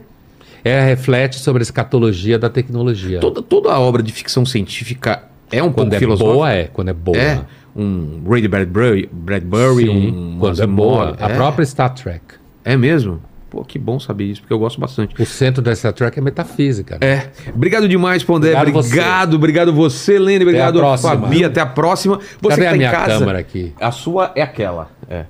É, 0.63 0.81
reflete 0.85 1.37
sobre 1.39 1.61
a 1.61 1.63
escatologia 1.63 2.39
da 2.39 2.49
tecnologia. 2.49 3.19
Toda, 3.19 3.41
toda 3.41 3.71
a 3.71 3.79
obra 3.79 4.01
de 4.01 4.11
ficção 4.13 4.45
científica 4.45 5.23
é 5.51 5.61
um 5.61 5.65
Quando 5.71 5.75
pouco 5.89 5.95
é 5.95 5.99
filosófica. 5.99 6.33
boa, 6.33 6.51
é. 6.51 6.63
Quando 6.71 6.89
é 6.89 6.93
boa. 6.93 7.17
É. 7.17 7.41
Um 7.75 8.21
Ray 8.29 8.47
Bradbury, 8.47 9.09
Bradbury 9.11 9.85
Sim, 9.85 10.11
um 10.11 10.37
quando 10.39 10.61
é 10.61 10.67
boa. 10.67 11.15
A 11.19 11.29
É. 11.29 11.35
própria 11.35 11.65
Star 11.65 11.93
Trek. 11.93 12.21
É 12.63 12.77
mesmo? 12.77 13.19
Pô, 13.49 13.63
que 13.63 13.77
bom 13.77 13.99
saber 13.99 14.23
isso, 14.25 14.41
porque 14.41 14.53
eu 14.53 14.57
gosto 14.57 14.79
bastante. 14.79 15.19
O 15.21 15.25
centro 15.25 15.61
da 15.61 15.75
Star 15.75 15.93
Trek 15.93 16.17
é 16.17 16.21
metafísica. 16.21 16.97
né? 17.01 17.07
É. 17.07 17.29
Obrigado 17.53 17.87
demais, 17.87 18.23
Pondé. 18.23 18.55
Obrigado 18.55 18.77
Obrigado, 18.85 19.29
você. 19.31 19.35
obrigado 19.35 19.73
você, 19.73 20.17
Lene. 20.19 20.43
Obrigado, 20.43 20.83
a. 20.83 20.97
Fabi. 20.97 21.43
Até 21.43 21.61
a 21.61 21.65
próxima. 21.65 22.19
Você 22.41 22.49
Cadê 22.49 22.61
que 22.61 22.67
a 22.67 22.71
tá 22.71 22.77
minha 22.77 22.89
em 22.89 22.91
casa. 22.91 23.19
câmera 23.19 23.39
aqui? 23.39 23.73
A 23.79 23.91
sua 23.91 24.31
é 24.35 24.41
aquela. 24.41 24.89
É. 25.09 25.25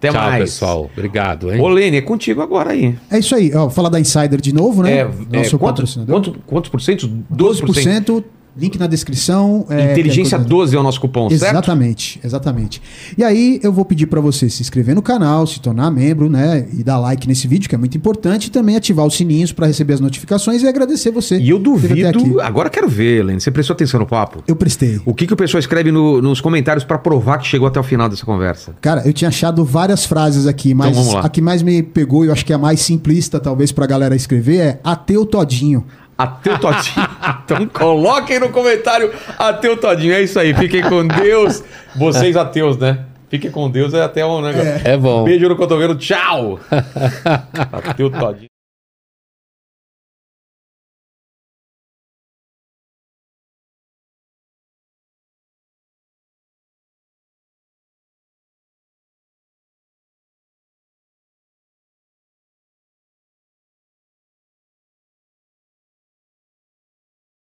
Até 0.00 0.10
Tchau, 0.10 0.22
mais. 0.22 0.42
pessoal. 0.44 0.90
Obrigado, 0.96 1.52
hein? 1.52 1.60
Ô, 1.60 1.68
Lene, 1.68 1.98
é 1.98 2.00
contigo 2.00 2.40
agora 2.40 2.70
aí. 2.70 2.96
É 3.10 3.18
isso 3.18 3.34
aí. 3.34 3.54
Ó, 3.54 3.68
falar 3.68 3.90
da 3.90 4.00
Insider 4.00 4.40
de 4.40 4.50
novo, 4.54 4.82
né? 4.82 5.00
É, 5.00 5.04
Nosso 5.04 5.56
é, 5.56 5.58
quanto, 5.58 5.60
patrocinador. 5.60 6.14
quanto, 6.14 6.38
quantos 6.46 6.70
por 6.70 6.80
cento? 6.80 7.06
12%. 7.30 7.66
12%. 7.66 8.24
Link 8.56 8.78
na 8.78 8.86
descrição. 8.86 9.64
é, 9.70 9.92
Inteligência 9.92 10.34
é 10.34 10.38
coisa- 10.38 10.48
12 10.48 10.76
é 10.76 10.80
o 10.80 10.82
nosso 10.82 11.00
cupom, 11.00 11.28
certo? 11.30 11.42
Exatamente, 11.44 12.20
exatamente. 12.24 12.82
E 13.16 13.22
aí 13.24 13.60
eu 13.62 13.72
vou 13.72 13.84
pedir 13.84 14.06
para 14.06 14.20
você 14.20 14.48
se 14.50 14.60
inscrever 14.62 14.94
no 14.94 15.02
canal, 15.02 15.46
se 15.46 15.60
tornar 15.60 15.90
membro, 15.90 16.28
né, 16.28 16.66
e 16.72 16.82
dar 16.82 16.98
like 16.98 17.26
nesse 17.28 17.46
vídeo, 17.46 17.68
que 17.68 17.74
é 17.74 17.78
muito 17.78 17.96
importante, 17.96 18.46
e 18.46 18.50
também 18.50 18.76
ativar 18.76 19.06
os 19.06 19.14
sininhos 19.14 19.52
para 19.52 19.66
receber 19.66 19.94
as 19.94 20.00
notificações 20.00 20.62
e 20.62 20.68
agradecer 20.68 21.10
você. 21.10 21.38
E 21.38 21.48
eu 21.48 21.58
duvido. 21.58 22.08
aqui. 22.08 22.40
Agora 22.40 22.68
quero 22.70 22.88
ver, 22.88 23.24
Lene. 23.24 23.40
Você 23.40 23.50
prestou 23.50 23.74
atenção 23.74 24.00
no 24.00 24.06
papo? 24.06 24.42
Eu 24.46 24.56
prestei. 24.56 25.00
O 25.04 25.14
que, 25.14 25.26
que 25.26 25.32
o 25.32 25.36
pessoal 25.36 25.58
escreve 25.60 25.90
no- 25.92 26.20
nos 26.20 26.40
comentários 26.40 26.84
pra 26.84 26.98
provar 26.98 27.38
que 27.38 27.46
chegou 27.46 27.68
até 27.68 27.78
o 27.78 27.82
final 27.84 28.08
dessa 28.08 28.24
conversa? 28.26 28.74
Cara, 28.80 29.02
eu 29.06 29.12
tinha 29.12 29.28
achado 29.28 29.64
várias 29.64 30.04
frases 30.04 30.46
aqui, 30.46 30.74
mas 30.74 30.90
Então 30.90 31.02
vamos 31.02 31.14
lá. 31.14 31.26
a 31.26 31.28
que 31.28 31.40
mais 31.40 31.62
me 31.62 31.82
pegou, 31.82 32.24
e 32.24 32.28
eu 32.28 32.32
acho 32.32 32.44
que 32.44 32.52
é 32.52 32.56
a 32.56 32.58
mais 32.58 32.80
simplista, 32.80 33.38
talvez, 33.38 33.70
pra 33.72 33.86
galera 33.86 34.14
escrever, 34.16 34.56
é 34.58 34.80
ateu 34.82 35.24
todinho. 35.24 35.84
Ateu 36.22 36.58
Todinho. 36.58 37.08
então 37.44 37.66
coloquem 37.66 38.38
no 38.38 38.50
comentário 38.50 39.12
Ateu 39.38 39.76
Todinho. 39.76 40.12
É 40.12 40.22
isso 40.22 40.38
aí. 40.38 40.52
Fiquem 40.54 40.82
com 40.82 41.06
Deus. 41.06 41.62
Vocês 41.96 42.36
ateus, 42.36 42.76
né? 42.76 43.06
Fiquem 43.28 43.50
com 43.50 43.70
Deus. 43.70 43.94
É 43.94 44.02
até 44.02 44.24
um 44.26 44.40
negócio. 44.42 44.80
É 44.84 44.96
bom. 44.96 45.24
Beijo 45.24 45.48
no 45.48 45.56
cotovelo. 45.56 45.94
Tchau. 45.94 46.58
Ateu 47.72 48.10
Todinho. 48.12 48.49